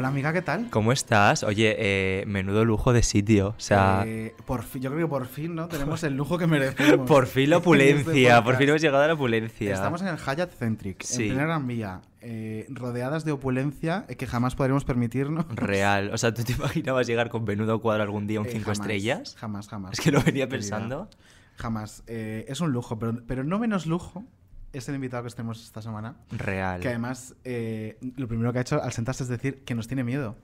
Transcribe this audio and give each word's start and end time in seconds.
Hola 0.00 0.08
amiga, 0.08 0.32
¿qué 0.32 0.40
tal? 0.40 0.70
¿Cómo 0.70 0.92
estás? 0.92 1.42
Oye, 1.42 1.76
eh, 1.78 2.24
menudo 2.26 2.64
lujo 2.64 2.94
de 2.94 3.02
sitio. 3.02 3.48
O 3.48 3.54
sea, 3.60 4.04
Eh, 4.06 4.34
por 4.46 4.62
fin, 4.62 4.80
yo 4.80 4.90
creo 4.90 5.06
que 5.06 5.10
por 5.10 5.26
fin, 5.26 5.54
¿no? 5.54 5.68
Tenemos 5.68 6.02
el 6.04 6.14
lujo 6.16 6.38
que 6.38 6.46
merecemos. 6.46 7.06
por 7.06 7.26
fin 7.26 7.50
la 7.50 7.56
en 7.56 7.60
opulencia, 7.60 8.42
por 8.42 8.56
fin 8.56 8.70
hemos 8.70 8.80
llegado 8.80 9.04
a 9.04 9.08
la 9.08 9.12
opulencia. 9.12 9.74
Estamos 9.74 10.00
en 10.00 10.08
el 10.08 10.16
Hyatt 10.16 10.52
Centric, 10.58 11.02
Sí. 11.02 11.24
en 11.24 11.28
plena 11.34 11.44
Gran 11.44 11.66
Vía, 11.66 12.00
eh, 12.22 12.64
rodeadas 12.70 13.26
de 13.26 13.32
opulencia 13.32 14.06
que 14.06 14.26
jamás 14.26 14.54
podremos 14.54 14.86
permitirnos. 14.86 15.44
Real. 15.54 16.10
O 16.14 16.16
sea, 16.16 16.32
¿tú 16.32 16.44
te 16.44 16.52
imaginabas 16.54 17.06
llegar 17.06 17.28
con 17.28 17.44
menudo 17.44 17.82
cuadro 17.82 18.02
algún 18.02 18.26
día 18.26 18.40
un 18.40 18.46
Eh, 18.46 18.52
5 18.52 18.62
jamás, 18.64 18.78
estrellas? 18.80 19.36
Jamás, 19.38 19.68
jamás. 19.68 19.92
Es 19.92 20.00
que 20.00 20.12
lo 20.12 20.22
venía 20.22 20.48
pensando. 20.48 21.10
Jamás. 21.56 22.04
Es 22.06 22.62
un 22.62 22.72
lujo, 22.72 22.98
pero, 22.98 23.18
pero 23.26 23.44
no 23.44 23.58
menos 23.58 23.84
lujo 23.84 24.24
es 24.72 24.88
el 24.88 24.94
invitado 24.94 25.24
que 25.24 25.30
tenemos 25.30 25.62
esta 25.62 25.82
semana. 25.82 26.16
Real. 26.30 26.80
Que 26.80 26.88
además, 26.88 27.34
eh, 27.44 27.98
lo 28.16 28.28
primero 28.28 28.52
que 28.52 28.58
ha 28.58 28.62
hecho 28.62 28.82
al 28.82 28.92
sentarse 28.92 29.22
es 29.22 29.28
decir 29.28 29.64
que 29.64 29.74
nos 29.74 29.86
tiene 29.88 30.04
miedo. 30.04 30.36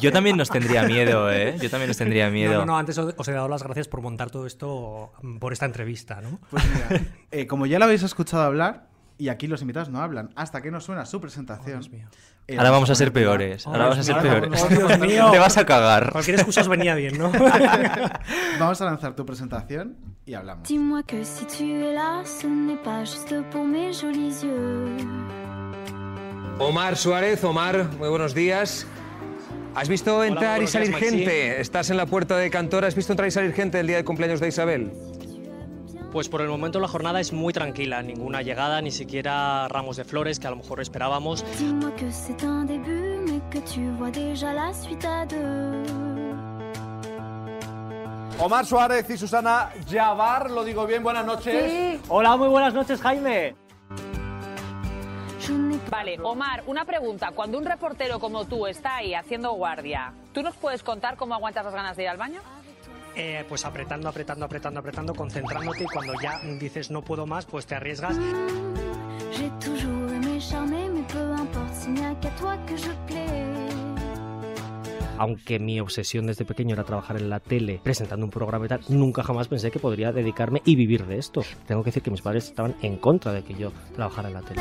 Yo 0.00 0.10
también 0.12 0.36
nos 0.36 0.50
tendría 0.50 0.82
miedo, 0.82 1.30
¿eh? 1.30 1.56
Yo 1.60 1.70
también 1.70 1.88
nos 1.88 1.96
tendría 1.96 2.28
miedo. 2.28 2.54
No, 2.54 2.58
no, 2.60 2.66
no, 2.66 2.78
antes 2.78 2.98
os 2.98 3.14
os 3.16 3.28
he 3.28 3.32
dado 3.32 3.48
las 3.48 3.62
gracias 3.62 3.86
por 3.86 4.02
montar 4.02 4.30
todo 4.30 4.46
esto 4.46 5.12
mm, 5.22 5.38
por 5.38 5.52
esta 5.52 5.66
entrevista, 5.66 6.20
¿no? 6.20 6.40
Pues 6.50 6.64
mira, 6.68 7.02
eh, 7.30 7.46
como 7.46 7.66
ya 7.66 7.78
lo 7.78 7.84
habéis 7.84 8.02
escuchado 8.02 8.42
hablar, 8.42 8.88
y 9.18 9.28
aquí 9.28 9.46
los 9.46 9.60
invitados 9.60 9.88
no 9.88 10.00
hablan 10.00 10.30
hasta 10.34 10.60
que 10.60 10.70
no 10.70 10.80
suena 10.80 11.06
su 11.06 11.20
presentación. 11.20 11.80
Dios 11.80 11.90
mío. 11.90 12.08
Eh, 12.48 12.56
Ahora 12.58 12.70
vamos 12.70 12.90
a 12.90 12.94
ser 12.94 13.12
peores. 13.12 13.66
Oh, 13.66 13.70
Ahora 13.70 13.84
vamos 13.84 13.98
a 13.98 14.02
ser 14.02 14.16
peores. 14.18 14.62
oh, 14.62 14.68
Dios 14.68 14.98
mío. 15.00 15.30
Te 15.32 15.38
vas 15.38 15.56
a 15.56 15.64
cagar. 15.66 16.12
Cualquier 16.12 16.36
excusa 16.36 16.60
os 16.60 16.68
venía 16.68 16.94
bien, 16.94 17.18
¿no? 17.18 17.30
Vamos 18.58 18.80
a 18.80 18.84
lanzar 18.84 19.14
tu 19.14 19.26
presentación 19.26 19.96
y 20.24 20.34
hablamos. 20.34 20.68
Dis-moi 20.68 21.02
que 21.04 21.24
si 21.24 21.44
tu 21.44 21.64
es 21.64 21.94
là, 21.94 22.22
ce 22.24 22.46
n'est 22.46 22.80
pas 22.82 23.04
juste 23.04 23.42
pour 23.50 23.64
mes 23.64 23.92
jolis 23.92 24.42
yeux. 24.42 25.06
Omar 26.58 26.96
Suárez, 26.96 27.42
Omar, 27.44 27.84
muy 27.98 28.08
buenos 28.08 28.34
días. 28.34 28.86
¿Has 29.74 29.88
visto 29.90 30.24
entrar 30.24 30.62
y 30.62 30.66
salir 30.66 30.88
días, 30.88 31.00
gente? 31.00 31.60
Estás 31.60 31.90
en 31.90 31.98
la 31.98 32.06
puerta 32.06 32.38
de 32.38 32.48
Cantor, 32.50 32.86
¿has 32.86 32.94
visto 32.94 33.12
entrar 33.12 33.28
y 33.28 33.30
salir 33.30 33.52
gente 33.52 33.78
el 33.78 33.86
día 33.86 33.96
de 33.98 34.04
cumpleaños 34.04 34.40
de 34.40 34.48
Isabel? 34.48 34.90
Pues 36.12 36.28
por 36.28 36.40
el 36.40 36.48
momento 36.48 36.80
la 36.80 36.88
jornada 36.88 37.20
es 37.20 37.32
muy 37.32 37.52
tranquila, 37.52 38.02
ninguna 38.02 38.42
llegada, 38.42 38.80
ni 38.80 38.90
siquiera 38.90 39.68
ramos 39.68 39.96
de 39.96 40.04
flores 40.04 40.38
que 40.38 40.46
a 40.46 40.50
lo 40.50 40.56
mejor 40.56 40.80
esperábamos. 40.80 41.44
Omar 48.38 48.66
Suárez 48.66 49.08
y 49.10 49.16
Susana 49.16 49.70
Yavar, 49.88 50.50
lo 50.50 50.64
digo 50.64 50.86
bien, 50.86 51.02
buenas 51.02 51.24
noches. 51.24 52.00
Hola, 52.08 52.36
muy 52.36 52.48
buenas 52.48 52.74
noches, 52.74 53.00
Jaime. 53.00 53.54
Vale, 55.90 56.18
Omar, 56.22 56.62
una 56.66 56.84
pregunta. 56.84 57.30
Cuando 57.30 57.58
un 57.58 57.64
reportero 57.64 58.18
como 58.18 58.44
tú 58.44 58.66
está 58.66 58.96
ahí 58.96 59.14
haciendo 59.14 59.52
guardia, 59.52 60.12
¿tú 60.32 60.42
nos 60.42 60.56
puedes 60.56 60.82
contar 60.82 61.16
cómo 61.16 61.34
aguantas 61.34 61.64
las 61.64 61.74
ganas 61.74 61.96
de 61.96 62.02
ir 62.02 62.08
al 62.08 62.16
baño? 62.16 62.40
Eh, 63.18 63.44
pues 63.48 63.64
apretando, 63.64 64.10
apretando, 64.10 64.44
apretando, 64.44 64.80
apretando, 64.80 65.14
concentrándote 65.14 65.84
y 65.84 65.86
cuando 65.86 66.12
ya 66.22 66.38
dices 66.60 66.90
no 66.90 67.02
puedo 67.02 67.26
más, 67.26 67.46
pues 67.46 67.64
te 67.64 67.74
arriesgas. 67.74 68.14
J'ai 69.32 69.50
toujours 69.58 70.12
aimé 70.12 70.38
charmer, 70.38 70.90
mais 70.90 71.06
peu 71.12 71.34
importe 71.38 71.74
s'il 71.74 71.94
n'y 71.94 72.04
a 72.04 72.14
qu'à 72.20 72.30
toi 72.36 72.56
que 72.66 72.76
je 72.76 72.90
plais. 73.06 73.56
Aunque 75.18 75.58
mi 75.58 75.80
obsesión 75.80 76.26
desde 76.26 76.44
pequeño 76.44 76.74
era 76.74 76.84
trabajar 76.84 77.16
en 77.16 77.30
la 77.30 77.40
tele 77.40 77.80
presentando 77.82 78.26
un 78.26 78.30
programa 78.30 78.66
y 78.66 78.68
tal, 78.68 78.80
nunca 78.88 79.22
jamás 79.22 79.48
pensé 79.48 79.70
que 79.70 79.78
podría 79.78 80.12
dedicarme 80.12 80.60
y 80.66 80.76
vivir 80.76 81.06
de 81.06 81.16
esto. 81.16 81.42
Tengo 81.66 81.82
que 81.82 81.88
decir 81.88 82.02
que 82.02 82.10
mis 82.10 82.20
padres 82.20 82.44
estaban 82.44 82.76
en 82.82 82.96
contra 82.98 83.32
de 83.32 83.42
que 83.42 83.54
yo 83.54 83.72
trabajara 83.94 84.28
en 84.28 84.34
la 84.34 84.42
tele. 84.42 84.60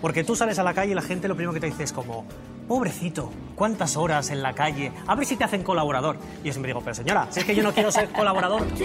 Porque 0.00 0.24
tú 0.24 0.34
sales 0.34 0.58
a 0.58 0.62
la 0.62 0.72
calle 0.72 0.92
y 0.92 0.94
la 0.94 1.02
gente 1.02 1.28
lo 1.28 1.34
primero 1.34 1.52
que 1.52 1.60
te 1.60 1.66
dice 1.66 1.82
es 1.82 1.92
como, 1.92 2.24
pobrecito, 2.68 3.32
¿cuántas 3.56 3.96
horas 3.96 4.30
en 4.30 4.42
la 4.42 4.54
calle? 4.54 4.92
A 5.06 5.14
ver 5.14 5.26
si 5.26 5.36
te 5.36 5.44
hacen 5.44 5.62
colaborador. 5.62 6.16
Y 6.42 6.46
yo 6.46 6.52
siempre 6.52 6.68
digo, 6.68 6.80
pero 6.82 6.94
señora, 6.94 7.26
si 7.30 7.40
es 7.40 7.46
que 7.46 7.54
yo 7.54 7.62
no 7.62 7.72
quiero 7.72 7.90
ser 7.90 8.10
colaborador. 8.10 8.62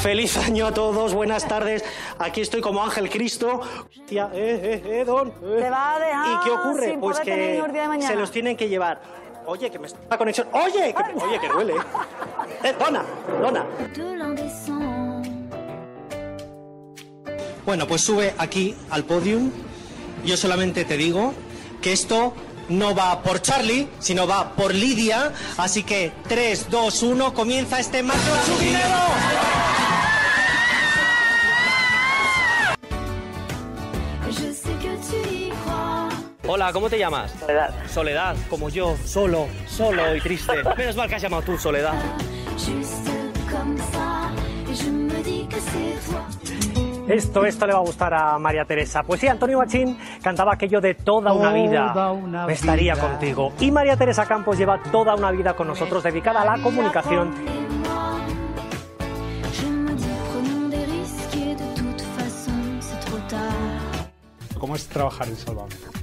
Feliz 0.00 0.36
año 0.38 0.66
a 0.66 0.72
todos, 0.72 1.12
buenas 1.14 1.46
tardes. 1.46 1.84
Aquí 2.18 2.40
estoy 2.40 2.60
como 2.60 2.82
Ángel 2.82 3.10
Cristo. 3.10 3.60
Tía, 4.06 4.30
eh, 4.32 4.82
eh, 4.84 5.00
eh, 5.00 5.04
don. 5.04 5.28
eh. 5.28 5.56
Te 5.60 5.70
va 5.70 5.94
a 5.94 5.98
dejar 5.98 6.26
¿Y 6.32 6.44
qué 6.44 6.50
ocurre? 6.50 6.90
sin 6.90 7.00
Pues 7.00 7.20
que 7.20 7.62
se 8.00 8.16
los 8.16 8.30
tienen 8.30 8.56
que 8.56 8.68
llevar. 8.68 9.00
Oye, 9.46 9.70
que 9.70 9.78
me 9.78 9.86
está 9.86 9.98
la 10.10 10.18
conexión. 10.18 10.48
Oye, 10.52 10.94
que, 10.94 11.24
oye, 11.24 11.40
que 11.40 11.48
duele. 11.48 11.74
Eh, 12.64 12.74
dona, 12.76 13.04
dona. 13.40 13.64
Bueno, 17.68 17.86
pues 17.86 18.00
sube 18.00 18.34
aquí 18.38 18.74
al 18.88 19.04
podium. 19.04 19.50
Yo 20.24 20.38
solamente 20.38 20.86
te 20.86 20.96
digo 20.96 21.34
que 21.82 21.92
esto 21.92 22.32
no 22.70 22.94
va 22.94 23.22
por 23.22 23.42
Charlie, 23.42 23.86
sino 23.98 24.26
va 24.26 24.54
por 24.54 24.74
Lidia. 24.74 25.34
Así 25.58 25.82
que 25.82 26.10
3, 26.28 26.70
2, 26.70 27.02
1, 27.02 27.34
comienza 27.34 27.78
este 27.78 27.98
su 28.00 28.58
dinero. 28.58 28.88
Y 34.26 34.32
crois. 34.32 34.62
Hola, 36.46 36.72
¿cómo 36.72 36.88
te 36.88 36.98
llamas? 36.98 37.32
Soledad. 37.38 37.74
Soledad, 37.92 38.36
como 38.48 38.70
yo, 38.70 38.96
solo, 39.04 39.46
solo 39.66 40.16
y 40.16 40.22
triste. 40.22 40.54
Menos 40.78 40.96
mal 40.96 41.06
que 41.06 41.16
has 41.16 41.22
llamado 41.22 41.42
tú, 41.42 41.58
Soledad. 41.58 41.92
Esto, 47.08 47.46
esto 47.46 47.66
le 47.66 47.72
va 47.72 47.78
a 47.78 47.82
gustar 47.82 48.12
a 48.12 48.38
María 48.38 48.64
Teresa. 48.64 49.02
Pues 49.02 49.20
sí, 49.20 49.28
Antonio 49.28 49.58
Machín 49.58 49.96
cantaba 50.22 50.54
aquello 50.54 50.80
de 50.80 50.94
toda 50.94 51.32
una 51.32 51.52
vida. 51.52 52.14
Me 52.46 52.52
estaría 52.52 52.96
contigo. 52.96 53.52
Y 53.60 53.70
María 53.70 53.96
Teresa 53.96 54.26
Campos 54.26 54.58
lleva 54.58 54.82
toda 54.92 55.14
una 55.14 55.30
vida 55.30 55.54
con 55.54 55.68
nosotros 55.68 56.02
dedicada 56.02 56.42
a 56.42 56.56
la 56.56 56.62
comunicación. 56.62 57.34
¿Cómo 64.58 64.74
es 64.74 64.86
trabajar 64.88 65.28
en 65.28 65.36
Sálvame? 65.36 65.97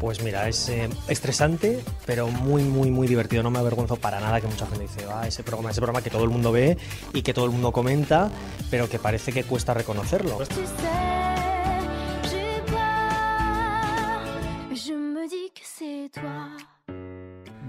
Pues 0.00 0.22
mira, 0.22 0.48
es 0.48 0.66
eh, 0.70 0.88
estresante, 1.08 1.78
pero 2.06 2.28
muy, 2.28 2.62
muy, 2.62 2.90
muy 2.90 3.06
divertido. 3.06 3.42
No 3.42 3.50
me 3.50 3.58
avergüenzo 3.58 3.96
para 3.96 4.18
nada 4.18 4.40
que 4.40 4.46
mucha 4.46 4.66
gente 4.66 4.84
dice, 4.84 5.04
ah, 5.14 5.28
ese 5.28 5.42
programa, 5.42 5.70
ese 5.70 5.80
programa 5.80 6.02
que 6.02 6.08
todo 6.08 6.24
el 6.24 6.30
mundo 6.30 6.50
ve 6.52 6.78
y 7.12 7.20
que 7.20 7.34
todo 7.34 7.44
el 7.44 7.50
mundo 7.50 7.70
comenta, 7.70 8.30
pero 8.70 8.88
que 8.88 8.98
parece 8.98 9.30
que 9.30 9.44
cuesta 9.44 9.74
reconocerlo. 9.74 10.38
Tu 10.38 11.19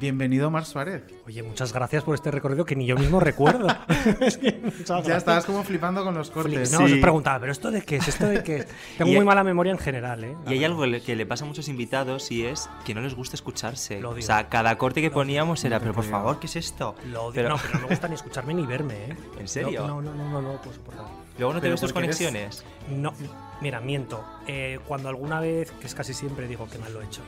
Bienvenido, 0.01 0.48
Omar 0.48 0.65
Suárez. 0.65 1.03
Oye, 1.27 1.44
muchas 1.44 1.71
gracias 1.74 2.03
por 2.03 2.15
este 2.15 2.31
recorrido 2.31 2.65
que 2.65 2.75
ni 2.75 2.88
yo 2.88 2.98
mismo 2.98 3.19
recuerdo. 3.19 3.68
Es 4.19 4.36
que 4.39 4.59
muchas 4.63 4.88
Ya 4.88 4.95
gracias. 4.95 5.18
estabas 5.19 5.45
como 5.45 5.63
flipando 5.63 6.03
con 6.03 6.15
los 6.15 6.31
cortes. 6.31 6.71
No, 6.71 6.83
os 6.86 6.92
preguntaba, 6.94 7.39
¿pero 7.39 7.51
esto 7.51 7.69
de 7.69 7.83
qué 7.83 7.98
es? 7.98 8.07
¿Esto 8.07 8.25
de 8.25 8.44
qué 8.44 8.56
es? 8.57 8.68
Tengo 8.98 9.12
Y- 9.12 9.15
muy 9.18 9.24
mala 9.25 9.44
memoria 9.44 9.71
en 9.71 9.77
general, 9.77 10.24
¿eh? 10.24 10.36
Y 10.48 10.53
hay 10.53 10.65
algo 10.65 10.83
que 11.06 11.15
le 11.15 11.25
pasa 11.27 11.45
a 11.45 11.48
muchos 11.48 11.68
invitados 11.69 12.31
y 12.31 12.44
es 12.48 12.68
que 12.83 12.95
no 12.95 13.01
les 13.01 13.13
gusta 13.13 13.36
escucharse. 13.36 14.01
Lo 14.01 14.09
O 14.09 14.21
sea, 14.21 14.50
cada 14.50 14.75
corte 14.80 15.01
que 15.01 15.12
poníamos 15.12 15.63
era, 15.65 15.80
pero 15.80 15.94
por 15.94 16.04
favor, 16.04 16.39
¿qué 16.39 16.47
es 16.47 16.56
esto? 16.56 16.95
Lo 17.12 17.25
odio. 17.25 17.36
Pero- 17.36 17.50
No, 17.50 17.57
pero 17.57 17.74
no 17.75 17.80
me 17.81 17.88
gusta 17.88 18.07
ni 18.07 18.15
escucharme 18.15 18.56
ni 18.56 18.65
verme, 18.65 18.95
¿eh? 18.95 19.15
¿En 19.39 19.47
serio? 19.47 19.86
No, 19.86 20.01
no, 20.01 20.13
no, 20.15 20.30
no, 20.31 20.42
no, 20.42 20.62
pues 20.63 20.80
por 20.80 20.95
favor. 20.95 21.12
Luego 21.38 21.54
no 21.54 21.59
te 21.59 21.65
Pero 21.65 21.74
ves 21.74 21.81
tus 21.81 21.89
eres- 21.92 21.94
conexiones. 21.94 22.63
No, 22.89 23.13
mira, 23.62 23.80
miento. 23.81 24.24
Eh, 24.47 24.80
cuando 24.88 25.09
alguna 25.09 25.39
vez, 25.39 25.69
que 25.80 25.86
es 25.86 25.94
casi 25.94 26.15
siempre, 26.15 26.47
digo 26.47 26.68
que 26.68 26.80
mal 26.80 26.92
lo 26.92 27.01
he 27.01 27.06
hecho. 27.06 27.21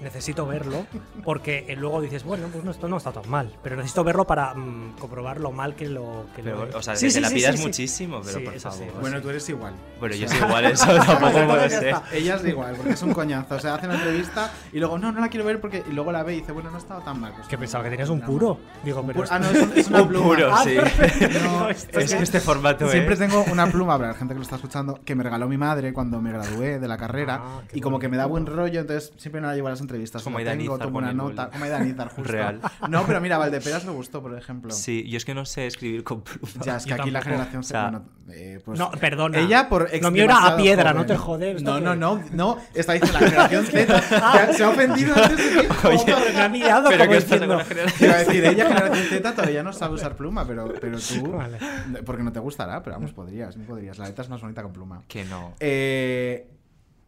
Necesito 0.00 0.46
verlo, 0.46 0.86
porque 1.24 1.64
eh, 1.68 1.76
luego 1.76 2.00
dices, 2.00 2.22
bueno, 2.24 2.46
pues 2.52 2.64
no, 2.64 2.70
esto 2.70 2.88
no 2.88 2.96
está 2.96 3.12
tan 3.12 3.28
mal, 3.28 3.52
pero 3.62 3.76
necesito 3.76 4.04
verlo 4.04 4.26
para 4.26 4.54
mm, 4.54 4.96
comprobar 4.98 5.40
lo 5.40 5.50
mal 5.52 5.74
que 5.74 5.88
lo 5.88 6.26
que 6.36 6.42
lo 6.42 6.50
Pero, 6.60 6.72
he- 6.72 6.76
o 6.76 6.82
sea, 6.82 6.94
Sí, 6.96 7.06
te 7.06 7.10
sí, 7.12 7.20
la 7.20 7.30
pidas 7.30 7.52
sí, 7.52 7.58
sí. 7.58 7.64
muchísimo, 7.66 8.20
pero 8.24 8.38
Sí, 8.38 8.44
por 8.44 8.60
favor. 8.60 8.92
Bueno, 9.00 9.16
sí. 9.16 9.22
tú 9.22 9.30
eres 9.30 9.48
igual. 9.48 9.74
Bueno, 10.00 10.14
yo 10.14 10.28
soy 10.28 10.38
igual, 10.38 10.64
eso 10.66 10.86
tampoco 11.06 11.56
está. 11.56 11.68
ser. 11.80 11.94
Ella 12.12 12.36
es 12.36 12.44
igual, 12.46 12.74
porque 12.76 12.92
es 12.92 13.02
un 13.02 13.12
coñazo. 13.12 13.54
O 13.56 13.60
sea, 13.60 13.74
hace 13.74 13.86
una 13.86 13.96
entrevista 13.96 14.50
y 14.72 14.78
luego, 14.78 14.98
no, 14.98 15.10
no 15.12 15.20
la 15.20 15.28
quiero 15.28 15.44
ver 15.46 15.60
porque. 15.60 15.82
Y 15.88 15.92
luego 15.92 16.12
la 16.12 16.22
ve 16.22 16.34
y 16.34 16.40
dice, 16.40 16.52
bueno, 16.52 16.70
no 16.70 16.76
ha 16.76 16.80
estado 16.80 17.00
tan 17.02 17.20
mal. 17.20 17.32
Pues, 17.34 17.48
Que 17.48 17.58
pensaba 17.58 17.82
que 17.84 17.90
tenías 17.90 18.08
un 18.08 18.20
puro. 18.20 18.58
Digo, 18.84 19.00
Un 19.00 19.06
pero 19.08 19.16
puro- 19.20 19.28
Ah, 19.32 19.38
no, 19.38 19.50
es, 19.50 19.62
un- 19.62 19.72
es 19.76 19.86
una 19.88 20.02
Un 20.02 20.08
pluma. 20.08 20.26
puro, 20.26 20.50
Ah, 20.54 20.64
sí. 20.64 20.76
No, 21.44 21.68
Es 21.70 21.84
que 21.86 22.22
este 22.22 22.40
formato 22.40 22.88
Siempre 22.88 23.14
es... 23.14 23.20
tengo 23.20 23.44
una 23.50 23.66
pluma, 23.66 23.96
para 23.96 24.10
la 24.12 24.14
gente 24.14 24.34
que 24.34 24.38
lo 24.38 24.42
está 24.44 24.56
escuchando, 24.56 25.00
que 25.04 25.14
me 25.14 25.22
regaló 25.24 25.48
mi 25.48 25.56
madre 25.58 25.92
cuando 25.92 26.20
me 26.20 26.32
gradué 26.32 26.78
de 26.78 26.88
la 26.88 26.96
carrera. 26.96 27.40
Ah, 27.42 27.60
y 27.72 27.80
como 27.80 27.98
que 27.98 28.08
me 28.08 28.16
da 28.16 28.26
buen 28.26 28.46
rollo, 28.46 28.80
entonces 28.80 29.12
siempre 29.16 29.40
me 29.40 29.46
la 29.48 29.54
llevo 29.54 29.68
a 29.68 29.70
las 29.70 29.80
entrevistas. 29.88 30.22
Como 30.22 30.38
Aidan 30.38 30.58
tengo, 30.58 30.78
tomo 30.78 30.98
una 30.98 31.12
nota. 31.12 31.50
Como 31.50 31.64
justo. 31.64 32.22
Real. 32.22 32.60
No, 32.88 33.04
pero 33.06 33.20
mira, 33.20 33.38
Valdeperas 33.38 33.84
me 33.84 33.92
gustó, 33.92 34.22
por 34.22 34.36
ejemplo. 34.36 34.70
Sí, 34.70 35.08
yo 35.08 35.16
es 35.16 35.24
que 35.24 35.34
no 35.34 35.44
sé 35.44 35.66
escribir 35.66 36.04
con 36.04 36.22
pluma. 36.22 36.48
Ya, 36.64 36.76
es 36.76 36.84
que 36.84 36.90
Yo 36.90 36.96
aquí 36.96 37.10
la 37.10 37.22
generación 37.22 37.60
O 37.60 37.62
sea, 37.62 37.82
bueno, 37.90 38.04
eh, 38.30 38.60
pues, 38.64 38.78
No, 38.78 38.90
perdona. 38.92 39.38
Ella 39.38 39.68
por 39.68 39.88
Lo 40.00 40.10
mío 40.10 40.24
era 40.24 40.46
a 40.46 40.56
piedra, 40.56 40.90
joven. 40.90 40.96
no 40.96 41.06
te 41.06 41.16
jodes. 41.16 41.56
¿esto 41.56 41.80
No, 41.80 41.94
no, 41.94 42.16
no, 42.16 42.22
no. 42.32 42.58
Está 42.74 42.92
diciendo 42.92 43.18
la 43.18 43.26
generación 43.26 43.66
Z. 43.66 44.02
se, 44.48 44.54
se 44.54 44.64
ha 44.64 44.68
ofendido 44.68 45.14
antes 45.14 45.36
de 45.36 45.60
tiempo. 45.60 45.74
Joder, 45.74 46.34
me 46.34 46.40
ha 46.40 46.48
mirado 46.48 46.88
Pero 46.90 47.04
como 47.04 47.10
¿qué 47.10 47.20
pasa 47.20 47.34
diciendo, 47.34 47.46
con 47.48 47.58
la 47.58 47.64
generación? 47.64 47.98
Te 47.98 48.04
Iba 48.06 48.14
a 48.14 48.18
decir, 48.18 48.44
ella, 48.44 48.66
generación 48.68 49.06
Z, 49.06 49.34
todavía 49.34 49.62
no 49.62 49.72
sabe 49.72 49.94
usar 49.94 50.16
pluma, 50.16 50.46
pero, 50.46 50.72
pero 50.80 50.98
tú. 50.98 51.32
Vale. 51.32 51.58
Porque 52.04 52.22
no 52.22 52.32
te 52.32 52.40
gustará, 52.40 52.82
pero 52.82 52.96
vamos, 52.96 53.12
podrías, 53.12 53.56
no 53.56 53.64
podrías. 53.64 53.98
La 53.98 54.06
letra 54.06 54.24
es 54.24 54.30
más 54.30 54.40
bonita 54.40 54.62
con 54.62 54.72
pluma. 54.72 55.02
Que 55.08 55.24
no. 55.24 55.54
Eh, 55.60 56.48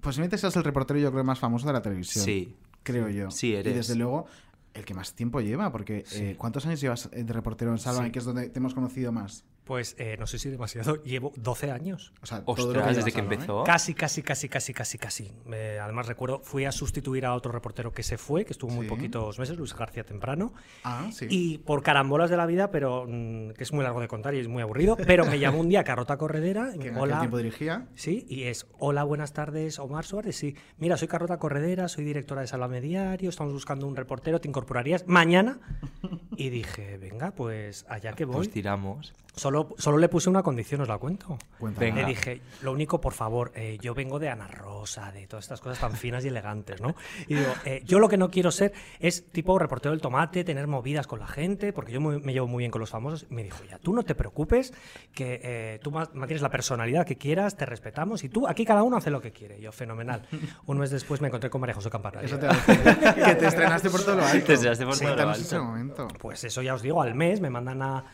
posiblemente 0.01 0.39
seas 0.39 0.57
el 0.57 0.65
reportero, 0.65 0.99
yo 0.99 1.11
creo, 1.11 1.25
más 1.25 1.39
famoso 1.39 1.67
de 1.67 1.73
la 1.73 1.83
televisión. 1.83 2.25
Sí. 2.25 2.57
Creo 2.83 3.09
yo. 3.09 3.31
Sí, 3.31 3.55
eres. 3.55 3.73
Y 3.73 3.77
desde 3.77 3.95
luego, 3.97 4.27
el 4.75 4.85
que 4.85 4.95
más 4.95 5.15
tiempo 5.15 5.41
lleva, 5.41 5.71
porque 5.73 6.05
eh, 6.13 6.35
¿cuántos 6.39 6.65
años 6.67 6.81
llevas 6.81 7.09
eh, 7.13 7.25
de 7.25 7.33
reportero 7.33 7.71
en 7.73 7.79
Salva, 7.79 8.05
Sí. 8.05 8.11
que 8.13 8.19
es 8.21 8.25
donde 8.25 8.49
te 8.49 8.59
hemos 8.59 8.75
conocido 8.75 9.13
más? 9.13 9.45
Pues 9.65 9.95
eh, 9.99 10.17
no 10.19 10.27
sé 10.27 10.39
si 10.39 10.51
demasiado. 10.51 10.97
Llevo 11.05 11.33
12 11.37 11.71
años. 11.71 12.13
O 12.23 12.27
sea, 12.27 12.45
todo 12.45 12.57
lo 12.57 12.63
Ostras, 12.65 12.89
que 12.89 12.95
desde 12.95 13.05
que 13.13 13.19
Salva, 13.19 13.31
¿eh? 13.33 13.35
empezó. 13.35 13.65
Casi, 13.65 13.95
casi, 13.95 14.23
casi, 14.23 14.49
casi, 14.49 14.73
casi, 14.75 14.99
casi. 14.99 15.33
Eh, 15.53 15.79
además 15.81 16.07
recuerdo, 16.07 16.41
fui 16.41 16.65
a 16.65 16.73
sustituir 16.73 17.25
a 17.27 17.35
otro 17.35 17.53
reportero 17.53 17.93
que 17.93 18.03
se 18.03 18.19
fue, 18.19 18.45
que 18.45 18.53
estuvo 18.53 18.71
muy 18.73 18.87
Sí. 18.87 18.91
poquitos 18.91 19.39
meses, 19.39 19.57
Luis 19.57 19.75
García 19.75 20.03
Temprano. 20.05 20.53
Ah, 20.83 21.09
sí. 21.13 21.27
Y 21.31 21.59
por 21.59 21.83
carambolas 21.83 22.31
de 22.31 22.37
la 22.37 22.47
vida, 22.47 22.71
pero 22.71 23.05
mm, 23.09 23.51
que 23.53 23.63
es 23.63 23.73
muy 23.73 23.85
largo 23.85 24.01
de 24.01 24.09
contar 24.09 24.35
y 24.35 24.39
es 24.41 24.49
muy 24.49 24.63
aburrido, 24.63 24.97
pero 24.97 25.25
me 25.25 25.39
llamó 25.39 25.61
un 25.61 25.69
día 25.69 25.85
Carrota 25.85 26.17
Corredera 26.17 26.71
y 26.75 26.79
me 26.79 26.91
hola. 26.99 27.21
tiempo 27.21 27.37
dirigía. 27.39 27.87
Sí, 27.95 28.27
y 28.29 28.45
es 28.45 28.67
hola, 28.79 29.05
buenas 29.05 29.33
tardes, 29.33 29.79
Omar 29.79 30.05
Suárez. 30.05 30.37
Sí, 30.37 30.57
mira, 30.79 30.97
soy 30.97 31.07
Carlota 31.09 31.39
Corredera, 31.39 31.87
soy 31.89 32.05
directora 32.05 32.41
de 32.41 32.47
Salame 32.49 32.81
Diario, 32.81 33.31
estamos 33.31 33.53
buscando 33.53 33.87
un 33.87 33.95
reportero, 33.95 34.41
¿te 34.41 34.49
incorporarías 34.49 35.07
mañana? 35.07 35.61
Y 36.37 36.49
dije, 36.49 36.97
venga, 36.97 37.33
pues 37.33 37.85
allá 37.89 38.13
que 38.15 38.25
voy. 38.25 38.37
Pues 38.37 38.51
tiramos. 38.51 39.13
Solo, 39.35 39.75
solo 39.79 39.97
le 39.99 40.09
puse 40.09 40.29
una 40.29 40.43
condición, 40.43 40.81
os 40.83 40.89
la 40.89 40.99
cuento. 40.99 41.39
Cuéntame. 41.59 41.93
Le 41.93 42.05
dije, 42.05 42.41
lo 42.63 42.73
único, 42.73 43.01
por 43.01 43.13
favor, 43.15 43.53
eh, 43.55 43.79
yo 43.81 43.95
vengo 43.95 44.19
de 44.19 44.29
Ana 44.29 44.49
Rosa, 44.49 45.13
de 45.13 45.27
todas 45.27 45.45
estas 45.45 45.61
cosas 45.61 45.79
tan 45.79 45.93
finas 45.93 46.25
y 46.25 46.29
elegantes, 46.29 46.81
¿no? 46.81 46.95
Y 47.29 47.37
digo, 47.37 47.53
eh, 47.65 47.83
yo 47.87 48.01
lo 48.01 48.09
que 48.09 48.19
no 48.19 48.29
quiero 48.31 48.51
ser 48.51 48.73
es 48.99 49.31
tipo 49.31 49.59
reportero 49.59 49.93
del 49.93 50.01
tomate, 50.01 50.45
tener 50.45 50.67
movidas 50.67 51.07
con 51.07 51.21
la 51.21 51.27
gente, 51.29 51.73
porque 51.73 51.93
yo 51.93 52.01
me 52.01 52.33
llevo 52.33 52.49
muy 52.49 52.63
bien 52.63 52.71
con 52.71 52.81
los 52.81 52.91
famosos. 52.91 53.27
Y 53.31 53.35
me 53.35 53.45
dijo, 53.45 53.63
ya, 53.65 53.79
tú 53.79 53.93
no 53.95 54.03
te 54.03 54.15
preocupes, 54.15 54.75
que 55.15 55.41
eh, 55.43 55.79
tú 55.83 55.91
ma- 55.91 56.11
mantienes 56.13 56.43
la 56.43 56.51
personalidad 56.51 57.07
que 57.07 57.17
quieras, 57.17 57.57
te 57.57 57.65
respetamos, 57.67 58.25
y 58.25 58.29
tú, 58.29 58.47
aquí 58.49 58.65
cada 58.65 58.83
uno 58.83 58.97
hace 58.97 59.11
lo 59.11 59.21
que 59.21 59.33
quiere. 59.33 59.59
Y 59.59 59.63
yo, 59.63 59.73
fenomenal. 59.73 60.27
Un 60.67 60.79
mes 60.79 60.91
después 60.91 61.21
me 61.21 61.29
encontré 61.29 61.49
con 61.51 61.61
María 61.61 61.75
José 61.75 61.89
Campana. 61.89 62.21
Eso 62.21 62.37
te 62.39 62.47
va 62.47 62.53
a 62.53 62.57
decir. 62.57 63.25
que 63.25 63.35
te 63.37 63.47
estrenaste 63.47 63.91
por 63.91 64.03
todo 64.03 64.17
lo 64.17 64.25
alto. 64.27 64.45
Te 64.45 64.53
estrenaste 64.55 64.85
por 64.85 64.99
todo 64.99 65.17
lo 65.17 65.23
alto. 65.29 65.41
ese 65.41 65.59
momento. 65.59 66.09
Pues 66.19 66.45
eso 66.45 66.61
ya 66.63 66.75
os 66.75 66.83
digo, 66.83 67.01
al 67.01 67.15
mes 67.15 67.41
me 67.41 67.49
mandan 67.49 67.81
a, 67.83 68.05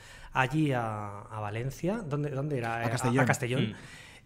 allí 0.40 0.72
a, 0.72 1.20
a 1.22 1.40
Valencia. 1.40 1.98
¿Dónde, 2.04 2.30
dónde 2.30 2.58
era? 2.58 2.76
A 2.76 2.84
Eh, 2.86 2.90
Castellón. 2.90 3.20
A, 3.20 3.26
Castellón. 3.26 3.74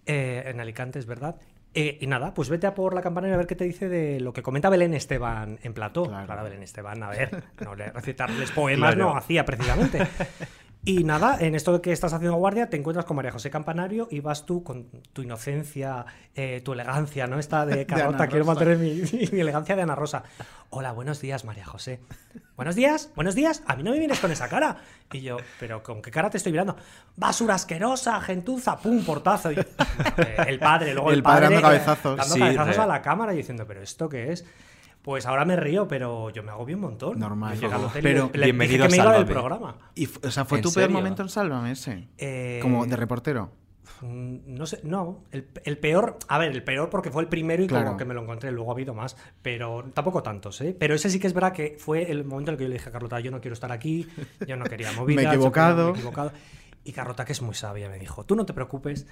Eh, 0.07 0.43
en 0.47 0.61
Alicante, 0.61 0.99
es 0.99 1.07
verdad. 1.07 1.37
Eh, 1.73 1.99
y 2.01 2.07
nada, 2.09 2.35
pues 2.35 2.49
vete 2.49 2.67
a 2.67 2.75
por 2.75 2.95
la 2.95 3.01
campana 3.01 3.29
y 3.29 3.33
a 3.33 3.37
ver 3.37 3.47
qué 3.47 3.55
te 3.55 3.65
dice 3.65 3.89
de 3.89 4.19
lo 4.19 4.33
que 4.33 4.43
comenta 4.43 4.69
Belén 4.71 4.93
Esteban 4.93 5.59
en 5.63 5.73
plató. 5.73 6.05
Claro. 6.05 6.27
Claro, 6.27 6.43
Belén 6.45 6.63
Esteban, 6.65 7.01
a 7.03 7.11
ver, 7.11 7.45
no 7.65 7.75
le, 7.77 7.91
recitarles 7.93 8.51
poemas 8.51 8.95
Claro. 8.95 9.11
no 9.13 9.17
hacía 9.17 9.45
precisamente. 9.45 10.01
Y 10.83 11.05
nada, 11.05 11.37
en 11.41 11.55
esto 11.55 11.83
que 11.83 11.93
estás 11.93 12.15
haciendo 12.15 12.39
guardia, 12.39 12.71
te 12.71 12.79
encuentras 12.79 13.05
con 13.05 13.15
María 13.17 13.31
José 13.33 13.51
Campanario 13.51 14.09
y 14.11 14.21
vas 14.21 14.47
tú 14.47 14.65
con 14.65 14.87
tu 15.13 15.21
inocencia, 15.21 16.07
eh, 16.35 16.63
tu 16.65 16.73
elegancia, 16.73 17.27
¿no? 17.27 17.39
Esta 17.39 17.67
de 17.67 17.85
Carlota, 17.87 18.17
Ana 18.25 18.27
quiero 18.29 18.47
mantener 18.47 18.79
mi, 18.79 19.03
mi 19.33 19.41
elegancia 19.41 19.77
de 19.77 19.83
Ana 19.83 19.95
Rosa. 19.95 20.23
Hola, 20.71 20.93
buenos 20.93 21.21
días, 21.21 21.45
María 21.45 21.67
José. 21.67 22.01
Buenos 22.57 22.77
días, 22.77 23.11
buenos 23.15 23.35
días. 23.35 23.63
A 23.67 23.77
mí 23.77 23.83
no 23.83 23.91
me 23.91 23.99
vienes 23.99 24.21
con 24.21 24.31
esa 24.33 24.49
cara. 24.49 24.79
Y 25.13 25.21
yo, 25.21 25.37
¿pero 25.59 25.83
con 25.83 26.01
qué 26.01 26.11
cara 26.11 26.31
te 26.31 26.39
estoy 26.39 26.53
mirando? 26.53 26.77
Basura 27.15 27.57
asquerosa, 27.57 28.19
gentuza, 28.23 28.79
pum, 28.79 29.05
portazo. 29.05 29.53
Y, 29.53 29.57
eh, 29.59 29.67
el 30.47 30.59
padre, 30.59 30.95
luego 30.95 31.11
el, 31.11 31.17
El 31.17 31.23
padre 31.23 31.43
dando 31.47 31.59
eh, 31.59 31.63
cabezazos. 31.63 32.17
dando 32.17 32.35
Sí, 32.35 32.41
cabezazos 32.41 32.77
re- 32.77 32.83
a 32.83 32.87
la 32.87 33.03
cámara 33.03 33.35
y 33.35 33.39
diciendo, 33.39 33.67
¿pero 33.67 33.83
esto 33.83 34.09
qué 34.09 34.33
es? 34.33 34.47
Pues 35.03 35.25
ahora 35.27 35.45
me 35.47 35.57
río, 35.57 35.89
pero 35.89 36.29
yo 36.31 36.43
me 36.43 36.51
agobio 36.51 36.77
un 36.77 36.83
montón. 36.83 37.19
Normal. 37.19 37.59
Yo 37.59 37.73
al 37.73 37.85
hotel 37.85 38.01
y 38.01 38.03
Pero 38.03 38.31
le 38.35 38.45
bienvenido 38.47 38.87
dije 38.87 38.97
que 38.97 39.03
a 39.03 39.05
me 39.05 39.11
iba 39.11 39.19
del 39.19 39.27
programa. 39.33 39.77
Y, 39.95 40.07
o 40.07 40.31
sea, 40.31 40.45
¿fue 40.45 40.59
¿En 40.59 40.63
tu 40.63 40.73
peor 40.73 40.85
serio? 40.85 40.97
momento 40.97 41.23
en 41.23 41.29
Sálvame 41.31 41.73
ese? 41.73 42.09
Eh, 42.19 42.59
Como 42.61 42.85
de 42.87 42.97
reportero. 42.97 43.51
Mm, 44.03 44.37
No 44.55 44.67
sé, 44.67 44.81
no. 44.85 45.25
El, 45.31 45.49
el 45.65 45.79
peor, 45.79 46.19
a 46.29 46.37
ver, 46.39 46.51
el 46.53 46.63
peor 46.63 46.91
porque 46.91 47.11
fue 47.11 47.23
el 47.23 47.29
primero 47.29 47.63
y 47.63 47.67
Claro. 47.67 47.87
como 47.87 47.97
que 47.97 48.05
me 48.05 48.13
lo 48.15 48.23
encontré, 48.23 48.53
luego 48.53 48.71
ha 48.71 48.75
habido 48.75 48.93
más, 48.95 49.17
pero 49.41 49.85
tampoco 49.95 50.23
tantos, 50.23 50.61
¿eh? 50.61 50.77
Pero 50.79 50.95
ese 50.95 51.09
sí 51.09 51.19
que 51.19 51.27
es 51.27 51.33
verdad 51.35 51.53
que 51.53 51.77
fue 51.79 52.11
el 52.11 52.25
momento 52.25 52.51
en 52.51 52.55
el 52.55 52.59
que 52.59 52.65
yo 52.65 52.69
le 52.69 52.75
dije 52.75 52.89
a 52.89 52.93
Carlota, 52.93 53.21
yo 53.21 53.31
no 53.31 53.41
quiero 53.41 53.55
estar 53.55 53.73
aquí, 53.73 54.07
yo 54.47 54.57
no 54.57 54.65
quería 54.67 54.93
movidas, 54.97 55.17
Me 55.17 55.23
he 55.23 55.25
yo 55.25 55.31
equivocado. 55.33 55.85
me 55.87 55.91
he 55.91 55.95
equivocado. 55.95 56.33
Y 56.85 56.93
Carlota, 56.93 57.25
que 57.25 57.33
es 57.33 57.41
muy 57.43 57.55
sabia, 57.55 57.89
me 57.89 57.99
dijo, 57.99 58.25
tú 58.25 58.37
no 58.37 58.45
te 58.47 58.53
preocupes, 58.55 59.07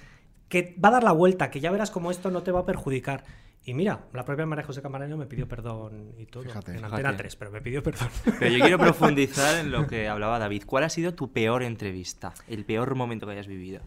que 0.47 0.75
va 0.83 0.89
a 0.89 0.93
dar 0.93 1.03
la 1.03 1.11
vuelta, 1.11 1.49
que 1.51 1.59
ya 1.59 1.71
verás 1.71 1.91
cómo 1.91 2.09
esto 2.11 2.29
no 2.31 2.41
te 2.43 2.51
va 2.51 2.61
a 2.61 2.65
perjudicar. 2.65 3.23
Y 3.69 3.73
mira, 3.75 4.07
la 4.13 4.25
propia 4.25 4.47
María 4.47 4.65
José 4.65 4.81
Camarero 4.81 5.15
me 5.15 5.27
pidió 5.27 5.47
perdón 5.47 6.15
y 6.17 6.25
todo, 6.25 6.41
Fíjate, 6.41 6.71
en 6.71 6.77
fíjate. 6.77 6.95
Antena 6.95 7.15
3, 7.15 7.35
pero 7.35 7.51
me 7.51 7.61
pidió 7.61 7.83
perdón. 7.83 8.09
Pero 8.39 8.51
yo 8.51 8.61
quiero 8.61 8.79
profundizar 8.79 9.59
en 9.59 9.69
lo 9.69 9.85
que 9.85 10.07
hablaba 10.07 10.39
David. 10.39 10.63
¿Cuál 10.65 10.85
ha 10.85 10.89
sido 10.89 11.13
tu 11.13 11.31
peor 11.31 11.61
entrevista? 11.61 12.33
El 12.47 12.65
peor 12.65 12.95
momento 12.95 13.27
que 13.27 13.33
hayas 13.33 13.45
vivido. 13.45 13.81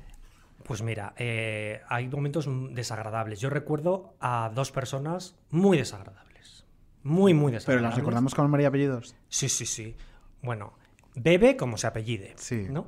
Pues 0.62 0.82
mira, 0.82 1.14
eh, 1.16 1.80
hay 1.88 2.06
momentos 2.06 2.48
desagradables. 2.70 3.40
Yo 3.40 3.50
recuerdo 3.50 4.14
a 4.20 4.52
dos 4.54 4.70
personas 4.70 5.34
muy 5.50 5.78
desagradables. 5.78 6.64
Muy, 7.02 7.34
muy 7.34 7.50
Pero 7.50 7.58
desagradables. 7.58 7.90
las 7.90 7.98
recordamos 7.98 8.34
con 8.36 8.48
María 8.48 8.68
Apellidos. 8.68 9.16
Sí, 9.26 9.48
sí, 9.48 9.66
sí. 9.66 9.96
Bueno, 10.42 10.74
Bebe 11.16 11.56
como 11.56 11.76
se 11.76 11.88
apellide. 11.88 12.34
Sí. 12.36 12.66
¿no? 12.70 12.86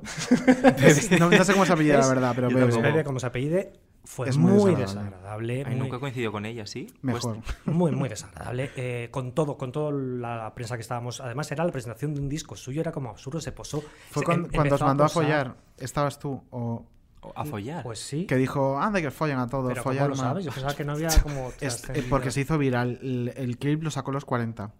no, 1.19 1.29
no 1.29 1.43
sé 1.43 1.51
cómo 1.51 1.65
se 1.65 1.73
apellida, 1.73 1.97
la 1.99 2.07
verdad, 2.07 2.31
pero 2.33 2.47
bebe. 2.47 2.81
Bebe 2.81 3.03
como 3.03 3.19
se 3.19 3.27
apellide 3.27 3.73
fue 4.05 4.29
Es 4.29 4.37
muy 4.37 4.51
muy, 4.53 4.75
desagradable. 4.75 5.09
desagradable. 5.11 5.63
Ay, 5.65 5.75
muy, 5.75 5.79
nunca 5.83 5.97
he 5.97 5.99
coincidido 5.99 6.31
con 6.31 6.45
ella, 6.45 6.65
¿sí? 6.65 6.87
Mejor. 7.01 7.39
Pues- 7.43 7.55
muy, 7.75 7.91
muy 7.91 8.07
desagradable. 8.09 8.71
Eh, 8.75 9.09
con 9.11 9.33
todo, 9.33 9.57
con 9.57 9.71
toda 9.71 9.91
la 9.91 10.53
prensa 10.55 10.75
que 10.75 10.81
estábamos. 10.81 11.19
Además, 11.21 11.51
era 11.51 11.65
la 11.65 11.71
presentación 11.71 12.13
de 12.13 12.21
un 12.21 12.29
disco 12.29 12.55
suyo, 12.55 12.81
era 12.81 12.91
como 12.91 13.09
absurdo, 13.09 13.41
se 13.41 13.51
posó. 13.51 13.83
Fue 14.11 14.25
se- 14.25 14.31
em- 14.31 14.47
cuando 14.53 14.75
os 14.75 14.81
mandó 14.81 15.03
a 15.03 15.09
follar, 15.09 15.55
¿estabas 15.77 16.17
tú? 16.19 16.41
O 16.51 16.85
a 17.35 17.43
follar. 17.43 17.81
Pues 17.81 17.97
sí. 17.99 18.27
que 18.27 18.35
dijo, 18.35 18.77
anda 18.79 19.01
que 19.01 19.09
follan 19.09 19.39
a 19.39 19.47
todos, 19.47 19.69
Pero 19.69 19.81
¿cómo 19.83 19.93
follar 19.95 20.09
lo 20.09 20.15
mal". 20.15 20.25
sabes? 20.27 20.45
Yo 20.45 20.51
pensaba 20.51 20.75
que 20.75 20.85
no 20.85 20.93
había 20.93 21.09
como. 21.23 21.51
Es- 21.59 21.83
porque 22.09 22.29
se 22.31 22.41
hizo 22.41 22.57
viral. 22.57 22.99
El, 23.01 23.33
el 23.35 23.57
clip 23.57 23.81
lo 23.83 23.89
sacó 23.89 24.11
a 24.11 24.13
los 24.13 24.25
40. 24.25 24.71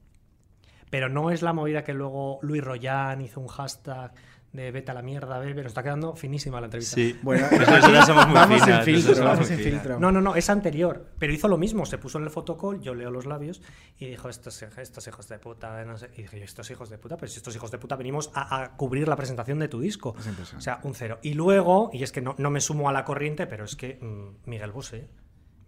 Pero 0.91 1.09
no 1.09 1.31
es 1.31 1.41
la 1.41 1.51
movida 1.51 1.83
que 1.83 1.93
luego 1.93 2.37
Luis 2.43 2.63
Royan 2.63 3.19
hizo 3.21 3.41
un 3.41 3.47
hashtag 3.47 4.13
de 4.55 4.71
vete 4.71 4.91
a 4.91 4.93
la 4.93 5.01
mierda, 5.01 5.39
bebe. 5.39 5.63
Nos 5.63 5.71
está 5.71 5.83
quedando 5.83 6.15
finísima 6.15 6.59
la 6.59 6.65
entrevista. 6.65 6.95
Sí. 6.95 7.17
Bueno, 7.21 7.47
nosotras 7.51 8.05
somos 8.05 8.27
muy 8.27 8.35
vamos 8.35 8.61
finas, 8.61 8.85
sin 8.85 8.95
filtro, 8.95 9.25
vamos 9.25 9.47
sin 9.47 9.57
filtro. 9.57 9.99
No, 9.99 10.11
no, 10.11 10.21
no, 10.21 10.35
es 10.35 10.49
anterior. 10.49 11.11
Pero 11.19 11.33
hizo 11.33 11.47
lo 11.47 11.57
mismo. 11.57 11.85
Se 11.85 11.97
puso 11.97 12.17
en 12.17 12.25
el 12.25 12.29
fotocall, 12.29 12.81
yo 12.81 12.93
leo 12.93 13.11
los 13.11 13.25
labios 13.25 13.61
y 13.97 14.07
dijo: 14.07 14.29
Estos, 14.29 14.61
estos 14.61 15.07
hijos 15.07 15.27
de 15.27 15.39
puta. 15.39 15.83
No 15.85 15.97
sé. 15.97 16.09
Y 16.17 16.23
dije: 16.23 16.43
Estos 16.43 16.69
hijos 16.71 16.89
de 16.89 16.97
puta, 16.97 17.17
pero 17.17 17.29
si 17.29 17.37
estos 17.37 17.55
hijos 17.55 17.71
de 17.71 17.77
puta 17.77 17.95
venimos 17.95 18.31
a, 18.33 18.63
a 18.63 18.77
cubrir 18.77 19.07
la 19.07 19.15
presentación 19.15 19.59
de 19.59 19.67
tu 19.67 19.79
disco. 19.79 20.15
Es 20.19 20.27
impresionante. 20.27 20.57
O 20.57 20.61
sea, 20.61 20.79
un 20.83 20.95
cero. 20.95 21.19
Y 21.21 21.33
luego, 21.33 21.89
y 21.93 22.03
es 22.03 22.11
que 22.11 22.21
no, 22.21 22.35
no 22.37 22.49
me 22.49 22.61
sumo 22.61 22.89
a 22.89 22.93
la 22.93 23.03
corriente, 23.03 23.47
pero 23.47 23.65
es 23.65 23.75
que 23.75 23.99
mm, 24.01 24.49
Miguel 24.49 24.71
Bosé. 24.71 25.07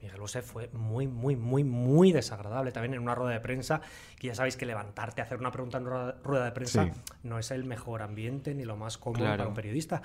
Miguel 0.08 0.22
Bosé 0.22 0.42
fue 0.42 0.70
muy, 0.74 1.06
muy, 1.06 1.36
muy, 1.36 1.64
muy 1.66 2.12
desagradable 2.14 2.72
también 2.72 2.94
en 2.94 3.02
una 3.02 3.14
rueda 3.14 3.34
de 3.34 3.40
prensa. 3.42 3.82
Que 4.18 4.28
ya 4.28 4.36
sabéis 4.36 4.56
que 4.56 4.66
levantarte 4.66 5.22
a 5.22 5.26
hacer 5.26 5.38
una 5.38 5.52
pregunta 5.52 5.78
en 5.78 5.86
rueda, 5.86 6.16
rueda 6.24 6.46
de 6.46 6.52
prensa 6.54 6.86
Sí. 6.86 6.92
no 7.24 7.38
es 7.40 7.52
el 7.52 7.66
mejor 7.66 8.02
ambiente 8.02 8.56
ni 8.56 8.64
lo 8.64 8.78
más 8.78 8.98
cómodo 8.98 9.20
Claro. 9.24 9.38
para 9.38 9.50
un 9.50 9.56
periodista. 9.56 10.02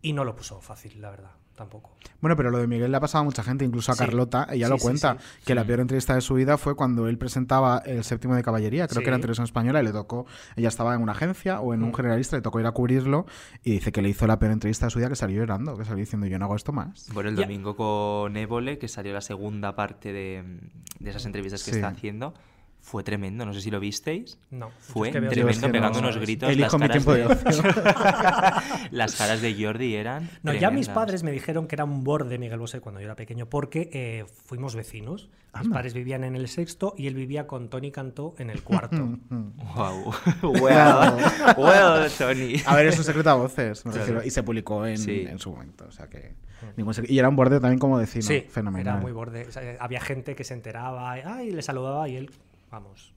Y 0.00 0.12
no 0.14 0.24
lo 0.24 0.34
puso 0.34 0.60
fácil, 0.60 1.00
la 1.00 1.10
verdad, 1.10 1.30
tampoco. 1.54 1.92
Bueno, 2.20 2.36
pero 2.36 2.50
lo 2.50 2.58
de 2.58 2.66
Miguel 2.66 2.90
le 2.90 2.96
ha 2.96 3.00
pasado 3.00 3.22
a 3.22 3.24
mucha 3.24 3.42
gente, 3.42 3.64
incluso 3.64 3.92
a 3.92 3.94
Sí. 3.94 4.00
Carlota, 4.04 4.46
ella 4.50 4.66
Sí, 4.66 4.72
lo 4.72 4.78
sí, 4.78 4.82
cuenta, 4.82 5.16
sí. 5.18 5.42
que 5.46 5.54
la 5.54 5.64
peor 5.64 5.80
entrevista 5.80 6.14
de 6.14 6.20
su 6.20 6.34
vida 6.34 6.58
fue 6.58 6.74
cuando 6.74 7.06
él 7.08 7.18
presentaba 7.18 7.82
el 7.86 8.02
séptimo 8.04 8.34
de 8.34 8.42
caballería, 8.42 8.86
creo 8.88 9.00
Sí. 9.00 9.04
que 9.04 9.08
era 9.10 9.16
en 9.16 9.20
televisión 9.22 9.44
española, 9.44 9.80
y 9.80 9.84
le 9.84 9.92
tocó, 9.92 10.26
ella 10.56 10.68
estaba 10.68 10.94
en 10.94 11.02
una 11.02 11.12
agencia 11.12 11.60
o 11.60 11.74
en 11.74 11.82
un 11.82 11.90
Mm. 11.90 11.94
generalista, 11.94 12.36
le 12.36 12.42
tocó 12.42 12.60
ir 12.60 12.66
a 12.66 12.72
cubrirlo, 12.72 13.26
y 13.62 13.72
dice 13.72 13.92
que 13.92 14.02
le 14.02 14.08
hizo 14.08 14.26
la 14.26 14.38
peor 14.38 14.52
entrevista 14.52 14.86
de 14.86 14.90
su 14.90 14.98
vida, 14.98 15.08
que 15.08 15.16
salió 15.16 15.38
llorando, 15.40 15.76
que 15.76 15.84
salió 15.84 16.00
diciendo, 16.00 16.26
yo 16.26 16.38
no 16.38 16.46
hago 16.46 16.56
esto 16.56 16.72
más. 16.72 17.08
Bueno, 17.12 17.30
el 17.30 17.36
domingo 17.36 17.76
con 17.76 18.36
Évole, 18.36 18.78
que 18.78 18.88
salió 18.88 19.12
la 19.12 19.20
segunda 19.20 19.76
parte 19.76 20.12
de, 20.12 20.44
de 20.98 21.10
esas 21.10 21.24
entrevistas 21.26 21.62
que 21.64 21.70
Sí. 21.72 21.76
está 21.76 21.88
haciendo, 21.88 22.34
Fue 22.86 23.02
tremendo, 23.02 23.46
no 23.46 23.54
sé 23.54 23.62
si 23.62 23.70
lo 23.70 23.80
visteis. 23.80 24.38
No. 24.50 24.70
Fue 24.78 25.08
es 25.08 25.14
que 25.14 25.20
tremendo, 25.22 25.72
pegando 25.72 26.00
no, 26.02 26.08
unos 26.08 26.18
gritos. 26.20 26.50
elijo 26.50 26.76
las 26.78 26.80
mi 26.82 26.86
caras 26.86 27.04
tiempo 27.04 27.12
de 27.14 27.34
de- 27.34 28.88
las 28.90 29.16
caras 29.16 29.40
de 29.40 29.54
Jordi 29.64 29.94
eran. 29.94 30.28
No, 30.42 30.52
ya 30.52 30.70
mis 30.70 30.86
tremendas. 30.86 30.88
padres 30.94 31.22
me 31.22 31.32
dijeron 31.32 31.66
que 31.66 31.76
era 31.76 31.84
un 31.84 32.04
borde 32.04 32.38
Miguel 32.38 32.58
Bosé 32.58 32.80
cuando 32.80 33.00
yo 33.00 33.06
era 33.06 33.16
pequeño 33.16 33.46
porque 33.48 33.88
eh, 33.92 34.26
fuimos 34.44 34.74
vecinos. 34.76 35.30
Mis 35.58 35.68
padres 35.70 35.94
vivían 35.94 36.24
en 36.24 36.34
el 36.36 36.46
sexto 36.48 36.94
y 36.98 37.06
él 37.06 37.14
vivía 37.14 37.46
con 37.46 37.70
Tony 37.70 37.90
Cantó 37.90 38.34
en 38.38 38.50
el 38.50 38.62
cuarto. 38.62 38.96
Wow. 39.30 40.12
well, 40.42 41.24
well, 41.56 42.10
Tony. 42.18 42.56
A 42.66 42.74
ver, 42.76 42.86
es 42.88 42.98
un 42.98 43.04
secreto 43.04 43.30
a 43.30 43.34
voces, 43.34 43.86
me 43.86 43.92
Claro. 43.92 44.06
refiero, 44.06 44.26
y 44.26 44.30
se 44.30 44.42
publicó 44.42 44.84
en, 44.86 44.98
Sí. 44.98 45.24
en 45.28 45.38
su 45.38 45.50
momento. 45.52 45.86
O 45.88 45.92
sea 45.92 46.08
que. 46.08 46.34
Y 47.08 47.18
era 47.18 47.28
un 47.28 47.36
borde 47.36 47.60
también 47.60 47.78
como 47.78 47.96
vecino. 47.98 48.22
sí, 48.24 48.40
fenomenal. 48.48 48.94
era 48.94 49.02
muy 49.02 49.12
borde. 49.12 49.46
O 49.46 49.52
sea, 49.52 49.76
había 49.80 50.00
gente 50.00 50.34
que 50.34 50.44
se 50.44 50.54
enteraba 50.54 51.12
ay, 51.12 51.50
le 51.52 51.62
saludaba 51.62 52.08
y 52.08 52.16
él, 52.16 52.30
vamos, 52.74 53.14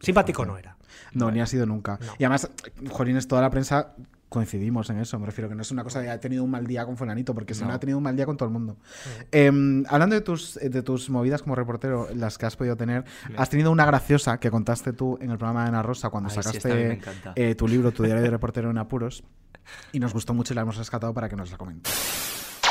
simpático 0.00 0.44
no 0.44 0.58
era. 0.58 0.76
No, 1.12 1.30
ni 1.30 1.40
ha 1.40 1.46
sido 1.46 1.64
nunca. 1.66 1.98
No. 2.00 2.12
Y 2.18 2.24
además, 2.24 2.50
Jolines, 2.90 3.26
toda 3.28 3.40
la 3.42 3.50
prensa 3.50 3.94
coincidimos 4.28 4.90
en 4.90 4.98
eso. 4.98 5.18
Me 5.18 5.24
refiero 5.26 5.48
que 5.48 5.54
no 5.54 5.62
es 5.62 5.70
una 5.70 5.82
cosa 5.84 6.00
de 6.00 6.10
ha 6.10 6.20
tenido 6.20 6.44
un 6.44 6.50
mal 6.50 6.66
día 6.66 6.84
con 6.84 6.96
Fulanito, 6.96 7.34
porque 7.34 7.54
si 7.54 7.64
no 7.64 7.72
ha 7.72 7.80
tenido 7.80 7.96
un 7.96 8.04
mal 8.04 8.14
día 8.14 8.26
con 8.26 8.36
todo 8.36 8.46
el 8.48 8.52
mundo. 8.52 8.76
Em, 9.32 9.84
hablando 9.88 10.14
de 10.14 10.20
tus, 10.20 10.54
de 10.56 10.82
tus 10.82 11.08
movidas 11.08 11.42
como 11.42 11.54
reportero, 11.54 12.08
las 12.14 12.36
que 12.36 12.44
has 12.46 12.56
podido 12.56 12.76
tener, 12.76 13.04
has 13.36 13.48
tenido 13.48 13.70
una 13.70 13.86
graciosa 13.86 14.38
que 14.38 14.50
contaste 14.50 14.92
tú 14.92 15.18
en 15.20 15.30
el 15.30 15.38
programa 15.38 15.62
de 15.62 15.68
Ana 15.68 15.82
Rosa 15.82 16.10
cuando 16.10 16.28
Ay, 16.28 16.36
sí, 16.36 16.42
sacaste 16.42 16.92
encanta. 16.92 17.32
eh, 17.36 17.54
tu 17.54 17.66
libro, 17.66 17.90
tu 17.92 18.02
diario 18.02 18.22
de 18.22 18.30
reportero 18.30 18.70
en 18.70 18.78
apuros. 18.78 19.24
Y 19.92 20.00
nos 20.00 20.12
gustó 20.12 20.34
mucho 20.34 20.52
y 20.52 20.56
la 20.56 20.62
hemos 20.62 20.76
rescatado 20.76 21.12
para 21.14 21.28
que 21.28 21.36
nos 21.36 21.50
la 21.50 21.56
comentes. 21.56 21.92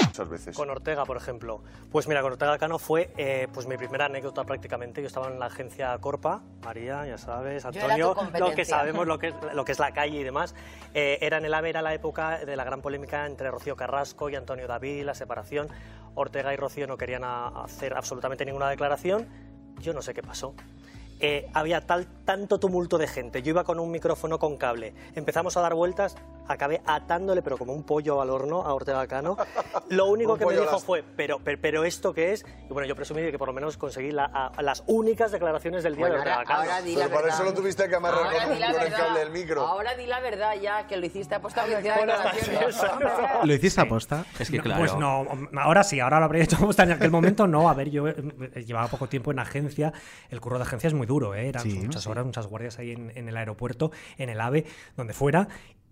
Muchas 0.05 0.29
veces. 0.29 0.55
Con 0.55 0.69
Ortega, 0.69 1.05
por 1.05 1.17
ejemplo. 1.17 1.61
Pues 1.91 2.07
mira, 2.07 2.21
con 2.21 2.31
Ortega 2.33 2.57
Cano 2.57 2.79
fue 2.79 3.11
eh, 3.17 3.47
pues 3.53 3.67
mi 3.67 3.77
primera 3.77 4.05
anécdota 4.05 4.43
prácticamente. 4.43 5.01
Yo 5.01 5.07
estaba 5.07 5.27
en 5.27 5.39
la 5.39 5.47
agencia 5.47 5.97
Corpa, 5.99 6.41
María, 6.63 7.05
ya 7.05 7.17
sabes, 7.17 7.65
Antonio, 7.65 8.15
lo 8.39 8.51
que 8.53 8.65
sabemos, 8.65 9.07
lo 9.07 9.19
que 9.19 9.27
es, 9.29 9.35
lo 9.53 9.65
que 9.65 9.71
es 9.71 9.79
la 9.79 9.91
calle 9.91 10.17
y 10.19 10.23
demás. 10.23 10.55
Eh, 10.93 11.17
era 11.21 11.37
en 11.37 11.45
el 11.45 11.53
AVE, 11.53 11.69
era 11.69 11.81
la 11.81 11.93
época 11.93 12.39
de 12.39 12.55
la 12.55 12.63
gran 12.63 12.81
polémica 12.81 13.25
entre 13.25 13.49
Rocío 13.51 13.75
Carrasco 13.75 14.29
y 14.29 14.35
Antonio 14.35 14.67
David, 14.67 15.03
la 15.03 15.13
separación. 15.15 15.67
Ortega 16.15 16.53
y 16.53 16.57
Rocío 16.57 16.87
no 16.87 16.97
querían 16.97 17.23
a- 17.23 17.47
hacer 17.63 17.95
absolutamente 17.95 18.43
ninguna 18.45 18.69
declaración. 18.69 19.27
Yo 19.79 19.93
no 19.93 20.01
sé 20.01 20.13
qué 20.13 20.23
pasó. 20.23 20.55
Eh, 21.19 21.49
había 21.53 21.81
tal, 21.81 22.05
tanto 22.25 22.59
tumulto 22.59 22.97
de 22.99 23.07
gente. 23.07 23.41
Yo 23.41 23.49
iba 23.49 23.63
con 23.63 23.79
un 23.79 23.89
micrófono 23.91 24.37
con 24.39 24.57
cable. 24.57 24.93
Empezamos 25.15 25.57
a 25.57 25.61
dar 25.61 25.73
vueltas, 25.73 26.15
acabé 26.47 26.81
atándole, 26.85 27.41
pero 27.41 27.57
como 27.57 27.73
un 27.73 27.83
pollo 27.83 28.21
al 28.21 28.29
horno 28.29 28.61
a 28.63 28.73
Ortega 28.73 29.05
Cano. 29.07 29.37
Lo 29.89 30.05
único 30.07 30.37
que 30.37 30.45
me 30.45 30.51
dijo 30.53 30.63
astro. 30.65 30.79
fue, 30.79 31.03
pero, 31.15 31.39
pero, 31.43 31.59
pero 31.61 31.83
¿esto 31.83 32.13
qué 32.13 32.33
es? 32.33 32.45
Y 32.69 32.73
bueno, 32.73 32.87
yo 32.87 32.95
presumí 32.95 33.21
de 33.21 33.31
que 33.31 33.37
por 33.37 33.47
lo 33.47 33.53
menos 33.53 33.77
conseguí 33.77 34.11
la- 34.11 34.25
a- 34.25 34.61
las 34.61 34.83
únicas 34.87 35.31
declaraciones 35.31 35.83
del 35.83 35.95
día 35.95 36.07
Bueno, 36.07 36.15
de 36.15 36.19
Ortega 36.21 36.35
ahora, 36.37 36.47
Cano. 36.47 36.59
ahora 36.61 36.81
di 36.81 36.93
Pero 36.95 37.07
la 37.07 37.13
para 37.13 37.21
verdad. 37.23 37.39
eso 37.41 37.49
lo 37.49 37.53
tuviste 37.53 37.87
que 37.89 37.95
amarrar 37.95 38.23
Ahora 38.25 38.43
con, 38.45 38.53
di 38.53 38.59
la 38.59 38.71
con 38.71 38.75
el 38.81 38.83
verdad. 38.89 38.97
cable 39.05 39.19
del 39.19 39.29
micro. 39.31 39.61
Ahora 39.65 39.95
di 39.95 40.05
la 40.05 40.19
verdad 40.19 40.53
ya, 40.61 40.87
que 40.87 40.97
lo 40.97 41.05
hiciste 41.05 41.35
Bueno, 41.97 42.13
eso. 42.69 42.87
¿Lo 43.43 43.53
hiciste 43.53 43.81
aposta? 43.81 44.25
Es 44.39 44.49
que 44.49 44.59
claro. 44.59 44.79
Pues 44.79 44.95
no, 44.95 45.25
ahora 45.61 45.83
sí, 45.83 45.99
ahora 45.99 46.19
lo 46.19 46.25
habría 46.25 46.43
hecho 46.43 46.57
está 46.69 46.83
en 46.83 46.93
aquel 46.93 47.11
momento. 47.11 47.47
No, 47.47 47.69
a 47.69 47.73
ver, 47.73 47.89
yo 47.89 48.07
eh, 48.07 48.15
llevaba 48.65 48.87
poco 48.87 49.07
tiempo 49.07 49.31
en 49.31 49.39
agencia. 49.39 49.93
El 50.29 50.41
curro 50.41 50.57
de 50.57 50.63
agencia 50.63 50.87
es 50.87 50.93
muy 50.93 51.05
duro, 51.07 51.33
¿eh? 51.35 51.47
Eran 51.49 51.63
Sí, 51.63 51.79
muchas 51.79 52.03
sí. 52.03 52.09
horas, 52.09 52.25
muchas 52.25 52.47
guardias 52.47 52.77
ahí 52.79 52.91
en, 52.91 53.11
en 53.15 53.29
el 53.29 53.37
aeropuerto, 53.37 53.91
en 54.17 54.29
el 54.29 54.39
AVE, 54.41 54.65
donde 54.95 55.13
fuera. 55.13 55.47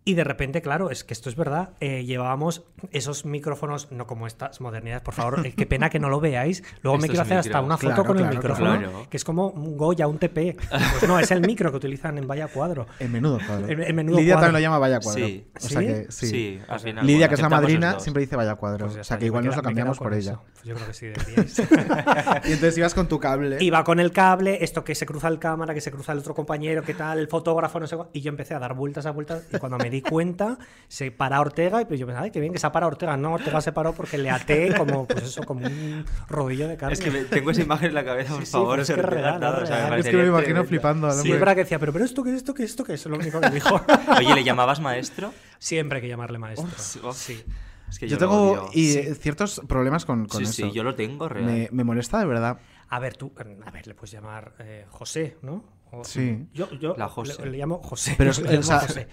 Y 0.08 0.14
de 0.14 0.24
repente, 0.24 0.62
claro, 0.62 0.92
es 0.92 1.04
que 1.04 1.16
esto 1.16 1.30
es 1.30 1.36
verdad, 1.36 1.70
eh, 1.80 2.06
llevábamos 2.06 2.64
esos 2.92 3.26
micrófonos, 3.26 3.92
no 3.92 4.06
como 4.06 4.28
estas 4.28 4.62
modernidades, 4.62 5.02
por 5.02 5.16
favor, 5.16 5.46
eh, 5.48 5.54
qué 5.58 5.66
pena 5.66 5.90
que 5.90 6.00
no 6.00 6.10
lo 6.10 6.20
veáis. 6.20 6.64
Luego 6.84 7.00
me 7.00 7.08
quiero 7.08 7.24
hacer 7.24 7.40
hasta 7.40 7.50
micros. 7.62 7.66
una 7.66 7.78
foto 7.78 7.88
Claro, 7.88 8.06
con 8.06 8.18
el 8.18 8.24
claro, 8.24 8.36
micrófono, 8.38 8.78
claro. 8.78 9.08
que 9.10 9.18
es 9.18 9.24
como 9.24 9.48
un 9.48 9.76
Goya, 9.76 10.06
un 10.08 10.20
TP. 10.20 10.56
Pues 11.00 11.08
no, 11.08 11.18
es 11.20 11.32
el 11.32 11.42
micro 11.42 11.72
que 11.72 11.78
utilizan 11.78 12.20
en 12.20 12.28
Vaya 12.28 12.48
Cuadro. 12.48 12.86
En 13.00 13.12
menudo 13.12 13.40
cuadro. 13.48 13.68
En- 13.68 13.82
en 13.82 13.96
menudo 13.96 14.20
Lidia 14.20 14.36
cuadro. 14.36 14.46
también 14.52 14.62
lo 14.62 14.68
llama 14.68 14.78
vaya 14.78 15.00
cuadro. 15.00 15.26
Sí. 15.26 15.48
O 15.56 15.60
sea 15.60 15.80
¿Sí? 15.82 15.88
que 15.88 16.06
sí. 16.12 16.28
Sí, 16.28 16.60
al 16.68 16.80
final. 16.80 17.06
Lidia, 17.08 17.18
bueno, 17.22 17.30
que 17.30 17.34
es 17.36 17.42
la 17.42 17.50
madrina, 17.50 18.00
siempre 18.00 18.22
dice 18.22 18.36
vaya 18.36 18.54
cuadro. 18.56 18.86
Pues 18.86 18.98
o 19.00 19.04
sea 19.04 19.18
que 19.18 19.26
igual 19.26 19.44
nos 19.44 19.56
lo 19.56 19.64
cambiamos 19.64 19.98
por 19.98 20.14
eso. 20.14 20.30
ella. 20.34 20.40
Pues 20.54 20.64
yo 20.66 20.76
creo 20.76 20.88
que 20.88 20.94
sí, 20.94 21.06
deberíais. 21.08 21.60
y 22.46 22.52
entonces 22.54 22.78
ibas 22.78 22.94
con 22.94 23.08
tu 23.08 23.20
cable. 23.20 23.58
Iba 23.60 23.84
con 23.84 24.00
el 24.00 24.12
cable, 24.12 24.64
esto 24.64 24.84
que 24.84 24.94
se 24.94 25.08
cruza 25.08 25.30
el 25.30 25.40
cámara, 25.40 25.74
que 25.74 25.82
se 25.82 25.92
cruza 25.92 26.12
el 26.12 26.20
otro 26.20 26.36
compañero, 26.36 26.84
que 26.84 26.94
tal, 26.94 27.18
el 27.18 27.28
fotógrafo, 27.28 27.80
no 27.80 27.88
sé 27.88 27.96
cuál, 27.96 28.10
y 28.14 28.22
yo 28.22 28.30
empecé 28.30 28.54
a 28.54 28.60
dar 28.60 28.76
vueltas 28.76 29.08
a 29.08 29.12
vueltas 29.12 29.44
y 29.52 29.58
cuando 29.58 29.78
me 29.80 29.90
di 29.96 30.02
cuenta 30.02 30.58
se 30.88 31.12
para 31.12 31.42
Ortega 31.42 31.82
y 31.82 31.86
pues 31.86 32.00
yo 32.00 32.06
pensaba, 32.06 32.26
ay, 32.26 32.32
qué 32.32 32.40
bien 32.40 32.54
que 32.54 32.60
se 32.60 32.68
ha 32.68 32.72
parado 32.72 32.92
Ortega. 32.92 33.18
No, 33.18 33.34
Ortega 33.34 33.60
se 33.62 33.72
paró 33.72 33.94
porque 33.94 34.18
le 34.18 34.30
até 34.30 34.74
como, 34.76 35.08
pues 35.08 35.24
eso, 35.24 35.44
como 35.46 35.66
un 35.66 36.06
rodillo 36.30 36.68
de 36.68 36.78
carne. 36.78 36.94
Es 36.94 37.02
que 37.02 37.12
me- 37.12 37.26
tengo 37.26 37.52
esa 37.52 37.62
imagen 37.64 37.90
en 37.90 37.96
la 37.96 38.06
cabeza, 38.06 38.34
por 38.34 38.40
Sí, 38.42 38.46
sí, 38.46 38.52
favor. 38.54 38.70
pero 38.72 38.82
es 38.84 38.88
que 38.90 38.94
es 39.00 39.06
real, 39.06 39.44
es 39.44 39.50
o 39.64 39.66
sea, 39.66 39.90
me 39.90 40.00
Es 40.00 40.06
que 40.08 40.14
me 40.18 40.20
imagino 40.28 40.34
tremendo. 40.44 40.66
flipando. 40.66 41.12
Sí, 41.12 41.32
es 41.32 41.40
verdad 41.40 41.54
que 41.56 41.62
decía, 41.62 41.80
pero, 41.80 41.92
pero 41.94 42.06
esto, 42.06 42.24
¿qué 42.24 42.34
esto, 42.36 42.54
qué 42.54 42.64
esto, 42.64 42.84
qué 42.84 42.94
es? 42.94 43.06
Lo 43.06 43.18
único 43.18 43.42
que 43.42 43.50
dijo. 43.50 43.82
Oye, 44.18 44.36
¿le 44.36 44.44
llamabas 44.44 44.80
maestro? 44.80 45.34
Siempre 45.60 45.98
hay 45.98 46.02
que 46.04 46.08
llamarle 46.10 46.38
maestro. 46.38 46.70
Oh, 47.04 47.14
sí. 47.14 47.44
Es 47.90 48.00
que 48.00 48.08
Yo 48.08 48.18
yo, 48.18 48.18
tengo 48.18 48.70
y, 48.74 48.94
ciertos 49.16 49.62
problemas 49.68 50.06
con, 50.06 50.28
con 50.28 50.40
Sí, 50.40 50.44
eso. 50.46 50.70
sí, 50.70 50.72
yo 50.76 50.84
lo 50.84 50.96
tengo, 50.96 51.30
real. 51.30 51.46
me, 51.46 51.70
me 51.72 51.84
molesta 51.84 52.20
de 52.20 52.26
verdad. 52.26 52.58
A 52.90 53.00
ver, 53.00 53.16
tú, 53.16 53.32
a 53.38 53.72
ver, 53.72 53.88
le 53.88 53.94
puedes 53.94 54.12
llamar 54.12 54.54
eh, 54.60 54.86
José, 54.90 55.38
¿no? 55.44 55.64
O- 56.00 56.04
Sí. 56.04 56.48
Yo, 56.54 56.70
yo 56.72 56.96
La 56.98 57.08
José. 57.08 57.44
Le, 57.46 57.52
le 57.52 57.58
llamo 57.58 57.82
José. 57.84 58.16
Pero 58.18 58.32
es- 58.32 58.40
le 58.42 58.48
llamo 58.50 58.60
o 58.60 58.64
sea- 58.64 58.80
José. 58.80 59.08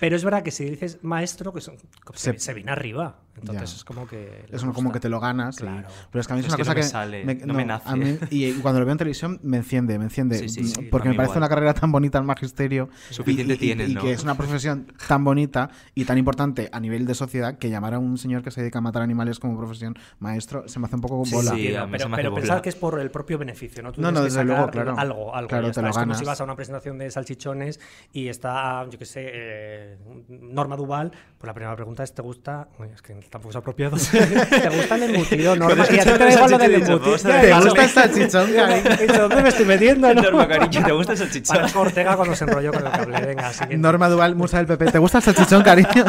Pero 0.00 0.16
es 0.16 0.24
verdad 0.24 0.42
que 0.42 0.50
si 0.50 0.64
dices 0.64 0.98
maestro, 1.02 1.52
que 1.52 1.60
son- 1.60 1.76
se 2.14 2.54
viene 2.54 2.70
arriba. 2.72 3.20
Entonces 3.40 3.70
Ya. 3.70 3.76
es 3.76 3.84
como 3.84 4.06
que. 4.06 4.44
Es 4.50 4.60
como 4.62 4.72
gusta. 4.74 4.92
que 4.92 5.00
te 5.00 5.08
lo 5.08 5.20
ganas. 5.20 5.56
y- 5.56 5.60
Claro. 5.62 5.88
pero 6.10 6.20
es 6.20 6.26
que 6.26 6.32
a 6.32 6.36
mí 6.36 6.40
es, 6.40 6.46
Es 6.46 6.52
una 6.52 6.56
que 6.56 6.62
cosa 6.62 6.70
no 6.72 6.74
me 6.76 6.80
que. 6.82 6.88
sale, 6.88 7.46
no 7.46 7.54
me 7.54 7.64
nace. 7.64 7.88
a 7.88 7.96
mí- 7.96 8.18
y 8.30 8.52
cuando 8.54 8.80
lo 8.80 8.86
veo 8.86 8.92
en 8.92 8.98
televisión 8.98 9.40
me 9.42 9.56
enciende, 9.58 9.98
me 9.98 10.04
enciende. 10.04 10.38
Sí, 10.38 10.48
sí, 10.48 10.64
sí, 10.64 10.82
porque 10.90 11.08
me 11.08 11.14
parece 11.14 11.32
igual. 11.32 11.38
una 11.44 11.48
carrera 11.48 11.74
tan 11.74 11.92
bonita 11.92 12.18
el 12.18 12.24
magisterio. 12.24 12.88
Suficiente 13.10 13.54
y, 13.54 13.56
y- 13.56 13.58
tienes, 13.58 13.90
y 13.90 13.94
¿no? 13.94 14.02
que 14.02 14.12
es 14.12 14.22
una 14.22 14.36
profesión 14.36 14.86
tan 15.06 15.24
bonita 15.24 15.70
y 15.94 16.04
tan 16.04 16.18
importante 16.18 16.68
a 16.72 16.80
nivel 16.80 17.06
de 17.06 17.14
sociedad 17.14 17.58
que 17.58 17.70
llamar 17.70 17.94
a 17.94 17.98
un 17.98 18.18
señor 18.18 18.42
que 18.42 18.50
se 18.50 18.60
dedica 18.60 18.78
a 18.78 18.82
matar 18.82 19.02
animales 19.02 19.38
como 19.38 19.56
profesión 19.58 19.96
maestro 20.18 20.66
se 20.68 20.78
me 20.78 20.86
hace 20.86 20.96
un 20.96 21.02
poco 21.02 21.22
bola. 21.30 21.50
no, 21.52 21.56
pero, 21.56 22.08
me 22.08 22.16
pero 22.16 22.30
bola. 22.30 22.40
pensar 22.42 22.62
que 22.62 22.68
es 22.68 22.76
por 22.76 22.98
el 23.00 23.10
propio 23.10 23.38
beneficio, 23.38 23.82
¿no? 23.82 23.92
Tú 23.92 24.00
No, 24.00 24.10
no, 24.12 24.22
desde 24.22 24.44
luego, 24.44 24.68
claro. 24.70 24.94
Algo, 24.98 25.34
algo. 25.34 25.48
Claro, 25.48 25.70
te 25.72 25.82
lo 25.82 25.88
es 25.88 25.96
como 25.96 26.14
si 26.14 26.24
vas 26.24 26.40
a 26.40 26.44
una 26.44 26.56
presentación 26.56 26.98
de 26.98 27.10
salchichones 27.10 27.80
y 28.12 28.28
está, 28.28 28.86
yo 28.90 28.98
qué 28.98 29.04
sé, 29.04 29.22
eh, 29.32 29.98
Norma 30.28 30.76
Duval, 30.76 31.10
pues 31.38 31.46
la 31.46 31.54
primera 31.54 31.74
pregunta 31.76 32.02
es: 32.02 32.14
¿te 32.14 32.22
gusta? 32.22 32.68
Es 32.94 33.02
que 33.02 33.12
tampoco 33.30 33.50
es 33.50 33.56
apropiado. 33.56 33.96
¿Te 34.10 34.68
gusta 34.68 34.94
el 34.96 35.02
embutido, 35.04 35.54
ti 35.54 35.60
te 35.60 36.18
da 36.18 36.32
igual 36.32 36.50
lo 36.50 36.58
del 36.58 36.70
salchichón, 36.72 36.74
embutido. 36.74 37.00
vamos 37.00 37.24
a 37.24 37.28
ver. 37.28 37.40
¿Te 37.42 37.50
Vale. 37.50 37.64
gusta 37.64 37.84
el 37.84 37.90
salchichón, 37.90 38.52
cariño? 38.52 39.18
¿Dónde 39.18 39.42
me 39.42 39.48
estoy 39.48 39.64
metiendo? 39.66 40.14
No? 40.14 40.22
Norma, 40.22 40.48
cariño, 40.48 40.84
¿te 40.84 40.92
gusta 40.92 41.12
el 41.12 41.18
salchichón? 41.18 41.58
Ortega 41.74 42.16
cuando 42.16 42.34
se 42.36 42.44
enrolló 42.44 42.72
con 42.72 42.84
el 42.86 42.90
cable. 42.92 43.20
Venga, 43.26 43.52
siguiente. 43.52 43.76
Norma 43.78 44.08
Duval, 44.08 44.34
musa 44.34 44.58
del 44.58 44.66
PP. 44.66 44.92
¿Te 44.92 44.98
gusta 44.98 45.18
el 45.18 45.24
salchichón, 45.24 45.62
cariño? 45.62 46.04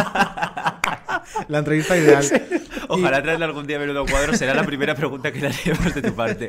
La 1.47 1.59
entrevista 1.59 1.95
ideal. 1.97 2.23
Ojalá 2.87 3.21
traerle 3.21 3.45
algún 3.45 3.67
día 3.67 3.77
menudo 3.79 4.05
cuadro, 4.05 4.33
será 4.35 4.53
la 4.53 4.63
primera 4.63 4.95
pregunta 4.95 5.31
que 5.31 5.39
le 5.41 5.47
haremos 5.47 5.93
de 5.93 6.01
tu 6.01 6.13
parte. 6.13 6.47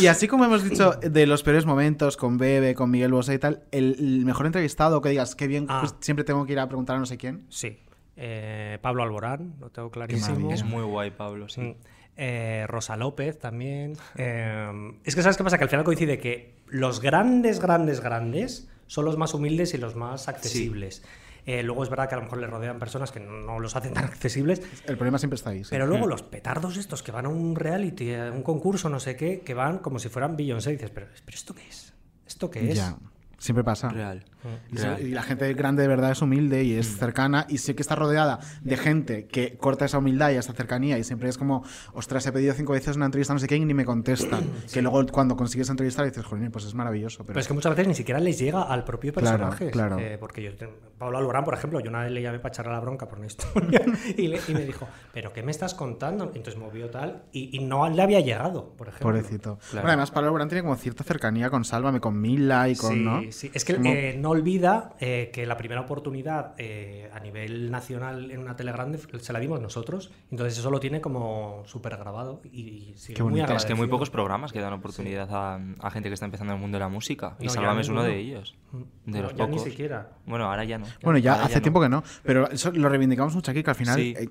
Y 0.00 0.06
así 0.08 0.26
como 0.28 0.44
hemos 0.44 0.62
dicho 0.68 0.92
de 1.00 1.26
los 1.26 1.42
peores 1.42 1.64
momentos 1.64 2.16
con 2.16 2.36
Bebe, 2.38 2.74
con 2.74 2.90
Miguel 2.90 3.12
Bosé 3.12 3.34
y 3.34 3.38
tal, 3.38 3.62
el, 3.70 3.96
el 3.98 4.24
mejor 4.24 4.46
entrevistado 4.46 5.00
que 5.00 5.10
digas, 5.10 5.34
qué 5.36 5.46
bien, 5.46 5.66
Ah. 5.68 5.78
pues 5.80 5.94
siempre 6.00 6.24
tengo 6.24 6.44
que 6.44 6.52
ir 6.52 6.58
a 6.58 6.66
preguntar 6.66 6.96
a 6.96 6.98
no 6.98 7.06
sé 7.06 7.16
quién. 7.16 7.44
Sí. 7.48 7.78
Eh, 8.22 8.78
Pablo 8.82 9.02
Alborán, 9.02 9.54
lo 9.60 9.70
tengo 9.70 9.90
clarísimo. 9.90 10.52
Es 10.52 10.62
muy 10.62 10.82
guay, 10.82 11.10
Pablo, 11.10 11.48
sí. 11.48 11.62
Mm. 11.62 11.76
Eh, 12.18 12.66
Rosa 12.68 12.98
López 12.98 13.38
también. 13.38 13.96
Eh, 14.16 14.92
es 15.04 15.14
que 15.14 15.22
sabes 15.22 15.38
qué 15.38 15.44
pasa, 15.44 15.56
que 15.56 15.64
al 15.64 15.70
final 15.70 15.86
coincide 15.86 16.18
que 16.18 16.60
los 16.66 17.00
grandes, 17.00 17.60
grandes, 17.60 18.00
grandes 18.00 18.68
son 18.88 19.06
los 19.06 19.16
más 19.16 19.32
humildes 19.32 19.72
y 19.72 19.78
los 19.78 19.96
más 19.96 20.28
accesibles. 20.28 21.02
Eh, 21.46 21.62
luego 21.62 21.82
es 21.82 21.88
verdad 21.88 22.10
que 22.10 22.16
a 22.16 22.18
lo 22.18 22.24
mejor 22.24 22.38
le 22.38 22.46
rodean 22.46 22.78
personas 22.78 23.10
que 23.10 23.20
no 23.20 23.58
los 23.58 23.74
hacen 23.74 23.94
tan 23.94 24.04
accesibles. 24.04 24.60
El 24.86 24.96
problema 24.98 25.16
siempre 25.16 25.36
está 25.36 25.50
ahí. 25.50 25.64
sí. 25.64 25.70
Pero 25.70 25.86
luego 25.86 26.06
los 26.06 26.22
petardos 26.22 26.76
estos 26.76 27.02
que 27.02 27.12
van 27.12 27.24
a 27.24 27.30
un 27.30 27.56
reality, 27.56 28.14
a 28.14 28.30
un 28.30 28.42
concurso, 28.42 28.90
no 28.90 29.00
sé 29.00 29.16
qué, 29.16 29.40
que 29.40 29.54
van 29.54 29.78
como 29.78 29.98
si 29.98 30.10
fueran 30.10 30.36
Beyoncé, 30.36 30.70
y 30.70 30.72
dices, 30.74 30.90
pero, 30.90 31.06
pero 31.24 31.34
¿esto 31.34 31.54
qué 31.54 31.66
es? 31.66 31.94
¿Esto 32.26 32.50
qué 32.50 32.70
es? 32.70 32.76
Ya, 32.76 32.98
siempre 33.38 33.64
pasa. 33.64 33.88
Real. 33.88 34.24
Y, 34.72 34.76
real. 34.76 34.96
se- 34.96 35.02
y 35.02 35.10
la 35.10 35.22
gente 35.22 35.52
grande 35.54 35.82
de 35.82 35.88
verdad 35.88 36.10
es 36.12 36.22
humilde 36.22 36.64
y 36.64 36.74
es 36.74 36.96
cercana 36.98 37.46
y 37.48 37.58
sé 37.58 37.74
que 37.74 37.82
está 37.82 37.94
rodeada 37.94 38.38
de 38.62 38.76
gente 38.76 39.26
que 39.26 39.56
corta 39.58 39.84
esa 39.84 39.98
humildad 39.98 40.30
y 40.30 40.34
esa 40.36 40.52
cercanía 40.52 40.98
y 40.98 41.04
siempre 41.04 41.28
es 41.28 41.36
como, 41.38 41.62
ostras, 41.92 42.26
he 42.26 42.32
pedido 42.32 42.54
cinco 42.54 42.72
veces 42.72 42.96
una 42.96 43.06
entrevista 43.06 43.32
no 43.34 43.40
sé 43.40 43.46
quién 43.46 43.62
y 43.62 43.66
ni 43.66 43.74
me 43.74 43.84
contestan. 43.84 44.44
Que 44.72 44.82
luego 44.82 45.04
cuando 45.06 45.36
consigues 45.36 45.68
entrevistar 45.68 46.04
dices, 46.06 46.24
joder, 46.24 46.50
pues 46.50 46.64
es 46.64 46.74
maravilloso. 46.74 47.18
Pero, 47.18 47.28
Pero 47.28 47.40
es 47.40 47.48
que 47.48 47.54
muchas 47.54 47.70
veces 47.72 47.88
ni 47.88 47.94
siquiera 47.94 48.20
les 48.20 48.38
llega 48.38 48.62
al 48.62 48.84
propio 48.84 49.12
Claro, 49.12 49.38
personaje. 49.38 49.70
claro. 49.70 49.98
Eh, 49.98 50.16
porque 50.18 50.42
yo, 50.42 50.50
Pablo 50.98 51.18
Alborán, 51.18 51.44
por 51.44 51.54
ejemplo, 51.54 51.80
yo 51.80 51.90
una 51.90 52.02
vez 52.02 52.12
le 52.12 52.22
llamé 52.22 52.38
para 52.38 52.52
echarle 52.52 52.72
la 52.72 52.80
bronca 52.80 53.08
por 53.08 53.18
una 53.18 53.26
historia 53.26 53.82
y, 54.16 54.28
le- 54.28 54.40
y 54.48 54.54
me 54.54 54.64
dijo, 54.64 54.86
¿pero 55.12 55.32
qué 55.32 55.42
me 55.42 55.50
estás 55.50 55.74
contando? 55.74 56.24
Entonces 56.34 56.56
movió 56.56 56.88
tal 56.90 57.24
y, 57.32 57.56
y 57.56 57.60
no 57.64 57.88
le 57.88 58.00
había 58.02 58.20
llegado, 58.20 58.70
por 58.76 58.88
ejemplo. 58.88 59.08
Pobrecito. 59.08 59.58
Claro. 59.58 59.72
Bueno, 59.82 59.88
además 59.88 60.10
Pablo 60.10 60.28
Alborán 60.28 60.48
tiene 60.48 60.62
como 60.62 60.76
cierta 60.76 61.04
cercanía 61.04 61.50
con 61.50 61.64
Sálvame, 61.64 62.00
con 62.00 62.20
Mila 62.20 62.68
y 62.68 62.76
con, 62.76 62.92
sí, 62.94 63.00
¿no? 63.00 63.20
sí. 63.32 63.50
Es 63.52 63.64
que 63.64 63.76
Como- 63.76 63.90
eh, 63.90 64.16
no 64.18 64.29
no 64.34 64.38
olvida 64.40 64.94
eh, 65.00 65.30
que 65.32 65.44
la 65.46 65.56
primera 65.56 65.80
oportunidad 65.80 66.54
eh, 66.58 67.10
a 67.12 67.20
nivel 67.20 67.70
nacional 67.70 68.30
en 68.30 68.40
una 68.40 68.56
tele 68.56 68.72
grande 68.72 68.98
se 68.98 69.32
la 69.32 69.38
dimos 69.40 69.60
nosotros. 69.60 70.10
Entonces 70.30 70.58
eso 70.58 70.70
lo 70.70 70.80
tiene 70.80 71.00
como 71.00 71.62
súper 71.66 71.96
grabado 71.96 72.40
y, 72.44 72.92
sigue 72.96 73.14
Qué 73.16 73.22
muy 73.22 73.32
bonito. 73.32 73.54
Es 73.54 73.64
que 73.64 73.72
hay 73.72 73.78
muy 73.78 73.88
pocos 73.88 74.10
programas 74.10 74.52
que 74.52 74.60
dan 74.60 74.72
oportunidad 74.72 75.28
a, 75.32 75.60
a 75.80 75.90
gente 75.90 76.08
que 76.08 76.14
está 76.14 76.26
empezando 76.26 76.52
en 76.52 76.58
el 76.58 76.60
mundo 76.62 76.76
de 76.76 76.80
la 76.80 76.88
música. 76.88 77.36
Y 77.40 77.44
No, 77.46 77.48
ya 77.48 77.54
Sálvame 77.54 77.80
es 77.82 77.88
uno 77.88 78.02
de 78.02 78.16
ellos. 78.18 78.56
Mm. 78.72 79.10
De 79.10 79.18
No, 79.18 79.22
los 79.24 79.34
ya 79.34 79.46
ni 79.46 79.56
pocos. 79.56 79.68
siquiera. 79.70 80.08
Bueno, 80.26 80.44
ahora 80.46 80.64
ya 80.64 80.78
no. 80.78 80.86
Bueno, 81.02 81.18
ya 81.18 81.32
Ahora 81.34 81.46
hace 81.46 81.60
tiempo 81.60 81.80
que 81.80 81.88
no. 81.88 82.02
Pero 82.22 82.48
eso 82.50 82.70
lo 82.72 82.88
reivindicamos 82.88 83.34
mucho 83.34 83.50
aquí, 83.50 83.62
que 83.62 83.70
al 83.70 83.76
final 83.76 83.96
Sí. 83.96 84.14
eh, 84.16 84.28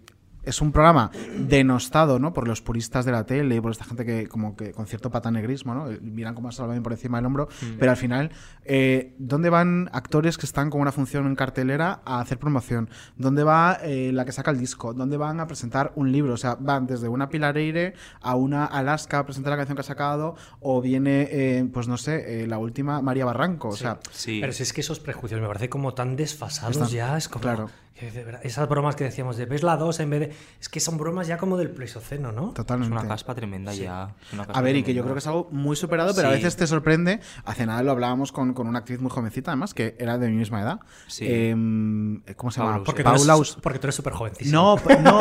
es 0.49 0.61
un 0.61 0.71
programa 0.71 1.11
denostado, 1.47 2.19
¿no? 2.19 2.33
Por 2.33 2.47
los 2.47 2.61
puristas 2.61 3.05
de 3.05 3.11
la 3.11 3.25
tele 3.25 3.55
y 3.55 3.61
por 3.61 3.71
esta 3.71 3.85
gente 3.85 4.05
que, 4.05 4.27
como 4.27 4.55
que 4.55 4.71
con 4.71 4.85
cierto 4.87 5.09
patanegrismo, 5.09 5.73
¿no? 5.73 5.89
Eh, 5.89 5.99
Miran 6.01 6.35
como 6.35 6.49
a 6.49 6.51
Sálvame 6.51 6.81
por 6.81 6.91
encima 6.91 7.17
del 7.17 7.25
hombro. 7.25 7.47
Mm. 7.61 7.77
Pero 7.79 7.91
al 7.91 7.97
final, 7.97 8.31
eh, 8.65 9.15
¿dónde 9.17 9.49
van 9.49 9.89
actores 9.93 10.37
que 10.37 10.45
están 10.45 10.69
con 10.69 10.81
una 10.81 10.91
función 10.91 11.25
en 11.27 11.35
cartelera 11.35 12.01
a 12.05 12.19
hacer 12.19 12.37
promoción? 12.39 12.89
¿Dónde 13.17 13.43
va 13.43 13.77
eh, 13.81 14.11
la 14.13 14.25
que 14.25 14.31
saca 14.31 14.51
el 14.51 14.59
disco? 14.59 14.93
¿Dónde 14.93 15.17
van 15.17 15.39
a 15.39 15.47
presentar 15.47 15.91
un 15.95 16.11
libro? 16.11 16.33
O 16.33 16.37
sea, 16.37 16.55
van 16.59 16.85
desde 16.87 17.07
una 17.07 17.29
Pilareire 17.29 17.93
a 18.21 18.35
una 18.35 18.65
Alaska 18.65 19.19
a 19.19 19.25
presentar 19.25 19.51
la 19.51 19.57
canción 19.57 19.75
que 19.75 19.81
ha 19.81 19.83
sacado, 19.83 20.35
o 20.59 20.81
viene, 20.81 21.27
eh, 21.31 21.69
pues 21.73 21.87
no 21.87 21.97
sé, 21.97 22.43
eh, 22.43 22.47
la 22.47 22.57
última 22.57 23.01
María 23.01 23.25
Barranco. 23.25 23.69
O 23.69 23.75
sea, 23.75 23.99
Sí. 24.11 24.39
Pero 24.41 24.53
si 24.53 24.63
es 24.63 24.73
que 24.73 24.81
esos 24.81 24.99
prejuicios 24.99 25.39
me 25.41 25.47
parece 25.47 25.69
como 25.69 25.93
tan 25.93 26.15
desfasados 26.15 26.75
Están- 26.75 26.89
ya, 26.89 27.17
es 27.17 27.27
como... 27.29 27.41
claro. 27.41 27.69
Que 27.99 28.11
de 28.11 28.23
verdad, 28.23 28.41
esas 28.43 28.69
bromas 28.69 28.95
que 28.95 29.03
decíamos 29.03 29.35
de 29.35 29.45
ves 29.45 29.61
la 29.61 29.75
2 29.75 29.99
en 29.99 30.09
vez 30.09 30.19
de... 30.21 30.33
Es 30.61 30.69
que 30.69 30.79
son 30.79 30.97
bromas 30.97 31.27
ya 31.27 31.37
como 31.37 31.57
del 31.57 31.69
Pleistoceno, 31.69 32.31
¿no? 32.31 32.49
Es 32.49 32.53
totalmente. 32.53 32.95
una 32.95 33.07
caspa 33.07 33.35
tremenda 33.35 33.73
ya. 33.73 34.15
es 34.25 34.33
una 34.33 34.45
caspa 34.45 34.59
A 34.59 34.61
ver, 34.61 34.75
y 34.77 34.83
que 34.83 34.93
yo 34.93 35.03
creo 35.03 35.13
que 35.15 35.19
es 35.19 35.27
algo 35.27 35.49
muy 35.51 35.75
superado, 35.75 36.13
pero 36.15 36.29
a 36.29 36.31
veces 36.31 36.55
te 36.55 36.65
sorprende. 36.65 37.19
Hace 37.45 37.65
nada 37.65 37.83
lo 37.83 37.91
hablábamos 37.91 38.31
con, 38.31 38.53
con 38.53 38.67
una 38.67 38.79
actriz 38.79 39.01
muy 39.01 39.11
jovencita, 39.11 39.51
además, 39.51 39.73
que 39.73 39.95
era 39.99 40.17
de 40.17 40.29
mi 40.29 40.37
misma 40.37 40.61
edad. 40.61 40.79
Sí. 41.07 41.25
Em, 41.27 42.21
¿Cómo 42.37 42.51
se 42.51 42.61
llama? 42.61 42.83
Porque, 42.83 43.03
Paula 43.03 43.33
tú 43.35 43.41
eres, 43.41 43.57
porque 43.61 43.79
tú 43.79 43.87
eres 43.87 43.95
súper 43.95 44.13
jovencísimo. 44.13 44.79
No, 44.79 44.95
no, 45.01 45.19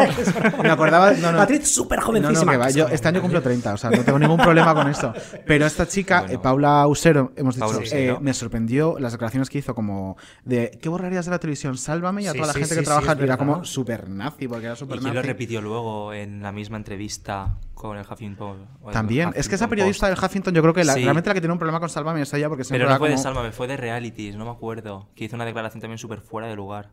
me 0.63 0.71
acordaba. 0.71 1.13
No, 1.13 1.33
no. 1.33 1.41
Actriz 1.41 1.69
súper 1.69 2.01
jovencísima. 2.01 2.45
no, 2.45 2.51
que 2.53 2.57
va, 2.59 2.65
que 2.67 2.71
es 2.71 2.77
yo 2.77 2.89
este 2.89 3.09
año 3.09 3.21
cumplo 3.21 3.43
30, 3.43 3.75
o 3.75 3.77
sea, 3.77 3.91
no 3.91 4.05
tengo 4.05 4.19
ningún 4.19 4.39
problema 4.39 4.75
con 4.75 4.89
esto. 4.89 5.13
Pero 5.47 5.67
esta 5.67 5.87
chica, 5.89 6.21
Bueno. 6.21 6.35
eh, 6.35 6.39
Paula 6.39 6.87
Usero, 6.87 7.33
hemos 7.37 7.57
dicho, 7.57 7.67
Paula 7.67 7.87
eh, 7.91 8.17
me 8.21 8.35
sorprendió 8.35 8.99
las 8.99 9.13
declaraciones 9.13 9.51
que 9.51 9.59
hizo 9.59 9.75
como 9.75 10.17
de 10.45 10.79
¿qué 10.81 10.89
borrarías 10.89 11.25
de 11.25 11.33
la 11.33 11.39
televisión? 11.39 11.77
Sálvame 11.77 12.23
y 12.23 12.27
a 12.27 12.33
Sí, 12.33 12.39
toda 12.39 12.49
la 12.49 12.53
sí, 12.53 12.61
gente 12.69 12.75
sí, 12.75 12.81
que 12.81 12.85
sí, 12.85 12.85
trabaja 12.87 13.07
y 13.09 13.11
era 13.13 13.21
verdad. 13.21 13.39
como 13.39 13.65
súper 13.65 14.09
nazi, 14.09 14.47
porque 14.49 14.65
era 14.67 14.75
¿Y 14.75 14.77
súper 14.77 14.99
quién 15.01 15.15
lo 15.15 15.23
repitió 15.23 15.61
luego 15.61 16.13
en 16.13 16.43
la 16.43 16.53
misma 16.53 16.77
entrevista 16.77 17.57
con 17.75 17.97
el 17.99 18.05
Huffington? 18.09 18.67
el 18.87 18.93
También, 18.93 19.31
es 19.35 19.49
que 19.49 19.55
esa 19.55 19.65
Huffington 19.65 19.71
periodista 19.71 20.09
Post? 20.09 20.21
del 20.21 20.25
Huffington, 20.31 20.55
yo 20.55 20.63
creo 20.63 20.75
que 20.75 20.85
la- 20.85 20.95
Sí. 20.95 21.03
realmente 21.05 21.31
la 21.31 21.35
que 21.35 21.41
tiene 21.41 21.53
un 21.53 21.59
problema 21.59 21.81
con 21.81 21.89
Sálvame 21.89 22.23
es 22.23 22.33
ella, 22.35 22.49
porque 22.49 22.65
siempre 22.65 22.81
Pero 22.85 22.91
no 22.93 22.99
fue 22.99 23.09
de 23.09 23.15
como- 23.15 23.23
Sálvame, 23.23 23.53
fue 23.53 23.67
de 23.67 23.77
realities, 23.77 24.37
no 24.37 24.45
me 24.45 24.51
acuerdo. 24.51 25.09
Que 25.15 25.25
hizo 25.25 25.37
una 25.37 25.45
declaración 25.45 25.81
también 25.81 25.99
súper 25.99 26.21
fuera 26.21 26.49
de 26.49 26.57
lugar. 26.57 26.91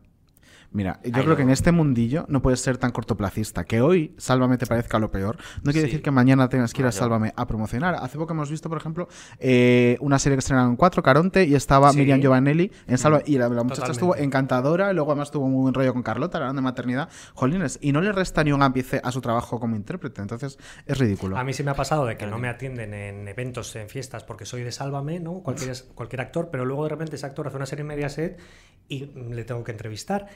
Mira, 0.72 1.00
yo 1.04 1.12
Ay, 1.14 1.22
creo 1.24 1.36
que 1.36 1.42
en 1.42 1.50
este 1.50 1.72
mundillo 1.72 2.26
no 2.28 2.42
puedes 2.42 2.60
ser 2.60 2.76
tan 2.78 2.90
cortoplacista. 2.90 3.64
Que 3.64 3.80
hoy 3.80 4.14
Sálvame 4.18 4.58
te 4.58 4.66
parezca 4.66 4.98
lo 4.98 5.10
peor. 5.10 5.36
No 5.62 5.72
quiere 5.72 5.80
Sí. 5.80 5.86
decir 5.86 6.02
que 6.02 6.10
mañana 6.10 6.48
tengas 6.48 6.72
que 6.72 6.82
ir 6.82 6.86
a. 6.86 6.92
Sálvame 6.92 7.32
a 7.36 7.46
promocionar. 7.46 7.94
Hace 7.94 8.18
poco 8.18 8.32
hemos 8.32 8.50
visto, 8.50 8.68
por 8.68 8.78
ejemplo, 8.78 9.08
eh, 9.38 9.96
una 10.00 10.18
serie 10.18 10.36
que 10.36 10.40
estrenaron 10.40 10.70
en 10.70 10.76
cuatro, 10.76 11.02
Caronte, 11.02 11.44
y 11.44 11.54
estaba 11.54 11.90
Sí. 11.92 11.98
Miriam 11.98 12.20
Giovanelli 12.20 12.70
en 12.86 12.98
Sálvame. 12.98 13.24
Y 13.26 13.38
la, 13.38 13.48
la 13.48 13.62
muchacha 13.62 13.82
Totalmente. 13.86 13.92
estuvo 13.92 14.16
encantadora. 14.16 14.92
Luego 14.92 15.12
además 15.12 15.30
tuvo 15.30 15.46
un 15.46 15.54
buen 15.62 15.74
rollo 15.74 15.92
con 15.92 16.02
Carlota, 16.02 16.38
hablando 16.38 16.60
de 16.60 16.64
maternidad. 16.64 17.08
Jolines. 17.34 17.78
Y 17.80 17.92
no 17.92 18.00
le 18.00 18.12
resta 18.12 18.42
ni 18.44 18.52
un 18.52 18.62
ápice 18.62 19.00
a 19.02 19.12
su 19.12 19.20
trabajo 19.20 19.58
como 19.60 19.76
intérprete. 19.76 20.20
Entonces 20.22 20.58
es 20.86 20.98
ridículo. 20.98 21.36
A 21.38 21.44
mí 21.44 21.52
sí 21.52 21.62
me 21.62 21.70
ha 21.70 21.74
pasado 21.74 22.04
de 22.06 22.16
que 22.16 22.26
no 22.26 22.38
me 22.38 22.48
atienden 22.48 22.92
en 22.94 23.28
eventos, 23.28 23.74
en 23.76 23.88
fiestas, 23.88 24.24
porque 24.24 24.44
soy 24.46 24.62
de 24.62 24.72
Sálvame, 24.72 25.20
¿no? 25.20 25.40
Cualquier, 25.40 25.74
cualquier 25.94 26.20
actor, 26.20 26.48
pero 26.50 26.64
luego 26.64 26.84
de 26.84 26.90
repente 26.90 27.16
ese 27.16 27.26
actor 27.26 27.46
hace 27.46 27.56
una 27.56 27.66
serie 27.66 27.82
en 27.82 27.86
Mediaset 27.88 28.38
y 28.88 29.04
mm, 29.06 29.32
le 29.32 29.44
tengo 29.44 29.62
que 29.64 29.72
entrevistar. 29.72 30.26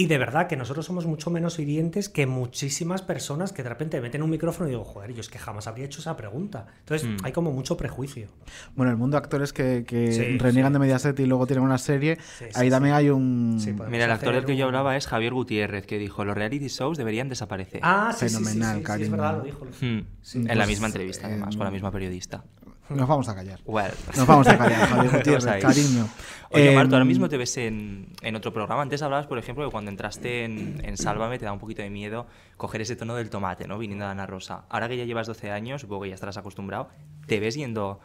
Y 0.00 0.06
de 0.06 0.16
verdad 0.16 0.46
que 0.46 0.56
nosotros 0.56 0.86
somos 0.86 1.06
mucho 1.06 1.28
menos 1.28 1.58
hirientes 1.58 2.08
que 2.08 2.24
muchísimas 2.24 3.02
personas 3.02 3.52
que 3.52 3.64
de 3.64 3.68
repente 3.68 4.00
meten 4.00 4.22
un 4.22 4.30
micrófono 4.30 4.68
y 4.68 4.70
digo, 4.70 4.84
joder, 4.84 5.12
yo 5.12 5.20
es 5.20 5.28
que 5.28 5.40
jamás 5.40 5.66
habría 5.66 5.86
hecho 5.86 6.00
esa 6.00 6.16
pregunta. 6.16 6.68
Entonces 6.78 7.08
Mm. 7.08 7.16
hay 7.24 7.32
como 7.32 7.50
mucho 7.50 7.76
prejuicio. 7.76 8.28
Bueno, 8.76 8.92
el 8.92 8.96
mundo 8.96 9.16
de 9.16 9.24
actores 9.24 9.52
que, 9.52 9.84
que 9.84 10.12
Sí, 10.12 10.38
reniegan 10.38 10.70
sí. 10.70 10.74
de 10.74 10.78
Mediaset 10.78 11.18
y 11.18 11.26
luego 11.26 11.48
tienen 11.48 11.64
una 11.64 11.78
serie, 11.78 12.14
Sí, 12.38 12.44
sí, 12.44 12.50
ahí 12.54 12.66
sí. 12.68 12.70
también 12.70 12.94
hay 12.94 13.10
un... 13.10 13.60
Mira, 13.90 14.04
el 14.04 14.12
actor 14.12 14.34
del 14.34 14.44
que 14.44 14.56
yo 14.56 14.66
hablaba 14.66 14.96
es 14.96 15.08
Javier 15.08 15.34
Gutiérrez, 15.34 15.84
que 15.84 15.98
dijo, 15.98 16.24
los 16.24 16.36
reality 16.36 16.68
shows 16.68 16.96
deberían 16.96 17.28
desaparecer. 17.28 17.80
Ah, 17.82 18.12
sí, 18.16 18.28
sí, 18.28 18.36
sí, 18.36 18.44
Fenomenal, 18.44 18.68
sí, 18.68 18.74
sí, 18.76 18.80
es 18.82 18.86
cariño. 18.86 19.10
verdad, 19.10 19.38
lo 19.38 19.42
dijo. 19.42 19.64
Hmm. 19.80 19.84
en 19.84 20.06
pues, 20.46 20.56
la 20.56 20.66
misma 20.66 20.86
entrevista, 20.86 21.26
eh, 21.28 21.32
además, 21.32 21.56
con 21.56 21.64
la 21.64 21.72
misma 21.72 21.90
periodista. 21.90 22.44
Nos 22.90 23.08
vamos 23.08 23.28
a 23.28 23.34
callar. 23.34 23.60
Well. 23.64 23.92
Nos 24.16 24.26
vamos 24.26 24.46
a 24.48 24.56
callar, 24.56 24.88
Javier 24.88 25.12
Gutiérrez, 25.16 25.62
cariño. 25.62 26.08
Oye, 26.50 26.70
Em, 26.70 26.74
Marto, 26.74 26.94
ahora 26.96 27.04
mismo 27.04 27.28
te 27.28 27.36
ves 27.36 27.56
en, 27.58 28.08
en 28.22 28.36
otro 28.36 28.52
programa. 28.52 28.80
Antes 28.80 29.02
hablabas, 29.02 29.26
por 29.26 29.38
ejemplo, 29.38 29.64
que 29.64 29.70
cuando 29.70 29.90
entraste 29.90 30.44
en, 30.44 30.80
en 30.82 30.96
Sálvame 30.96 31.38
te 31.38 31.44
da 31.44 31.52
un 31.52 31.58
poquito 31.58 31.82
de 31.82 31.90
miedo 31.90 32.26
coger 32.56 32.80
ese 32.80 32.96
tono 32.96 33.14
del 33.14 33.28
tomate, 33.28 33.66
¿no? 33.68 33.78
Viniendo 33.78 34.06
de 34.06 34.10
Ana 34.12 34.26
Rosa. 34.26 34.64
Ahora 34.70 34.88
que 34.88 34.96
ya 34.96 35.04
llevas 35.04 35.26
12 35.26 35.50
años, 35.50 35.82
supongo 35.82 36.02
que 36.02 36.08
ya 36.08 36.14
estarás 36.14 36.38
acostumbrado, 36.38 36.88
¿te 37.26 37.38
ves 37.40 37.54
yendo, 37.54 38.00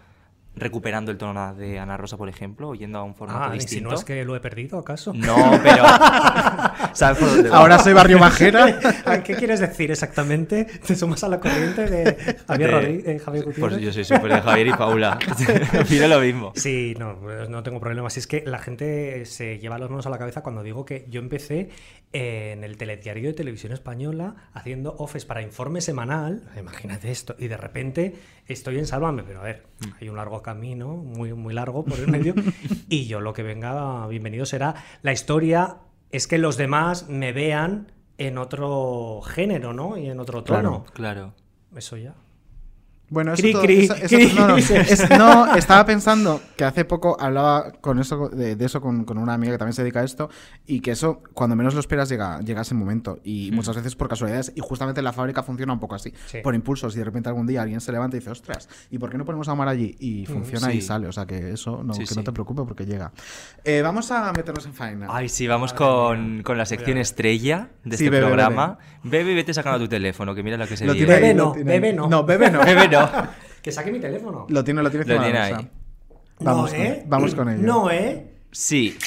recuperando 0.56 1.12
el 1.12 1.18
tono 1.18 1.56
de 1.56 1.80
Ana 1.80 1.98
Rosa, 1.98 2.16
por 2.18 2.30
ejemplo, 2.30 2.70
o 2.70 2.76
yendo 2.76 3.00
a 3.00 3.04
un 3.04 3.16
formato 3.16 3.52
Ah, 3.52 3.56
¿y 3.56 3.60
si 3.60 3.66
distinto? 3.66 3.90
no 3.90 3.96
es 3.96 4.04
que 4.06 4.24
lo 4.24 4.36
he 4.36 4.40
perdido, 4.40 4.78
acaso? 4.78 5.12
No, 5.14 5.60
pero... 5.64 5.84
¿Sabes 6.94 7.18
por 7.18 7.28
dónde 7.30 7.50
voy? 7.50 7.58
Ahora 7.58 7.80
soy 7.80 7.94
Barrio 7.94 8.20
Bajera. 8.20 8.80
¿Qué 9.24 9.36
quieres 9.36 9.60
decir 9.60 9.90
exactamente? 9.92 10.66
¿Te 10.66 10.96
sumas 10.96 11.24
a 11.24 11.30
la 11.30 11.40
corriente 11.40 11.88
de 11.88 12.38
Javier, 12.48 12.70
De- 12.70 12.76
Rodríguez, 12.76 13.08
eh, 13.08 13.20
Javier 13.20 13.46
Gutiérrez? 13.46 13.74
Pues 13.74 13.82
yo 13.84 13.92
soy 13.94 14.04
súper 14.04 14.34
de 14.34 14.42
Javier 14.42 14.68
y 14.68 14.74
Paula. 14.74 15.18
Opino 15.82 16.08
lo 16.08 16.20
mismo. 16.20 16.52
Sí, 16.56 16.94
no, 17.00 17.18
pues 17.20 17.50
no 17.50 17.64
tengo 17.64 17.80
problemas. 17.80 18.16
Es 18.18 18.28
que 18.28 18.44
la 18.46 18.60
gente 18.60 19.26
se 19.26 19.58
lleva 19.60 19.78
las 19.80 19.90
manos 19.90 20.06
a 20.06 20.10
la 20.12 20.20
cabeza 20.20 20.42
cuando 20.44 20.62
digo 20.62 20.86
que 20.86 21.06
yo 21.10 21.20
empecé 21.20 21.70
en 22.14 22.64
el 22.64 22.78
telediario 22.78 23.30
de 23.30 23.34
televisión 23.34 23.74
española 23.74 24.36
haciendo 24.54 24.96
offes 25.00 25.26
para 25.26 25.42
informe 25.42 25.82
semanal. 25.82 26.44
Imagínate 26.58 27.12
esto. 27.12 27.36
Y 27.40 27.48
de 27.48 27.58
repente 27.58 28.16
estoy 28.48 28.78
en 28.78 28.86
Sálvame, 28.86 29.24
pero 29.24 29.42
a 29.42 29.44
ver, 29.44 29.66
hay 30.00 30.10
un 30.10 30.16
largo 30.16 30.44
camino, 30.44 30.96
muy, 30.96 31.34
muy 31.34 31.56
largo 31.56 31.84
por 31.84 32.00
el 32.00 32.08
medio. 32.08 32.36
y 32.88 33.08
yo 33.08 33.20
lo 33.20 33.34
que 33.34 33.42
venga, 33.42 34.06
bienvenido 34.08 34.46
será. 34.46 34.76
La 35.02 35.12
historia 35.12 35.78
es 36.12 36.28
que 36.28 36.38
los 36.38 36.56
demás 36.56 37.10
me 37.10 37.34
vean 37.34 37.92
en 38.20 38.38
otro 38.38 39.22
género, 39.22 39.74
¿no? 39.74 39.98
Y 39.98 40.08
en 40.08 40.20
otro 40.20 40.44
tono. 40.44 40.86
Claro. 40.94 41.34
Eso 41.76 41.98
ya. 41.98 42.14
Bueno, 43.10 43.34
eso, 43.34 43.44
Cri, 43.44 43.52
todo- 43.52 43.62
cri, 43.62 43.84
eso- 43.86 43.96
eso- 43.96 44.08
cri. 44.16 44.34
no, 44.34 44.48
no, 44.48 44.58
es- 44.58 45.10
no, 45.12 45.56
estaba 45.56 45.86
pensando 45.86 46.42
que 46.58 46.64
hace 46.64 46.84
poco 46.84 47.16
hablaba 47.20 47.72
con 47.74 48.00
eso, 48.00 48.30
de, 48.30 48.56
de 48.56 48.66
eso 48.66 48.82
con, 48.82 49.04
con 49.06 49.20
una 49.20 49.36
amiga 49.36 49.52
que 49.52 49.58
también 49.60 49.74
se 49.74 49.84
dedica 49.84 50.00
a 50.00 50.04
esto 50.04 50.30
y 50.66 50.80
que 50.80 50.92
eso, 50.92 51.22
cuando 51.34 51.56
menos 51.56 51.76
lo 51.76 51.80
esperas, 51.80 52.10
llega, 52.10 52.40
llega 52.40 52.62
ese 52.62 52.74
momento 52.74 53.20
y 53.24 53.52
Mm. 53.52 53.56
muchas 53.56 53.76
veces 53.76 53.96
por 53.96 54.10
casualidades 54.10 54.52
y 54.56 54.62
justamente 54.62 55.02
la 55.04 55.14
fábrica 55.14 55.44
funciona 55.44 55.74
un 55.74 55.80
poco 55.80 55.94
así, 55.96 56.12
Sí. 56.26 56.40
por 56.44 56.56
impulsos 56.56 56.96
y 56.96 57.00
de 57.00 57.06
repente 57.06 57.30
algún 57.30 57.46
día 57.46 57.62
alguien 57.62 57.82
se 57.82 57.92
levanta 57.92 58.16
y 58.18 58.20
dice, 58.20 58.32
ostras, 58.32 58.68
¿y 58.90 58.98
por 58.98 59.12
qué 59.12 59.18
no 59.20 59.26
ponemos 59.26 59.48
a 59.48 59.54
Omar 59.54 59.68
allí? 59.68 59.96
Y 60.00 60.26
funciona 60.26 60.74
y 60.74 60.82
sí. 60.82 60.88
sale, 60.88 61.06
o 61.08 61.12
sea 61.12 61.26
que 61.28 61.52
eso, 61.52 61.84
no, 61.84 61.94
Sí, 61.94 62.06
que 62.06 62.16
no 62.16 62.24
te 62.24 62.32
preocupes 62.32 62.66
porque 62.68 62.86
llega. 62.86 63.12
Eh, 63.64 63.82
vamos 63.84 64.10
a 64.12 64.32
meternos 64.34 64.66
en 64.66 64.74
faena. 64.74 65.08
Ay, 65.10 65.30
sí, 65.30 65.46
vamos 65.46 65.74
con, 65.74 66.42
con 66.42 66.58
la 66.58 66.66
sección 66.66 66.98
estrella 66.98 67.70
de 67.84 67.96
Sí, 67.98 68.06
este 68.06 68.10
bebe, 68.10 68.26
programa. 68.26 68.80
Bebe 69.04 69.34
y 69.34 69.36
vete 69.36 69.54
sacando 69.54 69.78
tu 69.80 69.88
teléfono, 69.88 70.34
que 70.34 70.42
mira 70.42 70.58
lo 70.58 70.66
que 70.66 70.78
se 70.78 70.86
Bebe 70.88 71.34
no, 71.34 71.54
bebe 71.54 71.94
no. 71.94 72.08
No, 72.08 72.24
bebe 72.24 72.50
no. 72.50 72.60
Bebe 72.66 72.88
no. 72.88 72.93
Que 73.64 73.72
saque 73.72 73.92
mi 73.92 74.00
teléfono. 74.00 74.46
Lo 74.50 74.64
tiene, 74.64 74.84
lo 74.84 74.90
tiene 74.92 75.06
Lo 75.06 75.22
tiene 75.22 75.34
la 75.40 75.44
ahí. 75.46 75.54
mesa. 75.54 75.70
Vamos, 76.42 76.74
no, 76.74 76.78
¿eh? 76.78 77.04
vamos 77.08 77.34
con 77.34 77.48
ello. 77.50 77.62
No, 77.64 77.90
¿eh? 77.90 78.42
Sí. 78.52 78.98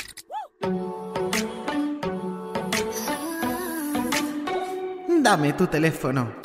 Dame 5.22 5.53
tu 5.55 5.66
teléfono. 5.66 6.37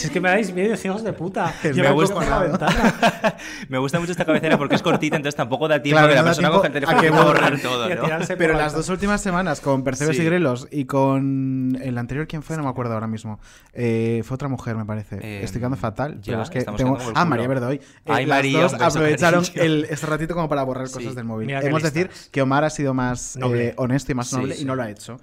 Si 0.00 0.06
es 0.06 0.12
que 0.12 0.20
me 0.20 0.30
dais 0.30 0.52
miedo, 0.54 0.74
hijos 0.82 1.04
de 1.04 1.12
puta. 1.12 1.52
Yo 1.62 1.74
me 1.74 1.82
me 1.82 1.90
gusta 1.92 2.24
la 2.24 2.38
ventana. 2.38 2.94
Me 3.68 3.78
gusta 3.78 4.00
mucho 4.00 4.12
esta 4.12 4.24
cabecera 4.24 4.56
porque 4.58 4.74
es 4.76 4.82
cortita, 4.82 5.16
entonces 5.16 5.36
tampoco 5.36 5.68
da 5.68 5.82
tiempo 5.82 5.98
Claro, 5.98 6.08
que 6.08 6.14
la 6.14 6.22
no 6.22 6.26
persona 6.26 6.50
coja 6.50 6.66
el 6.68 6.72
teléfono 6.72 6.98
a 6.98 7.00
que 7.02 7.10
borrar 7.10 7.60
todo, 7.60 7.86
Pero 8.38 8.52
la 8.54 8.58
las 8.60 8.72
dos 8.74 8.88
últimas 8.88 9.20
semanas, 9.20 9.60
con 9.60 9.84
Percebes 9.84 10.16
Sí. 10.16 10.22
y 10.22 10.24
Grelos 10.26 10.68
y 10.70 10.84
con 10.86 11.78
el 11.82 11.98
anterior, 11.98 12.26
¿quién 12.26 12.42
fue? 12.42 12.56
No 12.56 12.62
me 12.62 12.68
acuerdo 12.70 12.94
ahora 12.94 13.06
mismo. 13.06 13.38
Eh, 13.72 14.22
fue 14.24 14.34
otra 14.36 14.48
mujer, 14.48 14.76
me 14.76 14.84
parece. 14.84 15.16
Eh, 15.22 15.42
Estoy 15.44 15.60
quedando 15.60 15.76
fatal. 15.76 16.20
ya, 16.22 16.32
pero 16.32 16.42
es 16.42 16.50
que 16.50 16.62
tengo... 16.64 16.98
Ah. 17.14 17.24
María 17.24 17.46
Verdoy. 17.48 17.76
Eh, 17.76 17.80
Ay, 18.06 18.26
las 18.26 18.36
María, 18.38 18.62
dos 18.62 18.74
aprovecharon 18.74 19.44
el, 19.54 19.86
este 19.90 20.06
ratito 20.06 20.34
como 20.34 20.48
para 20.48 20.62
borrar 20.62 20.88
Sí. 20.88 20.94
cosas 20.94 21.14
del 21.14 21.24
móvil. 21.24 21.50
Hemos 21.50 21.82
de 21.82 21.90
decir 21.90 22.10
que 22.30 22.42
Omar 22.42 22.64
ha 22.64 22.70
sido 22.70 22.94
más 22.94 23.36
eh, 23.36 23.74
honesto 23.76 24.12
y 24.12 24.14
más 24.14 24.28
Sí, 24.28 24.36
noble 24.36 24.54
sí. 24.54 24.62
y 24.62 24.64
no 24.64 24.74
lo 24.74 24.82
ha 24.82 24.90
hecho. 24.90 25.20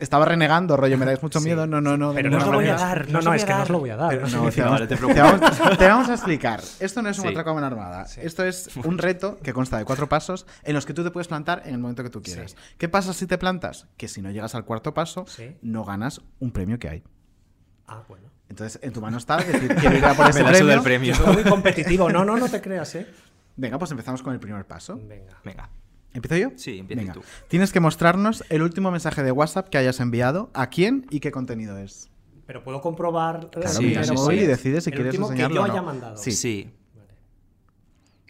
Estaba 0.00 0.24
renegando, 0.24 0.76
rollo, 0.76 0.98
me 0.98 1.06
dais 1.06 1.22
mucho 1.22 1.38
Sí. 1.38 1.44
miedo. 1.44 1.64
No, 1.66 1.80
no, 1.80 1.96
no. 1.96 2.12
Pero 2.12 2.30
no 2.30 2.38
os 2.38 2.46
lo 2.46 2.52
voy 2.54 2.66
a 2.66 2.74
dar. 2.74 3.08
no 3.08 3.20
No, 3.20 3.32
es 3.32 3.44
que 3.44 3.54
no 3.54 3.62
os 3.62 3.68
lo 3.70 3.78
voy 3.78 3.90
a 3.90 3.96
dar. 3.96 4.08
Pero 4.10 4.26
No, 4.28 4.44
no, 4.44 4.50
te, 4.50 4.60
Vale, 4.60 4.64
vamos, 4.64 4.80
te 4.80 4.86
te 4.88 4.96
preocupes. 4.96 5.22
vamos- 5.40 5.78
te 5.78 5.86
vamos 5.88 6.08
a 6.08 6.14
explicar. 6.14 6.60
Esto 6.80 7.00
no 7.00 7.08
es 7.10 7.18
un 7.18 7.22
Sí. 7.24 7.28
atraco 7.30 7.50
a 7.50 7.54
mano 7.54 7.66
armada. 7.68 8.06
Esto 8.16 8.44
es 8.44 8.70
un 8.76 8.98
reto 8.98 9.38
que 9.40 9.52
consta 9.52 9.78
de 9.78 9.84
cuatro 9.84 10.08
pasos 10.08 10.46
en 10.64 10.74
los 10.74 10.84
que 10.84 10.94
tú 10.94 11.04
te 11.04 11.10
puedes 11.12 11.28
plantar 11.28 11.62
en 11.64 11.74
el 11.74 11.78
momento 11.80 12.02
que 12.02 12.10
tú 12.10 12.20
quieras. 12.22 12.56
¿Qué 12.76 12.88
pasa 12.88 13.12
si 13.12 13.26
te 13.28 13.38
plantas? 13.38 13.86
Que 13.96 14.08
si 14.08 14.20
no 14.20 14.30
llegas 14.32 14.54
al 14.56 14.64
cuarto 14.64 14.92
paso, 14.94 15.26
Sí. 15.28 15.56
no 15.62 15.84
ganas 15.84 16.22
un 16.40 16.50
premio 16.50 16.78
que 16.80 16.88
hay. 16.88 17.04
Ah, 17.86 18.02
bueno. 18.08 18.26
Entonces, 18.48 18.80
en 18.82 18.92
tu 18.92 19.00
mano 19.00 19.18
está 19.18 19.36
decir, 19.36 19.74
quiero 19.76 19.96
ir 19.96 20.04
a 20.04 20.14
por 20.14 20.26
ese 20.30 20.42
premio. 20.42 20.82
premio. 20.82 21.14
Soy 21.14 21.34
muy 21.34 21.44
competitivo. 21.44 22.10
No, 22.10 22.24
no, 22.24 22.36
no 22.36 22.48
te 22.48 22.60
creas, 22.60 22.94
¿eh? 22.96 23.06
Venga, 23.56 23.78
pues 23.78 23.90
empezamos 23.90 24.22
con 24.22 24.32
el 24.32 24.40
primer 24.40 24.64
paso. 24.66 24.96
Venga. 24.96 25.38
Venga. 25.44 25.68
¿Empiezo 26.14 26.36
yo? 26.36 26.50
Sí, 26.56 26.78
empieza 26.78 27.00
Venga. 27.02 27.12
tú. 27.14 27.22
Tienes 27.48 27.72
que 27.72 27.80
mostrarnos 27.80 28.42
el 28.48 28.62
último 28.62 28.90
mensaje 28.90 29.22
de 29.22 29.30
WhatsApp 29.32 29.68
que 29.68 29.78
hayas 29.78 30.00
enviado, 30.00 30.50
a 30.54 30.68
quién 30.68 31.06
y 31.10 31.20
qué 31.20 31.30
contenido 31.30 31.76
es. 31.78 32.10
Pero 32.46 32.64
puedo 32.64 32.80
comprobar. 32.80 33.44
eh, 33.44 33.48
Claro, 33.52 33.68
Sí, 33.68 33.84
mira 33.84 34.04
sí, 34.04 34.16
sí. 34.16 34.32
y 34.34 34.46
decides 34.46 34.84
si 34.84 34.90
el 34.90 34.96
quieres 34.96 35.12
último 35.14 35.26
enseñarlo 35.30 35.54
que 35.54 35.56
yo 35.56 35.62
o 35.64 35.66
no. 35.66 35.72
haya 35.72 35.82
mandado. 35.82 36.16
Sí. 36.16 36.32
Sí. 36.32 36.70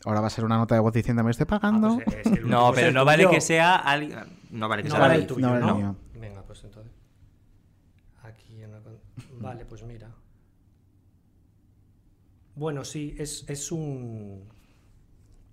Ahora 0.04 0.20
va 0.20 0.26
a 0.26 0.30
ser 0.30 0.44
una 0.44 0.56
nota 0.56 0.74
de 0.74 0.80
voz 0.80 0.92
diciendo 0.92 1.22
me 1.22 1.30
estoy 1.30 1.46
pagando. 1.46 1.98
Ah, 2.00 2.02
pues, 2.04 2.16
es 2.16 2.32
que 2.32 2.38
el 2.40 2.48
No, 2.48 2.72
pero 2.74 2.92
no 2.92 3.04
vale 3.04 3.28
que 3.28 3.40
sea 3.40 3.76
alguien. 3.76 4.18
No 4.50 4.68
vale 4.68 4.82
que 4.82 4.88
No 4.88 4.94
sea 4.96 5.00
vale 5.06 5.14
el 5.16 5.26
tuyo, 5.26 5.46
no 5.46 5.52
vale 5.52 5.60
el 5.64 5.66
¿no? 5.68 5.76
mío. 5.76 5.96
Venga, 6.20 6.42
pues 6.42 6.64
entonces. 6.64 6.92
Aquí 8.22 8.62
en 8.62 8.72
la 8.72 8.80
con- 8.80 8.98
Vale, 9.40 9.64
pues 9.66 9.82
mira. 9.84 10.10
Bueno, 12.54 12.84
sí, 12.84 13.14
es, 13.18 13.44
es 13.48 13.70
un. 13.70 14.44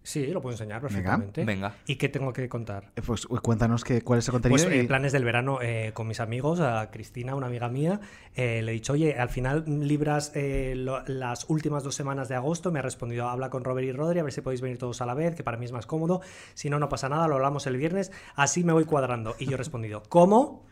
Sí, 0.08 0.28
lo 0.28 0.40
puedo 0.40 0.54
enseñar 0.54 0.82
perfectamente. 0.82 1.44
Venga. 1.44 1.74
¿Y 1.88 1.96
qué 1.96 2.10
tengo 2.10 2.32
que 2.32 2.48
contar? 2.48 2.92
Eh, 2.96 3.02
Pues 3.04 3.26
cuéntanos 3.26 3.84
qué, 3.84 4.04
cuál 4.04 4.20
es 4.20 4.28
el 4.28 4.34
contenido. 4.34 4.64
Pues 4.64 4.72
eh, 4.78 4.84
y- 4.84 4.88
planes 4.88 5.12
del 5.14 5.26
verano 5.26 5.58
eh, 5.64 5.92
con 5.96 6.06
mis 6.08 6.20
amigos, 6.20 6.60
a 6.60 6.92
Cristina, 6.92 7.34
una 7.34 7.48
amiga 7.48 7.70
mía, 7.70 8.00
le 8.36 8.60
he 8.60 8.72
dicho, 8.72 8.94
oye, 8.94 9.16
al 9.18 9.30
final 9.30 9.64
libras 9.66 10.32
eh, 10.36 10.74
lo- 10.78 11.04
las 11.08 11.50
últimas 11.50 11.84
dos 11.84 11.96
semanas 11.96 12.30
de 12.30 12.36
agosto, 12.36 12.72
me 12.72 12.78
ha 12.78 12.82
respondido, 12.84 13.28
habla 13.28 13.50
con 13.50 13.64
Robert 13.64 13.88
y 13.88 13.92
Rodri, 13.94 14.20
a 14.20 14.24
ver 14.24 14.32
si 14.32 14.42
podéis 14.42 14.62
venir 14.62 14.78
todos 14.78 15.02
a 15.02 15.08
la 15.08 15.16
vez, 15.16 15.34
que 15.34 15.44
para 15.44 15.58
mí 15.58 15.66
es 15.66 15.72
más 15.72 15.88
cómodo, 15.88 16.22
si 16.54 16.70
no, 16.70 16.78
no 16.78 16.88
pasa 16.88 17.10
nada, 17.10 17.28
lo 17.28 17.34
hablamos 17.36 17.66
el 17.66 17.76
viernes, 17.78 18.12
así 18.36 18.64
me 18.64 18.74
voy 18.74 18.86
cuadrando. 18.86 19.36
Y 19.40 19.48
yo 19.48 19.56
he 19.56 19.58
respondido, 19.58 20.04
¿cómo? 20.08 20.68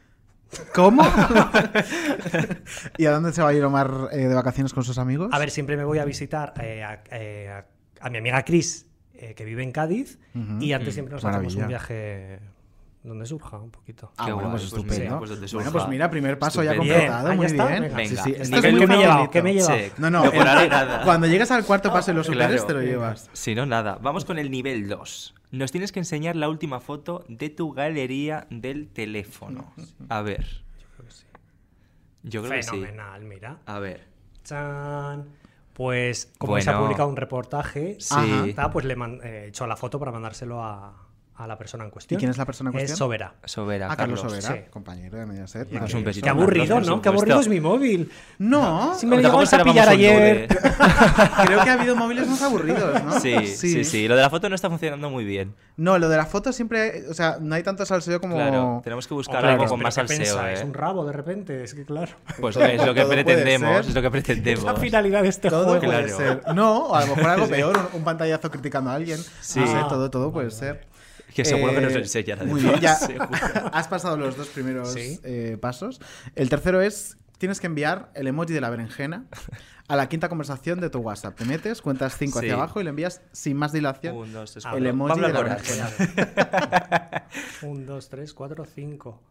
¿Cómo? 0.76 1.02
¿Y 2.98 3.06
a 3.06 3.12
dónde 3.12 3.34
se 3.34 3.42
va 3.42 3.50
a 3.50 3.54
ir 3.54 3.64
Omar 3.64 4.10
de 4.10 4.34
vacaciones 4.34 4.74
con 4.74 4.84
sus 4.84 4.98
amigos? 4.98 5.30
A 5.32 5.40
ver, 5.40 5.50
siempre 5.50 5.78
me 5.78 5.84
voy 5.84 6.00
a 6.00 6.06
visitar 6.06 6.54
a, 6.56 7.02
a- 7.16 7.66
a 8.02 8.10
mi 8.10 8.18
amiga 8.18 8.44
Cris, 8.44 8.86
eh, 9.30 9.34
que 9.36 9.46
vive 9.46 9.64
en 9.64 9.72
Cádiz, 9.72 10.20
y 10.60 10.74
antes 10.74 10.90
Mm, 10.90 10.94
siempre 10.94 11.14
nos 11.16 11.24
maravilla. 11.24 11.48
hacemos 11.48 11.64
un 11.64 11.68
viaje 11.68 12.40
donde 13.04 13.26
surja 13.26 13.58
un 13.58 13.70
poquito. 13.72 14.12
Ah, 14.18 14.32
bueno, 14.34 14.50
pues 14.52 14.62
pues 14.70 14.74
estupendo. 14.74 15.20
pues 15.20 15.54
bueno, 15.54 15.72
pues 15.74 15.88
mira, 15.90 16.10
primer 16.10 16.40
paso 16.40 16.64
ya 16.64 16.76
completado, 16.76 17.24
Bien, 17.28 17.32
ah, 17.32 17.36
muy 17.36 17.46
está, 17.48 17.68
bien. 17.68 17.82
venga. 17.84 17.98
Sí, 18.00 18.16
sí, 18.16 18.34
¿Qué 18.34 18.42
esto 18.44 18.56
es 18.58 19.44
me-. 19.44 19.62
Check. 19.62 19.98
No, 20.00 20.10
no, 20.10 20.24
No, 20.24 20.32
por 20.32 20.36
el- 20.40 20.70
nada. 20.70 21.04
cuando 21.04 21.28
llegues 21.28 21.52
al 21.52 21.66
cuarto 21.66 21.92
paso 21.92 22.12
y 22.12 22.14
lo 22.14 22.24
superes, 22.24 22.48
Claro. 22.64 22.68
te 22.68 22.74
lo 22.74 22.82
llevas. 22.82 23.30
Si 23.34 23.56
no, 23.56 23.66
nada. 23.66 23.98
Vamos 24.02 24.24
con 24.24 24.40
el 24.40 24.50
nivel 24.50 24.88
2. 24.88 25.36
Nos 25.52 25.72
tienes 25.72 25.92
que 25.92 26.00
enseñar 26.00 26.36
la 26.38 26.48
última 26.50 26.80
foto 26.80 27.26
de 27.28 27.50
tu 27.50 27.74
galería 27.74 28.48
del 28.50 28.88
teléfono. 28.88 29.74
A 30.10 30.22
ver. 30.22 30.64
Yo 32.24 32.42
creo 32.42 32.54
que 32.56 32.64
sí. 32.64 32.70
Fenomenal, 32.70 33.24
mira. 33.26 33.58
A 33.66 33.80
ver. 33.80 34.08
Chan. 34.46 35.26
Pues 35.74 36.32
como 36.38 36.60
se 36.62 36.70
ha 36.70 36.80
publicado 36.80 37.10
un 37.10 37.16
reportaje, 37.16 37.98
Sí. 38.00 38.16
pues 38.72 38.86
le 38.86 38.94
eh, 38.94 39.20
he 39.24 39.48
hecho 39.48 39.66
la 39.68 39.76
foto 39.76 40.00
para 40.00 40.12
mandárselo 40.12 40.64
a, 40.64 41.03
a 41.36 41.48
la 41.48 41.58
persona 41.58 41.84
en 41.84 41.90
cuestión. 41.90 42.18
¿Y 42.18 42.20
quién 42.20 42.30
es 42.32 42.38
la 42.38 42.46
persona 42.46 42.70
en 42.70 42.74
cuestión? 42.74 42.94
Es 42.94 42.98
Sobera. 43.00 43.34
Sobera, 43.46 43.88
Ah, 43.92 43.96
Carlos 43.96 44.22
Carlos. 44.22 44.44
Sobera, 44.44 44.64
sí. 44.66 44.70
compañero 44.70 45.18
de 45.18 45.26
Mediaset. 45.26 45.72
Es 45.74 45.94
un 45.96 46.04
besito. 46.04 46.24
Qué 46.26 46.30
aburrido, 46.30 46.80
¿no? 46.80 47.02
Qué 47.02 47.10
aburrido 47.10 47.40
es 47.40 47.48
mi 47.48 47.60
móvil. 47.60 48.12
No, 48.38 48.94
Si 48.96 49.06
me 49.08 49.16
lo 49.16 49.22
llegabas 49.24 49.52
a 49.54 49.64
pillar 49.64 49.90
ayer. 49.90 50.48
creo 51.46 51.64
que 51.64 51.70
ha 51.70 51.74
habido 51.74 51.96
móviles 51.96 52.28
más 52.28 52.42
aburridos, 52.42 53.04
¿no? 53.04 53.20
Sí, 53.20 53.48
sí, 53.48 53.84
sí, 53.84 54.08
Lo 54.08 54.16
de 54.16 54.22
la 54.22 54.30
foto 54.30 54.48
no 54.50 54.56
está 54.56 54.70
funcionando 54.70 55.10
muy 55.10 55.24
bien. 55.26 55.56
No, 55.78 55.98
lo 55.98 56.08
de 56.10 56.18
la 56.18 56.26
foto 56.26 56.54
siempre, 56.54 57.04
o 57.10 57.14
sea, 57.16 57.38
no 57.42 57.56
hay 57.56 57.64
tanto 57.64 57.86
salseo 57.86 58.22
como... 58.22 58.36
Claro, 58.36 58.82
tenemos 58.84 59.08
que 59.08 59.14
buscar 59.16 59.44
algo 59.46 59.66
con 59.66 59.80
¿pero 59.80 59.88
más 59.88 59.94
salseo? 59.96 60.48
¿eh? 60.48 60.62
un 60.64 60.74
rabo 60.74 61.04
de 61.06 61.14
repente, 61.14 61.64
es 61.64 61.74
que 61.74 61.84
claro. 61.84 62.12
Pues 62.40 62.56
es 62.58 62.86
lo 62.86 62.94
que 62.94 63.06
pretendemos, 63.06 63.88
es 63.88 63.94
lo 63.96 64.02
que 64.02 64.08
Es 64.08 64.12
pretendemos. 64.12 64.64
la 64.66 64.76
finalidad 64.76 65.24
de 65.24 65.30
este 65.30 65.50
Todo 65.50 65.66
juego. 65.66 65.80
puede 65.86 66.06
Claro. 66.06 66.18
ser. 66.18 66.56
No, 66.56 66.78
o 66.88 66.96
a 66.96 67.02
lo 67.06 67.16
mejor 67.16 67.30
algo 67.32 67.48
peor, 67.50 67.90
un, 67.94 68.04
pantallazo 68.04 68.52
criticando 68.52 68.92
a 68.92 68.96
alguien. 68.96 69.18
Sí. 69.42 69.60
No 69.62 69.68
sé, 69.68 69.78
todo, 69.90 70.10
todo 70.12 70.32
puede 70.32 70.52
ser. 70.52 70.86
Que 71.34 71.46
seguro 71.46 71.74
que 71.74 71.82
nos 71.82 71.94
Eh, 71.94 72.00
enseñan. 72.00 72.48
Muy 72.48 72.62
bien, 72.62 72.80
ya 72.80 72.94
has 73.74 73.88
pasado 73.88 74.18
los 74.18 74.38
dos 74.38 74.48
primeros 74.50 74.92
Sí. 74.94 75.20
eh, 75.24 75.58
pasos. 75.60 76.00
El 76.36 76.50
tercero 76.50 76.82
es, 76.82 77.18
tienes 77.38 77.60
que 77.60 77.68
enviar 77.68 78.12
el 78.14 78.28
emoji 78.28 78.54
de 78.54 78.62
la 78.62 78.70
berenjena 78.70 79.26
a 79.88 79.96
la 79.96 80.08
quinta 80.10 80.30
conversación 80.30 80.80
de 80.80 80.90
tu 80.90 81.00
WhatsApp. 81.00 81.36
Te 81.36 81.46
metes, 81.46 81.82
cuentas 81.82 82.18
cinco 82.18 82.40
Sí. 82.40 82.46
hacia 82.46 82.54
abajo 82.56 82.80
y 82.80 82.84
le 82.84 82.92
envías 82.92 83.22
sin 83.32 83.58
más 83.58 83.72
dilación 83.72 84.16
Un, 84.16 84.32
dos, 84.32 84.52
tres, 84.54 84.66
el 84.74 84.86
emoji 84.88 85.10
Pablo 85.10 85.28
de 85.28 85.34
la 85.34 85.42
berenjena. 85.42 85.90
Un, 87.64 87.86
dos, 87.86 88.10
tres, 88.10 88.34
cuatro, 88.34 88.66
cinco. 88.66 89.22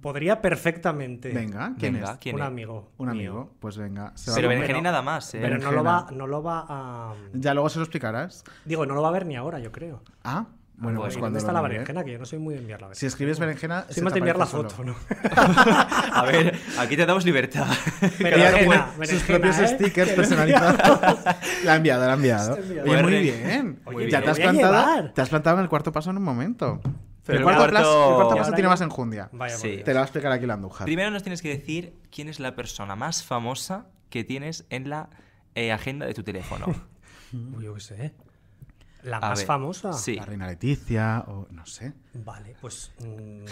Podría 0.00 0.40
perfectamente. 0.42 1.28
Venga, 1.30 1.74
¿quién 1.78 1.94
Venga, 1.94 2.12
es? 2.12 2.18
¿quién 2.18 2.34
un 2.34 2.40
es? 2.42 2.46
amigo. 2.48 2.90
Un 2.98 3.06
mío. 3.06 3.12
amigo. 3.12 3.54
Pues 3.60 3.76
venga. 3.76 4.10
se 4.16 4.30
va 4.32 4.36
Pero 4.36 4.48
berenjena 4.48 4.78
y 4.78 4.82
nada 4.82 5.00
más, 5.02 5.32
¿eh? 5.34 5.38
Pero 5.40 5.58
no 5.58 5.70
lo, 5.70 5.84
va, 5.84 6.08
no 6.12 6.26
lo 6.26 6.42
va 6.42 6.66
a. 6.68 7.14
Ya 7.34 7.54
luego 7.54 7.68
se 7.68 7.78
lo 7.78 7.84
explicarás. 7.84 8.42
Digo, 8.64 8.84
no 8.84 8.94
lo 8.94 9.02
va 9.02 9.08
a 9.08 9.12
ver 9.12 9.26
ni 9.26 9.36
ahora, 9.36 9.60
yo 9.60 9.70
creo. 9.70 10.02
Ah, 10.24 10.46
bueno, 10.82 10.98
bueno. 10.98 11.00
pues 11.00 11.16
¿Y 11.16 11.18
cuando 11.18 11.26
¿Dónde 11.26 11.38
está 11.38 11.52
la 11.52 11.60
mire. 11.62 11.72
berenjena? 11.74 12.04
Que 12.04 12.12
yo 12.12 12.18
no 12.18 12.24
soy 12.26 12.38
muy 12.38 12.54
de 12.54 12.60
enviar 12.60 12.80
la 12.80 12.88
berenjena. 12.88 13.00
Si 13.00 13.06
escribes 13.06 13.38
berenjena, 13.38 13.84
Soy 13.86 13.94
se 13.94 14.02
más 14.02 14.12
de 14.12 14.18
enviar 14.18 14.36
la 14.38 14.46
foto, 14.46 14.70
solo. 14.70 14.92
¿no? 14.92 14.96
A 16.14 16.24
ver, 16.26 16.58
aquí 16.78 16.96
te 16.96 17.06
damos 17.06 17.24
libertad. 17.24 17.66
Berenjena, 18.18 18.88
sus 18.88 18.98
berenjena, 18.98 19.26
propios 19.26 19.58
¿eh? 19.58 19.68
stickers 19.68 20.10
personalizados. 20.12 21.18
la 21.64 21.72
ha 21.72 21.76
enviado, 21.76 22.04
la 22.06 22.12
ha 22.12 22.14
enviado. 22.16 22.54
Oye, 22.84 23.02
muy 23.02 23.18
bien. 23.20 23.80
Oye, 23.84 24.10
ya 24.10 24.22
te 24.22 24.30
has, 24.30 24.38
plantado, 24.38 25.10
te 25.12 25.20
has 25.20 25.28
plantado 25.28 25.56
en 25.58 25.62
el 25.62 25.68
cuarto 25.68 25.92
paso 25.92 26.10
en 26.10 26.16
un 26.18 26.22
momento. 26.24 26.80
Pero 27.24 27.38
el, 27.38 27.44
cuarto 27.44 27.60
cuarto- 27.62 27.76
plas- 27.78 28.08
el 28.08 28.14
cuarto 28.16 28.34
Y 28.34 28.38
paso 28.40 28.50
tiene 28.52 28.62
ya- 28.64 28.68
más 28.70 28.80
enjundia. 28.80 29.28
Vaya, 29.32 29.56
Sí. 29.56 29.80
Te 29.84 29.92
lo 29.92 29.96
va 29.96 30.00
a 30.00 30.04
explicar 30.04 30.32
aquí 30.32 30.44
la 30.46 30.54
Andújar. 30.54 30.84
Primero 30.86 31.10
nos 31.12 31.22
tienes 31.22 31.40
que 31.40 31.50
decir 31.50 31.94
quién 32.10 32.28
es 32.28 32.40
la 32.40 32.56
persona 32.56 32.96
más 32.96 33.22
famosa 33.22 33.86
que 34.10 34.24
tienes 34.24 34.66
en 34.70 34.90
la 34.90 35.08
eh, 35.54 35.70
agenda 35.70 36.04
de 36.06 36.14
tu 36.14 36.24
teléfono. 36.24 36.66
Uy, 37.32 37.64
yo 37.64 37.74
qué 37.74 37.80
sé. 37.80 38.12
La 39.04 39.20
más 39.20 39.38
ver, 39.40 39.46
famosa. 39.46 39.92
Sí. 39.92 40.16
La 40.16 40.24
reina 40.24 40.46
Leticia, 40.46 41.24
o 41.26 41.46
no 41.50 41.66
sé. 41.66 41.92
Vale, 42.14 42.54
pues. 42.60 42.92
mm, 43.04 43.44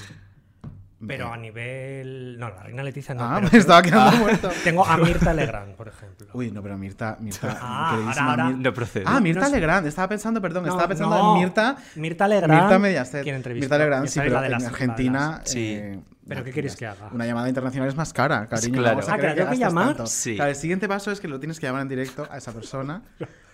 pero 1.07 1.33
a 1.33 1.37
nivel. 1.39 2.37
No, 2.39 2.51
la 2.51 2.63
reina 2.63 2.83
Leticia 2.83 3.15
no. 3.15 3.25
Ah, 3.25 3.31
pero 3.37 3.43
me 3.45 3.51
tengo- 3.51 3.61
estaba 3.61 3.83
quedando 3.83 4.17
muerto. 4.25 4.51
Tengo 4.63 4.87
a 4.87 4.97
Mirta 4.99 5.33
Legrand, 5.35 5.75
por 5.75 5.89
ejemplo. 5.89 6.27
Uy, 6.35 6.51
no, 6.51 6.63
pero 6.63 6.77
Mirta, 6.77 7.17
Mirta, 7.21 7.59
Ah, 7.61 7.91
ahora- 7.97 8.31
ahora- 8.31 8.45
Mir- 8.51 8.59
No 8.59 8.75
procede. 8.75 9.05
Ah, 9.07 9.19
Mirta 9.21 9.49
No. 9.49 9.55
Legrand. 9.55 9.87
Estaba 9.87 10.09
pensando, 10.09 10.41
perdón, 10.43 10.65
No, 10.65 10.71
estaba 10.73 10.89
pensando 10.89 11.17
no. 11.17 11.35
en 11.37 11.41
Mirta. 11.43 11.77
Mirta 11.97 12.29
Legrand. 12.29 12.61
Mirta 12.61 12.79
Mediaset. 12.79 13.25
Mirta 13.55 13.79
Legrand, 13.79 14.07
sí, 14.09 14.21
pero 14.21 14.35
la 14.35 14.41
de 14.43 14.47
en 14.49 14.55
Argentina. 14.67 15.31
la 15.31 15.39
de 15.39 15.47
Sí. 15.47 15.73
eh, 15.75 16.01
¿Pero 16.29 16.45
qué 16.45 16.53
queréis 16.53 16.77
que 16.77 16.87
haga? 16.87 17.09
Una 17.13 17.27
llamada 17.27 17.49
internacional 17.49 17.89
es 17.89 17.97
más 17.97 18.13
cara, 18.13 18.47
cariño. 18.47 18.79
Claro. 18.79 18.97
vamos 18.97 19.09
a 19.09 19.13
Ah, 19.13 19.17
que 19.17 19.21
creer 19.23 19.35
tengo 19.37 19.51
que 19.51 19.57
gastes 19.57 19.69
llamar. 19.69 19.87
tanto. 19.89 20.07
Sí. 20.07 20.37
Claro, 20.37 20.51
el 20.51 20.57
siguiente 20.57 20.89
paso 20.89 21.11
es 21.11 21.21
que 21.21 21.29
lo 21.29 21.41
tienes 21.41 21.59
que 21.59 21.67
llamar 21.67 21.83
en 21.83 21.89
directo 21.89 22.27
a 22.31 22.37
esa 22.37 22.53
persona 22.53 23.03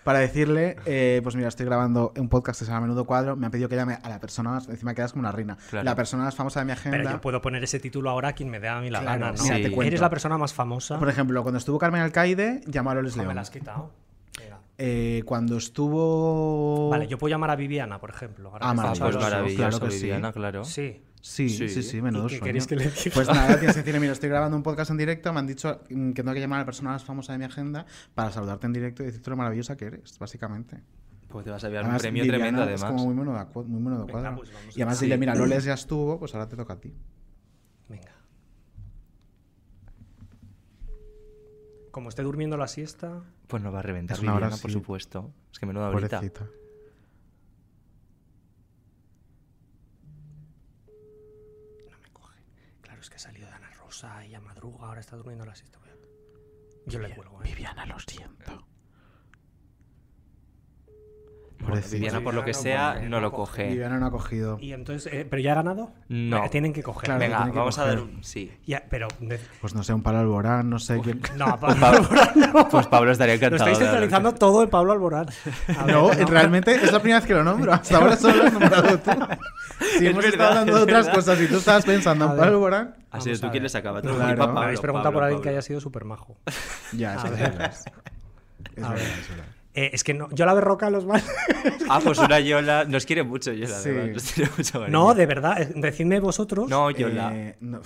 para 0.03 0.19
decirle, 0.19 0.75
eh, 0.85 1.19
pues 1.23 1.35
mira, 1.35 1.47
estoy 1.47 1.65
grabando 1.65 2.13
un 2.17 2.29
podcast 2.29 2.59
que 2.59 2.65
se 2.65 2.71
llama 2.71 2.87
Menudo 2.87 3.05
Cuadro, 3.05 3.35
me 3.35 3.45
han 3.45 3.51
pedido 3.51 3.67
que 3.67 3.75
llame 3.75 3.97
a 4.01 4.09
la 4.09 4.19
persona 4.19 4.51
más, 4.51 4.69
encima 4.69 4.93
quedas 4.93 5.11
como 5.13 5.21
una 5.21 5.31
reina, 5.31 5.57
Claro. 5.69 5.83
la 5.85 5.95
persona 5.95 6.23
más 6.23 6.35
famosa 6.35 6.59
de 6.59 6.65
mi 6.65 6.71
agenda. 6.73 6.97
Pero 6.97 7.09
yo 7.11 7.21
puedo 7.21 7.41
poner 7.41 7.63
ese 7.63 7.79
título 7.79 8.09
ahora 8.09 8.29
a 8.29 8.33
quien 8.33 8.49
me 8.49 8.59
dé 8.59 8.67
a 8.69 8.79
mí 8.79 8.89
la 8.89 9.01
Claro, 9.01 9.19
gana, 9.21 9.35
¿no? 9.37 9.43
mira, 9.43 9.55
te 9.55 9.71
cuento. 9.71 9.87
Eres 9.87 10.01
la 10.01 10.09
persona 10.09 10.37
más 10.37 10.53
famosa. 10.53 10.99
Por 10.99 11.09
ejemplo, 11.09 11.41
cuando 11.43 11.57
estuvo 11.57 11.77
Carmen 11.79 12.01
Alcaide, 12.01 12.61
llamó 12.67 12.91
a 12.91 12.95
Loles 12.95 13.13
Ah, 13.15 13.17
me 13.17 13.23
León. 13.23 13.35
la 13.35 13.41
has 13.41 13.49
quitado. 13.49 13.91
Eh, 14.79 15.23
cuando 15.25 15.57
estuvo... 15.57 16.89
Vale, 16.91 17.07
yo 17.07 17.17
puedo 17.17 17.31
llamar 17.31 17.49
a 17.49 17.55
Viviana, 17.55 17.99
por 17.99 18.11
ejemplo. 18.11 18.49
ahora 18.51 18.69
Ah, 18.69 18.75
que 18.93 18.99
pues 18.99 19.15
maravilloso, 19.15 19.55
claro 19.57 19.79
que 19.79 19.91
sí. 19.91 20.11
Claro. 20.33 20.63
Sí. 20.65 21.01
Sí, 21.29 21.49
sí, 21.49 21.67
Sí. 21.69 21.83
sí, 21.83 22.01
menudo 22.01 22.25
¿Y 22.25 22.29
qué 22.29 22.37
sueño. 22.37 22.43
queréis 22.45 22.67
que 22.67 22.75
le 22.77 22.85
diga? 22.85 23.11
Pues 23.13 23.27
nada, 23.27 23.47
tienes 23.59 23.75
que 23.75 23.81
decirle, 23.81 23.99
mira, 23.99 24.13
estoy 24.13 24.29
grabando 24.29 24.55
un 24.55 24.63
podcast 24.63 24.91
en 24.91 24.97
directo, 24.97 25.33
me 25.33 25.39
han 25.39 25.47
dicho 25.47 25.81
que 25.83 26.13
tengo 26.13 26.33
que 26.33 26.39
llamar 26.39 26.57
a 26.57 26.61
la 26.61 26.65
persona 26.65 26.91
más 26.91 27.03
famosa 27.03 27.33
de 27.33 27.37
mi 27.39 27.43
agenda 27.45 27.85
para 28.15 28.31
saludarte 28.31 28.65
en 28.65 28.73
directo 28.73 29.03
y 29.03 29.07
decirte 29.07 29.29
lo 29.29 29.35
maravillosa 29.35 29.75
que 29.75 29.85
eres, 29.85 30.17
básicamente. 30.17 30.81
Pues 31.27 31.43
te 31.43 31.51
vas 31.51 31.61
a 31.63 31.67
llevar 31.67 31.83
un 31.83 31.89
Además, 31.89 32.01
premio 32.01 32.23
Viviana 32.23 32.43
tremendo, 32.45 32.63
Es 32.63 32.81
además. 32.81 32.91
como 32.91 33.05
muy 33.05 33.13
mono 33.13 33.33
de, 33.37 33.67
muy 33.69 33.81
mono 33.81 33.97
de 33.97 34.05
Venga, 34.05 34.21
cuadro. 34.21 34.35
pues 34.37 34.49
y 34.77 34.81
además 34.81 34.99
dile, 35.01 35.17
mira, 35.17 35.35
Loles 35.35 35.65
ya 35.65 35.73
estuvo, 35.73 36.17
pues 36.17 36.33
ahora 36.33 36.47
te 36.47 36.55
toca 36.55 36.73
a 36.73 36.79
ti. 36.79 36.93
Venga. 37.89 38.11
Como 41.91 42.07
esté 42.09 42.21
durmiendo 42.23 42.55
la 42.55 42.67
siesta. 42.67 43.21
Pues 43.47 43.61
no 43.61 43.71
va 43.73 43.79
a 43.79 43.81
reventar 43.81 44.15
Es 44.15 44.23
una 44.23 44.35
hora 44.35 44.49
por 44.49 44.71
supuesto. 44.71 45.33
Es 45.51 45.59
que 45.59 45.65
menuda 45.65 45.87
ahorita. 45.87 46.17
Pobrecita. 46.19 46.47
No 51.89 51.97
me 51.99 52.09
coge. 52.13 52.35
Claro, 52.81 52.96
es 53.07 53.09
que 53.09 53.15
ha 53.15 53.19
salido 53.19 53.47
de 53.47 53.53
Ana 53.53 53.69
Rosa 53.71 54.25
y 54.25 54.35
a 54.35 54.41
madruga, 54.41 54.87
ahora 54.87 54.99
está 54.99 55.15
durmiendo 55.15 55.45
la 55.45 55.55
siesta. 55.55 55.79
Yo 56.85 56.99
le 56.99 57.13
cuelgo, 57.15 57.41
¿eh? 57.41 57.45
Viviana, 57.45 57.85
lo 57.85 57.99
siento. 57.99 58.67
Pobrecito. 61.57 61.95
Viviana, 61.95 62.21
por 62.21 62.33
lo 62.33 62.45
que 62.45 62.53
sea, 62.53 62.99
no 63.09 63.19
lo 63.19 63.31
coge. 63.31 63.67
Viviana 63.69 63.97
no 63.97 64.05
ha 64.05 64.11
cogido. 64.11 64.57
Y 64.61 64.73
entonces, 64.73 65.11
eh, 65.11 65.25
¿pero 65.29 65.41
ya 65.41 65.53
ha 65.53 65.55
ganado? 65.55 65.91
No. 66.07 66.45
Eh, 66.45 66.49
Tienen 66.49 66.71
que 66.71 66.83
coger. 66.83 67.05
Claro, 67.05 67.19
Venga, 67.19 67.45
que 67.51 67.57
vamos 67.57 67.77
a 67.79 67.81
coger. 67.83 67.95
dar 67.97 68.03
un... 68.05 68.23
Sí. 68.23 68.51
Ya, 68.65 68.83
pero 68.89 69.07
de- 69.19 69.39
Pues 69.59 69.73
no 69.73 69.83
sé, 69.83 69.93
un 69.93 70.03
Pablo 70.03 70.19
Alborán, 70.19 70.69
no 70.69 70.77
sé 70.79 70.99
quién. 71.01 71.19
no, 71.35 71.57
Pues 71.59 71.75
Pablo 71.75 71.97
Alborán 71.99 72.29
no. 72.53 72.69
Pues 72.69 72.87
Pablo 72.87 73.11
estaría 73.11 73.35
Lo 73.35 73.37
encantado. 73.37 73.69
estáis 73.71 73.79
de 73.79 73.85
hablar. 73.87 74.01
centralizando 74.01 74.33
todo 74.39 74.63
en 74.63 74.69
Pablo 74.69 74.91
Alborán. 74.93 75.27
A 75.79 75.83
ver, 75.83 75.95
No, 75.95 76.09
realmente 76.11 76.75
es 76.75 76.91
la 76.91 76.99
primera 76.99 77.19
vez 77.19 77.27
que 77.27 77.33
lo 77.33 77.43
nombro. 77.43 77.73
Hasta 77.73 77.97
ahora 77.97 78.15
solo 78.15 78.35
lo 78.37 78.43
has 78.45 78.53
nombrado 78.53 78.99
tú. 78.99 79.11
Si 79.11 79.85
Es 79.97 80.01
hemos 80.03 80.15
verdad, 80.23 80.25
estado 80.27 80.49
hablando 80.49 80.75
de 80.75 80.81
otras 80.83 81.05
verdad. 81.07 81.15
cosas 81.15 81.41
y 81.41 81.47
tú 81.47 81.57
estabas 81.57 81.85
pensando 81.85 82.25
A 82.25 82.31
en. 82.31 82.37
Pablo 82.37 82.53
Alborán, 82.55 82.95
Ha 83.11 83.19
sido 83.19 83.39
tú 83.39 83.47
a 83.47 83.51
quien 83.51 83.63
ver. 83.63 83.63
le 83.63 83.69
sacaba. 83.69 84.01
Tú 84.01 84.09
Claro. 84.15 84.53
Me 84.53 84.59
habéis 84.61 84.79
preguntado 84.79 85.13
por 85.13 85.23
alguien 85.23 85.41
que 85.41 85.49
haya 85.49 85.61
sido 85.63 85.79
súper 85.81 86.05
majo. 86.05 86.37
ya, 86.93 87.15
eso 87.15 87.25
A 87.25 87.29
es 87.29 87.39
ver. 87.39 87.51
verdad. 87.51 87.71
Es 87.73 88.83
A 88.83 88.89
verdad, 88.89 88.93
ver. 88.95 89.19
es 89.19 89.29
verdad. 89.29 89.45
Eh, 89.77 89.91
es 89.93 90.03
que 90.03 90.15
no, 90.15 90.27
yo 90.31 90.47
la 90.47 90.55
berroca 90.55 90.89
los 90.89 91.05
mal. 91.05 91.21
Ah, 91.89 91.99
pues 92.03 92.17
una 92.17 92.39
Yola. 92.39 92.85
Nos 92.85 93.05
quiere 93.05 93.23
mucho, 93.23 93.53
Yola. 93.53 93.77
Sí. 93.77 93.91
Nos 93.91 94.23
tiene 94.23 94.49
mucho 94.57 94.79
cariño. 94.79 94.97
No, 94.97 95.13
de 95.13 95.25
verdad, 95.25 95.61
eh, 95.61 95.71
decidme 95.75 96.19
vosotros. 96.19 96.67
No, 96.67 96.89
Yola. 96.89 97.31
Eh, 97.33 97.55
no. 97.59 97.81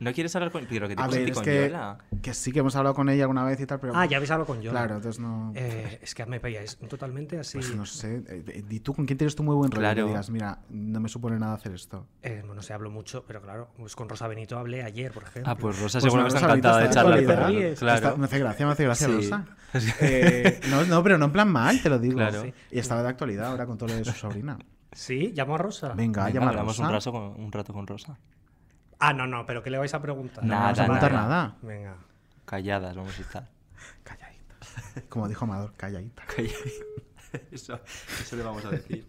¿No 0.00 0.12
quieres 0.12 0.34
hablar 0.36 0.50
con.? 0.52 0.66
Pero 0.68 0.88
que 0.88 0.96
te 0.96 1.02
A 1.02 1.06
ver, 1.06 1.28
es 1.28 1.34
con 1.34 1.44
que, 1.44 1.68
Yola. 1.68 1.98
que 2.22 2.34
sí 2.34 2.52
que 2.52 2.60
hemos 2.60 2.74
hablado 2.76 2.94
con 2.94 3.08
ella 3.08 3.24
alguna 3.24 3.44
vez 3.44 3.60
y 3.60 3.66
tal, 3.66 3.80
pero. 3.80 3.92
Ah, 3.96 4.06
ya 4.06 4.16
habéis 4.18 4.30
hablado 4.30 4.46
con 4.46 4.60
yo. 4.62 4.70
Claro, 4.70 4.96
entonces 4.96 5.20
no. 5.20 5.52
Eh, 5.54 5.98
es 6.02 6.14
que 6.14 6.24
me 6.26 6.40
pilláis 6.40 6.76
totalmente 6.88 7.38
así. 7.38 7.58
Pues 7.58 7.74
no 7.74 7.84
sé. 7.86 8.16
eh, 8.28 8.44
eh, 8.46 8.64
¿Y 8.68 8.80
tú 8.80 8.94
con 8.94 9.06
quién 9.06 9.18
tienes 9.18 9.34
tú 9.34 9.42
muy 9.42 9.54
buen 9.54 9.70
rollo? 9.70 9.80
Claro. 9.80 10.04
Que 10.04 10.08
digas, 10.10 10.30
mira, 10.30 10.58
no 10.70 11.00
me 11.00 11.08
supone 11.08 11.38
nada 11.38 11.54
hacer 11.54 11.72
esto. 11.72 12.06
Eh, 12.22 12.42
bueno, 12.46 12.62
se 12.62 12.72
hablo 12.72 12.90
mucho, 12.90 13.24
pero 13.26 13.40
claro, 13.42 13.70
pues 13.76 13.94
con 13.96 14.08
Rosa 14.08 14.28
Benito 14.28 14.58
hablé 14.58 14.82
ayer, 14.82 15.12
por 15.12 15.24
ejemplo. 15.24 15.50
Ah, 15.52 15.56
pues 15.56 15.78
Rosa 15.80 15.98
Pues 16.00 16.04
seguro 16.04 16.22
no, 16.22 16.28
que 16.28 16.34
está 16.34 16.46
encantada 16.46 16.78
de 16.80 16.90
charlar 16.90 17.24
con. 17.24 17.74
Claro. 17.76 18.16
Me 18.18 18.24
hace 18.26 18.38
gracia, 18.38 18.66
me 18.66 18.72
hace 18.72 18.84
gracia, 18.84 19.06
Sí. 19.08 19.12
Rosa. 19.14 19.44
Eh, 20.00 20.60
no, 20.70 20.84
no, 20.86 21.02
pero 21.02 21.18
no 21.18 21.26
en 21.26 21.32
plan 21.32 21.48
mal, 21.52 21.82
te 21.82 21.90
lo 21.90 21.98
digo. 21.98 22.14
Claro. 22.16 22.42
Sí. 22.42 22.54
Y 22.70 22.78
estaba 22.78 23.02
de 23.02 23.08
actualidad 23.08 23.46
ahora 23.48 23.66
con 23.66 23.76
todo 23.76 23.90
lo 23.90 23.96
de 23.96 24.04
su 24.04 24.12
sobrina. 24.12 24.58
Sí, 24.92 25.32
llamo 25.34 25.54
a 25.56 25.58
Rosa. 25.58 25.88
Venga, 25.88 26.24
Venga, 26.24 26.30
llama 26.40 26.50
a 26.58 26.62
Rosa. 26.64 26.86
un 26.86 26.92
rato, 26.92 27.12
con, 27.12 27.22
un 27.44 27.52
rato 27.52 27.72
con 27.74 27.86
Rosa. 27.86 28.18
Ah, 29.00 29.12
no, 29.12 29.26
no, 29.26 29.46
pero 29.46 29.62
¿qué 29.62 29.70
le 29.70 29.78
vais 29.78 29.94
a 29.94 30.02
preguntar? 30.02 30.42
No 30.44 30.50
Nada, 30.50 30.62
vamos 30.62 30.78
a 30.78 30.84
preguntar 30.84 31.12
nada. 31.12 31.28
nada. 31.28 31.56
Venga. 31.62 31.96
Calladas 32.44 32.96
vamos 32.96 33.16
a 33.18 33.22
estar. 33.22 33.48
Calladita. 34.02 34.54
Como 35.08 35.28
dijo 35.28 35.44
Amador, 35.44 35.72
calladita. 35.76 36.22
Calladitas. 36.26 36.72
Eso, 37.52 37.78
eso 38.20 38.36
le 38.36 38.42
vamos 38.42 38.64
a 38.64 38.70
decir. 38.70 39.06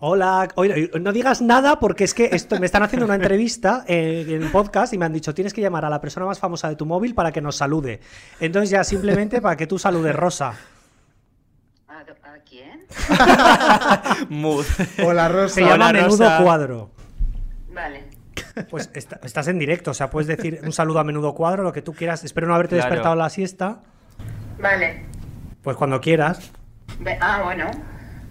Hola, 0.00 0.48
oye, 0.54 0.90
no 1.00 1.12
digas 1.12 1.40
nada 1.42 1.80
porque 1.80 2.04
es 2.04 2.14
que 2.14 2.30
esto, 2.32 2.58
me 2.60 2.66
están 2.66 2.82
haciendo 2.82 3.04
una 3.06 3.14
entrevista 3.16 3.84
en 3.86 4.30
el 4.42 4.50
podcast 4.50 4.92
y 4.94 4.98
me 4.98 5.04
han 5.06 5.12
dicho 5.12 5.34
tienes 5.34 5.52
que 5.52 5.60
llamar 5.60 5.84
a 5.84 5.90
la 5.90 6.00
persona 6.00 6.26
más 6.26 6.38
famosa 6.38 6.68
de 6.68 6.76
tu 6.76 6.86
móvil 6.86 7.14
para 7.14 7.32
que 7.32 7.40
nos 7.40 7.56
salude. 7.56 8.00
Entonces 8.40 8.70
ya 8.70 8.84
simplemente 8.84 9.40
para 9.40 9.56
que 9.56 9.66
tú 9.66 9.78
saludes 9.78 10.14
Rosa. 10.14 10.54
¿A, 11.88 11.98
a 12.00 12.38
quién? 12.48 12.84
Mood. 14.28 14.64
Hola, 15.04 15.28
Rosa. 15.28 15.54
Se 15.56 15.60
llama 15.62 15.74
Hola, 15.90 15.92
Menudo 15.92 16.24
Rosa. 16.24 16.42
Cuadro. 16.42 16.90
Vale. 17.72 18.04
Pues 18.70 18.90
está- 18.94 19.20
estás 19.22 19.46
en 19.48 19.58
directo, 19.58 19.90
o 19.92 19.94
sea, 19.94 20.10
puedes 20.10 20.26
decir 20.26 20.60
un 20.64 20.72
saludo 20.72 20.98
a 21.00 21.04
Menudo 21.04 21.34
Cuadro, 21.34 21.62
lo 21.62 21.72
que 21.72 21.82
tú 21.82 21.92
quieras. 21.92 22.24
Espero 22.24 22.46
no 22.46 22.54
haberte 22.54 22.76
Claro. 22.76 22.88
despertado 22.90 23.14
la 23.16 23.30
siesta. 23.30 23.80
Vale. 24.60 25.06
Pues 25.62 25.76
cuando 25.76 26.00
quieras. 26.00 26.50
Ve- 27.00 27.18
ah, 27.20 27.42
bueno. 27.44 27.66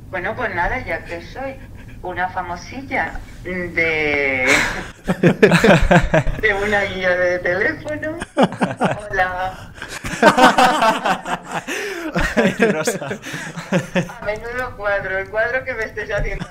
Bueno, 0.10 0.36
pues 0.36 0.56
nada, 0.56 0.84
ya 0.86 1.04
que 1.04 1.22
soy 1.22 1.56
una 2.02 2.30
famosilla 2.30 3.20
de... 3.43 4.48
de 6.41 6.54
una 6.54 6.84
guía 6.84 7.10
de 7.10 7.39
teléfono. 7.39 8.17
Hola. 9.12 9.72
Rosa. 12.60 13.10
A 14.22 14.26
menudo 14.26 14.78
cuadro, 14.78 15.17
el 15.17 15.30
cuadro 15.30 15.63
que 15.63 15.74
me 15.74 15.84
estés 15.86 16.10
haciendo. 16.12 16.46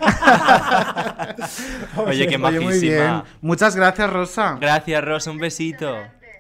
Oye, 1.97 2.27
qué 2.27 2.37
Oye, 2.37 2.39
muy 2.39 2.53
bien. 2.53 2.65
majísima. 2.65 3.25
Muchas 3.41 3.77
gracias, 3.77 4.11
Rosa. 4.11 4.59
Gracias, 4.61 5.05
Rosa. 5.05 5.31
Un 5.31 5.39
besito. 5.39 5.97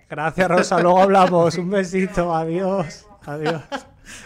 Gracias, 0.09 0.49
Rosa. 0.49 0.81
Luego 0.81 1.03
hablamos. 1.03 1.57
Un 1.57 1.71
besito. 1.71 2.35
Adiós. 2.35 3.07
Adiós. 3.27 3.63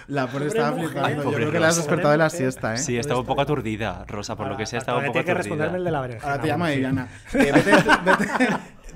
La 0.09 0.27
pobre 0.27 0.47
estaba 0.49 0.71
mujer. 0.73 0.91
flipando. 0.91 1.25
Yo 1.25 1.33
creo 1.33 1.51
que 1.53 1.59
la 1.61 1.69
has 1.69 1.77
despertado 1.77 2.11
de 2.13 2.19
la 2.19 2.31
siesta, 2.31 2.75
¿eh? 2.75 2.79
Sí, 2.79 2.99
estaba 2.99 3.21
un 3.21 3.27
poco 3.27 3.41
aturdida, 3.43 4.05
Rosa, 4.09 4.37
por 4.37 4.47
lo 4.49 4.57
que 4.57 4.67
sea, 4.67 4.79
estaba 4.79 4.99
un 4.99 5.05
poco 5.07 5.13
tiene 5.15 5.25
que 5.27 5.31
aturdida. 5.33 5.49
responderme 5.49 5.79
el 5.79 5.85
de 5.85 5.91
la 5.91 6.01
berenjena. 6.01 6.31
Ahora 6.33 6.43
te 6.43 6.49
llama 6.49 6.69
sí. 6.69 6.75
Viviana. 6.75 7.09
Eh, 7.35 7.53
vete, 7.53 7.73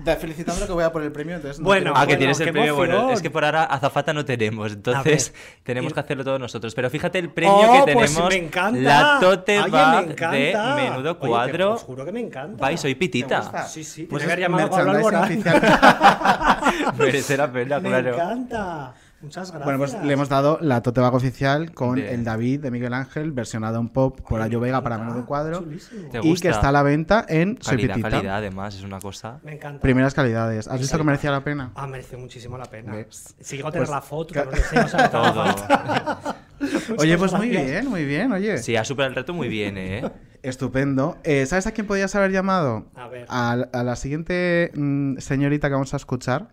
vete, 0.05 0.17
felicitando 0.17 0.67
que 0.67 0.73
voy 0.73 0.83
a 0.83 0.91
por 0.93 1.03
el 1.03 1.13
premio. 1.13 1.37
Entonces 1.37 1.61
no 1.61 1.65
Bueno, 1.67 1.93
Ah, 1.95 2.05
que 2.07 2.17
tienes 2.17 2.39
el 2.41 2.51
premio. 2.51 2.75
Bueno, 2.75 3.11
es 3.13 3.23
que 3.23 3.31
por 3.31 3.45
ahora 3.45 3.63
azafata 3.65 4.13
no 4.13 4.25
tenemos, 4.25 4.73
entonces 4.73 5.33
ver, 5.33 5.61
tenemos 5.63 5.93
y- 5.93 5.95
que 5.95 6.01
hacerlo 6.01 6.25
todos 6.25 6.41
nosotros. 6.41 6.75
Pero 6.75 6.91
fíjate 6.91 7.19
el 7.21 7.31
premio 7.31 7.55
Oh, 7.55 7.85
que 7.87 7.93
pues 7.93 8.11
tenemos. 8.13 8.29
me 8.35 8.37
encanta. 8.45 8.81
La 8.81 9.19
tote 9.21 9.61
Oye, 9.61 9.71
bag 9.71 10.07
me 10.31 10.37
de 10.39 10.55
menudo 10.75 11.11
Oye, 11.13 11.21
te- 11.21 11.27
cuadro. 11.29 11.73
os 11.75 11.83
juro 11.85 12.05
que 12.05 12.11
me 12.13 12.21
encanta. 12.21 12.61
Vais, 12.61 12.81
soy 12.81 12.95
¿Te 12.95 12.99
pitita. 12.99 13.67
Sí, 13.69 13.85
sí. 13.85 14.03
Pues 14.03 14.11
Pues 14.11 14.23
es 14.25 14.29
haber 14.29 14.41
llamado 14.41 14.67
a 14.67 14.71
Pablo 14.71 14.91
Alborán. 14.91 15.23
oficial. 15.25 15.63
Merece 16.99 17.37
la 17.37 17.53
pena, 17.53 17.79
Me 17.81 17.89
claro. 17.89 18.15
encanta. 18.15 18.95
Muchas 19.25 19.51
gracias. 19.51 19.65
Bueno, 19.65 19.79
pues 19.79 19.95
le 20.05 20.13
hemos 20.13 20.29
dado 20.29 20.59
la 20.61 20.83
tote 20.83 21.01
bag 21.01 21.15
oficial 21.15 21.73
con 21.73 21.97
Bien. 21.97 22.09
el 22.09 22.25
David 22.25 22.61
de 22.61 22.71
Miguel 22.71 22.95
Ángel, 22.95 23.33
versionado 23.33 23.81
en 23.81 23.89
pop 23.89 24.21
por 24.29 24.41
Ayo 24.41 24.61
Vega 24.61 24.83
para 24.83 24.99
menudo 24.99 25.27
cuadro. 25.27 25.61
Chulísimo. 25.61 26.11
¿Te 26.11 26.19
Y 26.19 26.29
gusta? 26.29 26.43
que 26.43 26.49
está 26.55 26.69
a 26.69 26.73
la 26.73 26.83
venta 26.83 27.25
en 27.29 27.59
Soy 27.61 27.87
Calidad, 27.87 28.11
calidad, 28.11 28.37
además, 28.37 28.75
es 28.77 28.83
una 28.85 29.01
cosa. 29.01 29.41
Me 29.43 29.55
encanta. 29.55 29.81
Primeras 29.81 30.15
calidades. 30.15 30.69
¿Has 30.69 30.79
visto 30.81 30.97
que 30.99 31.05
merecía 31.05 31.31
la 31.31 31.43
pena? 31.43 31.73
Ah, 31.75 31.87
mereció 31.87 32.19
muchísimo 32.19 32.57
la 32.59 32.67
pena. 32.67 32.93
¿Ves? 32.93 33.35
Si 33.41 33.57
llego 33.57 33.69
a 33.69 33.73
tener 33.73 33.87
Pues, 33.89 33.95
la 33.95 34.01
foto, 34.03 34.35
ca- 34.35 34.43
te 34.45 34.47
lo 34.47 34.53
deseo, 34.53 34.85
o 34.85 34.89
sea, 34.89 35.03
no 35.05 35.11
te 35.11 35.17
haga 35.17 35.33
Todo. 35.35 36.35
Oye, 36.99 37.19
pues 37.19 37.33
muy 37.33 37.49
gracias. 37.49 37.71
bien, 37.71 37.89
muy 37.91 38.05
bien, 38.05 38.33
oye. 38.33 38.59
Sí, 38.59 38.77
ha 38.77 38.85
superado 38.85 39.11
el 39.11 39.17
reto 39.17 39.35
muy 39.35 39.49
bien, 39.49 39.77
¿eh? 39.77 40.11
Estupendo. 40.43 41.17
Eh, 41.25 41.47
¿Sabes 41.47 41.67
a 41.67 41.73
quién 41.73 41.87
podías 41.87 42.15
haber 42.15 42.31
llamado? 42.31 42.87
A 42.95 43.09
ver. 43.09 43.27
A, 43.29 43.53
a 43.73 43.83
la 43.83 43.97
siguiente 43.97 44.71
mm, 44.75 45.19
señorita 45.19 45.69
que 45.69 45.73
vamos 45.75 45.93
a 45.95 45.97
escuchar. 45.97 46.49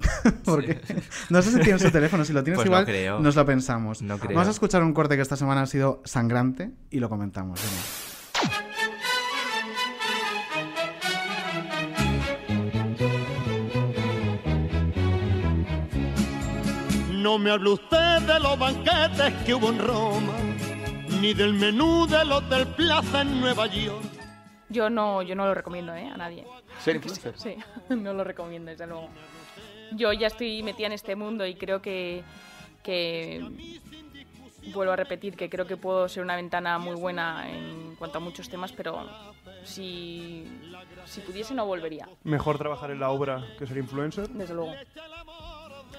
Porque 0.44 0.80
no 1.28 1.42
sé 1.42 1.52
si 1.52 1.60
tienes 1.60 1.82
su 1.82 1.90
teléfono, 1.90 2.24
si 2.24 2.32
lo 2.32 2.42
tienes 2.42 2.58
Pues 2.58 2.66
no 2.66 2.72
igual, 2.76 2.84
creo. 2.86 3.20
nos 3.20 3.36
lo 3.36 3.44
pensamos. 3.44 4.02
No 4.02 4.18
creo. 4.18 4.34
Vamos 4.34 4.48
a 4.48 4.50
escuchar 4.52 4.82
un 4.82 4.92
corte 4.94 5.16
que 5.16 5.22
esta 5.22 5.36
semana 5.36 5.62
ha 5.62 5.66
sido 5.66 6.02
sangrante 6.04 6.70
y 6.90 7.00
lo 7.00 7.08
comentamos. 7.08 7.60
venga. 7.60 8.60
No 17.12 17.38
me 17.38 17.50
hable 17.50 17.70
usted 17.70 18.22
de 18.22 18.40
los 18.40 18.58
banquetes 18.58 19.32
que 19.44 19.54
hubo 19.54 19.68
en 19.68 19.78
Roma, 19.78 20.32
ni 21.20 21.34
del 21.34 21.52
menú 21.54 22.06
del 22.06 22.32
Hotel 22.32 22.66
Plaza 22.68 23.20
en 23.22 23.40
Nueva 23.40 23.66
York. 23.66 24.02
Yo 24.70 24.88
no, 24.88 25.20
yo 25.22 25.34
no 25.34 25.44
lo 25.46 25.54
recomiendo 25.54 25.94
¿eh? 25.94 26.08
a 26.08 26.16
nadie. 26.16 26.46
¿Ser 26.82 26.96
influencer? 26.96 27.34
Sí, 27.36 27.56
no 27.94 28.14
lo 28.14 28.24
recomiendo, 28.24 28.70
desde 28.70 28.86
luego. 28.86 29.08
Yo 29.92 30.12
ya 30.12 30.26
estoy 30.28 30.62
metida 30.62 30.86
en 30.86 30.92
este 30.92 31.16
mundo 31.16 31.46
y 31.46 31.54
creo 31.54 31.80
que, 31.82 32.22
que 32.82 33.44
vuelvo 34.74 34.92
a 34.92 34.96
repetir 34.96 35.36
que 35.36 35.48
creo 35.50 35.66
que 35.66 35.76
puedo 35.76 36.08
ser 36.08 36.22
una 36.22 36.36
ventana 36.36 36.78
muy 36.78 36.94
buena 36.94 37.48
en 37.50 37.96
cuanto 37.96 38.18
a 38.18 38.20
muchos 38.20 38.48
temas, 38.48 38.72
pero 38.72 39.06
si, 39.64 40.46
si 41.06 41.20
pudiese 41.20 41.54
no 41.54 41.66
volvería, 41.66 42.08
Mejor 42.24 42.56
trabajar 42.58 42.90
en 42.90 43.00
la 43.00 43.10
obra 43.10 43.44
que 43.58 43.66
ser 43.66 43.76
influencer. 43.78 44.28
desde 44.30 44.54
luego. 44.54 44.72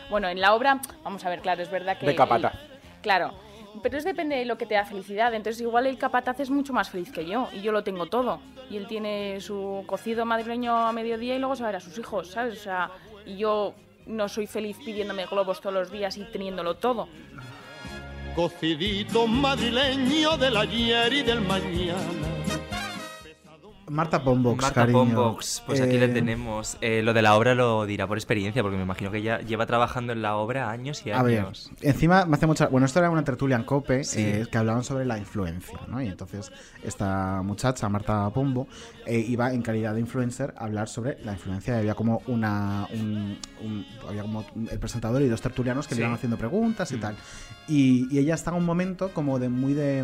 Bueno, 0.09 0.27
en 0.27 0.41
la 0.41 0.53
obra, 0.53 0.79
vamos 1.03 1.23
a 1.25 1.29
ver, 1.29 1.39
claro, 1.41 1.61
es 1.63 1.71
verdad 1.71 1.97
que... 1.97 2.05
De 2.05 2.15
capataz. 2.15 2.53
el- 2.53 3.01
claro, 3.01 3.33
pero 3.81 3.97
es 3.97 4.03
depende 4.03 4.35
de 4.35 4.45
lo 4.45 4.57
que 4.57 4.65
te 4.65 4.73
da 4.75 4.85
felicidad. 4.85 5.33
Entonces 5.33 5.61
igual 5.61 5.85
el 5.87 5.97
capataz 5.97 6.39
es 6.41 6.49
mucho 6.49 6.73
más 6.73 6.89
feliz 6.89 7.11
que 7.11 7.25
yo 7.25 7.47
y 7.53 7.61
yo 7.61 7.71
lo 7.71 7.83
tengo 7.83 8.07
todo. 8.07 8.41
Y 8.69 8.75
él 8.77 8.87
tiene 8.87 9.39
su 9.41 9.83
cocido 9.87 10.25
madrileño 10.25 10.75
a 10.75 10.91
mediodía 10.91 11.35
y 11.35 11.39
luego 11.39 11.55
se 11.55 11.63
va 11.63 11.69
a 11.69 11.71
ver 11.71 11.77
a 11.77 11.85
sus 11.85 11.97
hijos, 11.97 12.29
¿sabes? 12.31 12.59
O 12.59 12.61
sea, 12.63 12.91
y 13.25 13.37
yo 13.37 13.73
no 14.05 14.27
soy 14.29 14.47
feliz 14.47 14.77
pidiéndome 14.83 15.25
globos 15.25 15.61
todos 15.61 15.73
los 15.73 15.91
días 15.91 16.17
y 16.17 16.23
teniéndolo 16.23 16.75
todo. 16.75 17.07
Cocidito 18.35 19.27
madrileño 19.27 20.37
del 20.37 20.57
ayer 20.57 21.13
y 21.13 21.21
del 21.21 21.41
mañana. 21.41 22.40
Marta 23.91 24.23
Pombox, 24.23 24.61
Marta 24.61 24.81
cariño. 24.81 24.99
Pombox, 24.99 25.63
pues 25.65 25.81
aquí 25.81 25.97
le 25.97 26.05
Eh, 26.05 26.09
tenemos. 26.09 26.77
Eh, 26.81 27.01
lo 27.03 27.13
de 27.13 27.21
la 27.21 27.35
obra 27.35 27.53
lo 27.55 27.85
dirá 27.85 28.07
por 28.07 28.17
experiencia, 28.17 28.61
porque 28.63 28.77
me 28.77 28.83
imagino 28.83 29.11
que 29.11 29.21
ya 29.21 29.39
lleva 29.41 29.65
trabajando 29.65 30.13
en 30.13 30.21
la 30.21 30.37
obra 30.37 30.69
años 30.69 31.05
y 31.05 31.11
A 31.11 31.21
ver, 31.21 31.41
años. 31.41 31.69
encima 31.81 32.25
me 32.25 32.35
hace 32.37 32.47
mucha. 32.47 32.67
Bueno, 32.67 32.85
esto 32.85 32.99
era 32.99 33.09
una 33.09 33.23
tertulia 33.23 33.57
en 33.57 33.63
Cope 33.63 34.03
Sí. 34.05 34.21
eh, 34.21 34.47
que 34.49 34.57
hablaban 34.57 34.83
sobre 34.85 35.03
la 35.05 35.17
influencia, 35.17 35.77
¿no? 35.89 36.01
Y 36.01 36.07
entonces 36.07 36.51
esta 36.83 37.41
muchacha, 37.43 37.89
Marta 37.89 38.29
Pombo, 38.29 38.67
eh, 39.05 39.19
iba 39.19 39.51
en 39.53 39.61
calidad 39.61 39.93
de 39.93 39.99
influencer 39.99 40.53
a 40.57 40.63
hablar 40.65 40.87
sobre 40.87 41.17
la 41.25 41.33
influencia. 41.33 41.77
Había 41.77 41.93
como 41.95 42.21
una. 42.27 42.87
un- 42.93 43.37
un- 43.61 43.85
había 44.07 44.21
como 44.21 44.45
el 44.71 44.79
presentador 44.79 45.21
y 45.21 45.27
dos 45.27 45.41
tertulianos 45.41 45.87
que 45.87 45.95
Sí. 45.95 45.99
le 46.01 46.05
iban 46.05 46.15
haciendo 46.15 46.37
preguntas 46.37 46.91
y 46.91 46.95
Mm. 46.95 46.99
tal. 47.01 47.15
Y, 47.67 48.07
y 48.09 48.19
ella 48.19 48.35
está 48.35 48.51
en 48.51 48.57
un 48.57 48.65
momento 48.65 49.09
como 49.13 49.37
de 49.37 49.49
muy 49.49 49.73
de. 49.73 50.03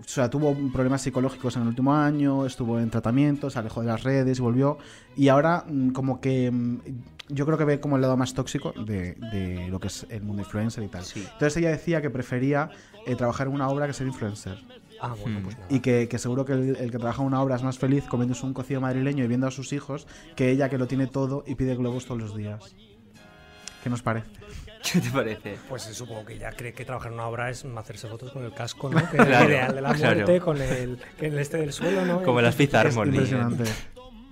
O 0.00 0.08
sea, 0.08 0.30
tuvo 0.30 0.54
problemas 0.72 1.02
psicológicos 1.02 1.56
en 1.56 1.62
el 1.62 1.68
último 1.68 1.94
año, 1.94 2.46
estuvo 2.46 2.78
en 2.78 2.90
tratamiento, 2.90 3.50
se 3.50 3.58
alejó 3.58 3.80
de 3.80 3.88
las 3.88 4.02
redes 4.02 4.38
y 4.38 4.42
volvió. 4.42 4.78
Y 5.16 5.28
ahora, 5.28 5.64
mm, 5.68 5.90
como 5.90 6.20
que 6.20 6.50
mm, 6.50 6.78
yo 7.28 7.44
creo 7.46 7.58
que 7.58 7.64
ve 7.64 7.80
como 7.80 7.96
el 7.96 8.02
lado 8.02 8.16
más 8.16 8.32
tóxico 8.32 8.72
de, 8.72 9.14
de 9.14 9.68
lo 9.68 9.80
que 9.80 9.88
es 9.88 10.06
el 10.08 10.22
mundo 10.22 10.42
influencer 10.42 10.84
y 10.84 10.88
tal. 10.88 11.04
Entonces 11.14 11.56
ella 11.56 11.70
decía 11.70 12.00
que 12.00 12.10
prefería 12.10 12.70
eh, 13.06 13.16
trabajar 13.16 13.48
en 13.48 13.54
una 13.54 13.68
obra 13.68 13.86
que 13.86 13.92
ser 13.92 14.06
influencer. 14.06 14.58
Ah, 15.00 15.14
bueno, 15.20 15.40
pues 15.44 15.56
nada. 15.56 15.68
Y 15.70 15.80
que, 15.80 16.08
que 16.08 16.18
seguro 16.18 16.44
que 16.44 16.52
el, 16.52 16.76
el 16.76 16.90
que 16.90 16.98
trabaja 16.98 17.22
en 17.22 17.28
una 17.28 17.40
obra 17.42 17.56
es 17.56 17.62
más 17.62 17.78
feliz 17.78 18.04
comiéndose 18.04 18.44
un 18.46 18.54
cocido 18.54 18.80
madrileño 18.80 19.24
y 19.24 19.28
viendo 19.28 19.46
a 19.46 19.50
sus 19.50 19.72
hijos 19.72 20.06
que 20.34 20.50
ella 20.50 20.68
que 20.68 20.78
lo 20.78 20.86
tiene 20.86 21.06
todo 21.06 21.44
y 21.46 21.54
pide 21.54 21.76
globos 21.76 22.06
todos 22.06 22.20
los 22.20 22.36
días. 22.36 22.74
¿Qué 23.82 23.90
nos 23.90 24.02
parece? 24.02 24.28
¿Qué 24.82 25.00
te 25.00 25.10
parece? 25.10 25.58
Pues 25.68 25.82
sí, 25.82 25.94
supongo 25.94 26.24
que 26.24 26.34
ella 26.34 26.50
cree 26.56 26.72
que 26.72 26.84
trabajar 26.84 27.08
en 27.12 27.14
una 27.18 27.26
obra 27.26 27.50
es 27.50 27.64
hacerse 27.76 28.08
fotos 28.08 28.32
con 28.32 28.44
el 28.44 28.52
casco, 28.52 28.88
¿no? 28.90 28.98
Que 29.10 29.16
es 29.16 29.22
el 29.26 29.48
ideal 29.48 29.74
de 29.74 29.80
la 29.80 29.94
claro. 29.94 30.14
muerte, 30.16 30.40
con 30.40 30.60
el, 30.60 30.98
el 31.20 31.38
este 31.38 31.56
del 31.58 31.72
suelo, 31.72 32.04
¿no? 32.04 32.22
Como 32.22 32.40
las 32.40 32.54
Fifth 32.54 32.74
Harmony. 32.74 33.08
impresionante. 33.08 33.64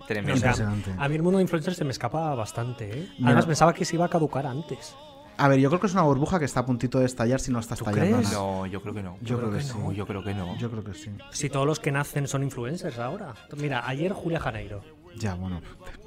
Tremendo. 0.06 0.34
O 0.34 0.36
sea, 0.36 0.50
Impresionante. 0.50 0.92
a 0.96 1.08
mí 1.08 1.16
el 1.16 1.22
mundo 1.22 1.38
de 1.38 1.42
influencers 1.42 1.76
se 1.76 1.84
me 1.84 1.90
escapa 1.90 2.34
bastante, 2.34 2.90
¿eh? 3.00 3.08
Además 3.24 3.46
pensaba 3.46 3.74
que 3.74 3.84
se 3.84 3.96
iba 3.96 4.04
a 4.04 4.08
caducar 4.08 4.46
antes. 4.46 4.94
A 5.38 5.48
ver, 5.48 5.58
yo 5.58 5.68
creo 5.68 5.80
que 5.80 5.88
es 5.88 5.92
una 5.92 6.02
burbuja 6.02 6.38
que 6.38 6.44
está 6.46 6.60
a 6.60 6.64
puntito 6.64 6.98
de 6.98 7.06
estallar 7.06 7.40
si 7.40 7.50
no 7.52 7.58
está 7.58 7.74
estallando. 7.74 8.16
crees? 8.18 8.32
No, 8.32 8.64
yo 8.66 8.80
creo 8.80 8.94
que 8.94 9.02
no. 9.02 9.18
Yo 9.20 9.36
creo 9.38 9.50
que 9.50 9.60
sí. 9.60 9.74
no. 9.76 9.92
Yo 9.92 10.06
creo 10.06 10.22
que 10.22 10.32
no. 10.32 10.56
Yo 10.56 10.70
creo 10.70 10.82
que 10.84 10.94
sí. 10.94 11.10
Si 11.30 11.50
todos 11.50 11.66
los 11.66 11.78
que 11.80 11.92
nacen 11.92 12.26
son 12.26 12.42
influencers 12.42 12.98
ahora. 12.98 13.34
Mira, 13.56 13.86
ayer 13.86 14.12
Julia 14.12 14.40
Janeiro. 14.40 14.82
Ya, 15.16 15.34
bueno. 15.34 15.60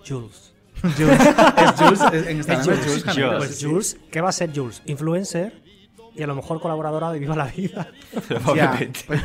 Jules. 0.07 0.53
Jules. 0.97 1.19
Es 1.19 1.71
Jules, 1.79 2.01
es- 2.13 2.27
en 2.27 2.37
Instagram 2.37 2.61
Es 2.61 2.67
es 2.67 2.67
Jules. 2.67 2.85
Jules 2.87 3.03
Janeiro, 3.03 3.37
Pues. 3.37 3.59
Jules, 3.63 3.97
¿qué 4.11 4.21
va 4.21 4.29
a 4.29 4.31
ser 4.33 4.51
Jules? 4.55 4.81
Influencer 4.85 5.61
y 6.15 6.23
a 6.23 6.27
lo 6.27 6.35
mejor 6.35 6.59
colaboradora 6.59 7.11
de 7.11 7.19
Viva 7.19 7.35
la 7.35 7.45
Vida. 7.45 7.87
Ya, 8.55 8.77
pues, 9.07 9.23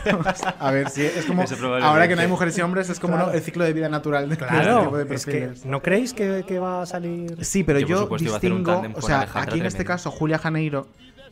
a 0.60 0.70
ver, 0.70 0.90
sí, 0.90 1.02
es 1.02 1.24
como 1.24 1.42
ahora 1.82 2.06
que 2.06 2.14
no 2.14 2.20
hay 2.22 2.28
mujeres 2.28 2.56
y 2.58 2.60
hombres, 2.60 2.88
es 2.90 3.00
como 3.00 3.14
Claro. 3.14 3.28
¿no? 3.30 3.34
el 3.34 3.42
ciclo 3.42 3.64
de 3.64 3.72
vida 3.72 3.88
natural 3.88 4.28
de, 4.28 4.28
de 4.28 4.34
este 4.34 4.44
tipo 4.46 4.62
Claro, 4.62 5.04
de 5.04 5.14
es 5.14 5.26
que. 5.26 5.50
¿no 5.64 5.80
creéis 5.82 6.12
que, 6.12 6.44
que 6.46 6.58
va 6.58 6.82
a 6.82 6.86
salir? 6.86 7.42
Sí, 7.44 7.64
pero 7.64 7.80
Yo, 7.80 8.06
distingo, 8.18 8.82
o 8.94 9.00
sea, 9.02 9.26
aquí 9.34 9.58
en 9.60 9.66
este 9.66 9.84
caso 9.84 10.10
Julia 10.10 10.38
Janeiro, 10.38 10.86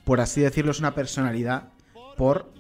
por 0.05 0.21
así 0.21 0.41
decirlo, 0.41 0.71
es 0.73 0.79
una 0.81 0.95
personalidad 0.95 1.65
por 2.17 2.51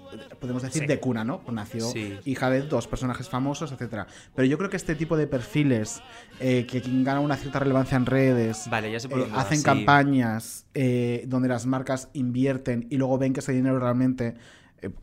podemos 0.40 0.62
decir 0.62 0.82
Sí. 0.82 0.88
de 0.88 1.00
cuna, 1.00 1.24
¿no? 1.24 1.40
Pues 1.42 1.54
nació 1.54 1.88
Sí. 1.90 2.18
hija 2.24 2.50
de 2.50 2.62
dos 2.62 2.86
personajes 2.86 3.28
famosos, 3.28 3.72
etcétera. 3.72 4.06
Pero 4.34 4.46
yo 4.46 4.58
creo 4.58 4.70
que 4.70 4.76
este 4.76 4.94
tipo 4.94 5.16
de 5.16 5.26
perfiles 5.26 6.02
eh, 6.40 6.66
que 6.66 6.80
ganan 6.80 7.22
una 7.22 7.36
cierta 7.36 7.58
relevancia 7.58 7.96
en 7.96 8.06
redes, 8.06 8.68
Vale, 8.70 8.90
ya 8.90 8.98
eh, 8.98 9.28
hacen 9.34 9.58
sí. 9.58 9.64
campañas 9.64 10.66
eh, 10.74 11.24
donde 11.26 11.48
las 11.48 11.66
marcas 11.66 12.08
invierten 12.12 12.86
y 12.90 12.96
luego 12.96 13.18
ven 13.18 13.32
que 13.32 13.40
ese 13.40 13.52
dinero 13.52 13.78
realmente 13.78 14.34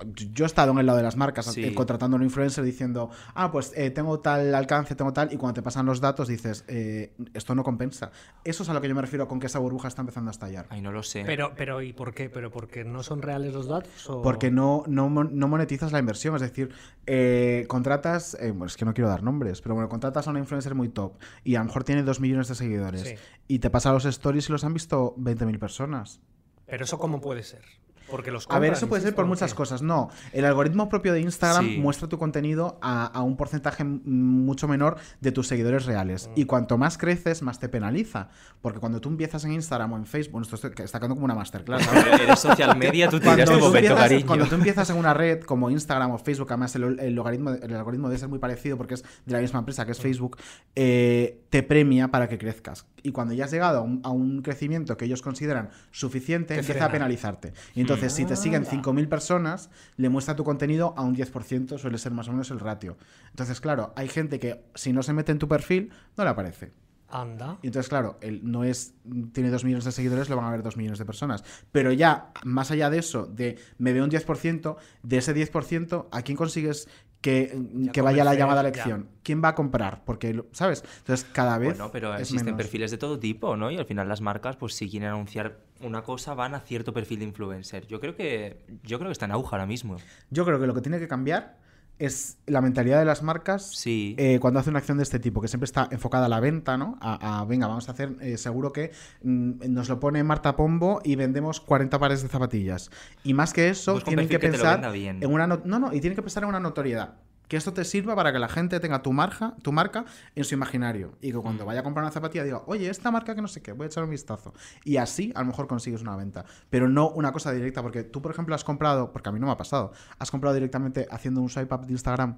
yo 0.05 0.45
he 0.45 0.47
estado 0.47 0.71
en 0.71 0.79
el 0.79 0.85
lado 0.85 0.97
de 0.97 1.03
las 1.03 1.15
marcas 1.15 1.45
Sí. 1.47 1.63
eh, 1.63 1.73
contratando 1.73 2.15
a 2.15 2.19
un 2.19 2.23
influencer 2.23 2.63
diciendo, 2.63 3.09
ah, 3.35 3.51
pues 3.51 3.71
eh, 3.75 3.89
tengo 3.91 4.19
tal 4.19 4.53
alcance, 4.55 4.95
tengo 4.95 5.13
tal, 5.13 5.31
y 5.33 5.37
cuando 5.37 5.55
te 5.55 5.61
pasan 5.61 5.85
los 5.85 6.01
datos 6.01 6.27
dices, 6.27 6.65
eh, 6.67 7.13
esto 7.33 7.55
no 7.55 7.63
compensa. 7.63 8.11
Eso 8.43 8.63
es 8.63 8.69
a 8.69 8.73
lo 8.73 8.81
que 8.81 8.87
yo 8.89 8.95
me 8.95 9.01
refiero 9.01 9.27
con 9.27 9.39
que 9.39 9.47
esa 9.47 9.59
burbuja 9.59 9.87
está 9.87 10.01
empezando 10.01 10.29
a 10.29 10.31
estallar. 10.31 10.65
Ay, 10.69 10.81
no 10.81 10.91
lo 10.91 11.03
sé. 11.03 11.23
Pero, 11.25 11.53
pero, 11.55 11.81
¿y 11.81 11.93
por 11.93 12.13
qué? 12.13 12.29
¿Pero 12.29 12.51
porque 12.51 12.83
no 12.83 13.03
son 13.03 13.21
reales 13.21 13.53
los 13.53 13.67
datos? 13.67 14.09
O... 14.09 14.21
Porque 14.21 14.51
no, 14.51 14.83
no, 14.87 15.09
mon- 15.09 15.37
no 15.37 15.47
monetizas 15.47 15.91
la 15.91 15.99
inversión, 15.99 16.35
es 16.35 16.41
decir, 16.41 16.69
eh, 17.05 17.65
contratas, 17.67 18.35
eh, 18.39 18.51
bueno, 18.51 18.65
es 18.65 18.77
que 18.77 18.85
no 18.85 18.93
quiero 18.93 19.09
dar 19.09 19.23
nombres, 19.23 19.61
pero 19.61 19.75
bueno, 19.75 19.89
contratas 19.89 20.27
a 20.27 20.31
una 20.31 20.39
influencer 20.39 20.75
muy 20.75 20.89
top 20.89 21.13
y 21.43 21.55
a 21.55 21.59
lo 21.59 21.65
mejor 21.65 21.83
tiene 21.83 22.03
dos 22.03 22.19
millones 22.19 22.47
de 22.47 22.55
seguidores 22.55 23.01
Sí. 23.01 23.15
y 23.47 23.59
te 23.59 23.69
pasa 23.69 23.91
los 23.91 24.05
stories 24.05 24.49
y 24.49 24.51
los 24.51 24.63
han 24.63 24.73
visto 24.73 25.15
20.000 25.17 25.57
personas. 25.59 26.19
Pero 26.65 26.83
eso 26.83 26.99
cómo 26.99 27.19
puede 27.19 27.41
ser? 27.43 27.63
Porque 28.11 28.31
los 28.31 28.45
A 28.45 28.59
ver, 28.59 28.69
compran, 28.69 28.73
eso 28.77 28.87
puede 28.89 29.01
ser 29.03 29.15
por 29.15 29.25
¿o 29.25 29.27
muchas 29.27 29.51
qué? 29.53 29.57
cosas. 29.57 29.81
No, 29.81 30.09
el 30.33 30.45
algoritmo 30.45 30.89
propio 30.89 31.13
de 31.13 31.21
Instagram 31.21 31.65
Sí. 31.65 31.77
muestra 31.77 32.07
tu 32.09 32.17
contenido 32.17 32.77
a, 32.81 33.05
a 33.05 33.21
un 33.21 33.37
porcentaje 33.37 33.83
mucho 33.83 34.67
menor 34.67 34.97
de 35.21 35.31
tus 35.31 35.47
seguidores 35.47 35.85
reales. 35.85 36.27
Mm. 36.29 36.39
Y 36.39 36.45
cuanto 36.45 36.77
más 36.77 36.97
creces, 36.97 37.41
más 37.41 37.59
te 37.59 37.69
penaliza. 37.69 38.29
Porque 38.61 38.79
cuando 38.79 38.99
tú 38.99 39.09
empiezas 39.09 39.43
en 39.45 39.53
Instagram 39.53 39.93
o 39.93 39.97
en 39.97 40.05
Facebook, 40.05 40.31
bueno, 40.33 40.47
esto 40.51 40.67
está 40.83 40.99
quedando 40.99 41.15
como 41.15 41.25
una 41.25 41.35
masterclass. 41.35 41.87
¿no? 41.93 41.99
Eres 42.15 42.39
social 42.39 42.77
media, 42.77 43.09
tú 43.09 43.19
tu 43.19 43.23
tú, 43.25 43.29
momento, 43.29 43.67
empiezas, 43.67 43.97
cariño. 43.99 44.25
cuando 44.25 44.45
tú 44.47 44.55
empiezas 44.55 44.89
en 44.89 44.97
una 44.97 45.13
red 45.13 45.41
como 45.43 45.69
Instagram 45.69 46.11
o 46.11 46.17
Facebook, 46.17 46.47
además 46.49 46.75
el, 46.75 46.99
el 46.99 47.13
logaritmo, 47.15 47.51
el 47.51 47.73
algoritmo 47.75 48.09
debe 48.09 48.19
ser 48.19 48.29
muy 48.29 48.39
parecido 48.39 48.77
porque 48.77 48.95
es 48.95 49.03
de 49.25 49.33
la 49.33 49.39
misma 49.39 49.59
empresa 49.59 49.85
que 49.85 49.91
es 49.93 49.99
Facebook, 49.99 50.37
eh, 50.75 51.41
te 51.49 51.63
premia 51.63 52.09
para 52.09 52.27
que 52.29 52.37
crezcas. 52.37 52.85
Y 53.01 53.11
cuando 53.11 53.33
ya 53.33 53.45
has 53.45 53.51
llegado 53.51 53.79
a 53.79 53.81
un, 53.81 54.01
a 54.03 54.09
un 54.09 54.41
crecimiento 54.41 54.97
que 54.97 55.05
ellos 55.05 55.21
consideran 55.21 55.69
suficiente, 55.91 56.53
Te 56.53 56.59
empieza 56.59 56.73
frena. 56.73 56.85
a 56.85 56.91
penalizarte. 56.91 57.53
Y 57.75 57.81
entonces, 57.81 57.98
si 58.07 58.25
te 58.25 58.35
siguen 58.35 58.65
5.000 58.65 59.09
personas, 59.09 59.69
le 59.97 60.09
muestra 60.09 60.35
tu 60.35 60.43
contenido 60.43 60.93
a 60.95 61.01
un 61.01 61.15
10%, 61.15 61.77
suele 61.77 61.97
ser 61.97 62.13
más 62.13 62.27
o 62.27 62.31
menos 62.31 62.51
el 62.51 62.59
ratio. 62.59 62.97
Entonces, 63.31 63.59
claro, 63.59 63.93
hay 63.95 64.07
gente 64.07 64.39
que 64.39 64.63
si 64.75 64.93
no 64.93 65.03
se 65.03 65.11
mete 65.11 65.31
en 65.31 65.39
tu 65.39 65.47
perfil, 65.47 65.91
no 66.15 66.23
le 66.23 66.29
aparece. 66.29 66.71
Anda. 67.11 67.57
Y 67.63 67.67
entonces, 67.67 67.89
claro, 67.89 68.19
él 68.21 68.41
no 68.43 68.63
es. 68.63 68.93
Tiene 69.33 69.49
dos 69.49 69.63
millones 69.63 69.85
de 69.85 69.91
seguidores, 69.91 70.29
lo 70.29 70.35
van 70.35 70.45
a 70.45 70.51
ver 70.51 70.61
dos 70.61 70.77
millones 70.77 70.99
de 70.99 71.05
personas. 71.05 71.43
Pero 71.71 71.91
ya, 71.91 72.31
más 72.43 72.69
allá 72.69 72.89
de 72.89 72.99
eso, 72.99 73.25
de 73.25 73.57
me 73.79 73.93
veo 73.93 74.03
un 74.03 74.11
10%, 74.11 74.77
de 75.01 75.17
ese 75.17 75.35
10%, 75.35 76.07
¿a 76.11 76.21
quién 76.21 76.37
consigues 76.37 76.87
que, 77.21 77.89
que 77.91 78.01
vaya 78.01 78.23
la 78.23 78.33
llamada 78.33 78.61
a 78.61 78.63
ya. 78.63 78.69
elección? 78.69 79.09
¿Quién 79.23 79.43
va 79.43 79.49
a 79.49 79.55
comprar? 79.55 80.03
Porque, 80.05 80.43
¿sabes? 80.51 80.83
Entonces, 80.99 81.27
cada 81.31 81.57
vez. 81.57 81.69
Bueno, 81.69 81.91
pero 81.91 82.13
es 82.15 82.21
existen 82.21 82.45
menos. 82.45 82.57
perfiles 82.61 82.91
de 82.91 82.97
todo 82.97 83.19
tipo, 83.19 83.57
¿no? 83.57 83.69
Y 83.71 83.77
al 83.77 83.85
final 83.85 84.07
las 84.07 84.21
marcas, 84.21 84.55
pues 84.55 84.73
si 84.75 84.89
quieren 84.89 85.09
anunciar 85.09 85.59
una 85.81 86.03
cosa, 86.03 86.33
van 86.33 86.55
a 86.55 86.61
cierto 86.61 86.93
perfil 86.93 87.19
de 87.19 87.25
influencer. 87.25 87.87
Yo 87.87 87.99
creo 87.99 88.15
que 88.15 88.65
yo 88.83 88.97
creo 88.99 89.09
que 89.09 89.13
está 89.13 89.25
en 89.25 89.31
auge 89.31 89.49
ahora 89.51 89.65
mismo. 89.65 89.97
Yo 90.29 90.45
creo 90.45 90.59
que 90.59 90.67
lo 90.67 90.73
que 90.73 90.81
tiene 90.81 90.99
que 90.99 91.07
cambiar 91.07 91.57
es 91.99 92.37
la 92.47 92.61
mentalidad 92.61 92.97
de 92.99 93.05
las 93.05 93.21
marcas 93.23 93.75
Sí. 93.75 94.15
eh, 94.17 94.39
cuando 94.39 94.59
hace 94.59 94.69
una 94.69 94.79
acción 94.79 94.97
de 94.97 95.03
este 95.03 95.19
tipo, 95.19 95.41
que 95.41 95.47
siempre 95.47 95.65
está 95.65 95.87
enfocada 95.91 96.25
a 96.25 96.29
la 96.29 96.39
venta, 96.39 96.77
¿no? 96.77 96.97
A, 97.01 97.41
a, 97.41 97.45
venga, 97.45 97.67
vamos 97.67 97.87
a 97.89 97.91
hacer, 97.91 98.15
eh, 98.21 98.37
seguro 98.37 98.71
que 98.73 98.91
mm, 99.21 99.71
nos 99.71 99.89
lo 99.89 99.99
pone 99.99 100.23
Marta 100.23 100.55
Pombo 100.55 101.01
y 101.03 101.15
vendemos 101.15 101.59
40 101.61 101.99
pares 101.99 102.21
de 102.23 102.29
zapatillas. 102.29 102.89
Y 103.23 103.33
más 103.33 103.53
que 103.53 103.69
eso, 103.69 103.99
tienen 104.01 104.27
que 104.27 104.39
pensar 104.39 104.91
bien. 104.91 105.21
en 105.21 105.31
una... 105.31 105.45
no- 105.45 105.61
no, 105.65 105.77
no, 105.79 105.93
y 105.93 105.99
tienen 106.01 106.15
que 106.15 106.21
pensar 106.23 106.43
en 106.43 106.49
una 106.49 106.59
notoriedad. 106.59 107.15
Que 107.49 107.57
esto 107.57 107.73
te 107.73 107.83
sirva 107.83 108.15
para 108.15 108.31
que 108.31 108.39
la 108.39 108.47
gente 108.47 108.79
tenga 108.79 109.01
tu 109.01 109.11
marca, 109.11 109.55
tu 109.61 109.73
marca 109.73 110.05
en 110.35 110.43
su 110.45 110.53
imaginario. 110.53 111.17
Y 111.19 111.31
que 111.31 111.37
Mm. 111.37 111.41
cuando 111.41 111.65
vaya 111.65 111.81
a 111.81 111.83
comprar 111.83 112.03
una 112.05 112.11
zapatilla 112.11 112.43
diga, 112.45 112.61
oye, 112.67 112.89
esta 112.89 113.11
marca 113.11 113.35
que 113.35 113.41
no 113.41 113.47
sé 113.49 113.61
qué, 113.61 113.73
voy 113.73 113.85
a 113.85 113.87
echar 113.87 114.03
un 114.05 114.11
vistazo. 114.11 114.53
Y 114.85 114.95
así 114.97 115.33
a 115.35 115.39
lo 115.41 115.47
mejor 115.47 115.67
consigues 115.67 116.01
una 116.01 116.15
venta. 116.15 116.45
Pero 116.69 116.87
no 116.87 117.09
una 117.09 117.33
cosa 117.33 117.51
directa, 117.51 117.81
porque 117.81 118.03
tú, 118.03 118.21
por 118.21 118.31
ejemplo, 118.31 118.55
has 118.55 118.63
comprado, 118.63 119.11
porque 119.11 119.27
a 119.27 119.31
mí 119.33 119.39
no 119.39 119.47
me 119.47 119.51
ha 119.51 119.57
pasado, 119.57 119.91
has 120.19 120.31
comprado 120.31 120.53
directamente 120.53 121.07
haciendo 121.11 121.41
un 121.41 121.49
swipe 121.49 121.73
up 121.75 121.85
de 121.85 121.91
Instagram. 121.91 122.37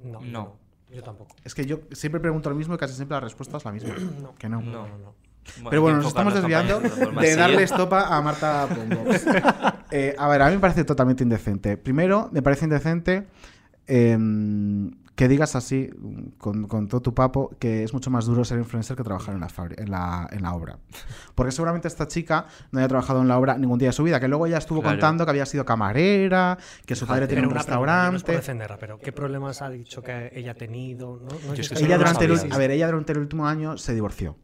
No, 0.00 0.20
No. 0.20 0.26
no. 0.30 0.56
Yo 0.92 1.02
tampoco. 1.02 1.34
Es 1.42 1.54
que 1.56 1.66
yo 1.66 1.80
siempre 1.90 2.20
pregunto 2.20 2.48
lo 2.48 2.54
mismo 2.54 2.74
y 2.76 2.78
casi 2.78 2.94
siempre 2.94 3.16
la 3.16 3.20
respuesta 3.20 3.56
es 3.56 3.64
la 3.64 3.72
misma. 3.72 3.94
que 4.38 4.48
no. 4.48 4.60
No. 4.62 4.86
Pero 5.68 5.82
bueno, 5.82 5.96
hay 5.98 6.00
que 6.00 6.04
nos 6.04 6.06
estamos 6.06 6.32
desviando 6.34 6.80
de 6.80 7.36
darle 7.36 7.64
estopa 7.64 8.16
a 8.16 8.22
Marta 8.22 8.68
Pombo. 8.68 9.04
Eh, 9.90 10.12
a 10.18 10.26
ver, 10.28 10.42
a 10.42 10.46
mí 10.48 10.54
me 10.54 10.58
parece 10.60 10.82
totalmente 10.82 11.22
indecente. 11.22 11.76
Primero, 11.76 12.28
me 12.32 12.42
parece 12.42 12.64
indecente 12.64 13.28
em, 13.86 14.90
que 15.14 15.28
digas 15.28 15.54
así, 15.54 15.90
con, 16.38 16.66
con 16.66 16.88
todo 16.88 17.00
tu 17.00 17.14
papo, 17.14 17.54
que 17.60 17.84
es 17.84 17.92
mucho 17.92 18.10
más 18.10 18.26
duro 18.26 18.44
ser 18.44 18.58
influencer 18.58 18.96
que 18.96 19.04
trabajar 19.04 19.34
en 19.36 19.40
la, 19.42 19.48
en 19.76 19.90
la, 19.90 20.28
en 20.32 20.42
la 20.42 20.54
obra. 20.54 20.78
Porque 21.36 21.52
seguramente 21.52 21.86
esta 21.86 22.08
chica 22.08 22.46
no 22.72 22.80
haya 22.80 22.88
trabajado 22.88 23.22
en 23.22 23.28
la 23.28 23.38
obra 23.38 23.56
ningún 23.56 23.78
día 23.78 23.90
de 23.90 23.92
su 23.92 24.02
vida, 24.02 24.18
que 24.18 24.26
luego 24.26 24.46
ella 24.46 24.58
estuvo 24.58 24.80
Claro. 24.80 24.96
contando 24.96 25.24
que 25.24 25.30
había 25.30 25.46
sido 25.46 25.64
camarera, 25.64 26.58
que 26.84 26.96
su 26.96 27.06
padre 27.06 27.28
tenía 27.28 27.44
un 27.44 27.50
no 27.50 27.54
restaurante. 27.54 28.32
defenderla, 28.32 28.76
pero 28.76 28.98
¿qué 28.98 29.12
problemas 29.12 29.62
ha 29.62 29.70
dicho 29.70 30.02
que 30.02 30.32
ella 30.34 30.50
ha 30.50 30.54
tenido? 30.54 31.20
A 32.50 32.58
ver, 32.58 32.70
ella 32.72 32.86
durante 32.86 33.12
el 33.12 33.18
último 33.18 33.46
año 33.46 33.78
se 33.78 33.94
divorció. 33.94 34.36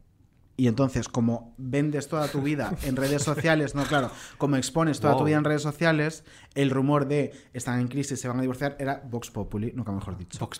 Y 0.61 0.67
entonces, 0.67 1.09
como 1.09 1.55
vendes 1.57 2.07
toda 2.07 2.27
tu 2.27 2.43
vida 2.43 2.77
en 2.83 2.95
redes 2.95 3.23
sociales, 3.23 3.73
no, 3.73 3.83
claro, 3.85 4.11
como 4.37 4.57
expones 4.57 4.99
toda 4.99 5.17
tu 5.17 5.23
vida 5.23 5.37
en 5.37 5.43
redes 5.43 5.63
sociales, 5.63 6.23
el 6.53 6.69
rumor 6.69 7.07
de 7.07 7.31
están 7.51 7.79
en 7.79 7.87
crisis, 7.87 8.19
se 8.19 8.27
van 8.27 8.37
a 8.37 8.41
divorciar, 8.41 8.75
era 8.77 9.01
Vox 9.09 9.31
Populi, 9.31 9.73
nunca 9.73 9.91
mejor 9.91 10.19
dicho. 10.19 10.37
Vox 10.37 10.59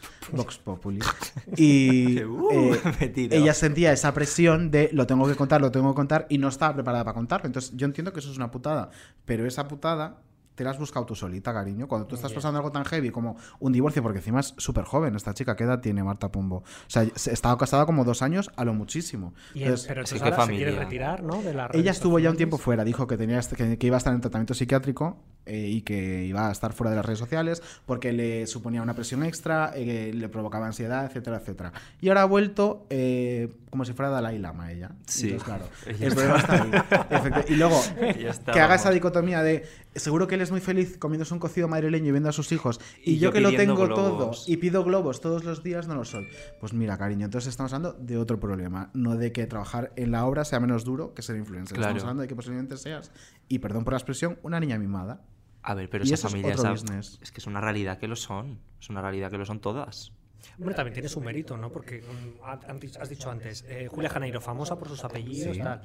Populi. 0.57 0.57
Populi. 0.63 0.99
Y 1.55 2.23
Uh, 2.23 2.73
eh, 2.99 3.29
ella 3.29 3.53
sentía 3.53 3.91
esa 3.91 4.11
presión 4.11 4.71
de 4.71 4.89
lo 4.91 5.05
tengo 5.05 5.27
que 5.27 5.35
contar, 5.35 5.61
lo 5.61 5.71
tengo 5.71 5.91
que 5.91 5.97
contar, 5.97 6.25
y 6.29 6.39
no 6.39 6.47
estaba 6.47 6.73
preparada 6.73 7.03
para 7.03 7.13
contarlo. 7.13 7.45
Entonces, 7.45 7.71
yo 7.75 7.85
entiendo 7.85 8.11
que 8.11 8.21
eso 8.21 8.31
es 8.31 8.37
una 8.37 8.49
putada, 8.49 8.89
pero 9.25 9.45
esa 9.45 9.67
putada 9.67 10.23
te 10.55 10.63
la 10.63 10.71
has 10.71 10.77
buscado 10.79 11.05
tú 11.05 11.15
solita, 11.15 11.53
cariño. 11.53 11.87
Cuando 11.87 12.07
tú 12.07 12.15
estás 12.15 12.31
pasando 12.33 12.57
algo 12.59 12.71
tan 12.71 12.83
heavy 12.85 13.09
como 13.09 13.37
un 13.59 13.71
divorcio, 13.71 14.03
porque 14.03 14.19
encima 14.19 14.39
es 14.41 14.53
súper 14.57 14.83
joven 14.85 15.15
esta 15.15 15.33
chica, 15.33 15.55
¿qué 15.55 15.63
edad 15.63 15.79
tiene 15.79 16.03
Marta 16.03 16.29
Pombo? 16.31 16.57
O 16.57 16.63
sea, 16.87 17.05
se- 17.15 17.31
estaba 17.33 17.57
casada 17.57 17.85
como 17.85 18.03
dos 18.03 18.21
años 18.21 18.51
a 18.57 18.65
lo 18.65 18.73
muchísimo. 18.73 19.33
Y 19.53 19.59
en- 19.59 19.63
Entonces, 19.65 19.87
pero 19.87 20.05
sí, 20.05 20.17
ahora 20.21 20.45
se 20.45 20.51
quiere 20.51 20.71
retirar, 20.77 21.23
¿no? 21.23 21.41
De 21.41 21.53
la 21.53 21.69
ella 21.73 21.91
estuvo 21.91 22.19
ya 22.19 22.29
un 22.29 22.37
tiempo 22.37 22.57
fuera, 22.57 22.83
dijo 22.83 23.07
que, 23.07 23.17
tenía, 23.17 23.39
este- 23.39 23.55
que, 23.55 23.77
que 23.77 23.87
iba 23.87 23.95
a 23.95 23.99
estar 23.99 24.13
en 24.13 24.21
tratamiento 24.21 24.53
psiquiátrico 24.53 25.17
eh, 25.45 25.67
y 25.69 25.81
que 25.81 26.25
iba 26.25 26.49
a 26.49 26.51
estar 26.51 26.73
fuera 26.73 26.91
de 26.91 26.97
las 26.97 27.05
redes 27.05 27.17
sociales 27.19 27.63
porque 27.87 28.13
le 28.13 28.45
suponía 28.45 28.81
una 28.83 28.93
presión 28.93 29.23
extra, 29.23 29.71
eh, 29.75 30.11
le 30.13 30.29
provocaba 30.29 30.67
ansiedad, 30.67 31.05
etcétera, 31.05 31.37
etcétera. 31.37 31.71
Y 31.99 32.09
ahora 32.09 32.21
ha 32.23 32.25
vuelto 32.25 32.85
eh, 32.91 33.51
como 33.71 33.85
si 33.85 33.93
fuera 33.93 34.11
Dalai 34.11 34.37
Lama 34.37 34.71
ella. 34.71 34.91
Sí. 35.07 35.31
Entonces, 35.31 35.43
claro, 35.45 35.65
el 35.99 36.13
problema 36.13 36.37
está 36.37 36.61
ahí. 36.61 37.45
Y 37.47 37.55
luego, 37.55 37.79
que 38.53 38.59
haga 38.59 38.75
esa 38.75 38.91
dicotomía 38.91 39.41
de 39.41 39.65
seguro 39.95 40.27
que 40.27 40.35
él 40.35 40.41
es 40.41 40.51
muy 40.51 40.61
feliz 40.61 40.97
comiéndose 40.97 41.33
un 41.33 41.39
cocido 41.39 41.67
madrileño 41.67 42.07
y 42.07 42.11
viendo 42.11 42.29
a 42.29 42.31
sus 42.31 42.51
hijos, 42.51 42.79
y, 43.03 43.11
Y 43.13 43.17
yo, 43.19 43.29
yo 43.29 43.33
que 43.33 43.41
lo 43.41 43.49
tengo 43.51 43.87
todo 43.89 44.31
y 44.47 44.57
pido 44.57 44.83
globos 44.83 45.19
todos 45.21 45.43
los 45.43 45.63
días, 45.63 45.87
no 45.87 45.95
lo 45.95 46.05
soy. 46.05 46.27
Pues 46.59 46.73
mira, 46.73 46.97
cariño, 46.97 47.25
entonces 47.25 47.49
estamos 47.49 47.73
hablando 47.73 47.97
de 47.99 48.17
otro 48.17 48.39
problema, 48.39 48.89
no 48.93 49.15
de 49.17 49.31
que 49.31 49.45
trabajar 49.47 49.91
en 49.95 50.11
la 50.11 50.25
obra 50.25 50.45
sea 50.45 50.59
menos 50.59 50.83
duro 50.85 51.13
que 51.13 51.21
ser 51.21 51.35
influencer. 51.35 51.75
Claro. 51.77 51.89
Estamos 51.89 52.03
hablando 52.03 52.21
de 52.21 52.27
que 52.27 52.35
posiblemente 52.35 52.77
seas, 52.77 53.11
y 53.47 53.59
perdón 53.59 53.83
por 53.83 53.93
la 53.93 53.97
expresión, 53.97 54.39
una 54.43 54.59
niña 54.59 54.77
mimada. 54.77 55.21
A 55.63 55.73
ver, 55.75 55.89
pero 55.89 56.03
Y 56.03 56.07
esa 56.13 56.27
eso 56.27 56.37
es 56.37 56.43
esa- 56.83 56.99
es 57.21 57.31
que 57.31 57.39
es 57.39 57.45
una 57.47 57.61
realidad 57.61 57.99
que 57.99 58.07
lo 58.07 58.15
son. 58.15 58.59
Es 58.79 58.89
una 58.89 59.01
realidad 59.01 59.29
que 59.29 59.37
lo 59.37 59.45
son 59.45 59.59
todas. 59.59 60.11
Hombre, 60.57 60.73
también 60.73 60.93
tiene 60.93 61.07
su 61.07 61.21
mérito, 61.21 61.55
¿no? 61.55 61.71
Porque 61.71 62.01
mm, 62.01 62.97
has 62.99 63.09
dicho 63.09 63.29
antes, 63.29 63.63
eh, 63.67 63.87
Julia 63.91 64.09
Janeiro, 64.09 64.41
famosa 64.41 64.75
por 64.79 64.87
sus 64.87 65.03
apellidos, 65.03 65.55
Sí. 65.55 65.61
tal. 65.61 65.81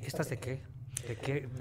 ¿Estas 0.00 0.30
de 0.30 0.38
qué? 0.38 0.62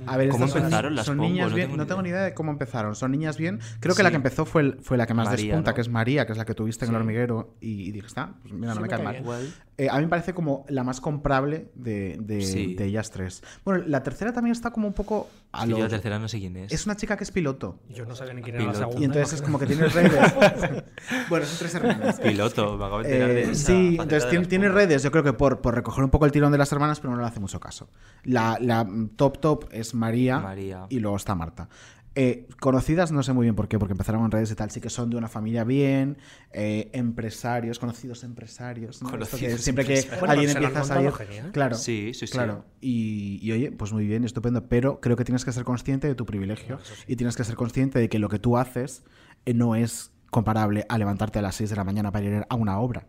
A 0.05 0.17
ver, 0.17 0.29
¿Cómo 0.29 0.47
son- 0.47 0.57
empezaron 0.59 0.95
las 0.95 1.05
son 1.05 1.17
Pombo? 1.17 1.29
niñas 1.29 1.49
No 1.49 1.55
bien. 1.55 1.67
tengo 1.67 1.77
no 1.77 1.83
ni 1.83 1.87
tengo 1.89 2.01
ni 2.01 2.09
idea 2.09 2.23
de 2.23 2.33
cómo 2.33 2.51
empezaron. 2.51 2.95
Son 2.95 3.11
niñas 3.11 3.37
bien. 3.37 3.59
Creo 3.79 3.93
que 3.95 3.99
Sí. 3.99 4.03
la 4.03 4.09
que 4.09 4.15
empezó 4.17 4.45
fue, 4.45 4.61
el- 4.61 4.79
fue 4.81 4.97
la 4.97 5.05
que 5.07 5.13
más 5.13 5.27
María, 5.29 5.45
despunta, 5.47 5.71
¿no? 5.71 5.75
que 5.75 5.81
es 5.81 5.89
María, 5.89 6.25
que 6.25 6.31
es 6.33 6.37
la 6.37 6.45
que 6.45 6.53
tuviste 6.53 6.85
en 6.85 6.91
el 6.91 6.97
hormiguero. 6.97 7.55
Y, 7.61 7.89
y 7.89 7.91
dije, 7.91 8.07
está, 8.07 8.33
pues 8.41 8.53
mira, 8.53 8.67
no 8.69 8.73
Sí, 8.75 8.79
me 8.79 8.83
me 8.83 8.89
cae 8.89 9.03
mal. 9.03 9.53
Eh, 9.77 9.87
a 9.89 9.95
mí 9.97 10.01
me 10.03 10.09
parece 10.09 10.33
como 10.33 10.65
la 10.67 10.83
más 10.83 10.99
comprable 10.99 11.69
de, 11.75 12.17
de- 12.19 12.41
Sí. 12.41 12.75
de 12.75 12.85
ellas 12.85 13.11
tres. 13.11 13.41
Bueno, 13.63 13.83
la 13.87 14.03
tercera 14.03 14.33
también 14.33 14.51
está 14.51 14.71
como 14.71 14.87
un 14.87 14.93
poco 14.93 15.29
a 15.51 15.65
yo 15.65 15.79
la 15.79 15.87
tercera 15.87 16.19
no 16.19 16.27
sé 16.27 16.39
quién 16.39 16.55
es. 16.57 16.71
Es 16.71 16.85
una 16.85 16.95
chica 16.95 17.17
que 17.17 17.23
es 17.23 17.31
piloto. 17.31 17.79
Yo 17.89 18.05
no 18.05 18.15
sabía 18.15 18.33
ni 18.33 18.41
quién 18.43 18.55
era 18.55 18.65
la 18.65 18.71
Piloto. 18.71 18.79
segunda. 18.91 19.01
Y 19.01 19.05
entonces 19.05 19.33
es 19.33 19.41
como 19.41 19.57
que 19.59 19.65
tiene 19.65 19.87
redes. 19.87 20.83
bueno, 21.29 21.45
son 21.45 21.57
tres 21.59 21.75
hermanas. 21.75 22.19
Piloto, 22.19 22.77
me 22.77 22.85
acabo 22.85 23.01
de 23.03 23.05
enterar 23.09 23.29
Eh, 23.31 23.33
de 23.33 23.41
esa 23.51 23.65
sí, 23.67 23.87
entonces 23.99 24.31
de 24.31 24.45
tiene, 24.45 24.69
redes, 24.69 25.01
yo 25.03 25.11
creo 25.11 25.23
que 25.23 25.33
por, 25.33 25.59
por 25.61 25.73
recoger 25.75 26.03
un 26.03 26.09
poco 26.11 26.25
el 26.25 26.31
tirón 26.31 26.51
de 26.51 26.57
las 26.57 26.71
hermanas, 26.71 26.99
pero 26.99 27.15
no 27.15 27.21
le 27.21 27.27
hace 27.27 27.39
mucho 27.39 27.59
caso. 27.59 27.89
La, 28.23 28.57
la 28.61 28.87
top 29.15 29.39
top 29.39 29.65
es 29.71 29.93
María, 29.93 30.39
María. 30.39 30.85
y 30.89 30.99
luego 30.99 31.17
está 31.17 31.33
Marta. 31.35 31.67
Eh, 32.15 32.47
conocidas 32.59 33.11
no 33.11 33.21
sé 33.23 33.33
muy 33.33 33.45
bien 33.45 33.55
por 33.55 33.67
qué, 33.67 33.77
porque 33.77 33.93
empezaron 33.93 34.25
en 34.25 34.31
redes 34.31 34.51
y 34.51 34.55
tal, 34.55 34.71
sí 34.71 34.81
que 34.81 34.89
son 34.89 35.09
de 35.09 35.17
una 35.17 35.27
familia 35.27 35.63
bien, 35.63 36.17
eh, 36.51 36.89
empresarios, 36.93 37.79
conocidos 37.79 38.23
empresarios. 38.23 39.01
¿no? 39.01 39.09
Esto 39.09 39.17
que 39.17 39.25
Conocidos 39.25 39.61
siempre 39.61 39.85
que. 39.85 40.05
Bueno, 40.19 40.33
alguien 40.33 40.49
empieza 40.49 40.81
a 40.81 40.83
salir... 40.83 41.11
genial. 41.11 41.51
Claro, 41.51 41.75
Sí, 41.75 42.11
sí, 42.13 42.27
sí. 42.27 42.33
claro. 42.33 42.65
Y, 42.81 43.39
y, 43.41 43.51
oye, 43.51 43.71
pues 43.71 43.93
muy 43.93 44.07
bien, 44.07 44.23
estupendo, 44.23 44.67
pero 44.67 44.99
creo 44.99 45.15
que 45.15 45.23
tienes 45.23 45.45
que 45.45 45.51
ser 45.51 45.63
consciente 45.63 46.07
de 46.07 46.15
tu 46.15 46.25
privilegio 46.25 46.79
y 47.07 47.15
tienes 47.15 47.35
que 47.35 47.43
ser 47.43 47.55
consciente 47.55 47.99
de 47.99 48.09
que 48.09 48.19
lo 48.19 48.29
que 48.29 48.39
tú 48.39 48.57
haces 48.57 49.03
eh, 49.45 49.53
no 49.53 49.75
es 49.75 50.11
comparable 50.29 50.85
a 50.89 50.97
levantarte 50.97 51.39
a 51.39 51.41
las 51.41 51.55
6 51.55 51.69
de 51.71 51.75
la 51.75 51.83
mañana 51.83 52.11
para 52.11 52.25
ir 52.25 52.45
a 52.47 52.55
una 52.55 52.79
obra. 52.79 53.07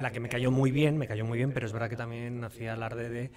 La 0.00 0.10
que 0.10 0.20
me 0.20 0.28
cayó 0.28 0.50
muy 0.50 0.70
bien, 0.70 0.96
me 0.98 1.06
cayó 1.06 1.24
muy 1.24 1.38
bien, 1.38 1.52
pero 1.52 1.66
es 1.66 1.72
verdad 1.72 1.90
que 1.90 1.96
también 1.96 2.42
hacía 2.44 2.72
alarde 2.72 3.08
de 3.10 3.30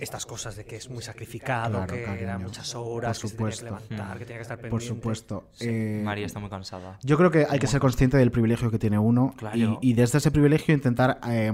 estas 0.00 0.26
cosas 0.26 0.56
de 0.56 0.64
que 0.64 0.76
es 0.76 0.88
muy 0.90 1.02
sacrificado, 1.02 1.76
Claro, 1.78 1.92
que 1.94 2.02
cariño. 2.04 2.22
era 2.24 2.38
muchas 2.38 2.74
horas, 2.74 3.18
Por 3.18 3.22
que 3.22 3.28
se 3.30 3.36
tenía 3.36 3.50
que 3.50 3.56
supuesto. 3.56 3.64
levantar, 3.64 4.18
que 4.18 4.24
tenía 4.24 4.38
que 4.38 4.42
estar 4.42 4.56
pendiente. 4.58 4.70
Por 4.70 4.82
supuesto. 4.82 5.48
Eh, 5.60 6.02
María 6.04 6.26
está 6.26 6.38
muy 6.40 6.50
cansada. 6.50 6.98
Yo 7.02 7.16
creo 7.16 7.30
que 7.30 7.46
hay 7.48 7.58
que 7.58 7.66
ser 7.66 7.80
consciente 7.80 8.16
del 8.16 8.30
privilegio 8.30 8.70
que 8.70 8.78
tiene 8.78 8.98
uno 8.98 9.34
Claro. 9.36 9.56
y, 9.56 9.90
y 9.90 9.92
desde 9.94 10.18
ese 10.18 10.30
privilegio 10.30 10.74
intentar 10.74 11.20
eh, 11.28 11.52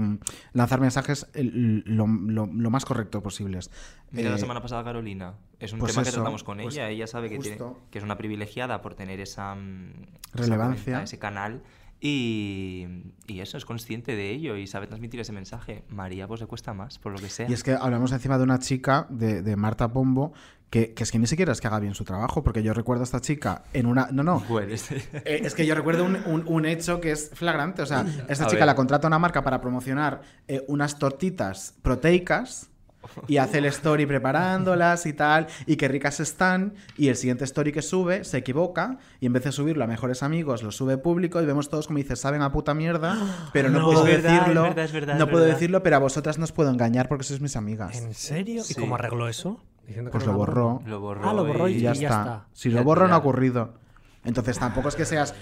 lanzar 0.53 0.79
mensajes 0.79 1.27
lo, 1.35 2.07
lo- 2.07 2.47
lo 2.47 2.69
más 2.69 2.85
correcto 2.85 3.21
posibles. 3.21 3.69
Mira 4.11 4.29
la 4.29 4.35
Eh, 4.37 4.39
semana 4.39 4.61
pasada 4.61 4.83
Carolina. 4.83 5.33
Es 5.59 5.73
un 5.73 5.79
pues 5.79 5.91
tema 5.91 6.03
que 6.03 6.09
eso, 6.09 6.17
tratamos 6.19 6.43
con 6.43 6.59
pues 6.59 6.75
ella. 6.75 6.89
Ella 6.89 7.07
sabe 7.07 7.29
que, 7.29 7.39
tiene, 7.39 7.57
que 7.91 7.97
es 7.97 8.03
una 8.03 8.17
privilegiada 8.17 8.81
por 8.81 8.95
tener 8.95 9.19
esa, 9.19 9.55
mm, 9.55 9.91
esa 10.33 10.43
Relevancia. 10.43 10.83
cuenta, 10.83 11.03
ese 11.03 11.19
canal. 11.19 11.61
Y, 11.99 12.85
y 13.27 13.39
eso, 13.39 13.57
es 13.57 13.65
consciente 13.65 14.15
de 14.15 14.29
ello 14.31 14.55
y 14.55 14.67
sabe 14.67 14.87
transmitir 14.87 15.19
ese 15.19 15.31
mensaje. 15.31 15.83
María, 15.89 16.27
pues 16.27 16.41
le 16.41 16.47
cuesta 16.47 16.73
más, 16.73 16.99
por 16.99 17.11
lo 17.11 17.19
que 17.19 17.29
sea. 17.29 17.49
Y 17.49 17.53
es 17.53 17.63
que 17.63 17.73
hablamos 17.73 18.11
encima 18.11 18.37
de 18.37 18.43
una 18.43 18.59
chica, 18.59 19.07
de, 19.09 19.41
de 19.41 19.55
Marta 19.55 19.91
Pombo, 19.91 20.33
que, 20.69 20.93
que 20.93 21.03
es 21.03 21.11
que 21.11 21.17
ni 21.19 21.27
siquiera 21.27 21.51
es 21.53 21.61
que 21.61 21.67
haga 21.67 21.79
bien 21.79 21.95
su 21.95 22.03
trabajo, 22.03 22.43
porque 22.43 22.61
yo 22.61 22.73
recuerdo 22.73 23.01
a 23.03 23.05
esta 23.05 23.21
chica 23.21 23.63
en 23.73 23.85
una... 23.85 24.09
No, 24.11 24.21
no. 24.23 24.41
Bueno, 24.49 24.73
este- 24.73 24.97
Eh, 25.25 25.41
es 25.43 25.55
que 25.55 25.65
yo 25.65 25.73
recuerdo 25.75 26.03
un, 26.05 26.17
un- 26.25 26.43
un 26.45 26.65
hecho 26.65 26.99
que 27.01 27.11
es 27.11 27.31
flagrante. 27.33 27.81
O 27.81 27.85
sea, 27.85 28.01
esta 28.29 28.45
A 28.45 28.47
chica 28.47 28.59
ver. 28.59 28.65
la 28.67 28.75
contrata 28.75 29.07
una 29.07 29.17
marca 29.19 29.43
para 29.43 29.59
promocionar 29.61 30.21
eh, 30.47 30.63
unas 30.67 30.99
tortitas 30.99 31.73
proteicas 31.81 32.69
y 33.27 33.37
hace 33.37 33.59
el 33.59 33.65
story 33.65 34.05
preparándolas 34.05 35.05
y 35.05 35.13
tal, 35.13 35.47
y 35.65 35.75
qué 35.75 35.87
ricas 35.87 36.19
están, 36.19 36.73
y 36.97 37.07
el 37.09 37.15
siguiente 37.15 37.43
story 37.45 37.71
que 37.71 37.81
sube 37.81 38.23
se 38.23 38.37
equivoca, 38.37 38.97
y 39.19 39.25
en 39.25 39.33
vez 39.33 39.43
de 39.43 39.51
subirlo 39.51 39.83
a 39.83 39.87
mejores 39.87 40.23
amigos, 40.23 40.63
lo 40.63 40.71
sube 40.71 40.97
público, 40.97 41.41
y 41.41 41.45
vemos 41.45 41.69
todos 41.69 41.87
como 41.87 41.97
dice, 41.97 42.15
saben 42.15 42.41
a 42.41 42.51
puta 42.51 42.73
mierda, 42.73 43.17
pero 43.53 43.69
no, 43.69 43.79
No, 43.79 43.85
puedo 43.85 44.07
es 44.07 44.13
verdad, 44.23 44.39
decirlo, 44.39 44.61
es 44.65 44.69
verdad, 44.69 44.85
es 44.85 44.91
verdad, 44.91 45.15
no 45.17 45.23
es 45.25 45.29
puedo 45.29 45.43
verdad. 45.43 45.55
decirlo, 45.57 45.83
pero 45.83 45.95
a 45.95 45.99
vosotras 45.99 46.37
no 46.37 46.43
os 46.43 46.51
puedo 46.51 46.69
engañar 46.69 47.07
porque 47.07 47.23
sois 47.23 47.41
mis 47.41 47.55
amigas. 47.55 47.97
¿En 48.01 48.13
serio? 48.13 48.63
Sí. 48.63 48.73
¿Y 48.77 48.81
cómo 48.81 48.95
arregló 48.95 49.27
eso? 49.27 49.61
Diciendo 49.87 50.11
Pues 50.11 50.25
lo 50.25 50.33
borró. 50.33 50.53
broma. 50.79 50.81
Lo 50.89 50.99
borró 50.99 51.29
Ah, 51.29 51.33
lo 51.33 51.45
borró 51.45 51.69
y, 51.69 51.75
Y 51.75 51.79
ya, 51.81 51.91
y 51.95 52.03
está. 52.05 52.45
Si 52.53 52.69
lo 52.69 52.83
borro 52.83 53.07
no 53.07 53.15
ha 53.15 53.17
ocurrido. 53.19 53.73
Entonces 54.25 54.59
tampoco 54.59 54.89
es 54.89 54.95
que 54.95 55.05
seas. 55.05 55.33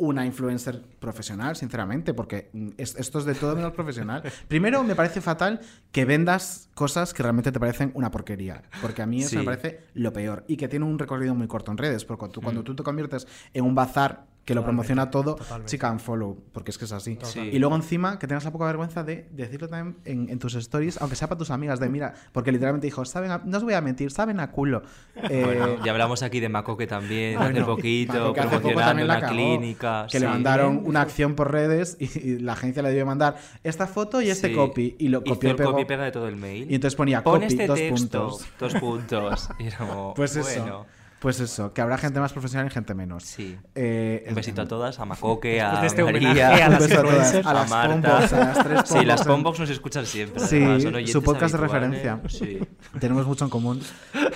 Una 0.00 0.24
influencer 0.26 0.82
profesional, 0.98 1.54
sinceramente, 1.56 2.14
porque 2.14 2.50
mm, 2.52 2.68
es- 2.78 2.96
esto 2.96 3.18
es 3.18 3.24
de 3.26 3.34
todo 3.34 3.54
menos 3.54 3.72
profesional. 3.72 4.22
Primero, 4.48 4.82
me 4.82 4.96
parece 4.96 5.20
fatal 5.20 5.60
que 5.92 6.04
vendas 6.04 6.68
cosas 6.74 7.12
que 7.14 7.22
realmente 7.22 7.52
te 7.52 7.60
parecen 7.60 7.90
una 7.94 8.10
porquería, 8.10 8.62
porque 8.80 9.02
a 9.02 9.06
mí 9.06 9.20
eso 9.20 9.28
Sí. 9.30 9.36
me 9.36 9.44
parece 9.44 9.84
lo 9.94 10.12
peor 10.12 10.44
y 10.48 10.56
que 10.56 10.68
tiene 10.68 10.86
un 10.86 10.98
recorrido 10.98 11.34
muy 11.34 11.46
corto 11.46 11.70
en 11.70 11.78
redes, 11.78 12.04
porque 12.04 12.28
tú, 12.28 12.40
cuando 12.40 12.64
tú 12.64 12.74
te 12.74 12.82
conviertes 12.82 13.26
en 13.54 13.64
un 13.64 13.74
bazar 13.74 14.26
que 14.50 14.54
lo 14.56 14.64
promociona 14.64 15.10
todo, 15.12 15.36
totalmente. 15.36 15.70
chica, 15.70 15.90
unfollow, 15.92 16.36
porque 16.52 16.72
es 16.72 16.78
que 16.78 16.84
es 16.86 16.92
así. 16.92 17.16
Sí. 17.22 17.38
Y 17.40 17.58
luego 17.60 17.76
encima 17.76 18.18
que 18.18 18.26
tengas 18.26 18.44
la 18.44 18.50
poca 18.50 18.64
vergüenza 18.66 19.04
de 19.04 19.28
decirlo 19.30 19.68
también 19.68 19.96
en, 20.04 20.28
en 20.28 20.38
tus 20.40 20.54
stories, 20.56 21.00
aunque 21.00 21.14
sea 21.14 21.28
para 21.28 21.38
tus 21.38 21.50
amigas, 21.50 21.78
de 21.78 21.88
mira, 21.88 22.14
porque 22.32 22.50
literalmente 22.50 22.86
dijo, 22.88 23.04
saben 23.04 23.30
a- 23.30 23.42
no 23.44 23.56
os 23.58 23.62
voy 23.62 23.74
a 23.74 23.80
mentir, 23.80 24.10
saben 24.10 24.40
a 24.40 24.50
culo. 24.50 24.82
Eh, 25.30 25.42
Bueno, 25.44 25.84
ya 25.84 25.92
hablamos 25.92 26.22
aquí 26.22 26.40
de 26.40 26.48
Macoque 26.48 26.86
también, 26.86 27.36
hace 27.38 27.52
bueno, 27.52 27.66
poquito, 27.66 28.12
hace 28.12 28.42
poco 28.42 28.60
promocionando 28.62 29.04
la 29.04 29.14
una 29.14 29.20
cagó, 29.20 29.32
clínica. 29.34 30.06
Que 30.10 30.18
le 30.18 30.26
mandaron 30.26 30.82
una 30.84 31.02
acción 31.02 31.34
por 31.34 31.52
redes 31.52 31.96
y, 32.00 32.18
y 32.18 32.38
la 32.38 32.54
agencia 32.54 32.82
le 32.82 32.88
debió 32.88 33.06
mandar 33.06 33.36
esta 33.62 33.86
foto 33.86 34.20
y 34.22 34.30
este 34.30 34.48
Sí. 34.48 34.54
copy. 34.54 34.96
Y 34.98 35.08
lo 35.08 35.22
Hizo 35.24 35.34
copió 35.34 35.48
y 35.48 35.50
el 35.52 35.56
pegó. 35.56 35.70
copy 35.70 35.82
y 35.82 35.84
pega 35.84 36.04
de 36.04 36.10
todo 36.10 36.26
el 36.26 36.36
mail. 36.36 36.70
Y 36.70 36.74
entonces 36.74 36.96
ponía 36.96 37.22
Pon 37.22 37.34
copy, 37.40 37.46
este 37.46 37.66
dos 37.66 37.78
texto, 37.78 38.28
puntos. 38.28 38.46
dos 38.58 38.74
puntos. 38.80 39.48
Y 39.60 39.66
era 39.66 39.78
como, 39.78 40.14
Pues 40.14 40.34
eso. 40.34 40.86
Bueno. 41.20 41.30
Pues 41.30 41.38
eso, 41.40 41.72
que 41.72 41.80
habrá 41.80 41.98
gente 41.98 42.18
más 42.18 42.32
profesional 42.32 42.66
y 42.66 42.70
gente 42.70 42.94
menos. 42.94 43.24
Sí. 43.24 43.56
Eh, 43.74 44.24
Un 44.28 44.34
besito 44.34 44.62
a 44.62 44.66
todas, 44.66 44.98
a 44.98 45.04
Macoque, 45.04 45.60
a 45.60 45.84
este 45.84 46.02
María, 46.02 46.64
a 46.64 46.66
Un 46.66 46.72
las 46.72 46.88
beso 46.88 47.00
a 47.00 47.02
todas, 47.02 47.34
a 47.34 47.50
a 47.50 47.54
las 47.54 47.70
Marta. 47.70 48.10
Pombox, 48.10 48.32
a 48.32 48.38
las 48.38 48.64
tres 48.64 48.80
Sí, 48.86 49.04
las 49.04 49.20
Pombox 49.20 49.26
Pombox 49.26 49.60
nos 49.60 49.70
escuchan 49.70 50.06
siempre. 50.06 50.40
Sí, 50.40 50.56
además, 50.56 50.82
son 50.82 50.94
oyentes 50.94 51.12
su 51.12 51.22
podcast 51.22 51.52
de 51.54 51.60
referencia. 51.60 52.20
Sí. 52.28 52.58
Tenemos 52.98 53.26
mucho 53.26 53.44
en 53.44 53.50
común. 53.50 53.82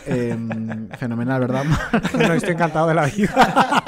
Eh, 0.07 0.37
fenomenal, 0.99 1.41
¿verdad? 1.41 1.65
No, 2.19 2.35
estoy 2.35 2.53
encantado 2.53 2.87
de 2.87 2.95
la 2.95 3.07
vida. 3.07 3.83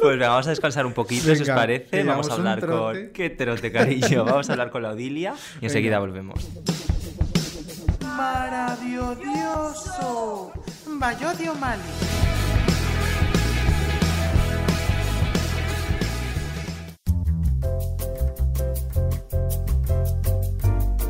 Pues 0.00 0.18
venga, 0.18 0.28
vamos 0.28 0.46
a 0.46 0.50
descansar 0.50 0.84
un 0.84 0.92
poquito, 0.92 1.34
si 1.34 1.42
os 1.42 1.48
parece. 1.48 2.02
Vamos 2.04 2.28
a 2.28 2.34
hablar 2.34 2.64
con... 2.66 3.10
¡Qué 3.12 3.30
trote, 3.30 3.70
cariño! 3.72 4.24
Vamos 4.32 4.48
a 4.48 4.52
hablar 4.52 4.70
con 4.70 4.82
la 4.82 4.90
Odilia 4.90 5.34
y 5.60 5.66
enseguida 5.66 5.98
volvemos. 5.98 6.48
Maravilloso. 8.16 10.02
Bayodio 10.86 11.54
Mali. 11.54 11.82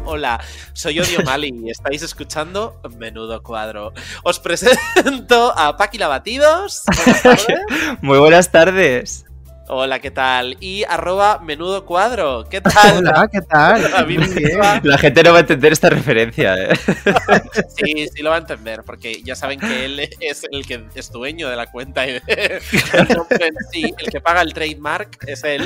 Hola, 0.04 0.40
soy 0.74 1.00
Odio 1.00 1.22
Mali 1.24 1.54
y 1.64 1.70
estáis 1.70 2.02
escuchando 2.02 2.80
Menudo 2.98 3.42
Cuadro. 3.42 3.94
Os 4.24 4.38
presento 4.38 5.52
a 5.56 5.76
Paqui. 5.78 5.98
Buenas 5.98 7.22
tardes. 7.22 7.48
Muy 8.02 8.18
buenas 8.18 8.52
tardes. 8.52 9.24
Hola, 9.68 10.00
¿qué 10.00 10.10
tal? 10.10 10.56
Y 10.60 10.84
arroba 10.84 11.38
Menudo 11.38 11.86
Cuadro. 11.86 12.44
¿Qué 12.50 12.60
tal? 12.60 12.98
Hola, 12.98 13.28
¿qué 13.32 13.40
tal? 13.40 13.80
La 14.82 14.98
gente 14.98 15.22
no 15.22 15.30
va 15.32 15.38
a 15.38 15.40
entender 15.40 15.72
esta 15.72 15.88
referencia, 15.88 16.56
¿eh? 16.62 16.68
Sí, 17.76 18.08
sí 18.14 18.22
lo 18.22 18.30
va 18.30 18.36
a 18.36 18.38
entender, 18.40 18.82
porque 18.84 19.22
ya 19.22 19.34
saben 19.34 19.60
que 19.60 19.84
él 19.84 20.00
es 20.20 20.44
el 20.50 20.66
que 20.66 20.84
es 20.94 21.10
dueño 21.10 21.48
de 21.48 21.56
la 21.56 21.70
cuenta 21.70 22.06
y 22.06 22.12
de- 22.14 22.60
del 22.92 23.08
nombre 23.16 23.46
en 23.46 23.54
sí, 23.72 23.94
el 23.98 24.10
que 24.10 24.20
paga 24.20 24.42
el 24.42 24.52
trademark 24.52 25.16
es 25.26 25.42
él. 25.44 25.62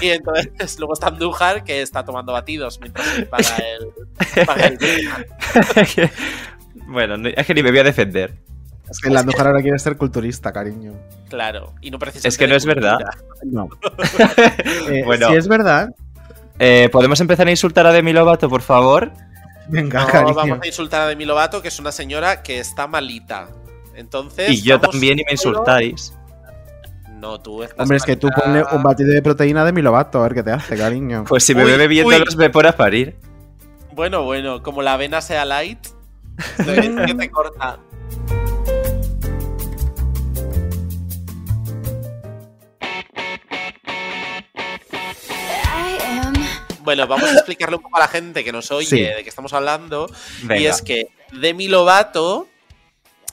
Y 0.00 0.10
entonces 0.10 0.78
luego 0.78 0.92
está 0.94 1.08
Andújar, 1.08 1.64
que 1.64 1.82
está 1.82 2.04
tomando 2.04 2.32
batidos 2.32 2.78
mientras 2.80 3.16
él 3.16 3.26
paga 3.26 3.56
el, 3.56 4.46
paga 4.46 4.66
el 4.66 4.78
trademark. 4.78 6.12
bueno, 6.86 7.16
no- 7.16 7.28
es 7.30 7.46
que 7.46 7.54
ni 7.54 7.62
me 7.62 7.70
voy 7.70 7.80
a 7.80 7.84
defender. 7.84 8.34
Es 8.92 9.00
que 9.00 9.10
la 9.10 9.20
Andújar 9.20 9.46
ahora 9.48 9.60
quiere 9.62 9.78
ser 9.78 9.96
culturista, 9.96 10.52
cariño. 10.52 10.92
Claro, 11.28 11.72
y 11.80 11.90
no 11.90 11.98
precisamente 11.98 12.28
Es 12.28 12.38
que 12.38 12.46
no 12.46 12.54
es 12.54 12.64
verdad. 12.66 12.98
No. 13.44 13.68
Eh, 14.88 15.02
Bueno. 15.06 15.28
Si 15.28 15.34
es 15.36 15.48
verdad, 15.48 15.88
Eh, 16.58 16.88
¿Podemos 16.92 17.20
empezar 17.20 17.46
a 17.48 17.50
insultar 17.50 17.86
a 17.86 17.92
Demi 17.92 18.12
Lovato, 18.12 18.48
por 18.48 18.62
favor? 18.62 19.10
venga, 19.68 20.02
No, 20.02 20.06
cariño. 20.06 20.34
vamos 20.34 20.58
a 20.62 20.66
insultar 20.66 21.00
a 21.02 21.06
Demi 21.06 21.24
Lovato, 21.24 21.60
que 21.62 21.68
es 21.68 21.78
una 21.80 21.90
señora 21.90 22.42
que 22.42 22.58
está 22.60 22.86
malita. 22.86 23.48
Entonces. 23.94 24.50
Y 24.50 24.62
yo 24.62 24.78
también 24.80 25.18
y 25.18 25.24
me 25.24 25.32
insultáis. 25.32 26.14
No, 27.18 27.40
tú 27.40 27.62
estás 27.62 27.78
Hombre, 27.80 27.96
es 27.98 28.02
que 28.04 28.16
tú 28.16 28.28
ponle 28.34 28.64
un 28.72 28.82
batido 28.82 29.10
de 29.10 29.22
proteína 29.22 29.64
de 29.64 29.72
mi 29.72 29.80
lobato, 29.80 30.18
a 30.18 30.22
ver 30.24 30.34
qué 30.34 30.42
te 30.42 30.50
hace, 30.50 30.76
cariño. 30.76 31.24
Pues 31.28 31.44
si 31.44 31.54
me 31.54 31.64
bebe 31.64 31.86
viendo 31.86 32.08
uy. 32.08 32.18
los 32.18 32.34
ve 32.36 32.50
por 32.50 32.66
a 32.66 32.72
parir. 32.76 33.16
Bueno, 33.94 34.24
bueno, 34.24 34.62
como 34.62 34.82
la 34.82 34.94
avena 34.94 35.20
sea 35.20 35.44
light, 35.44 35.78
que 36.64 37.14
te 37.14 37.30
corta. 37.30 37.78
Bueno, 46.82 47.06
vamos 47.06 47.28
a 47.30 47.32
explicarle 47.34 47.76
un 47.76 47.82
poco 47.82 47.96
a 47.96 48.00
la 48.00 48.08
gente 48.08 48.42
que 48.44 48.52
nos 48.52 48.70
oye 48.70 48.86
Sí. 48.88 49.00
de 49.00 49.22
qué 49.22 49.28
estamos 49.28 49.52
hablando. 49.52 50.10
Y 50.56 50.66
es 50.66 50.82
que 50.82 51.08
Demi 51.32 51.68
Lovato 51.68 52.48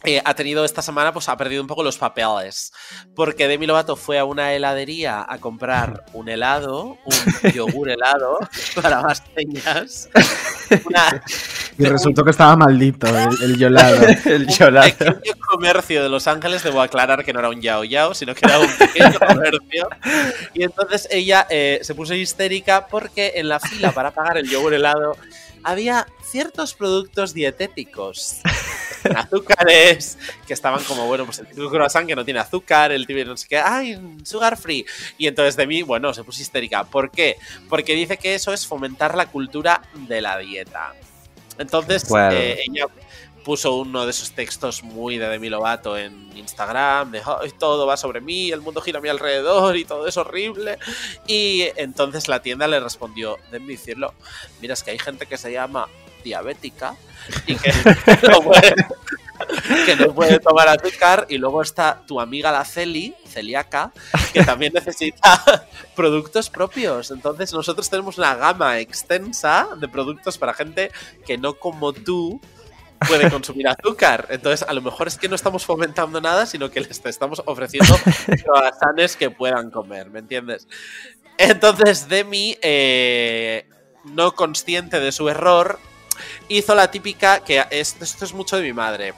eh, 0.05 0.21
ha 0.23 0.33
tenido 0.33 0.63
esta 0.63 0.81
semana, 0.81 1.11
pues 1.11 1.27
ha 1.27 1.35
perdido 1.35 1.61
un 1.61 1.67
poco 1.67 1.83
los 1.83 1.97
papeles. 1.97 2.71
Porque 3.15 3.47
Demi 3.49 3.65
Lovato 3.65 3.97
fue 3.97 4.17
a 4.17 4.23
una 4.23 4.53
heladería 4.53 5.25
a 5.27 5.39
comprar 5.39 6.05
un 6.13 6.29
helado, 6.29 6.97
un 7.03 7.51
yogur 7.53 7.89
helado 7.89 8.39
para 8.81 9.01
más. 9.01 9.21
Una, 10.85 11.21
Y 11.77 11.83
resultó 11.85 12.23
que 12.23 12.31
estaba 12.31 12.55
maldito 12.55 13.07
el, 13.07 13.43
el 13.43 13.57
yolado. 13.57 14.07
el 14.25 14.47
yolado. 14.47 14.89
pequeño 14.89 15.33
comercio 15.49 16.03
de 16.03 16.09
Los 16.09 16.27
Ángeles, 16.27 16.63
debo 16.63 16.81
aclarar 16.81 17.25
que 17.25 17.33
no 17.33 17.39
era 17.39 17.49
un 17.49 17.61
yao 17.61 17.83
yao, 17.83 18.13
sino 18.13 18.33
que 18.33 18.45
era 18.45 18.59
un 18.59 18.71
pequeño 18.77 19.19
comercio. 19.27 19.89
Y 20.53 20.63
entonces 20.63 21.09
ella 21.11 21.45
eh, 21.49 21.79
se 21.81 21.93
puso 21.93 22.13
histérica 22.13 22.87
porque 22.87 23.33
en 23.35 23.49
la 23.49 23.59
fila 23.59 23.91
para 23.91 24.11
pagar 24.11 24.37
el 24.37 24.49
yogur 24.49 24.73
helado 24.73 25.17
había 25.63 26.07
ciertos 26.23 26.73
productos 26.73 27.33
dietéticos. 27.33 28.41
azúcares 29.15 30.17
que 30.47 30.53
estaban 30.53 30.83
como, 30.83 31.05
bueno, 31.07 31.25
pues 31.25 31.39
el 31.39 31.47
típico 31.47 31.69
croissant 31.69 32.07
que 32.07 32.15
no 32.15 32.25
tiene 32.25 32.39
azúcar, 32.39 32.91
el 32.91 33.05
típico 33.05 33.29
no 33.29 33.37
sé 33.37 33.47
qué, 33.47 33.57
ay, 33.57 33.99
sugar 34.23 34.57
free. 34.57 34.85
Y 35.17 35.27
entonces 35.27 35.55
de 35.55 35.67
mí, 35.67 35.81
bueno, 35.81 36.13
se 36.13 36.23
puso 36.23 36.41
histérica. 36.41 36.83
¿Por 36.83 37.11
qué? 37.11 37.37
Porque 37.67 37.93
dice 37.93 38.17
que 38.17 38.35
eso 38.35 38.53
es 38.53 38.65
fomentar 38.65 39.15
la 39.15 39.27
cultura 39.27 39.81
de 39.93 40.21
la 40.21 40.37
dieta. 40.37 40.93
Entonces, 41.57 42.05
eh, 42.31 42.63
ella 42.67 42.85
puso 43.43 43.75
uno 43.75 44.05
de 44.05 44.11
esos 44.11 44.31
textos 44.31 44.83
muy 44.83 45.17
de 45.17 45.27
Demi 45.27 45.49
Lovato 45.49 45.97
en 45.97 46.29
Instagram, 46.37 47.11
de 47.11 47.21
"Ay, 47.25 47.51
todo 47.57 47.87
va 47.87 47.97
sobre 47.97 48.21
mí, 48.21 48.51
el 48.51 48.61
mundo 48.61 48.81
gira 48.81 48.99
a 48.99 49.01
mi 49.01 49.09
alrededor 49.09 49.75
y 49.75 49.85
todo 49.85 50.07
es 50.07 50.17
horrible. 50.17 50.77
Y 51.27 51.67
entonces 51.75 52.27
la 52.27 52.41
tienda 52.41 52.67
le 52.67 52.79
respondió, 52.79 53.37
Demi, 53.51 53.75
decirlo, 53.75 54.13
mira, 54.61 54.73
es 54.73 54.83
que 54.83 54.91
hay 54.91 54.99
gente 54.99 55.25
que 55.25 55.37
se 55.37 55.51
llama 55.51 55.87
diabética 56.23 56.95
y 57.45 57.55
que 57.55 57.71
no 58.29 58.41
puede, 58.41 58.75
que 59.85 59.95
no 59.95 60.13
puede 60.13 60.39
tomar 60.39 60.67
azúcar 60.67 61.25
y 61.29 61.37
luego 61.37 61.61
está 61.61 62.01
tu 62.05 62.19
amiga 62.19 62.51
la 62.51 62.65
Celi, 62.65 63.15
celíaca, 63.27 63.91
que 64.33 64.43
también 64.43 64.73
necesita 64.73 65.65
productos 65.95 66.49
propios. 66.49 67.11
Entonces 67.11 67.53
nosotros 67.53 67.89
tenemos 67.89 68.17
una 68.17 68.35
gama 68.35 68.79
extensa 68.79 69.67
de 69.77 69.87
productos 69.87 70.37
para 70.37 70.53
gente 70.53 70.91
que 71.25 71.37
no 71.37 71.55
como 71.55 71.93
tú 71.93 72.39
puede 73.07 73.29
consumir 73.29 73.67
azúcar. 73.67 74.27
Entonces, 74.29 74.67
a 74.67 74.73
lo 74.73 74.81
mejor 74.81 75.07
es 75.07 75.17
que 75.17 75.29
no 75.29 75.35
estamos 75.35 75.65
fomentando 75.65 76.19
nada, 76.19 76.45
sino 76.45 76.69
que 76.69 76.81
les 76.81 77.05
estamos 77.05 77.41
ofreciendo 77.45 77.95
croissants 78.43 79.15
que 79.15 79.31
puedan 79.31 79.71
comer, 79.71 80.09
¿me 80.09 80.19
entiendes? 80.19 80.67
Entonces, 81.37 82.09
Demi, 82.09 82.57
eh, 82.61 83.65
no 84.03 84.33
consciente 84.33 84.99
de 84.99 85.11
su 85.11 85.29
error, 85.29 85.79
hizo 86.47 86.75
la 86.75 86.89
típica 86.89 87.39
que 87.39 87.63
es, 87.69 87.95
esto 87.99 88.25
es 88.25 88.33
mucho 88.33 88.57
de 88.57 88.63
mi 88.63 88.73
madre. 88.73 89.13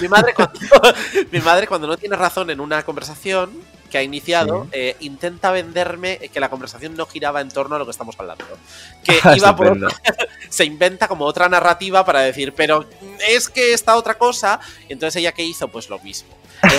Mi 0.00 0.08
madre, 0.08 0.34
cuando, 0.34 0.58
mi 1.30 1.40
madre, 1.40 1.66
cuando 1.66 1.86
no 1.86 1.96
tiene 1.96 2.16
razón 2.16 2.50
en 2.50 2.60
una 2.60 2.82
conversación 2.82 3.50
que 3.90 3.98
ha 3.98 4.02
iniciado, 4.02 4.68
eh, 4.72 4.96
intenta 5.00 5.50
venderme 5.50 6.18
que 6.32 6.40
la 6.40 6.48
conversación 6.48 6.96
no 6.96 7.04
giraba 7.04 7.42
en 7.42 7.50
torno 7.50 7.76
a 7.76 7.78
lo 7.78 7.84
que 7.84 7.90
estamos 7.90 8.16
hablando. 8.18 8.44
Que 9.04 9.20
iba 9.36 9.54
por 9.54 9.76
se 10.48 10.64
inventa 10.64 11.08
como 11.08 11.26
otra 11.26 11.48
narrativa 11.48 12.04
para 12.04 12.20
decir, 12.20 12.54
pero 12.54 12.86
es 13.28 13.48
que 13.48 13.74
esta 13.74 13.96
otra 13.96 14.14
cosa. 14.14 14.60
Entonces 14.88 15.16
ella 15.16 15.32
qué 15.32 15.44
hizo, 15.44 15.68
pues 15.68 15.90
lo 15.90 15.98
mismo. 15.98 16.30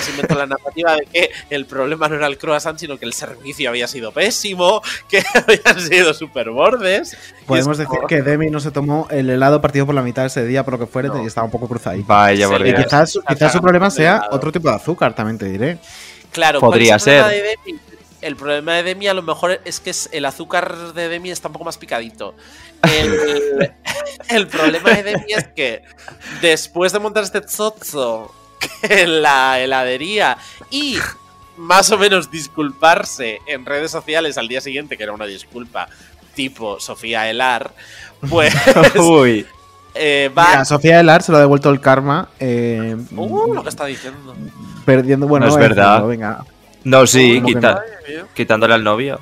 Se 0.02 0.12
inventó 0.12 0.36
la 0.36 0.46
narrativa 0.46 0.96
de 0.96 1.06
que 1.12 1.30
el 1.50 1.66
problema 1.66 2.08
no 2.08 2.16
era 2.16 2.28
el 2.28 2.38
croissant, 2.38 2.78
sino 2.80 2.98
que 2.98 3.06
el 3.06 3.14
servicio 3.14 3.70
había 3.70 3.88
sido 3.88 4.12
pésimo, 4.12 4.82
que 5.10 5.22
habían 5.34 5.80
sido 5.82 6.14
super 6.14 6.50
bordes. 6.52 7.18
Podemos 7.46 7.78
decir 7.78 8.00
que 8.08 8.22
Demi 8.22 8.50
no 8.50 8.60
se 8.60 8.72
tomó 8.72 9.08
el 9.12 9.30
helado 9.30 9.62
partido 9.62 9.86
por 9.86 9.96
la 9.96 10.02
mitad 10.02 10.26
ese 10.26 10.46
día, 10.46 10.64
por 10.64 10.74
lo 10.76 10.80
que 10.80 10.88
fuera, 10.88 11.12
y 11.22 11.26
estaba 11.28 11.46
un 11.46 11.52
poco 11.52 11.68
cruzadito. 11.68 12.06
Vaya, 12.08 12.48
por 12.48 12.62
y 12.62 12.72
Dios. 12.72 12.84
quizás, 12.84 13.20
quizás 13.28 13.52
su 13.52 13.62
problema 13.62 13.90
sea 13.90 14.28
otro 14.32 14.52
tipo 14.52 14.70
de 14.70 14.76
azúcar, 14.76 15.14
también 15.16 15.38
te 15.38 15.46
diré. 15.46 15.78
Claro, 16.32 16.60
¿cuál 16.60 16.72
Podría 16.72 16.96
es 16.96 17.06
el 17.08 17.14
problema 17.20 17.30
ser. 17.30 17.42
de 17.44 17.50
Demi? 17.66 17.80
El 18.22 18.36
problema 18.38 18.74
de 18.76 18.84
Demi 18.84 19.08
a 19.08 19.14
lo 19.14 19.22
mejor 19.22 19.60
es 19.66 19.82
que 19.82 19.90
es- 19.90 20.08
el 20.14 20.24
azúcar 20.24 20.94
de 20.94 21.10
Demi 21.10 21.30
está 21.30 21.50
un 21.50 21.54
poco 21.54 21.66
más 21.66 21.78
picadito. 21.78 22.36
El, 22.84 23.72
el 24.30 24.48
problema 24.48 24.92
de 24.92 25.04
Demi 25.04 25.26
es 25.36 25.48
que 25.50 25.84
después 26.42 26.94
de 26.94 27.00
montar 27.00 27.24
este 27.26 27.42
en 28.84 29.22
la 29.22 29.60
heladería 29.60 30.38
y 30.70 30.98
más 31.58 31.92
o 31.92 31.98
menos 31.98 32.32
disculparse 32.32 33.40
en 33.48 33.66
redes 33.66 33.92
sociales 33.92 34.38
al 34.38 34.48
día 34.48 34.62
siguiente, 34.62 34.98
que 34.98 35.04
era 35.04 35.14
una 35.14 35.26
disculpa 35.26 35.88
tipo 36.34 36.80
Sofía 36.80 37.30
Elar, 37.30 37.72
pues 38.30 38.54
Uy. 38.96 39.46
eh, 39.94 40.32
va... 40.36 40.48
Mira, 40.48 40.62
a 40.62 40.66
Sofía 40.66 41.00
Elar 41.00 41.22
se 41.22 41.32
lo 41.32 41.38
ha 41.38 41.42
devuelto 41.42 41.70
el 41.70 41.80
karma. 41.80 42.30
eh, 42.40 42.96
Uh, 43.16 43.54
lo 43.54 43.62
que 43.64 43.70
está 43.70 43.86
diciendo. 43.86 44.36
perdiendo. 44.86 45.28
Bueno, 45.28 45.46
No 45.46 45.52
es 45.52 45.58
a 45.58 45.60
verdad. 45.60 46.06
venga. 46.08 46.44
No, 46.84 47.06
sí, 47.08 47.36
¿Cómo 47.36 47.48
que 47.48 47.54
quita- 47.54 47.74
no? 48.20 48.28
quitándole 48.34 48.74
al 48.74 48.84
novio. 48.84 49.20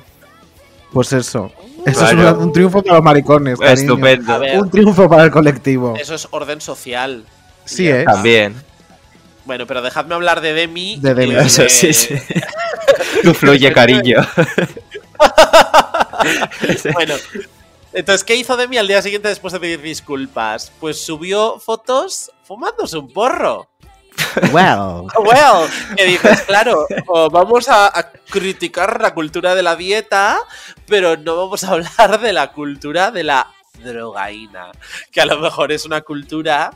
Pues 0.92 1.12
eso. 1.12 1.52
Eso 1.86 2.06
es 2.06 2.12
un, 2.12 2.20
un 2.20 2.52
triunfo 2.52 2.82
para 2.82 2.96
los 2.96 3.04
maricones. 3.04 3.58
cariño. 3.58 3.74
Estupendo. 3.92 4.38
Ver. 4.40 4.58
Un 4.60 4.70
triunfo 4.70 5.08
para 5.08 5.24
el 5.24 5.30
colectivo. 5.30 5.94
Eso 5.98 6.14
es 6.14 6.26
orden 6.30 6.60
social. 6.60 7.24
Sí, 7.64 7.88
¿eh? 7.88 8.04
También. 8.04 8.54
Bueno, 9.44 9.66
pero 9.66 9.82
dejadme 9.82 10.14
hablar 10.14 10.40
de 10.40 10.52
Demi. 10.52 10.98
De 11.00 11.14
Demi. 11.14 11.34
de- 11.34 11.42
Eso 11.42 11.64
sí, 11.68 11.92
sí. 11.92 12.14
Tú 13.22 13.34
fluye, 13.34 13.72
cariño. 13.72 14.18
bueno, 16.94 17.14
entonces, 17.92 18.24
¿qué 18.24 18.36
hizo 18.36 18.56
Demi 18.56 18.78
al 18.78 18.88
día 18.88 19.02
siguiente 19.02 19.28
después 19.28 19.52
de 19.52 19.60
pedir 19.60 19.82
disculpas? 19.82 20.72
Pues 20.80 21.04
subió 21.04 21.58
fotos 21.58 22.30
fumándose 22.44 22.96
un 22.98 23.12
porro. 23.12 23.68
Well. 24.52 25.06
Well, 25.18 25.68
que 25.96 26.04
dices, 26.04 26.42
claro, 26.42 26.86
o 27.06 27.30
vamos 27.30 27.68
a, 27.68 27.86
a 27.86 28.10
criticar 28.12 29.00
la 29.00 29.14
cultura 29.14 29.54
de 29.54 29.62
la 29.62 29.74
dieta, 29.76 30.38
pero 30.86 31.16
no 31.16 31.36
vamos 31.36 31.64
a 31.64 31.70
hablar 31.72 32.20
de 32.20 32.32
la 32.32 32.52
cultura 32.52 33.10
de 33.10 33.24
la 33.24 33.48
drogaína, 33.82 34.70
que 35.10 35.20
a 35.20 35.26
lo 35.26 35.38
mejor 35.38 35.72
es 35.72 35.84
una 35.86 36.02
cultura 36.02 36.70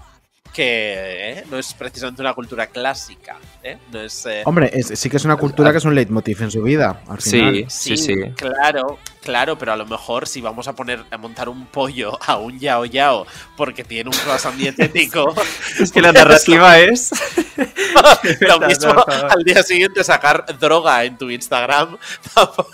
que 0.56 1.32
¿eh? 1.40 1.44
no 1.50 1.58
es 1.58 1.74
precisamente 1.74 2.22
una 2.22 2.32
cultura 2.32 2.66
clásica, 2.68 3.36
¿eh? 3.62 3.76
No 3.92 4.00
es, 4.00 4.24
eh, 4.24 4.40
Hombre, 4.46 4.70
es- 4.72 4.98
sí 4.98 5.10
que 5.10 5.18
es 5.18 5.24
una 5.26 5.36
cultura 5.36 5.70
que 5.70 5.76
es 5.78 5.84
un 5.84 5.94
leitmotiv 5.94 6.42
en 6.42 6.50
su 6.50 6.62
vida. 6.62 7.02
Al 7.08 7.20
final. 7.20 7.66
Sí, 7.68 7.96
sí, 7.96 7.96
sí. 7.98 8.14
Claro, 8.36 8.98
claro, 9.22 9.58
pero 9.58 9.72
a 9.74 9.76
lo 9.76 9.84
mejor 9.84 10.26
si 10.26 10.40
vamos 10.40 10.66
a 10.66 10.72
poner 10.74 11.04
a 11.10 11.18
montar 11.18 11.50
un 11.50 11.66
pollo 11.66 12.18
a 12.26 12.38
un 12.38 12.58
yao 12.58 12.86
yao 12.86 13.26
porque 13.54 13.84
tiene 13.84 14.08
un 14.08 14.16
croissant 14.16 14.56
dietético, 14.58 15.34
Es 15.78 15.92
que 15.92 16.00
la 16.00 16.12
narrativa 16.12 16.78
es. 16.78 17.10
lo 18.40 18.58
No, 18.60 18.66
mismo 18.66 18.94
no, 18.94 19.04
no. 19.06 19.28
al 19.28 19.44
día 19.44 19.62
siguiente 19.62 20.02
sacar 20.04 20.46
droga 20.58 21.04
en 21.04 21.18
tu 21.18 21.28
Instagram. 21.30 21.98
o 22.34 22.66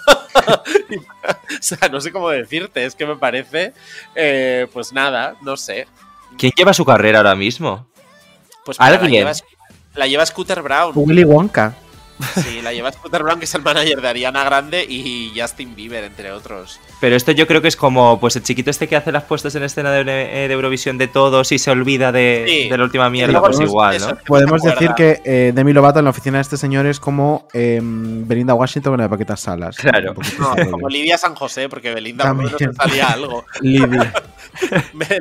sea, 1.60 1.88
no 1.90 2.00
sé 2.00 2.12
cómo 2.12 2.28
decirte, 2.30 2.84
es 2.84 2.94
que 2.94 3.06
me 3.06 3.16
parece, 3.16 3.72
eh, 4.14 4.68
pues 4.72 4.92
nada, 4.92 5.34
no 5.42 5.56
sé. 5.56 5.88
¿Quién 6.38 6.52
lleva 6.56 6.72
su 6.72 6.84
carrera 6.84 7.18
ahora 7.18 7.34
mismo? 7.34 7.86
Pues 8.64 8.78
mira, 8.78 8.90
la 8.90 8.96
¿Alguien? 8.98 9.12
lleva, 9.24 9.32
la 9.94 10.06
lleva 10.06 10.26
Scooter 10.26 10.62
Brown. 10.62 10.92
Willy 10.94 11.24
Wonka. 11.24 11.74
Sí, 12.42 12.60
la 12.62 12.72
lleva 12.72 12.92
Scooter 12.92 13.22
Brown, 13.22 13.38
que 13.38 13.44
es 13.46 13.54
el 13.54 13.62
manager 13.62 14.00
de 14.00 14.08
Ariana 14.08 14.44
Grande 14.44 14.84
y 14.88 15.32
Justin 15.38 15.74
Bieber, 15.74 16.04
entre 16.04 16.32
otros. 16.32 16.80
Pero 17.00 17.16
esto 17.16 17.32
yo 17.32 17.46
creo 17.46 17.60
que 17.62 17.68
es 17.68 17.76
como 17.76 18.18
pues 18.20 18.36
el 18.36 18.42
chiquito 18.42 18.70
este 18.70 18.88
que 18.88 18.96
hace 18.96 19.10
las 19.12 19.24
puestas 19.24 19.54
en 19.54 19.62
escena 19.64 19.90
de, 19.90 20.00
eh, 20.02 20.48
de 20.48 20.54
Eurovisión 20.54 20.98
de 20.98 21.08
todos 21.08 21.52
y 21.52 21.58
se 21.58 21.70
olvida 21.70 22.12
de, 22.12 22.44
Sí. 22.48 22.68
de 22.68 22.78
la 22.78 22.84
última 22.84 23.10
mierda, 23.10 23.40
pues 23.40 23.58
igual, 23.60 23.96
eso- 23.96 24.10
¿no? 24.10 24.18
Podemos 24.26 24.62
¿Te 24.62 24.70
decir 24.70 24.90
que 24.96 25.20
eh, 25.24 25.52
Demi 25.54 25.72
Lovato 25.72 25.98
en 25.98 26.04
la 26.04 26.10
oficina 26.10 26.38
de 26.38 26.42
este 26.42 26.56
señor 26.56 26.86
es 26.86 27.00
como 27.00 27.46
eh, 27.52 27.80
Belinda 27.82 28.54
Washington 28.54 28.92
con 28.92 28.98
la 28.98 29.04
de 29.04 29.10
Paquetas 29.10 29.40
Salas. 29.40 29.76
Claro. 29.76 30.14
No, 30.38 30.70
como. 30.70 30.88
Lidia 30.88 31.18
San 31.18 31.34
José, 31.34 31.68
porque 31.68 31.92
Belinda 31.94 32.24
por 32.24 32.36
lo 32.36 32.42
menos 32.42 32.52
También. 32.58 32.74
salía 32.76 33.06
algo. 33.08 33.44
Lidia. 33.60 34.12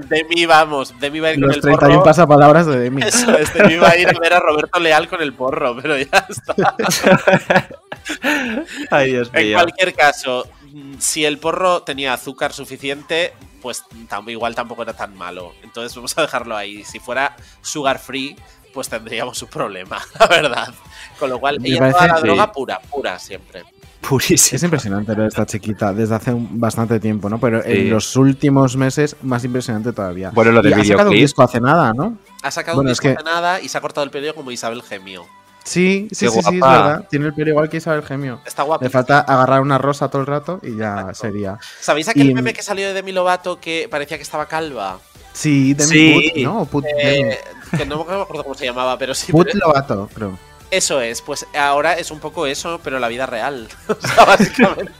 De 0.09 0.25
mí 0.25 0.45
vamos, 0.45 0.93
de 0.99 1.09
mí 1.09 1.21
va 1.21 1.29
a 1.29 1.31
ir 1.31 1.39
con 1.39 1.47
Los 1.47 1.55
el 1.57 1.61
31 1.61 1.93
porro. 1.99 2.03
pasapalabras 2.03 2.65
de 2.67 2.79
Demi. 2.79 3.01
Eso 3.01 3.31
es, 3.37 3.53
de 3.53 3.63
mí 3.63 3.75
va 3.77 3.89
a 3.91 3.97
ir 3.97 4.09
a 4.09 4.19
ver 4.19 4.33
a 4.33 4.39
Roberto 4.41 4.77
Leal 4.79 5.07
con 5.07 5.21
el 5.21 5.33
porro, 5.33 5.75
pero 5.81 5.97
ya 5.97 6.25
está. 6.27 6.53
Ay, 8.91 9.11
Dios 9.11 9.29
En 9.33 9.53
cualquier 9.53 9.93
caso, 9.93 10.47
mm, 10.73 10.95
si 10.99 11.25
el 11.25 11.37
porro 11.37 11.83
tenía 11.83 12.13
azúcar 12.13 12.53
suficiente, 12.53 13.33
pues 13.61 13.83
igual 14.27 14.55
tampoco 14.55 14.83
era 14.83 14.93
tan 14.93 15.15
malo. 15.15 15.53
Entonces 15.63 15.95
vamos 15.95 16.17
a 16.17 16.21
dejarlo 16.21 16.55
ahí. 16.57 16.83
Si 16.83 16.99
fuera 16.99 17.35
sugar 17.61 17.99
free, 17.99 18.35
pues 18.73 18.89
tendríamos 18.89 19.41
un 19.41 19.49
problema, 19.49 19.99
la 20.19 20.27
verdad. 20.27 20.73
Con 21.19 21.29
lo 21.29 21.39
cual, 21.39 21.59
Me 21.59 21.69
ella 21.69 21.79
parece- 21.79 21.93
toda 21.97 22.07
la 22.07 22.17
sí. 22.17 22.23
droga 22.23 22.51
pura, 22.51 22.79
pura 22.79 23.19
siempre. 23.19 23.63
Purísimo. 24.01 24.55
Es 24.55 24.63
impresionante 24.63 25.13
de 25.13 25.27
esta 25.27 25.45
chiquita 25.45 25.93
desde 25.93 26.15
hace 26.15 26.33
un- 26.33 26.59
bastante 26.59 26.99
tiempo, 26.99 27.29
¿no? 27.29 27.39
Pero 27.39 27.61
Sí. 27.61 27.69
en 27.71 27.89
los 27.91 28.15
últimos 28.15 28.75
meses, 28.75 29.15
más 29.21 29.43
impresionante 29.43 29.93
todavía. 29.93 30.31
Bueno, 30.31 30.51
lo 30.51 30.61
del 30.63 30.71
Y 30.71 30.81
ha 30.81 30.85
sacado 30.85 31.09
un 31.11 31.15
disco 31.15 31.43
hace 31.43 31.61
nada, 31.61 31.93
¿no? 31.93 32.17
Ha 32.41 32.49
sacado 32.49 32.77
Bueno, 32.77 32.87
un 32.87 32.91
es 32.93 32.99
disco 32.99 33.13
que- 33.15 33.21
hace 33.21 33.23
nada 33.23 33.61
y 33.61 33.69
se 33.69 33.77
ha 33.77 33.81
cortado 33.81 34.03
el 34.03 34.09
pelo 34.09 34.33
como 34.33 34.49
Isabel 34.51 34.81
Gemio. 34.81 35.27
Sí, 35.63 36.07
sí, 36.11 36.27
sí, 36.27 36.31
sí, 36.31 36.39
es 36.39 36.59
verdad. 36.59 37.07
Tiene 37.09 37.27
el 37.27 37.33
pelo 37.33 37.49
igual 37.51 37.69
que 37.69 37.77
Isabel 37.77 38.03
Gemio. 38.03 38.41
Está 38.45 38.63
guapo. 38.63 38.83
Le 38.83 38.89
falta 38.89 39.19
agarrar 39.19 39.61
una 39.61 39.77
rosa 39.77 40.09
todo 40.09 40.21
el 40.21 40.27
rato 40.27 40.59
y 40.63 40.75
ya 40.75 41.13
sería. 41.13 41.57
¿Sabéis 41.79 42.07
aquel 42.07 42.29
Y- 42.29 42.33
meme 42.33 42.53
que 42.53 42.63
salió 42.63 42.87
de 42.87 42.93
Demi 42.93 43.11
Lovato 43.11 43.59
que 43.59 43.87
parecía 43.89 44.17
que 44.17 44.23
estaba 44.23 44.47
calva? 44.47 44.99
Sí, 45.33 45.73
Demi 45.73 45.89
Sí. 45.91 46.31
Put, 46.33 46.43
¿no? 46.43 46.65
Put, 46.65 46.85
Eh, 46.97 47.39
que 47.77 47.85
no 47.85 47.97
me 47.97 48.01
acuerdo 48.03 48.43
cómo 48.43 48.55
se 48.55 48.65
llamaba, 48.65 48.97
pero 48.97 49.13
sí. 49.13 49.31
Put 49.31 49.47
pero- 49.51 49.67
Lovato, 49.67 50.09
creo. 50.13 50.37
Eso 50.71 50.99
es, 51.01 51.21
pues 51.21 51.45
ahora 51.57 51.93
es 51.93 52.11
un 52.11 52.19
poco 52.19 52.47
eso, 52.47 52.79
pero 52.83 52.95
en 52.97 53.01
la 53.01 53.07
vida 53.09 53.25
real. 53.25 53.67
O 53.87 53.95
sea, 54.07 54.25
básicamente. 54.25 54.91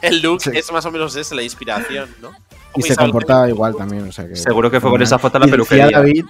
El 0.00 0.22
look 0.22 0.40
Sí. 0.42 0.50
es 0.54 0.70
más 0.72 0.84
o 0.86 0.90
menos 0.92 1.14
ese, 1.16 1.34
la 1.34 1.42
inspiración, 1.42 2.08
¿no? 2.22 2.30
Y 2.76 2.82
se 2.82 2.94
comportaba 2.94 3.48
igual 3.48 3.74
también, 3.76 4.08
o 4.08 4.12
sea 4.12 4.28
que... 4.28 4.36
Seguro 4.36 4.70
que 4.70 4.80
fue 4.80 4.90
con 4.90 5.02
esa 5.02 5.18
foto 5.18 5.38
la 5.40 5.46
peluquería. 5.48 5.90
David 5.90 6.24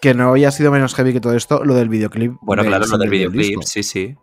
que 0.00 0.14
no 0.14 0.30
había 0.30 0.50
sido 0.50 0.70
menos 0.70 0.94
heavy 0.94 1.12
que 1.12 1.20
todo 1.20 1.34
esto, 1.36 1.64
lo 1.64 1.74
del 1.74 1.88
videoclip. 1.88 2.32
Bueno, 2.40 2.64
claro, 2.64 2.86
lo 2.86 2.98
del 2.98 3.10
videoclip, 3.10 3.48
disco. 3.48 3.62
sí, 3.62 3.82
sí. 3.82 4.14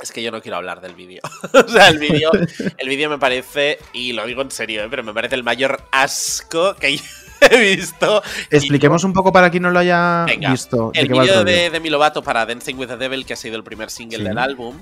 Es 0.00 0.12
que 0.12 0.22
yo 0.22 0.30
no 0.30 0.40
quiero 0.40 0.56
hablar 0.58 0.80
del 0.80 0.94
vídeo. 0.94 1.20
o 1.52 1.68
sea, 1.68 1.88
el 1.88 1.98
vídeo 1.98 2.30
el 2.78 2.88
vídeo 2.88 3.10
me 3.10 3.18
parece, 3.18 3.78
y 3.92 4.12
lo 4.12 4.24
digo 4.26 4.42
en 4.42 4.50
serio, 4.52 4.84
¿eh? 4.84 4.86
pero 4.88 5.02
me 5.02 5.12
parece 5.12 5.34
el 5.34 5.42
mayor 5.42 5.82
asco 5.90 6.74
que 6.76 6.96
yo 6.98 7.02
he 7.50 7.76
visto. 7.76 8.22
Expliquemos 8.50 9.02
un 9.02 9.12
poco 9.12 9.32
para 9.32 9.50
quien 9.50 9.64
no 9.64 9.70
lo 9.70 9.80
haya 9.80 10.24
Venga, 10.26 10.52
visto. 10.52 10.92
de 10.94 11.00
el 11.00 11.08
vídeo 11.08 11.42
de 11.44 11.70
Demi 11.70 11.90
Lovato 11.90 12.22
para 12.22 12.46
Dancing 12.46 12.76
with 12.76 12.86
the 12.86 12.96
Devil, 12.96 13.26
que 13.26 13.32
ha 13.32 13.36
sido 13.36 13.56
el 13.56 13.64
primer 13.64 13.90
single 13.90 14.18
Sí. 14.18 14.24
del 14.24 14.38
álbum, 14.38 14.76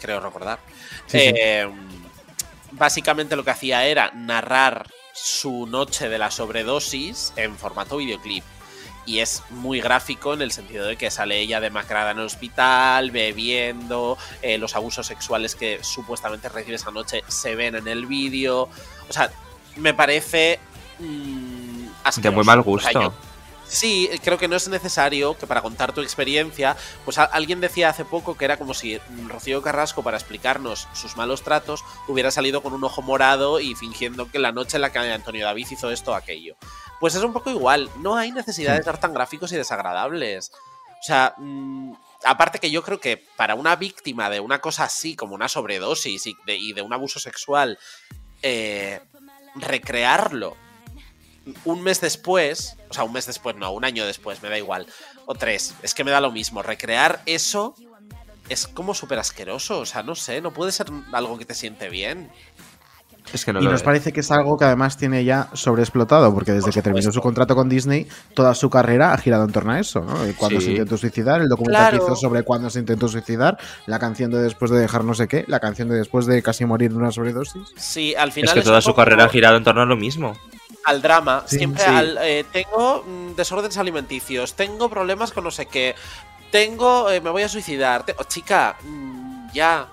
creo 0.00 0.20
recordar. 0.20 0.60
Sí, 1.06 1.18
sí. 1.18 1.32
eh, 1.36 1.68
Básicamente 2.72 3.34
lo 3.34 3.42
que 3.44 3.50
hacía 3.50 3.84
era 3.86 4.12
narrar 4.14 4.86
su 5.12 5.66
noche 5.66 6.08
de 6.08 6.18
la 6.18 6.30
sobredosis 6.30 7.32
en 7.36 7.56
formato 7.56 7.96
videoclip. 7.96 8.44
Y 9.06 9.20
es 9.20 9.42
muy 9.50 9.80
gráfico 9.80 10.34
en 10.34 10.42
el 10.42 10.52
sentido 10.52 10.86
de 10.86 10.96
que 10.96 11.10
sale 11.10 11.40
ella 11.40 11.60
demacrada 11.60 12.10
en 12.12 12.18
el 12.18 12.26
hospital, 12.26 13.10
bebiendo, 13.10 14.16
eh, 14.42 14.58
los 14.58 14.76
abusos 14.76 15.06
sexuales 15.06 15.54
que 15.54 15.80
supuestamente 15.82 16.48
recibe 16.48 16.76
esa 16.76 16.90
noche 16.90 17.22
se 17.26 17.54
ven 17.56 17.74
en 17.74 17.88
el 17.88 18.06
vídeo. 18.06 18.68
O 19.08 19.12
sea, 19.12 19.30
me 19.76 19.94
parece... 19.94 20.60
mm, 20.98 21.86
De 22.16 22.30
muy 22.30 22.44
mal 22.44 22.60
O 22.60 22.62
sea, 22.62 22.92
gusto. 22.92 23.02
yo- 23.02 23.14
Sí, 23.70 24.10
creo 24.24 24.36
que 24.36 24.48
no 24.48 24.56
es 24.56 24.68
necesario 24.68 25.38
que 25.38 25.46
para 25.46 25.62
contar 25.62 25.92
tu 25.92 26.00
experiencia, 26.00 26.76
pues 27.04 27.18
alguien 27.18 27.60
decía 27.60 27.88
hace 27.88 28.04
poco 28.04 28.36
que 28.36 28.44
era 28.44 28.56
como 28.56 28.74
si 28.74 28.98
mm, 28.98 29.28
Rocío 29.28 29.62
Carrasco 29.62 30.02
para 30.02 30.16
explicarnos 30.16 30.88
sus 30.92 31.16
malos 31.16 31.42
tratos 31.42 31.84
hubiera 32.08 32.32
salido 32.32 32.64
con 32.64 32.72
un 32.72 32.82
ojo 32.82 33.00
morado 33.00 33.60
y 33.60 33.76
fingiendo 33.76 34.28
que 34.28 34.40
la 34.40 34.50
noche 34.50 34.76
en 34.76 34.82
la 34.82 34.90
que 34.90 34.98
Antonio 34.98 35.46
David 35.46 35.68
hizo 35.70 35.88
esto 35.88 36.10
o 36.10 36.14
aquello. 36.14 36.56
Pues 36.98 37.14
es 37.14 37.22
un 37.22 37.32
poco 37.32 37.48
igual, 37.48 37.88
no 37.98 38.16
hay 38.16 38.32
necesidad 38.32 38.76
de 38.76 38.82
ser 38.82 38.98
tan 38.98 39.14
gráficos 39.14 39.52
y 39.52 39.56
desagradables. 39.56 40.50
O 41.00 41.04
sea, 41.04 41.34
mm, 41.38 41.92
aparte 42.24 42.58
que 42.58 42.72
yo 42.72 42.82
creo 42.82 42.98
que 42.98 43.24
para 43.36 43.54
una 43.54 43.76
víctima 43.76 44.28
de 44.30 44.40
una 44.40 44.60
cosa 44.60 44.82
así, 44.84 45.14
como 45.14 45.36
una 45.36 45.48
sobredosis 45.48 46.26
y 46.26 46.36
de, 46.44 46.56
y 46.56 46.72
de 46.72 46.82
un 46.82 46.92
abuso 46.92 47.20
sexual, 47.20 47.78
eh, 48.42 49.00
recrearlo 49.54 50.56
un 51.64 51.82
mes 51.82 52.00
después, 52.00 52.76
o 52.88 52.94
sea, 52.94 53.04
un 53.04 53.12
mes 53.12 53.26
después, 53.26 53.56
no, 53.56 53.72
un 53.72 53.84
año 53.84 54.06
después, 54.06 54.42
me 54.42 54.48
da 54.48 54.58
igual, 54.58 54.86
o 55.26 55.34
tres, 55.34 55.74
es 55.82 55.94
que 55.94 56.04
me 56.04 56.10
da 56.10 56.20
lo 56.20 56.30
mismo, 56.30 56.62
recrear 56.62 57.22
eso 57.26 57.74
es 58.48 58.66
como 58.66 58.94
súper 58.94 59.18
asqueroso, 59.18 59.80
o 59.80 59.86
sea, 59.86 60.02
no 60.02 60.14
sé, 60.14 60.40
no 60.40 60.52
puede 60.52 60.72
ser 60.72 60.86
algo 61.12 61.38
que 61.38 61.44
te 61.44 61.54
siente 61.54 61.88
bien. 61.88 62.30
Es 63.32 63.44
que 63.44 63.52
no 63.52 63.60
y 63.60 63.64
nos 63.64 63.74
es. 63.74 63.82
parece 63.82 64.12
que 64.12 64.20
es 64.20 64.30
algo 64.32 64.56
que 64.56 64.64
además 64.64 64.96
tiene 64.96 65.22
ya 65.24 65.50
sobreexplotado, 65.52 66.34
porque 66.34 66.50
desde 66.52 66.72
que 66.72 66.82
terminó 66.82 67.12
su 67.12 67.20
contrato 67.20 67.54
con 67.54 67.68
Disney, 67.68 68.08
toda 68.34 68.54
su 68.56 68.70
carrera 68.70 69.12
ha 69.12 69.18
girado 69.18 69.44
en 69.44 69.52
torno 69.52 69.72
a 69.72 69.78
eso, 69.78 70.00
¿no? 70.00 70.24
El 70.24 70.34
Cuando 70.34 70.58
Sí. 70.58 70.66
se 70.66 70.72
intentó 70.72 70.96
suicidar, 70.96 71.40
el 71.40 71.48
documental 71.48 71.90
que 71.90 71.96
hizo 71.98 72.16
sobre 72.16 72.42
cuándo 72.42 72.70
se 72.70 72.80
intentó 72.80 73.06
suicidar, 73.08 73.56
la 73.86 74.00
canción 74.00 74.32
de 74.32 74.38
después 74.42 74.70
de 74.72 74.80
dejar 74.80 75.04
no 75.04 75.14
sé 75.14 75.28
qué, 75.28 75.44
la 75.46 75.60
canción 75.60 75.88
de 75.90 75.96
después 75.96 76.26
de 76.26 76.42
casi 76.42 76.64
morir 76.64 76.90
de 76.90 76.96
una 76.96 77.12
sobredosis. 77.12 77.62
Sí, 77.76 78.16
al 78.16 78.32
final 78.32 78.48
Es 78.48 78.54
que 78.54 78.62
toda 78.62 78.80
su 78.80 78.88
poco 78.90 78.96
carrera 79.02 79.26
ha 79.26 79.28
girado 79.28 79.56
en 79.58 79.62
torno 79.64 79.82
a 79.82 79.86
lo 79.86 79.96
mismo. 79.96 80.36
Al 80.84 81.02
drama, 81.02 81.44
Sí, 81.46 81.58
siempre 81.58 81.82
sí. 81.84 81.90
al 81.90 82.18
eh, 82.22 82.44
tengo 82.52 83.02
mm, 83.06 83.34
desórdenes 83.34 83.76
alimenticios, 83.78 84.54
tengo 84.54 84.88
problemas 84.88 85.32
con 85.32 85.44
no 85.44 85.50
sé 85.50 85.66
qué, 85.66 85.94
tengo 86.50 87.10
eh, 87.10 87.20
me 87.20 87.30
voy 87.30 87.42
a 87.42 87.48
suicidar, 87.48 88.04
te- 88.04 88.14
oh, 88.18 88.24
chica, 88.24 88.76
mm, 88.82 89.52
ya. 89.52 89.86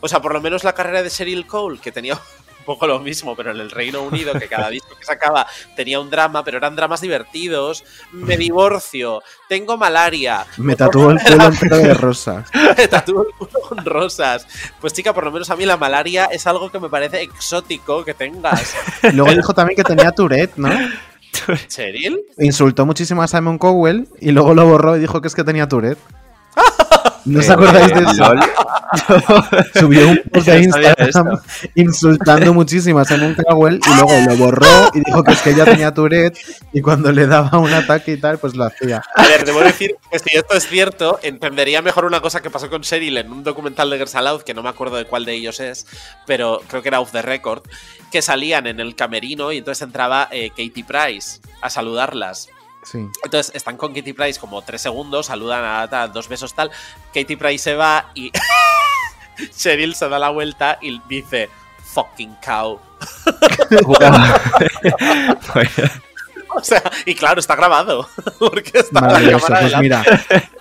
O 0.00 0.08
sea, 0.08 0.20
por 0.20 0.34
lo 0.34 0.40
menos 0.40 0.64
la 0.64 0.74
carrera 0.74 1.02
de 1.02 1.10
Cheryl 1.10 1.46
Cole, 1.46 1.80
que 1.80 1.90
tenía 1.92 2.18
un 2.64 2.74
poco 2.74 2.86
lo 2.86 2.98
mismo, 2.98 3.36
pero 3.36 3.50
en 3.50 3.60
el 3.60 3.70
Reino 3.70 4.02
Unido, 4.02 4.32
que 4.32 4.48
cada 4.48 4.70
disco 4.70 4.96
que 4.98 5.04
sacaba 5.04 5.46
tenía 5.76 6.00
un 6.00 6.08
drama, 6.08 6.42
pero 6.42 6.56
eran 6.56 6.74
dramas 6.74 7.02
divertidos. 7.02 7.84
Me 8.12 8.38
divorcio, 8.38 9.22
tengo 9.50 9.76
malaria, 9.76 10.46
Me 10.56 10.74
tatuó 10.74 11.10
el 11.10 11.20
culo 11.20 11.44
entero 11.48 11.76
de 11.76 11.94
rosa. 11.94 12.44
me 12.76 12.88
tatúo 12.88 13.26
el 13.26 13.34
culo 13.36 13.60
con 13.68 13.84
rosas. 13.84 14.46
Pues 14.80 14.94
chica, 14.94 15.12
por 15.12 15.24
lo 15.24 15.30
menos 15.32 15.50
a 15.50 15.56
mí 15.56 15.66
la 15.66 15.76
malaria 15.76 16.24
es 16.26 16.46
algo 16.46 16.70
que 16.72 16.80
me 16.80 16.88
parece 16.88 17.20
exótico 17.20 18.02
que 18.02 18.14
tengas. 18.14 18.74
Luego 19.12 19.32
dijo 19.34 19.52
también 19.52 19.76
que 19.76 19.84
tenía 19.84 20.10
Tourette, 20.10 20.56
¿no? 20.56 20.70
¿Cheryl? 21.68 22.20
Insultó 22.38 22.86
muchísimo 22.86 23.22
a 23.22 23.28
Simon 23.28 23.58
Cowell 23.58 24.08
y 24.20 24.30
luego 24.30 24.54
lo 24.54 24.66
borró 24.66 24.96
y 24.96 25.00
dijo 25.00 25.20
que 25.20 25.28
es 25.28 25.34
que 25.34 25.44
tenía 25.44 25.68
Tourette. 25.68 25.98
¿No 27.24 27.40
os 27.40 27.48
Eh, 27.48 27.52
acordáis 27.52 27.94
de 27.94 28.02
eso? 28.02 28.32
Subió 29.80 30.10
un 30.10 30.22
post 30.30 30.46
de 30.46 30.62
Instagram 30.62 31.40
insultando 31.74 32.52
muchísimo 32.52 32.98
a 32.98 33.04
Simon 33.04 33.34
Cowell 33.34 33.80
y 33.84 33.94
luego 33.94 34.12
lo 34.28 34.36
borró 34.36 34.90
y 34.92 35.00
dijo 35.00 35.22
que 35.24 35.32
es 35.32 35.40
que 35.40 35.50
ella 35.50 35.64
tenía 35.64 35.94
Tourette 35.94 36.38
y 36.72 36.82
cuando 36.82 37.10
le 37.12 37.26
daba 37.26 37.58
un 37.58 37.72
ataque 37.72 38.12
y 38.12 38.16
tal, 38.18 38.38
pues 38.38 38.54
lo 38.54 38.64
hacía. 38.64 39.02
A 39.16 39.22
ver, 39.26 39.44
debo 39.46 39.60
decir 39.60 39.96
que 40.10 40.18
si 40.18 40.36
esto 40.36 40.54
es 40.54 40.68
cierto, 40.68 41.18
entendería 41.22 41.80
mejor 41.80 42.04
una 42.04 42.20
cosa 42.20 42.42
que 42.42 42.50
pasó 42.50 42.68
con 42.68 42.82
Cheryl 42.82 43.16
en 43.16 43.32
un 43.32 43.42
documental 43.42 43.88
de 43.88 43.96
Girls 43.96 44.14
Aloud, 44.14 44.42
que 44.42 44.52
no 44.52 44.62
me 44.62 44.68
acuerdo 44.68 44.96
de 44.96 45.06
cuál 45.06 45.24
de 45.24 45.32
ellos 45.32 45.60
es, 45.60 45.86
pero 46.26 46.60
creo 46.68 46.82
que 46.82 46.88
era 46.88 47.00
Off 47.00 47.12
the 47.12 47.22
Record, 47.22 47.62
que 48.12 48.20
salían 48.20 48.66
en 48.66 48.80
el 48.80 48.94
camerino 48.94 49.50
y 49.50 49.58
entonces 49.58 49.82
entraba 49.82 50.28
eh, 50.30 50.50
Katie 50.50 50.84
Price 50.84 51.40
a 51.62 51.70
saludarlas. 51.70 52.48
Sí. 52.84 53.08
Entonces 53.24 53.54
están 53.54 53.76
con 53.76 53.94
Katie 53.94 54.14
Price 54.14 54.38
como 54.38 54.62
tres 54.62 54.82
segundos, 54.82 55.26
saludan 55.26 55.64
a, 55.64 55.82
a 55.82 56.08
dos 56.08 56.28
besos 56.28 56.54
tal. 56.54 56.70
Katie 57.12 57.36
Price 57.36 57.62
se 57.64 57.74
va 57.74 58.10
y 58.14 58.30
Cheryl 59.56 59.94
se 59.94 60.08
da 60.08 60.18
la 60.18 60.30
vuelta 60.30 60.78
y 60.80 61.00
dice 61.08 61.48
fucking 61.94 62.36
cow. 62.44 62.80
O 66.56 66.62
sea, 66.62 66.82
y 67.04 67.16
claro, 67.16 67.40
está 67.40 67.56
grabado. 67.56 68.08
Porque 68.38 68.78
está 68.78 69.00
la 69.00 69.06
Maravilloso. 69.08 69.46
cámara 69.46 69.62
Pues 69.68 69.80
mira, 69.80 70.04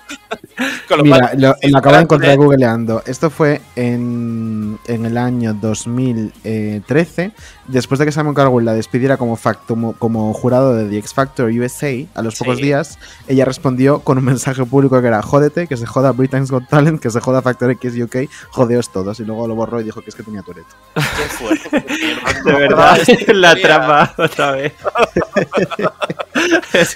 Con 0.88 1.02
mira, 1.04 1.32
lo, 1.38 1.56
acabo 1.78 1.96
de 1.96 2.02
encontrar 2.04 2.36
fuera 2.36 2.36
googleando. 2.36 3.02
Esto 3.06 3.30
fue 3.30 3.62
en, 3.76 4.78
en 4.88 5.06
el 5.06 5.18
año 5.18 5.54
2013, 5.56 7.32
después 7.68 8.00
de 8.00 8.06
que 8.06 8.12
Simon 8.12 8.34
Cowell 8.34 8.66
la 8.66 8.74
despidiera 8.74 9.18
como, 9.18 9.36
fact- 9.38 9.96
como, 9.98 10.34
jurado 10.34 10.76
de 10.76 10.90
The 10.90 10.98
X 11.00 11.14
Factor 11.14 11.50
USA, 11.52 11.92
a 12.14 12.22
los 12.22 12.36
pocos 12.36 12.58
Sí. 12.58 12.64
días, 12.64 13.00
ella 13.28 13.46
respondió 13.46 14.00
con 14.02 14.18
un 14.20 14.26
mensaje 14.26 14.64
público 14.66 15.00
que 15.02 15.08
era 15.08 15.22
jódete, 15.22 15.68
que 15.68 15.78
se 15.78 15.86
joda 15.86 16.12
Britain's 16.12 16.52
Got 16.52 16.68
Talent, 16.70 17.00
que 17.02 17.10
se 17.10 17.20
joda 17.20 17.42
Factor 17.42 17.72
X 17.72 17.94
UK, 18.00 18.30
jodeos 18.52 18.92
todos. 18.92 19.20
Y 19.20 19.26
luego 19.26 19.48
lo 19.48 19.56
borró 19.56 19.82
y 19.82 19.84
dijo 19.84 20.02
que 20.02 20.10
es 20.10 20.16
que 20.16 20.24
tenía 20.24 20.42
Tourette. 20.44 20.68
Qué 20.96 21.02
fuerte. 21.02 21.86
De 22.46 22.52
verdad, 22.54 22.98
la 23.34 23.56
trama 23.56 24.14
otra 24.18 24.52
vez. 24.52 24.74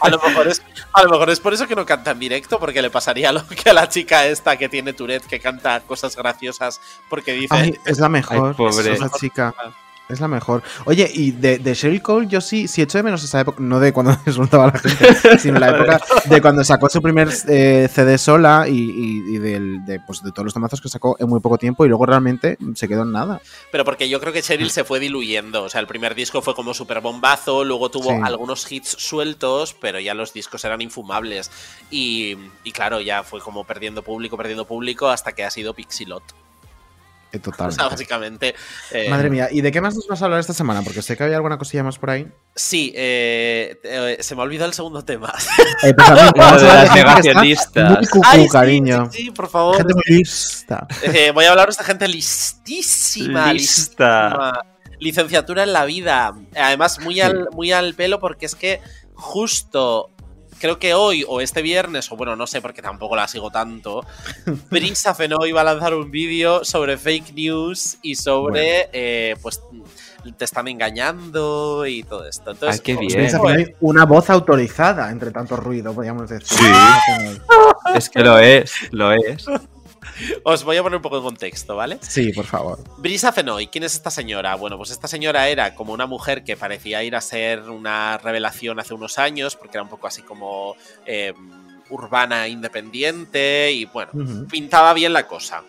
A 0.01 0.09
lo, 0.09 0.19
mejor 0.19 0.47
es, 0.47 0.61
a 0.93 1.03
lo 1.03 1.09
mejor 1.09 1.29
es 1.29 1.39
por 1.39 1.53
eso 1.53 1.67
que 1.67 1.75
no 1.75 1.85
canta 1.85 2.11
en 2.11 2.19
directo, 2.19 2.59
porque 2.59 2.81
le 2.81 2.89
pasaría 2.97 3.31
lo 3.31 3.45
que 3.47 3.69
a 3.69 3.73
la 3.73 3.87
chica 3.87 4.25
esta 4.25 4.57
que 4.57 4.69
tiene 4.69 4.91
Tourette, 4.91 5.27
que 5.27 5.39
canta 5.39 5.81
cosas 5.81 6.15
graciosas, 6.15 6.81
porque 7.07 7.33
dice. 7.33 7.55
Ay, 7.55 7.77
es 7.85 7.99
la 7.99 8.09
mejor. 8.09 8.49
Ay, 8.49 8.53
pobre. 8.55 8.91
Esa 8.91 9.11
chica. 9.11 9.53
Es 10.09 10.21
la 10.21 10.29
mejor. 10.29 10.63
Oye, 10.85 11.09
y 11.13 11.31
de, 11.31 11.57
de 11.59 11.73
Sheryl 11.73 12.01
Cole, 12.01 12.27
yo 12.27 12.39
sí, 12.39 12.69
sí 12.69 12.81
echo 12.81 12.97
de 12.97 13.03
menos 13.03 13.21
esa 13.25 13.41
época, 13.41 13.57
no 13.61 13.79
de 13.81 13.91
cuando 13.91 14.15
insultaba 14.25 14.65
a 14.65 14.67
la 14.67 14.79
gente, 14.79 15.37
sino 15.39 15.59
la 15.59 15.69
época 15.69 15.99
de 16.25 16.41
cuando 16.41 16.63
sacó 16.63 16.87
su 16.87 17.01
primer 17.01 17.27
eh, 17.49 17.89
CD 17.93 18.17
sola 18.17 18.67
y, 18.69 18.71
y- 18.77 19.35
y 19.35 19.37
del- 19.37 19.83
de, 19.85 19.99
pues, 19.99 20.23
de 20.23 20.31
todos 20.31 20.45
los 20.45 20.53
tomazos 20.53 20.79
que 20.79 20.87
sacó 20.87 21.17
en 21.19 21.27
muy 21.27 21.41
poco 21.41 21.57
tiempo 21.57 21.85
y 21.85 21.89
luego 21.89 22.05
realmente 22.05 22.57
se 22.75 22.87
quedó 22.87 23.01
en 23.03 23.11
nada. 23.11 23.41
Pero 23.69 23.83
porque 23.83 24.07
yo 24.07 24.21
creo 24.21 24.31
que 24.31 24.41
Cheryl 24.41 24.69
se 24.69 24.85
fue 24.85 25.01
diluyendo. 25.01 25.63
O 25.63 25.69
sea, 25.69 25.81
el 25.81 25.87
primer 25.87 26.15
disco 26.15 26.41
fue 26.41 26.55
como 26.55 26.73
súper 26.73 27.01
bombazo, 27.01 27.65
luego 27.65 27.91
tuvo 27.91 28.11
Sí. 28.11 28.19
algunos 28.23 28.71
hits 28.71 28.95
sueltos, 28.97 29.73
pero 29.73 29.99
ya 29.99 30.13
los 30.13 30.31
discos 30.31 30.63
eran 30.63 30.81
infumables. 30.81 31.51
Y, 31.91 32.37
y 32.63 32.71
claro, 32.71 33.01
ya 33.01 33.23
fue 33.23 33.41
como 33.41 33.65
perdiendo 33.65 34.03
público, 34.03 34.37
perdiendo 34.37 34.65
público, 34.65 35.09
hasta 35.09 35.33
que 35.33 35.43
ha 35.43 35.51
sido 35.51 35.73
Pixilot. 35.73 36.23
Eh, 37.33 37.39
Total. 37.39 37.67
O 37.69 37.71
sea, 37.71 37.87
básicamente. 37.89 38.55
eh, 38.91 39.09
Madre 39.09 39.29
mía, 39.29 39.49
¿y 39.51 39.61
de 39.61 39.71
qué 39.71 39.81
más 39.81 39.95
nos 39.95 40.07
vas 40.07 40.21
a 40.21 40.25
hablar 40.25 40.39
esta 40.39 40.53
semana? 40.53 40.81
Porque 40.81 41.01
sé 41.01 41.17
que 41.17 41.23
había 41.23 41.35
alguna 41.35 41.57
cosilla 41.57 41.83
más 41.83 41.97
por 41.99 42.09
ahí. 42.09 42.27
Sí, 42.55 42.93
eh, 42.95 43.79
eh, 43.83 44.17
se 44.21 44.35
me 44.35 44.41
ha 44.41 44.45
olvidado 44.45 44.67
el 44.69 44.73
segundo 44.73 45.03
tema. 45.03 45.33
Eh, 45.83 45.93
pues 45.93 46.09
a 46.09 46.13
mí, 46.15 46.21
Lo 46.35 46.41
vamos 46.43 46.61
de 46.61 46.67
a 46.67 46.71
hablar 46.71 46.87
las 46.87 46.95
negacionistas. 46.95 47.91
Muy 47.97 48.07
cucú, 48.07 48.21
Ay, 48.25 48.43
sí, 48.43 48.49
cariño. 48.49 49.09
sí, 49.11 49.23
sí, 49.23 49.31
por 49.31 49.49
favor. 49.49 49.77
Gente 49.77 49.93
muy 49.93 50.03
lista. 50.19 50.87
Eh, 51.03 51.31
voy 51.31 51.45
a 51.45 51.51
hablaros 51.51 51.77
de 51.77 51.83
gente 51.83 52.07
listísima, 52.07 53.53
Lista. 53.53 54.29
listísima. 54.29 54.59
Licenciatura 54.99 55.63
en 55.63 55.73
la 55.73 55.85
vida. 55.85 56.33
Además, 56.55 56.99
muy 56.99 57.21
al, 57.21 57.49
muy 57.51 57.71
al 57.71 57.93
pelo 57.93 58.19
porque 58.19 58.47
es 58.47 58.55
que 58.55 58.81
justo 59.13 60.09
creo 60.59 60.79
que 60.79 60.93
hoy 60.93 61.23
o 61.27 61.41
este 61.41 61.61
viernes, 61.61 62.11
o 62.11 62.15
bueno, 62.17 62.35
no 62.35 62.47
sé 62.47 62.61
porque 62.61 62.81
tampoco 62.81 63.15
la 63.15 63.27
sigo 63.27 63.49
tanto, 63.51 64.05
Brisa 64.69 65.13
Fenoy 65.15 65.51
va 65.51 65.61
a 65.61 65.65
lanzar 65.65 65.93
un 65.93 66.09
vídeo 66.11 66.63
sobre 66.65 66.97
fake 66.97 67.33
news 67.33 67.97
y 68.01 68.15
sobre, 68.15 68.89
eh, 68.93 69.35
pues, 69.41 69.61
te 70.37 70.43
están 70.43 70.67
engañando 70.67 71.85
y 71.85 72.03
todo 72.03 72.27
esto. 72.27 72.51
Entonces, 72.51 72.81
Ay, 72.81 72.83
qué 72.83 72.93
os- 72.95 72.99
bien. 72.99 73.41
Que 73.41 73.49
hay 73.49 73.65
una 73.79 74.05
voz 74.05 74.29
autorizada 74.29 75.09
entre 75.09 75.31
tanto 75.31 75.55
ruido, 75.55 75.93
podríamos 75.93 76.29
decir. 76.29 76.45
Sí. 76.47 76.65
Es 77.95 78.09
que 78.09 78.19
lo 78.19 78.37
es, 78.37 78.73
lo 78.91 79.13
es. 79.13 79.45
Os 80.43 80.63
voy 80.63 80.77
a 80.77 80.83
poner 80.83 80.97
un 80.97 81.01
poco 81.01 81.17
de 81.17 81.23
contexto, 81.23 81.75
¿vale? 81.75 81.99
Sí, 82.01 82.31
por 82.31 82.45
favor. 82.45 82.79
Brisa 82.97 83.31
Fenoy, 83.31 83.67
¿quién 83.67 83.83
es 83.83 83.93
esta 83.93 84.11
señora? 84.11 84.55
Bueno, 84.55 84.77
pues 84.77 84.91
esta 84.91 85.07
señora 85.07 85.47
era 85.49 85.75
como 85.75 85.93
una 85.93 86.05
mujer 86.07 86.43
que 86.43 86.57
parecía 86.57 87.03
ir 87.03 87.15
a 87.15 87.21
ser 87.21 87.69
una 87.69 88.17
revelación 88.17 88.79
hace 88.79 88.93
unos 88.93 89.17
años, 89.17 89.55
porque 89.55 89.77
era 89.77 89.83
un 89.83 89.89
poco 89.89 90.07
así 90.07 90.21
como 90.21 90.75
eh, 91.05 91.33
urbana 91.89 92.47
independiente 92.47 93.71
y 93.71 93.85
bueno, 93.85 94.11
pintaba 94.49 94.93
bien 94.93 95.13
la 95.13 95.27
cosa. 95.27 95.63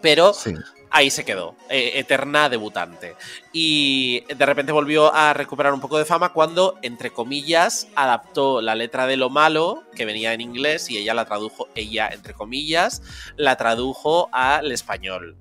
Pero 0.00 0.34
Sí. 0.34 0.54
Ahí 0.94 1.10
se 1.10 1.24
quedó, 1.24 1.56
eh, 1.68 1.92
eterna 1.96 2.48
debutante. 2.48 3.16
Y 3.52 4.20
de 4.32 4.46
repente 4.46 4.70
volvió 4.70 5.12
a 5.12 5.34
recuperar 5.34 5.74
un 5.74 5.80
poco 5.80 5.98
de 5.98 6.04
fama 6.04 6.32
cuando, 6.32 6.78
entre 6.82 7.10
comillas, 7.10 7.88
adaptó 7.96 8.62
la 8.62 8.76
letra 8.76 9.06
de 9.08 9.16
lo 9.16 9.28
malo, 9.28 9.82
que 9.96 10.04
venía 10.04 10.32
en 10.32 10.40
inglés, 10.40 10.88
y 10.90 10.98
ella 10.98 11.12
la 11.12 11.24
tradujo, 11.24 11.68
ella, 11.74 12.08
entre 12.12 12.32
comillas, 12.32 13.02
la 13.36 13.56
tradujo 13.56 14.28
al 14.32 14.70
español. 14.70 15.36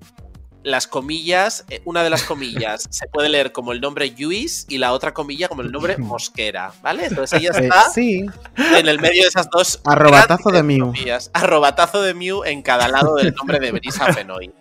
Las 0.64 0.88
comillas, 0.88 1.66
eh, 1.70 1.82
una 1.86 2.04
de 2.04 2.10
las 2.10 2.24
comillas 2.24 2.88
se 2.90 3.08
puede 3.08 3.30
leer 3.30 3.52
como 3.52 3.72
el 3.74 3.82
nombre 3.82 4.12
Lluís 4.16 4.66
y 4.70 4.78
la 4.78 4.94
otra 4.94 5.14
comilla 5.14 5.48
como 5.48 5.62
el 5.62 5.72
nombre 5.72 5.98
Mosquera, 5.98 6.72
¿vale? 6.82 7.06
Entonces 7.06 7.40
ella 7.40 7.52
Eh, 7.56 7.64
está 7.66 7.90
sí. 7.90 8.26
en 8.58 8.88
el 8.88 9.00
medio 9.00 9.22
de 9.24 9.28
esas 9.28 9.50
dos 9.50 9.82
Arrobatazo 9.86 10.50
de 10.52 10.64
Mew. 10.64 10.88
comillas. 10.88 11.30
Arrobatazo 11.34 12.02
de 12.02 12.14
Mew 12.14 12.44
en 12.46 12.62
cada 12.62 12.88
lado 12.88 13.16
del 13.16 13.34
nombre 13.34 13.60
de 13.60 13.72
Brisa 13.72 14.12
Fenoy. 14.14 14.52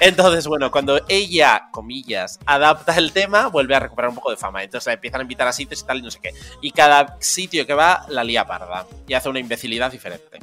Entonces, 0.00 0.46
bueno, 0.46 0.70
cuando 0.70 1.00
ella, 1.08 1.68
comillas, 1.70 2.38
adapta 2.46 2.96
el 2.96 3.12
tema, 3.12 3.46
vuelve 3.48 3.74
a 3.74 3.80
recuperar 3.80 4.08
un 4.10 4.14
poco 4.16 4.30
de 4.30 4.36
fama. 4.36 4.62
Entonces 4.62 4.86
la 4.86 4.94
empiezan 4.94 5.20
a 5.20 5.22
invitar 5.22 5.46
a 5.48 5.52
sitios 5.52 5.80
y 5.82 5.84
tal 5.86 5.98
y 5.98 6.02
no 6.02 6.10
sé 6.10 6.18
qué. 6.22 6.34
Y 6.62 6.70
cada 6.72 7.16
sitio 7.20 7.66
que 7.66 7.74
va 7.74 8.04
la 8.08 8.24
lía 8.24 8.46
parda 8.46 8.86
y 9.06 9.14
hace 9.14 9.28
una 9.28 9.38
imbecilidad 9.38 9.90
diferente. 9.92 10.38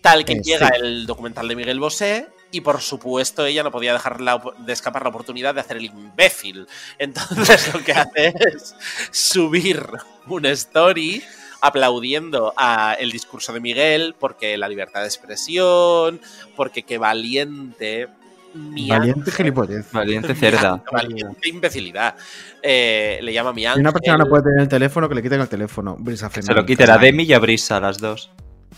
Tal 0.00 0.24
que 0.24 0.32
Eh, 0.34 0.40
llega 0.42 0.68
sí. 0.68 0.72
el 0.80 1.06
documental 1.06 1.46
de 1.48 1.56
Miguel 1.56 1.78
Bosé 1.80 2.28
y 2.52 2.60
por 2.62 2.80
supuesto 2.80 3.44
ella 3.46 3.62
no 3.62 3.70
podía 3.70 3.92
dejar 3.92 4.20
la 4.20 4.40
de 4.58 4.72
escapar 4.72 5.02
la 5.02 5.10
oportunidad 5.10 5.54
de 5.54 5.60
hacer 5.60 5.76
el 5.76 5.86
imbécil. 5.86 6.66
Entonces 6.98 7.72
lo 7.72 7.82
que 7.84 7.92
hace 7.92 8.34
es 8.52 8.74
subir 9.10 9.86
un 10.26 10.46
story 10.46 11.22
aplaudiendo 11.62 12.52
a 12.56 12.94
el 12.98 13.10
discurso 13.12 13.52
de 13.52 13.60
Miguel 13.60 14.14
porque 14.18 14.56
la 14.56 14.68
libertad 14.68 15.00
de 15.00 15.06
expresión, 15.06 16.20
porque 16.56 16.82
qué 16.82 16.98
valiente. 16.98 18.08
mi 18.54 18.88
Valiente. 18.88 19.30
Valiente 19.92 20.34
cerda. 20.34 20.82
Valiente 20.90 21.48
imbecilidad. 21.48 22.16
Eh, 22.62 23.18
le 23.22 23.32
llama 23.32 23.52
mi 23.52 23.62
Si 23.62 23.66
ángel. 23.66 23.80
una 23.82 23.92
persona 23.92 24.18
no 24.18 24.26
puede 24.26 24.42
tener 24.44 24.60
el 24.60 24.68
teléfono, 24.68 25.08
que 25.08 25.14
le 25.14 25.22
quiten 25.22 25.40
el 25.40 25.48
teléfono. 25.48 25.96
Brisa 25.98 26.28
Se 26.30 26.42
Fenoy, 26.42 26.56
lo 26.56 26.66
quite 26.66 26.86
la. 26.86 26.98
Demi 26.98 27.24
y 27.24 27.32
a 27.34 27.38
Brisa, 27.38 27.78
las 27.78 27.98
dos. 27.98 28.30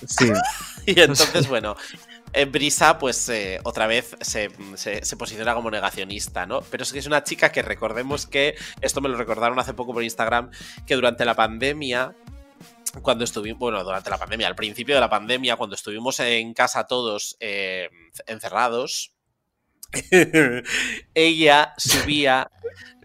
Sí. 0.06 0.30
Y 0.84 0.98
entonces, 0.98 1.46
bueno, 1.46 1.76
Brisa, 2.50 2.98
pues 2.98 3.28
eh, 3.28 3.60
otra 3.64 3.86
vez 3.86 4.16
se, 4.20 4.50
se- 4.74 5.04
se 5.04 5.16
posiciona 5.16 5.54
como 5.54 5.70
negacionista, 5.70 6.46
¿no? 6.46 6.60
Pero 6.62 6.82
es 6.82 6.92
que 6.92 6.98
es 6.98 7.06
una 7.06 7.22
chica 7.24 7.52
que 7.52 7.62
recordemos 7.62 8.26
que, 8.26 8.54
esto 8.80 9.00
me 9.00 9.08
lo 9.08 9.16
recordaron 9.16 9.58
hace 9.58 9.74
poco 9.74 9.92
por 9.92 10.02
Instagram, 10.02 10.50
que 10.86 10.94
durante 10.94 11.24
la 11.24 11.34
pandemia, 11.34 12.14
cuando 13.02 13.24
estuvimos, 13.24 13.58
bueno, 13.58 13.82
durante 13.84 14.10
la 14.10 14.18
pandemia, 14.18 14.46
al 14.48 14.54
principio 14.54 14.94
de 14.94 15.00
la 15.00 15.10
pandemia, 15.10 15.56
cuando 15.56 15.74
estuvimos 15.76 16.20
en 16.20 16.54
casa 16.54 16.86
todos 16.86 17.36
eh, 17.40 17.88
encerrados, 18.26 19.12
ella 21.14 21.74
subía 21.76 22.50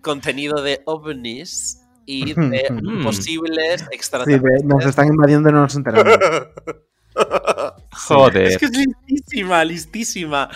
contenido 0.01 0.61
de 0.61 0.81
ovnis 0.85 1.81
y 2.05 2.33
de 2.33 2.65
posibles 3.03 3.81
Sí, 3.81 3.87
extraterrestres. 3.91 4.61
de- 4.61 4.67
nos 4.67 4.85
están 4.85 5.07
invadiendo 5.07 5.49
y 5.49 5.51
no 5.53 5.61
nos 5.61 5.75
enteramos. 5.75 6.17
Joder. 7.91 8.43
Es 8.43 8.57
que 8.57 8.65
es 8.65 8.71
listísima, 8.71 9.63
listísima. 9.63 10.49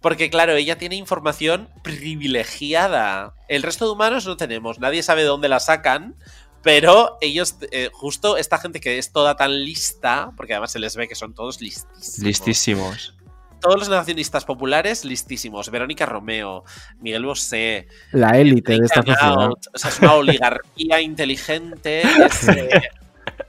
Porque, 0.00 0.30
claro, 0.30 0.52
ella 0.54 0.78
tiene 0.78 0.96
información 0.96 1.68
privilegiada. 1.82 3.34
El 3.48 3.62
resto 3.62 3.86
de 3.86 3.92
humanos 3.92 4.26
no 4.26 4.36
tenemos. 4.36 4.78
Nadie 4.78 5.02
sabe 5.02 5.22
de 5.22 5.28
dónde 5.28 5.48
la 5.48 5.60
sacan. 5.60 6.16
Pero 6.62 7.16
ellos, 7.20 7.58
eh, 7.70 7.90
justo 7.92 8.36
esta 8.36 8.58
gente 8.58 8.80
que 8.80 8.98
es 8.98 9.12
toda 9.12 9.36
tan 9.36 9.64
lista, 9.64 10.32
porque 10.36 10.54
además 10.54 10.72
se 10.72 10.80
les 10.80 10.96
ve 10.96 11.06
que 11.06 11.14
son 11.14 11.32
todos 11.32 11.60
listísimos. 11.60 12.18
Listísimos. 12.18 13.14
Todos 13.60 13.78
los 13.78 13.88
nacionalistas 13.88 14.44
populares, 14.44 15.04
listísimos. 15.04 15.70
Verónica 15.70 16.06
Romeo, 16.06 16.64
Miguel 16.98 17.24
Bosé, 17.24 17.86
La 18.10 18.38
élite 18.38 18.72
de 18.72 18.84
esta 18.84 19.02
sociedad. 19.02 19.48
O 19.48 19.78
sea, 19.78 19.90
es 19.90 20.00
una 20.00 20.14
oligarquía 20.14 21.00
inteligente. 21.00 22.02
es, 22.02 22.48
eh, 22.48 22.82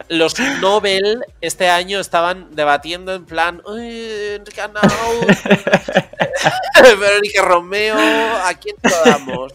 los 0.09 0.39
Nobel 0.61 1.23
este 1.41 1.69
año 1.69 1.99
estaban 1.99 2.55
debatiendo 2.55 3.13
en 3.13 3.25
plan, 3.25 3.61
"Uy, 3.65 4.35
Enrique 4.35 4.61
Arnaut, 4.61 4.87
Verónica 6.99 7.41
Romeo, 7.43 7.95
¿a 7.97 8.53
quién 8.53 8.75
lo 8.83 9.11
damos? 9.11 9.53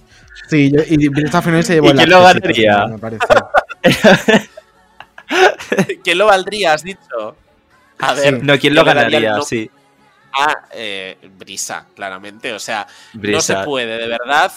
Sí, 0.48 0.70
yo- 0.72 0.82
y 0.86 1.09
Brisa 1.09 1.40
Fenoy 1.40 1.62
se 1.62 1.74
llevó 1.74 1.86
¿Y 1.86 1.90
el 1.90 1.96
quién 1.96 2.11
lo 2.11 2.22
ganaría? 2.22 2.86
me 2.86 2.98
parece. 2.98 3.24
¿Quién 6.05 6.18
lo 6.18 6.26
valdría, 6.26 6.74
has 6.74 6.82
dicho? 6.82 7.36
A 7.98 8.14
ver. 8.14 8.42
No, 8.44 8.59
¿quién 8.59 8.74
lo 8.74 8.84
ganaría? 8.84 9.36
no- 9.36 9.42
Sí. 9.42 9.70
a 10.34 10.64
eh, 10.72 11.16
Brisa, 11.38 11.86
claramente. 11.94 12.53
O 12.53 12.59
sea, 12.59 12.86
no 13.14 13.40
se 13.40 13.57
puede, 13.59 13.98
de 13.98 14.09
verdad, 14.09 14.53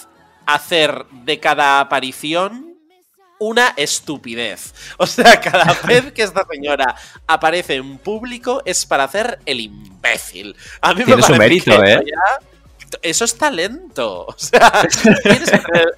hacer 0.46 1.06
de 1.12 1.40
cada 1.40 1.80
aparición 1.82 2.75
una 3.40 3.74
estupidez. 3.78 4.74
O 4.98 5.08
sea, 5.08 5.40
cada 5.42 5.74
vez 5.88 6.12
que 6.14 6.24
esta 6.24 6.46
señora 6.50 6.96
aparece 7.28 7.76
en 7.76 7.98
público 7.98 8.62
es 8.66 8.86
para 8.86 9.04
hacer 9.04 9.40
el 9.46 9.60
imbécil. 9.60 10.56
A 10.82 10.94
mí 10.94 11.04
Tiene 11.04 11.18
me 11.18 11.22
su 11.22 11.34
parece 11.34 11.70
mérito, 11.70 11.82
que 11.82 11.94
¿eh? 11.94 12.04
eso 13.02 13.26
es 13.26 13.38
talento. 13.38 14.26
O 14.36 14.36
sea, 14.38 14.88
tienes 15.24 15.52
que 15.52 15.60
tener 15.60 15.96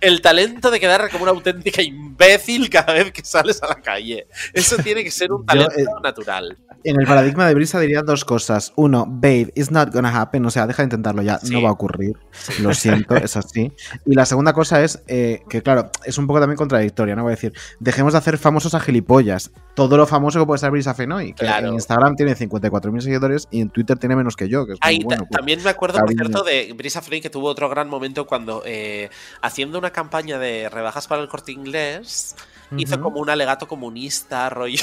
el 0.00 0.20
talento 0.20 0.70
de 0.70 0.80
quedar 0.80 1.10
como 1.10 1.22
una 1.24 1.32
auténtica 1.32 1.82
imbécil 1.82 2.68
cada 2.70 2.92
vez 2.92 3.12
que 3.12 3.24
sales 3.24 3.62
a 3.62 3.68
la 3.68 3.76
calle. 3.76 4.26
Eso 4.52 4.76
tiene 4.76 5.02
que 5.04 5.10
ser 5.10 5.32
un 5.32 5.40
Yo, 5.42 5.46
talento 5.46 5.78
eh, 5.78 5.84
natural. 6.02 6.56
En 6.84 7.00
el 7.00 7.06
paradigma 7.06 7.48
de 7.48 7.54
Brisa 7.54 7.80
diría 7.80 8.02
dos 8.02 8.24
cosas. 8.24 8.72
Uno, 8.76 9.04
babe, 9.08 9.52
it's 9.54 9.70
not 9.70 9.92
gonna 9.92 10.20
happen. 10.20 10.44
O 10.46 10.50
sea, 10.50 10.66
deja 10.66 10.82
de 10.82 10.86
intentarlo 10.86 11.22
ya. 11.22 11.38
Sí. 11.38 11.52
No 11.52 11.62
va 11.62 11.70
a 11.70 11.72
ocurrir. 11.72 12.16
Lo 12.60 12.72
siento, 12.74 13.16
es 13.16 13.36
así. 13.36 13.72
Y 14.04 14.14
la 14.14 14.24
segunda 14.26 14.52
cosa 14.52 14.82
es 14.84 15.02
eh, 15.08 15.42
que, 15.48 15.62
claro, 15.62 15.90
es 16.04 16.16
un 16.18 16.26
poco 16.26 16.38
también 16.40 16.56
contradictoria, 16.56 17.16
¿no? 17.16 17.22
Voy 17.22 17.32
a 17.32 17.34
decir, 17.36 17.52
dejemos 17.80 18.12
de 18.12 18.18
hacer 18.20 18.38
famosos 18.38 18.74
a 18.74 18.80
gilipollas. 18.80 19.50
Todo 19.74 19.96
lo 19.96 20.06
famoso 20.06 20.38
que 20.40 20.46
puede 20.46 20.58
ser 20.58 20.70
Brisa 20.70 20.94
Fenoy. 20.94 21.32
Que 21.32 21.44
Claro. 21.46 21.68
en 21.68 21.74
Instagram 21.74 22.14
tiene 22.16 22.34
54.000 22.36 23.00
seguidores 23.00 23.48
y 23.50 23.60
en 23.60 23.70
Twitter 23.70 23.98
tiene 23.98 24.14
menos 24.16 24.36
que 24.36 24.48
yo. 24.48 24.66
Que 24.66 24.74
es 24.74 24.78
muy 24.82 24.88
Ahí 24.88 24.98
ta- 25.00 25.04
bueno. 25.06 25.24
pues. 25.28 25.36
también 25.36 25.62
me 25.62 25.70
acuerdo, 25.70 25.98
por 25.98 26.12
cierto, 26.12 26.42
de 26.44 26.72
Brisa 26.76 27.02
Frey 27.02 27.20
que 27.20 27.30
tuvo 27.30 27.48
otro 27.48 27.68
gran 27.68 27.88
momento 27.88 28.26
cuando, 28.26 28.62
eh, 28.64 29.10
haciendo 29.42 29.75
una 29.78 29.90
campaña 29.90 30.38
de 30.38 30.68
rebajas 30.68 31.06
para 31.06 31.22
el 31.22 31.28
corte 31.28 31.52
inglés, 31.52 32.36
hizo 32.76 33.00
como 33.00 33.20
un 33.20 33.30
alegato 33.30 33.68
comunista, 33.68 34.48
rollo. 34.50 34.80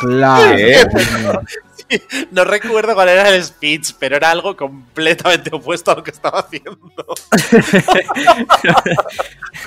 Claro. 0.00 0.56
No 2.30 2.44
recuerdo 2.44 2.94
cuál 2.94 3.08
era 3.08 3.28
el 3.28 3.42
speech, 3.42 3.92
pero 3.98 4.16
era 4.16 4.30
algo 4.30 4.56
completamente 4.56 5.50
opuesto 5.52 5.90
a 5.90 5.96
lo 5.96 6.02
que 6.02 6.10
estaba 6.10 6.40
haciendo. 6.40 6.78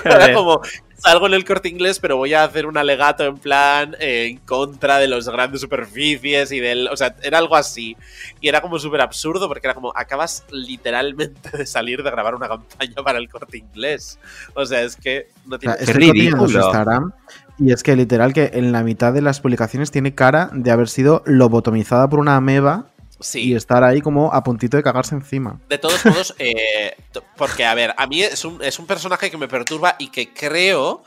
Era 0.04 0.32
como, 0.32 0.60
salgo 0.96 1.26
en 1.26 1.34
el 1.34 1.44
corte 1.44 1.68
inglés, 1.68 1.98
pero 1.98 2.16
voy 2.16 2.34
a 2.34 2.44
hacer 2.44 2.66
un 2.66 2.76
alegato 2.76 3.24
en 3.24 3.38
plan 3.38 3.96
eh, 3.98 4.26
en 4.26 4.38
contra 4.38 4.98
de 4.98 5.08
las 5.08 5.28
grandes 5.28 5.60
superficies 5.60 6.52
y 6.52 6.60
del. 6.60 6.88
O 6.88 6.96
sea, 6.96 7.16
era 7.22 7.38
algo 7.38 7.56
así. 7.56 7.96
Y 8.40 8.48
era 8.48 8.60
como 8.60 8.78
súper 8.78 9.00
absurdo 9.00 9.48
porque 9.48 9.66
era 9.66 9.74
como, 9.74 9.92
acabas 9.96 10.44
literalmente 10.50 11.56
de 11.56 11.66
salir 11.66 12.02
de 12.02 12.10
grabar 12.10 12.34
una 12.34 12.48
campaña 12.48 13.02
para 13.02 13.18
el 13.18 13.28
corte 13.28 13.58
inglés. 13.58 14.18
O 14.54 14.64
sea, 14.66 14.82
es 14.82 14.96
que 14.96 15.30
no 15.46 15.56
O 15.56 15.58
sea, 15.58 15.76
tiene. 15.76 16.08
cotilleando 16.08 16.48
su 16.48 16.58
Instagram 16.58 17.12
y 17.58 17.72
es 17.72 17.82
que 17.82 17.96
literal 17.96 18.32
que 18.32 18.50
en 18.54 18.72
la 18.72 18.82
mitad 18.82 19.12
de 19.12 19.20
las 19.22 19.40
publicaciones 19.40 19.90
tiene 19.90 20.14
cara 20.14 20.50
de 20.52 20.70
haber 20.70 20.88
sido 20.88 21.22
lobotomizada 21.26 22.08
por 22.08 22.18
una 22.20 22.36
ameba 22.36 22.90
Sí. 23.20 23.40
y 23.50 23.54
estar 23.56 23.82
ahí 23.82 24.00
como 24.00 24.32
a 24.32 24.44
puntito 24.44 24.76
de 24.76 24.82
cagarse 24.84 25.14
encima. 25.16 25.60
De 25.68 25.76
todos 25.78 26.04
modos, 26.06 26.34
eh, 26.38 26.94
porque 27.36 27.64
a 27.64 27.74
ver, 27.74 27.92
a 27.98 28.06
mí 28.06 28.22
es 28.22 28.44
un, 28.44 28.62
es 28.62 28.78
un 28.78 28.86
personaje 28.86 29.28
que 29.30 29.36
me 29.36 29.48
perturba 29.48 29.96
y 29.98 30.08
que 30.08 30.32
creo 30.32 31.02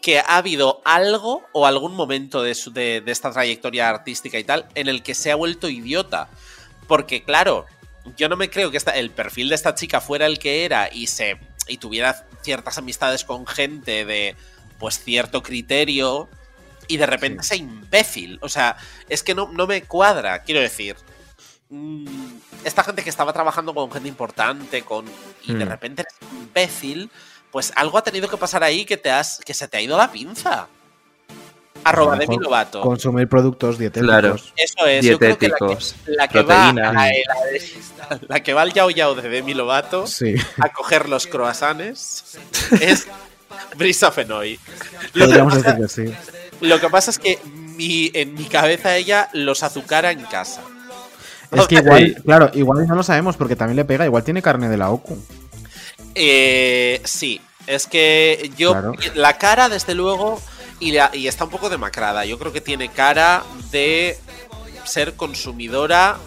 que 0.00 0.18
ha 0.18 0.38
habido 0.38 0.80
algo 0.86 1.42
o 1.52 1.66
algún 1.66 1.94
momento 1.94 2.42
de, 2.42 2.54
su- 2.54 2.72
de- 2.72 3.02
de 3.02 3.12
esta 3.12 3.30
trayectoria 3.30 3.90
artística 3.90 4.38
y 4.38 4.44
tal 4.44 4.66
en 4.74 4.88
el 4.88 5.02
que 5.02 5.14
se 5.14 5.30
ha 5.30 5.34
vuelto 5.36 5.68
idiota. 5.68 6.28
Porque 6.88 7.22
claro, 7.22 7.66
yo 8.16 8.28
no 8.30 8.36
me 8.36 8.48
creo 8.50 8.70
que 8.70 8.78
esta- 8.78 8.92
el 8.96 9.10
perfil 9.10 9.50
de 9.50 9.54
esta 9.54 9.74
chica 9.74 10.00
fuera 10.00 10.24
el 10.26 10.38
que 10.38 10.64
era 10.64 10.88
y, 10.92 11.06
se, 11.06 11.36
y 11.68 11.76
tuviera 11.76 12.26
ciertas 12.42 12.78
amistades 12.78 13.24
con 13.24 13.46
gente 13.46 14.04
de 14.06 14.34
pues 14.82 14.98
cierto 14.98 15.42
criterio 15.44 16.28
y 16.88 16.96
de 16.96 17.06
repente 17.06 17.44
sea 17.44 17.56
imbécil. 17.56 18.38
O 18.42 18.48
sea, 18.48 18.76
es 19.08 19.22
que 19.22 19.32
no, 19.34 19.48
no 19.52 19.66
me 19.68 19.82
cuadra, 19.84 20.42
quiero 20.42 20.60
decir. 20.60 20.96
mm, 21.70 22.04
Esta 22.64 22.82
gente 22.84 23.02
que 23.04 23.10
estaba 23.10 23.32
trabajando 23.32 23.72
con 23.74 23.90
gente 23.92 24.08
importante, 24.08 24.82
con. 24.82 25.04
y 25.44 25.54
de 25.54 25.64
Mm. 25.64 25.68
repente 25.68 26.02
eres 26.02 26.14
imbécil, 26.32 27.10
pues 27.52 27.72
algo 27.76 27.96
ha 27.98 28.02
tenido 28.02 28.28
que 28.28 28.36
pasar 28.36 28.62
ahí 28.64 28.84
que 28.84 28.96
te 28.96 29.10
has. 29.10 29.38
que 29.44 29.54
se 29.54 29.68
te 29.68 29.76
ha 29.76 29.80
ido 29.80 29.96
la 29.96 30.10
pinza. 30.10 30.66
Arroba 31.84 32.12
Demi 32.16 32.28
mejor 32.36 32.44
Lovato. 32.44 32.80
Consumir 32.80 33.28
productos 33.28 33.76
dietéticos. 33.78 34.08
Claro. 34.08 34.36
Eso 34.56 34.86
es, 34.86 35.04
yo 35.04 35.18
creo 35.18 35.36
que 35.38 35.48
la 35.48 35.56
que, 35.56 35.64
Dietéticos, 35.64 35.94
la 36.06 36.28
que 36.28 36.42
va 36.42 36.72
proteína. 36.72 36.90
a, 36.90 36.92
la, 36.92 37.04
de- 37.06 38.26
la 38.28 38.40
que 38.42 38.54
va 38.54 38.62
al 38.62 38.72
Yao 38.72 38.90
Yao 38.90 39.14
de 39.16 39.28
Demi 39.28 39.54
Lovato 39.54 40.06
Sí. 40.06 40.34
a 40.60 40.68
coger 40.72 41.08
los 41.08 41.26
croissants 41.26 42.36
es 42.80 43.08
Brisa 43.76 44.10
Fenoy. 44.10 44.58
Lo 45.14 45.26
que, 45.26 45.26
Podríamos 45.26 45.54
pasa, 45.56 45.72
decir 45.74 46.10
que 46.10 46.10
sí. 46.10 46.36
lo 46.60 46.80
que 46.80 46.88
pasa 46.90 47.10
es 47.10 47.18
que 47.18 47.38
mi, 47.76 48.10
en 48.14 48.34
mi 48.34 48.44
cabeza 48.44 48.96
ella 48.96 49.28
los 49.32 49.62
azucara 49.62 50.10
en 50.10 50.22
casa. 50.24 50.60
Es 51.50 51.66
que 51.66 51.74
igual, 51.82 52.16
claro, 52.24 52.50
igual 52.54 52.86
no 52.86 52.94
lo 52.94 53.02
sabemos 53.02 53.36
porque 53.36 53.56
también 53.56 53.76
le 53.76 53.84
pega, 53.84 54.04
igual 54.04 54.24
tiene 54.24 54.42
carne 54.42 54.68
de 54.68 54.76
la 54.76 54.90
OCU. 54.90 55.18
Eh, 56.14 57.00
sí, 57.04 57.40
es 57.66 57.86
que 57.86 58.50
yo. 58.56 58.72
Claro. 58.72 58.92
La 59.14 59.38
cara, 59.38 59.68
desde 59.68 59.94
luego, 59.94 60.40
y, 60.80 60.92
la- 60.92 61.10
y 61.12 61.26
está 61.28 61.44
un 61.44 61.50
poco 61.50 61.70
demacrada. 61.70 62.24
Yo 62.24 62.38
creo 62.38 62.52
que 62.52 62.60
tiene 62.60 62.88
cara 62.90 63.42
de 63.70 64.18
ser 64.84 65.14
consumidora 65.14 66.18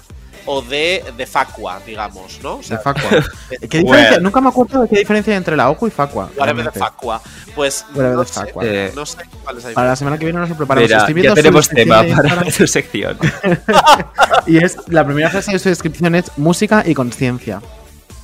o 0.47 0.61
de, 0.61 1.03
de 1.17 1.25
facua, 1.25 1.79
digamos, 1.85 2.39
¿no? 2.43 2.55
O 2.57 2.63
sea, 2.63 2.77
De 2.77 2.83
facua. 2.83 3.09
¿Qué 3.69 3.79
diferencia? 3.79 4.19
Nunca 4.19 4.41
me 4.41 4.49
acuerdo 4.49 4.83
de 4.83 4.89
qué 4.89 4.99
diferencia 4.99 5.33
hay 5.33 5.37
entre 5.37 5.55
la 5.55 5.69
OCU 5.69 5.87
y 5.87 5.91
facua. 5.91 6.29
Whatever 6.37 6.65
de 6.71 6.79
facua. 6.79 7.21
Pues 7.55 7.85
no 7.95 8.19
de 8.19 8.25
sé, 8.25 8.33
facua. 8.33 8.63
Eh, 8.65 8.91
no 8.95 9.05
sé 9.05 9.17
cuál 9.43 9.57
es 9.57 9.63
la 9.63 9.71
Para 9.73 9.87
la 9.89 9.95
semana 9.95 10.17
que 10.17 10.25
viene 10.25 10.39
nos 10.39 10.49
lo 10.49 10.55
preparamos. 10.55 10.89
Mira, 10.89 10.99
Estoy 11.07 11.23
ya 11.23 11.29
su 11.29 11.35
tenemos 11.35 11.69
tema 11.69 12.03
para 12.15 12.43
tu 12.43 12.67
sección. 12.67 13.17
y 14.47 14.57
es 14.63 14.77
la 14.87 15.05
primera 15.05 15.29
frase 15.29 15.51
de 15.51 15.59
su 15.59 15.69
descripción 15.69 16.15
es 16.15 16.31
música 16.37 16.83
y 16.85 16.93
conciencia. 16.93 17.61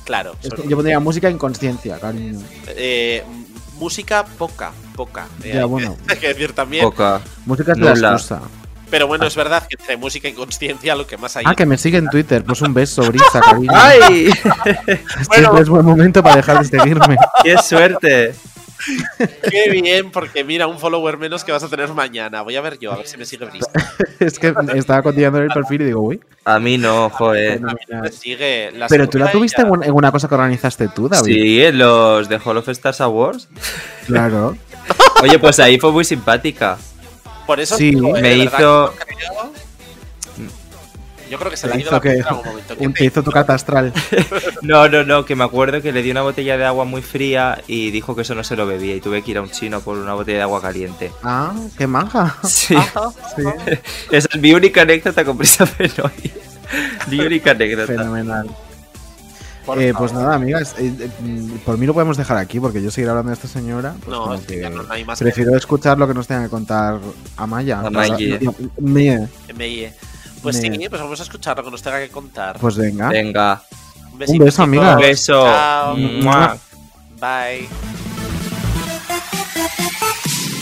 Claro. 0.04 0.34
Es 0.42 0.48
son- 0.48 0.62
que 0.62 0.68
Yo 0.68 0.76
pondría 0.76 1.00
música 1.00 1.30
y 1.30 1.34
conciencia, 1.34 1.98
cariño. 1.98 2.40
eh, 2.68 3.24
música 3.78 4.24
poca, 4.24 4.72
poca. 4.94 5.26
eh, 5.42 5.52
Ya, 5.54 5.60
hay 5.62 5.66
bueno. 5.66 5.96
que- 6.06 6.12
hay 6.14 6.18
que 6.18 6.28
decir 6.28 6.52
también. 6.52 6.84
Poca. 6.84 7.20
Música 7.46 7.72
es 7.72 7.78
la 7.78 7.90
excusa. 8.12 8.40
Pero 8.92 9.06
bueno, 9.06 9.26
es 9.26 9.34
verdad 9.34 9.66
que 9.66 9.76
entre 9.80 9.96
música 9.96 10.28
y 10.28 10.34
conciencia 10.34 10.94
lo 10.94 11.06
que 11.06 11.16
más 11.16 11.34
hay. 11.34 11.44
Ah, 11.46 11.54
que 11.54 11.64
me 11.64 11.78
sigue 11.78 11.96
en 11.96 12.10
Twitter. 12.10 12.44
Pues 12.44 12.60
un 12.60 12.74
beso, 12.74 13.00
Brisa, 13.04 13.40
cariño. 13.40 13.72
¡Ay! 13.74 14.26
Siempre 15.32 15.62
es 15.62 15.68
buen 15.70 15.86
momento 15.86 16.22
para 16.22 16.36
dejar 16.36 16.58
de 16.58 16.66
seguirme. 16.66 17.16
¡Qué 17.42 17.56
suerte! 17.56 18.34
Qué 19.50 19.70
bien, 19.70 20.10
porque 20.10 20.44
mira, 20.44 20.66
un 20.66 20.78
follower 20.78 21.16
menos 21.16 21.42
que 21.42 21.52
vas 21.52 21.62
a 21.62 21.68
tener 21.68 21.88
mañana. 21.94 22.42
Voy 22.42 22.54
a 22.54 22.60
ver 22.60 22.78
yo, 22.78 22.92
a 22.92 22.96
ver 22.98 23.06
si 23.06 23.16
me 23.16 23.24
sigue 23.24 23.46
Brisa. 23.46 23.70
es 24.20 24.38
que 24.38 24.52
estaba 24.74 25.02
continuando 25.02 25.38
en 25.38 25.44
el 25.44 25.50
perfil 25.50 25.80
y 25.80 25.84
digo, 25.86 26.02
uy. 26.02 26.20
A 26.44 26.58
mí 26.58 26.76
no, 26.76 27.08
joder. 27.08 27.64
A 27.64 27.72
mí 27.72 27.80
no 27.88 28.02
me 28.02 28.12
sigue. 28.12 28.72
La 28.72 28.88
Pero 28.88 29.08
tú 29.08 29.18
la 29.18 29.32
tuviste 29.32 29.62
ella. 29.62 29.70
en 29.84 29.92
una 29.92 30.12
cosa 30.12 30.28
que 30.28 30.34
organizaste 30.34 30.88
tú, 30.88 31.08
David. 31.08 31.32
Sí, 31.32 31.64
en 31.64 31.78
los 31.78 32.28
de 32.28 32.38
Hall 32.44 32.58
of 32.58 32.68
Stars 32.68 33.00
Awards. 33.00 33.48
Claro. 34.04 34.54
Oye, 35.22 35.38
pues 35.38 35.60
ahí 35.60 35.78
fue 35.78 35.92
muy 35.92 36.04
simpática. 36.04 36.76
Por 37.46 37.60
eso 37.60 37.76
Sí. 37.76 37.90
digo, 37.94 38.16
eh, 38.16 38.22
Me 38.22 38.36
hizo- 38.36 38.56
creo- 38.56 38.92
Yo 41.30 41.38
creo 41.38 41.50
que 41.50 41.56
se 41.56 41.66
le 41.66 41.72
ha 41.74 41.78
ido 41.80 41.90
la 41.90 42.00
que- 42.00 42.10
en 42.12 42.26
algún 42.26 42.44
momento. 42.44 42.76
¿Qué 42.76 42.86
un- 42.86 42.92
te 42.92 42.98
te 42.98 43.04
hizo 43.06 43.22
tu 43.22 43.30
carta 43.30 43.54
astral. 43.54 43.90
No, 44.62 44.86
no, 44.88 45.02
no, 45.02 45.24
que 45.24 45.34
me 45.34 45.44
acuerdo 45.44 45.80
que 45.80 45.90
le 45.90 46.02
di 46.02 46.10
una 46.10 46.20
botella 46.22 46.58
de 46.58 46.64
agua 46.66 46.84
muy 46.84 47.00
fría 47.00 47.62
y 47.66 47.90
dijo 47.90 48.14
que 48.14 48.20
eso 48.22 48.34
no 48.34 48.44
se 48.44 48.54
lo 48.54 48.66
bebía 48.66 48.94
y 48.96 49.00
tuve 49.00 49.22
que 49.22 49.30
ir 49.30 49.38
a 49.38 49.40
un 49.42 49.50
chino 49.50 49.80
por 49.80 49.96
una 49.96 50.12
botella 50.12 50.36
de 50.38 50.42
agua 50.42 50.60
caliente. 50.60 51.10
Ah, 51.22 51.54
qué 51.78 51.86
manja. 51.86 52.36
Sí. 52.44 52.76
Sí. 53.36 53.42
Esa 54.10 54.28
es 54.30 54.40
mi 54.40 54.52
única 54.52 54.82
anécdota 54.82 55.24
con 55.24 55.38
Prisa 55.38 55.64
Fenoy. 55.66 56.12
Mi 57.08 57.20
única 57.20 57.52
anécdota. 57.52 57.86
Fenomenal. 57.86 58.50
Eh, 59.76 59.92
pues 59.96 60.12
nada, 60.12 60.34
amigas, 60.34 60.74
eh, 60.78 60.92
eh, 60.98 61.08
mm, 61.20 61.50
por 61.64 61.78
mí 61.78 61.86
lo 61.86 61.94
podemos 61.94 62.16
dejar 62.16 62.36
aquí 62.36 62.58
porque 62.58 62.82
yo 62.82 62.90
seguir 62.90 63.08
hablando 63.10 63.30
de 63.30 63.34
esta 63.34 63.46
señora. 63.48 63.94
pues 64.04 64.16
No, 64.16 64.34
es 64.34 64.40
que 64.42 64.68
no 64.68 64.82
hay 64.90 65.04
más 65.04 65.18
que- 65.18 65.24
prefiero 65.24 65.56
escuchar 65.56 65.98
lo 65.98 66.08
que 66.08 66.14
nos 66.14 66.26
tenga 66.26 66.42
que 66.42 66.48
contar 66.50 66.98
Amaya. 67.36 67.80
Amaya. 67.80 68.16
Pues 70.42 70.56
Me- 70.60 70.60
sí, 70.76 70.88
pues 70.88 71.00
vamos 71.00 71.20
a 71.20 71.22
escuchar 71.22 71.56
lo 71.56 71.64
que 71.64 71.70
nos 71.70 71.82
tenga 71.82 72.00
que 72.00 72.08
contar. 72.08 72.58
Pues 72.58 72.76
venga. 72.76 73.08
Venga. 73.08 73.62
Un 74.26 74.38
beso, 74.38 74.62
amiga. 74.64 74.96
chicos. 74.96 74.96
Un 74.96 75.08
beso. 75.08 75.44
Chao. 75.44 75.96
Mua. 75.96 76.56
Bye. 77.20 77.68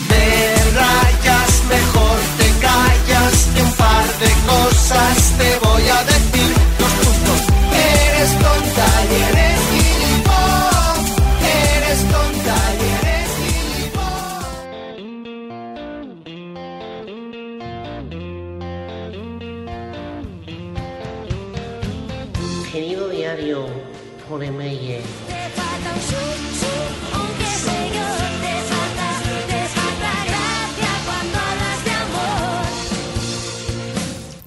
Te 0.07 0.55
rayas, 0.75 1.51
mejor 1.69 2.17
te 2.37 2.47
callas, 2.61 3.47
que 3.55 3.61
un 3.63 3.71
par 3.73 4.05
de 4.19 4.31
cosas 4.47 5.33
te 5.37 5.49
voy 5.67 5.83
a 5.89 6.03
decir. 6.03 6.53
Puntos. 6.77 7.41
Eres 7.73 8.31
tonta 8.39 8.70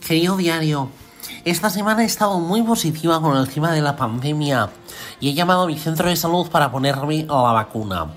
Querido 0.07 0.37
diario, 0.37 0.91
esta 1.47 1.71
semana 1.71 2.03
he 2.03 2.05
estado 2.05 2.39
muy 2.39 2.63
positiva 2.63 3.23
con 3.23 3.39
el 3.39 3.49
tema 3.49 3.73
de 3.73 3.81
la 3.81 3.97
pandemia 3.97 4.69
y 5.19 5.31
he 5.31 5.33
llamado 5.33 5.63
a 5.63 5.67
mi 5.67 5.79
centro 5.79 6.11
de 6.11 6.17
salud 6.17 6.51
para 6.51 6.71
ponerme 6.71 7.25
la 7.25 7.53
vacuna. 7.53 8.09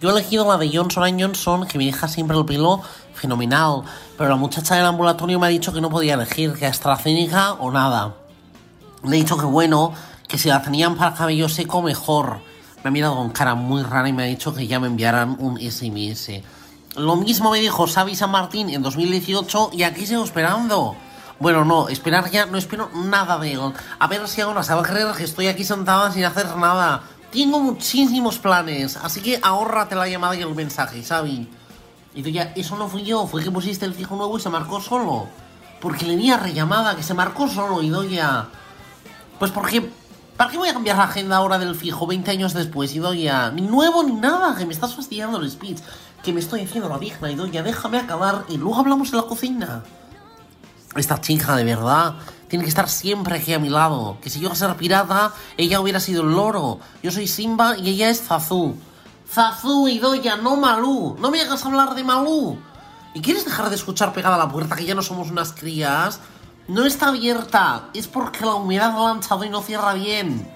Yo 0.00 0.08
he 0.08 0.12
elegido 0.12 0.48
la 0.48 0.58
de 0.58 0.76
Johnson 0.76 1.20
Johnson, 1.20 1.68
que 1.68 1.78
me 1.78 1.86
deja 1.86 2.08
siempre 2.08 2.36
el 2.36 2.44
pelo 2.44 2.82
fenomenal, 3.14 3.82
pero 4.18 4.28
la 4.28 4.34
muchacha 4.34 4.74
del 4.74 4.86
ambulatorio 4.86 5.38
me 5.38 5.46
ha 5.46 5.50
dicho 5.50 5.72
que 5.72 5.80
no 5.80 5.88
podía 5.88 6.14
elegir, 6.14 6.54
que 6.54 6.66
AstraZeneca 6.66 7.52
o 7.52 7.70
nada. 7.70 8.16
Le 9.04 9.16
he 9.16 9.20
dicho 9.20 9.38
que 9.38 9.46
bueno, 9.46 9.92
que 10.26 10.36
si 10.36 10.48
la 10.48 10.62
tenían 10.62 10.96
para 10.96 11.14
cabello 11.14 11.48
seco 11.48 11.80
mejor. 11.80 12.40
Me 12.82 12.88
ha 12.88 12.90
mirado 12.90 13.14
con 13.14 13.30
cara 13.30 13.54
muy 13.54 13.84
rara 13.84 14.08
y 14.08 14.12
me 14.12 14.24
ha 14.24 14.26
dicho 14.26 14.52
que 14.52 14.66
ya 14.66 14.80
me 14.80 14.88
enviaran 14.88 15.36
un 15.38 15.60
SMS. 15.60 16.42
Lo 16.96 17.14
mismo 17.14 17.52
me 17.52 17.60
dijo 17.60 17.86
Xavi 17.86 18.16
San 18.16 18.32
Martín 18.32 18.68
en 18.70 18.82
2018 18.82 19.70
y 19.74 19.84
aquí 19.84 20.06
sigo 20.06 20.24
esperando. 20.24 20.96
Bueno, 21.40 21.64
no, 21.64 21.88
esperar 21.88 22.30
ya 22.30 22.44
no 22.44 22.58
espero 22.58 22.90
nada 22.94 23.38
de 23.38 23.54
él. 23.54 23.72
A 23.98 24.06
ver 24.08 24.28
si 24.28 24.42
ahora 24.42 24.62
se 24.62 24.74
va 24.74 24.80
a 24.80 24.84
creer 24.84 25.10
que 25.16 25.24
estoy 25.24 25.46
aquí 25.46 25.64
sentada 25.64 26.12
sin 26.12 26.22
hacer 26.22 26.54
nada. 26.54 27.02
Tengo 27.32 27.58
muchísimos 27.60 28.38
planes, 28.38 28.98
así 28.98 29.22
que 29.22 29.40
ahórrate 29.42 29.94
la 29.94 30.06
llamada 30.06 30.36
y 30.36 30.42
el 30.42 30.54
mensaje, 30.54 31.02
Xavi. 31.02 31.48
Y 32.14 32.22
tú 32.22 32.28
eso 32.56 32.76
no 32.76 32.88
fui 32.88 33.04
yo, 33.04 33.26
fue 33.26 33.42
que 33.42 33.50
pusiste 33.50 33.86
el 33.86 33.94
fijo 33.94 34.16
nuevo 34.16 34.36
y 34.36 34.40
se 34.42 34.50
marcó 34.50 34.82
solo. 34.82 35.28
Porque 35.80 36.04
le 36.04 36.18
di 36.18 36.30
a 36.30 36.36
rellamada, 36.36 36.94
que 36.94 37.02
se 37.02 37.14
marcó 37.14 37.48
solo, 37.48 37.82
y 37.82 37.88
doy 37.88 38.16
ya. 38.16 38.48
Pues 39.38 39.50
porque. 39.50 39.90
¿Para 40.36 40.50
qué 40.50 40.58
voy 40.58 40.70
a 40.70 40.72
cambiar 40.72 40.96
la 40.96 41.04
agenda 41.04 41.36
ahora 41.36 41.58
del 41.58 41.74
fijo 41.74 42.06
20 42.06 42.30
años 42.30 42.54
después, 42.54 42.94
Idoya? 42.94 43.50
Ni 43.50 43.60
nuevo 43.62 44.02
ni 44.02 44.12
nada, 44.12 44.56
que 44.56 44.64
me 44.64 44.72
estás 44.72 44.94
fastidiando 44.94 45.38
el 45.38 45.50
speech. 45.50 45.80
Que 46.22 46.32
me 46.32 46.40
estoy 46.40 46.62
haciendo 46.62 46.88
la 46.88 46.98
digna, 46.98 47.30
Idoya. 47.30 47.62
Déjame 47.62 47.98
acabar 47.98 48.44
y 48.48 48.56
luego 48.56 48.80
hablamos 48.80 49.10
en 49.10 49.16
la 49.16 49.22
cocina. 49.24 49.82
Esta 50.96 51.20
chica, 51.20 51.54
de 51.54 51.64
verdad, 51.64 52.14
tiene 52.48 52.64
que 52.64 52.68
estar 52.68 52.88
siempre 52.88 53.36
aquí 53.36 53.52
a 53.52 53.60
mi 53.60 53.68
lado. 53.68 54.18
Que 54.20 54.28
si 54.28 54.40
yo 54.40 54.50
a 54.50 54.56
ser 54.56 54.74
pirata, 54.76 55.32
ella 55.56 55.80
hubiera 55.80 56.00
sido 56.00 56.22
el 56.22 56.32
loro. 56.32 56.80
Yo 57.02 57.12
soy 57.12 57.28
Simba 57.28 57.76
y 57.78 57.90
ella 57.90 58.10
es 58.10 58.22
Zazú. 58.22 58.74
Zazú, 59.28 59.86
Idoya, 59.86 60.36
no 60.36 60.56
Malú. 60.56 61.16
No 61.20 61.30
me 61.30 61.40
hagas 61.40 61.64
hablar 61.64 61.94
de 61.94 62.02
Malú. 62.02 62.58
¿Y 63.14 63.20
quieres 63.20 63.44
dejar 63.44 63.70
de 63.70 63.76
escuchar 63.76 64.12
pegada 64.12 64.34
a 64.34 64.38
la 64.38 64.48
puerta 64.48 64.74
que 64.74 64.84
ya 64.84 64.96
no 64.96 65.02
somos 65.02 65.30
unas 65.30 65.52
crías? 65.52 66.18
No 66.66 66.84
está 66.84 67.08
abierta. 67.08 67.90
Es 67.94 68.08
porque 68.08 68.44
la 68.44 68.54
humedad 68.54 68.96
ha 68.96 69.12
lanzado 69.12 69.44
y 69.44 69.48
no 69.48 69.62
cierra 69.62 69.94
bien. 69.94 70.50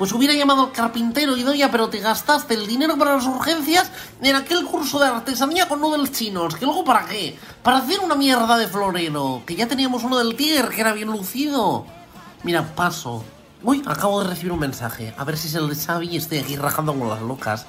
Pues 0.00 0.14
hubiera 0.14 0.32
llamado 0.32 0.62
al 0.62 0.72
carpintero, 0.72 1.36
Idoya, 1.36 1.70
pero 1.70 1.90
te 1.90 1.98
gastaste 1.98 2.54
el 2.54 2.66
dinero 2.66 2.96
para 2.96 3.16
las 3.16 3.26
urgencias 3.26 3.90
en 4.22 4.34
aquel 4.34 4.64
curso 4.64 4.98
de 4.98 5.08
artesanía 5.08 5.68
con 5.68 5.78
noodles 5.82 6.12
chinos. 6.12 6.54
¿Que 6.54 6.64
luego 6.64 6.84
para 6.84 7.04
qué? 7.04 7.38
Para 7.62 7.76
hacer 7.76 8.00
una 8.00 8.14
mierda 8.14 8.56
de 8.56 8.66
florero. 8.66 9.42
Que 9.44 9.56
ya 9.56 9.68
teníamos 9.68 10.02
uno 10.02 10.16
del 10.16 10.36
Tiger, 10.36 10.70
que 10.70 10.80
era 10.80 10.94
bien 10.94 11.08
lucido. 11.08 11.84
Mira, 12.44 12.74
paso. 12.74 13.22
Uy, 13.62 13.82
acabo 13.84 14.22
de 14.22 14.30
recibir 14.30 14.52
un 14.52 14.60
mensaje. 14.60 15.12
A 15.18 15.24
ver 15.24 15.36
si 15.36 15.48
es 15.48 15.54
el 15.54 15.68
de 15.68 15.76
Xavi 15.76 16.08
y 16.08 16.16
estoy 16.16 16.38
aquí 16.38 16.56
rajando 16.56 16.94
con 16.94 17.10
las 17.10 17.20
locas. 17.20 17.66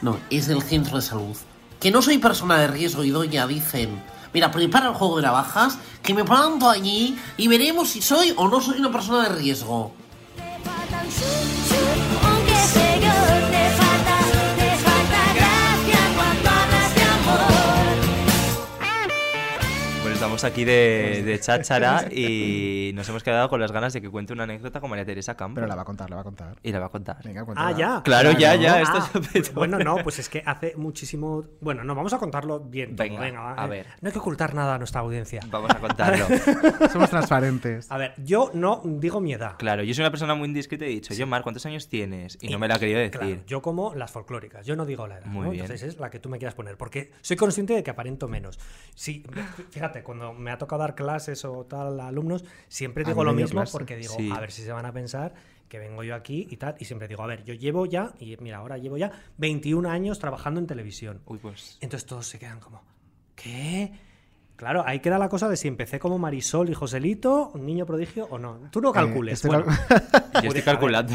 No, 0.00 0.18
es 0.30 0.46
del 0.46 0.62
centro 0.62 0.96
de 0.96 1.02
salud. 1.02 1.36
Que 1.80 1.90
no 1.90 2.00
soy 2.00 2.16
persona 2.16 2.56
de 2.56 2.68
riesgo, 2.68 3.04
Idoya, 3.04 3.46
dicen. 3.46 4.02
Mira, 4.32 4.50
prepara 4.50 4.88
el 4.88 4.94
juego 4.94 5.16
de 5.16 5.22
navajas, 5.24 5.76
que 6.02 6.14
me 6.14 6.24
planto 6.24 6.70
allí 6.70 7.18
y 7.36 7.46
veremos 7.46 7.90
si 7.90 8.00
soy 8.00 8.32
o 8.38 8.48
no 8.48 8.58
soy 8.62 8.78
una 8.78 8.90
persona 8.90 9.28
de 9.28 9.34
riesgo. 9.34 9.92
Un 10.90 11.04
qué 11.04 12.07
estamos 20.28 20.44
aquí 20.44 20.64
de, 20.64 21.22
de 21.26 21.40
cháchara 21.40 22.06
y 22.12 22.92
nos 22.94 23.08
hemos 23.08 23.22
quedado 23.22 23.48
con 23.48 23.60
las 23.60 23.72
ganas 23.72 23.92
de 23.94 24.02
que 24.02 24.10
cuente 24.10 24.32
una 24.34 24.44
anécdota 24.44 24.80
con 24.80 24.90
María 24.90 25.06
Teresa 25.06 25.36
Campos. 25.36 25.54
Pero 25.56 25.66
la 25.66 25.74
va 25.74 25.82
a 25.82 25.84
contar, 25.84 26.10
la 26.10 26.16
va 26.16 26.20
a 26.20 26.24
contar. 26.24 26.56
Y 26.62 26.70
la 26.72 26.80
va 26.80 26.86
a 26.86 26.88
contar. 26.90 27.16
Venga, 27.24 27.40
Ah, 27.40 27.44
cuéntala. 27.44 27.72
ya. 27.78 28.02
Claro, 28.02 28.32
ya, 28.32 28.54
ya. 28.56 28.74
Ah, 28.76 28.82
Esto 28.82 29.18
es 29.20 29.28
pues, 29.32 29.54
bueno, 29.54 29.78
no, 29.78 29.96
pues 30.02 30.18
es 30.18 30.28
que 30.28 30.42
hace 30.44 30.74
muchísimo. 30.76 31.44
Bueno, 31.60 31.82
no, 31.84 31.94
vamos 31.94 32.12
a 32.12 32.18
contarlo 32.18 32.60
bien. 32.60 32.94
todo, 32.96 33.06
Venga, 33.08 33.20
venga, 33.20 33.40
va, 33.40 33.62
a 33.62 33.66
eh. 33.66 33.70
ver. 33.70 33.86
No 34.00 34.08
hay 34.08 34.12
que 34.12 34.18
ocultar 34.18 34.54
nada 34.54 34.74
a 34.74 34.78
nuestra 34.78 35.00
audiencia. 35.00 35.40
Vamos 35.48 35.70
a 35.70 35.78
contarlo. 35.80 36.26
Somos 36.92 37.08
transparentes. 37.08 37.90
A 37.90 37.96
ver, 37.96 38.14
yo 38.18 38.50
no 38.52 38.82
digo 38.84 39.20
mi 39.20 39.32
edad. 39.32 39.56
Claro, 39.58 39.82
yo 39.82 39.94
soy 39.94 40.02
una 40.02 40.10
persona 40.10 40.34
muy 40.34 40.48
indiscreta 40.48 40.84
y 40.84 40.88
he 40.88 40.94
dicho, 40.94 41.14
yo, 41.14 41.26
Mar, 41.26 41.42
¿cuántos 41.42 41.64
años 41.64 41.88
tienes? 41.88 42.36
Y 42.42 42.48
no 42.50 42.58
me 42.58 42.68
la 42.68 42.74
ha 42.74 42.78
querido 42.78 42.98
decir. 42.98 43.18
Claro, 43.18 43.36
yo 43.46 43.62
como 43.62 43.94
las 43.94 44.10
folclóricas, 44.10 44.66
yo 44.66 44.76
no 44.76 44.84
digo 44.84 45.06
la 45.06 45.18
edad. 45.18 45.26
Muy 45.26 45.44
¿no? 45.44 45.50
bien. 45.52 45.64
Entonces 45.64 45.88
es 45.88 45.98
la 45.98 46.10
que 46.10 46.18
tú 46.18 46.28
me 46.28 46.38
quieras 46.38 46.54
poner, 46.54 46.76
porque 46.76 47.12
soy 47.22 47.36
consciente 47.36 47.72
de 47.74 47.82
que 47.82 47.90
aparento 47.90 48.28
menos. 48.28 48.58
Sí, 48.94 49.24
fíjate, 49.70 50.02
cuando 50.02 50.17
me 50.34 50.50
ha 50.50 50.58
tocado 50.58 50.80
dar 50.80 50.94
clases 50.94 51.44
o 51.44 51.64
tal 51.64 51.98
a 52.00 52.08
alumnos, 52.08 52.44
siempre 52.68 53.04
digo 53.04 53.24
lo 53.24 53.32
mismo 53.32 53.60
clase. 53.60 53.72
porque 53.72 53.96
digo, 53.96 54.14
Sí. 54.16 54.30
a 54.34 54.40
ver 54.40 54.50
si 54.52 54.62
se 54.62 54.72
van 54.72 54.86
a 54.86 54.92
pensar 54.92 55.34
que 55.68 55.78
vengo 55.78 56.02
yo 56.02 56.14
aquí 56.14 56.46
y 56.50 56.56
tal, 56.56 56.76
y 56.78 56.84
siempre 56.86 57.08
digo, 57.08 57.22
a 57.22 57.26
ver, 57.26 57.44
yo 57.44 57.52
llevo 57.54 57.84
ya, 57.86 58.12
y 58.18 58.36
mira, 58.38 58.56
ahora 58.58 58.78
llevo 58.78 58.96
ya 58.96 59.12
21 59.36 59.86
años 59.86 60.18
trabajando 60.18 60.60
en 60.60 60.66
televisión. 60.66 61.20
Uy, 61.26 61.38
pues. 61.38 61.76
Entonces 61.82 62.06
todos 62.06 62.26
se 62.26 62.38
quedan 62.38 62.58
como, 62.60 62.82
¿qué? 63.34 63.92
Claro, 64.56 64.82
ahí 64.86 65.00
queda 65.00 65.18
la 65.18 65.28
cosa 65.28 65.48
de 65.48 65.56
si 65.56 65.68
empecé 65.68 65.98
como 66.00 66.18
Marisol 66.18 66.68
y 66.70 66.74
Joselito, 66.74 67.50
un 67.54 67.64
niño 67.66 67.86
prodigio 67.86 68.26
o 68.30 68.38
no. 68.38 68.58
Tú 68.72 68.80
no 68.80 68.90
Eh, 68.90 68.94
calcules. 68.94 69.34
estoy 69.34 69.50
bueno. 69.50 69.66
Yo 70.42 70.48
estoy 70.48 70.62
calculando. 70.62 71.14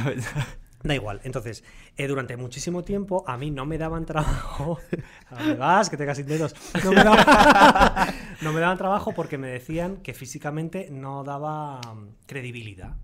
Da 0.84 0.94
igual. 0.94 1.22
Entonces, 1.24 1.64
eh, 1.96 2.08
durante 2.08 2.36
muchísimo 2.36 2.84
tiempo 2.84 3.24
a 3.26 3.38
mí 3.38 3.52
no 3.52 3.66
me 3.66 3.78
daban 3.78 4.06
trabajo. 4.06 4.80
¿A 5.30 5.36
dónde 5.40 5.56
vas? 5.56 5.90
Que 5.90 5.96
te 5.98 6.14
sin 6.16 6.28
dedos. 6.28 6.54
No 6.84 6.92
me, 6.92 7.04
daban... 7.04 7.26
no 8.42 8.52
me 8.54 8.60
daban 8.60 8.78
trabajo 8.78 9.14
porque 9.14 9.38
me 9.38 9.48
decían 9.48 9.98
que 9.98 10.14
físicamente 10.14 10.90
no 10.92 11.24
daba 11.24 11.80
mm, 11.80 12.26
credibilidad. 12.26 12.96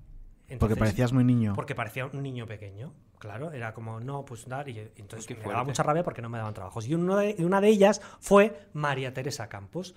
Porque 0.60 0.76
parecías 0.76 1.14
muy 1.14 1.24
niño. 1.24 1.54
Porque 1.56 1.76
parecía 1.76 2.08
un 2.08 2.22
niño 2.24 2.48
pequeño. 2.48 2.94
Claro, 3.20 3.52
era 3.52 3.74
como, 3.74 4.00
no, 4.00 4.24
pues 4.26 4.48
dar. 4.48 4.68
Y 4.70 4.80
entonces 4.96 5.28
Qué 5.28 5.36
me 5.36 5.42
daba 5.44 5.64
mucha 5.64 5.84
rabia 5.84 6.04
porque 6.04 6.22
no 6.22 6.30
me 6.30 6.38
daban 6.38 6.54
trabajos. 6.54 6.88
Y 6.88 6.96
uno 6.96 7.18
de- 7.18 7.36
una 7.40 7.62
de 7.62 7.68
ellas 7.68 8.02
fue 8.20 8.68
María 8.74 9.14
Teresa 9.14 9.48
Campos. 9.48 9.94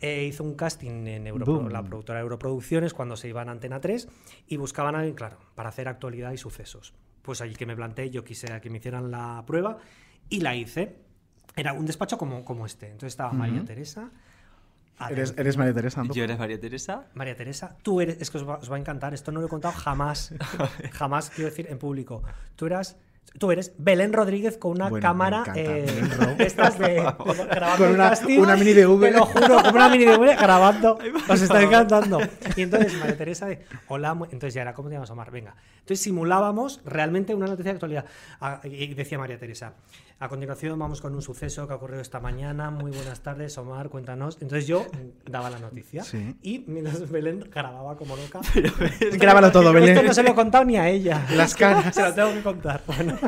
Eh, 0.00 0.24
hizo 0.28 0.42
un 0.44 0.54
casting 0.54 1.06
en 1.06 1.26
Europro- 1.26 1.68
la 1.68 1.82
productora 1.84 2.20
Europroducciones 2.20 2.92
cuando 2.92 3.16
se 3.16 3.28
iban 3.28 3.48
a 3.48 3.52
Antena 3.52 3.80
3 3.80 4.08
y 4.48 4.56
buscaban 4.56 4.94
a 4.94 4.98
alguien, 4.98 5.14
claro, 5.14 5.38
para 5.54 5.68
hacer 5.70 5.88
actualidad 5.88 6.32
y 6.32 6.36
sucesos. 6.36 6.94
Pues 7.24 7.40
allí 7.40 7.54
que 7.54 7.64
me 7.64 7.74
planteé, 7.74 8.10
yo 8.10 8.22
quise 8.22 8.60
que 8.60 8.68
me 8.68 8.76
hicieran 8.76 9.10
la 9.10 9.42
prueba 9.46 9.78
y 10.28 10.40
la 10.40 10.54
hice. 10.54 10.94
Era 11.56 11.72
un 11.72 11.86
despacho 11.86 12.18
como, 12.18 12.44
como 12.44 12.66
este. 12.66 12.86
Entonces 12.86 13.14
estaba 13.14 13.32
María. 13.32 13.64
Teresa. 13.64 14.10
Eres 15.08 15.56
María 15.56 15.72
Teresa. 15.72 16.04
¿no? 16.04 16.12
Yo 16.12 16.22
eres 16.22 16.38
María 16.38 16.60
Teresa. 16.60 17.06
María 17.14 17.34
Teresa, 17.34 17.76
tú 17.82 18.02
eres, 18.02 18.20
es 18.20 18.30
que 18.30 18.38
os 18.38 18.48
va, 18.48 18.56
os 18.56 18.70
va 18.70 18.76
a 18.76 18.78
encantar, 18.78 19.14
esto 19.14 19.32
no 19.32 19.40
lo 19.40 19.46
he 19.46 19.48
contado 19.48 19.74
jamás, 19.74 20.34
jamás 20.92 21.30
quiero 21.30 21.50
decir 21.50 21.66
en 21.68 21.78
público. 21.78 22.22
Tú 22.56 22.66
eras, 22.66 22.96
tú 23.38 23.50
eres 23.50 23.72
Belén 23.78 24.12
Rodríguez 24.12 24.56
con 24.58 24.72
una 24.72 24.88
Bueno, 24.88 25.02
cámara, 25.02 25.44
eh, 25.56 25.86
estas 26.38 26.78
de, 26.78 26.86
de- 26.94 27.44
grabando 27.50 27.84
Con 27.84 27.94
una- 27.94 28.10
casting, 28.10 28.38
una 28.38 28.56
mini 28.56 28.72
DV. 28.72 29.00
Te 29.00 29.10
lo 29.10 29.26
juro, 29.26 29.62
con 29.62 29.74
una 29.74 29.88
mini 29.88 30.04
DV 30.04 30.36
grabando, 30.38 30.98
os 31.28 31.40
está 31.42 31.62
encantando. 31.62 32.20
Y 32.56 32.62
entonces 32.62 32.94
María 32.98 33.16
Teresa 33.16 33.46
de, 33.46 33.64
hola, 33.88 34.10
entonces 34.30 34.54
ya 34.54 34.62
era, 34.62 34.72
¿cómo 34.74 34.88
te 34.88 34.94
llamas 34.94 35.10
Omar? 35.10 35.30
Venga. 35.30 35.54
Entonces 35.80 36.00
simulábamos 36.00 36.80
realmente 36.84 37.34
una 37.34 37.46
noticia 37.46 37.72
de 37.72 37.76
actualidad. 37.76 38.04
Ah, 38.40 38.60
Y 38.64 38.94
decía 38.94 39.18
María 39.18 39.38
Teresa, 39.38 39.74
a 40.20 40.28
continuación 40.28 40.78
vamos 40.78 41.00
con 41.02 41.14
un 41.14 41.20
suceso 41.22 41.66
que 41.66 41.72
ha 41.74 41.76
ocurrido 41.76 42.00
esta 42.00 42.18
mañana. 42.20 42.70
Muy 42.70 42.90
buenas 42.92 43.20
tardes, 43.20 43.58
Omar, 43.58 43.90
cuéntanos. 43.90 44.38
Entonces 44.40 44.66
yo 44.66 44.86
daba 45.26 45.50
la 45.50 45.58
noticia 45.58 46.02
Sí. 46.04 46.36
y 46.40 46.64
mientras 46.66 47.10
Belén 47.10 47.40
grababa 47.52 47.96
como 47.96 48.16
loca. 48.16 48.40
Grábalo 49.18 49.52
todo, 49.52 49.72
Belén. 49.72 49.90
Esto 49.96 50.06
no 50.06 50.14
se 50.14 50.22
lo 50.22 50.30
he 50.30 50.34
contado 50.34 50.64
ni 50.64 50.76
a 50.76 50.88
ella. 50.88 51.26
Las 51.34 51.54
caras. 51.54 51.94
Se 51.94 52.02
lo 52.02 52.14
tengo 52.14 52.32
que 52.32 52.42
contar. 52.42 52.82
Bueno, 52.86 53.18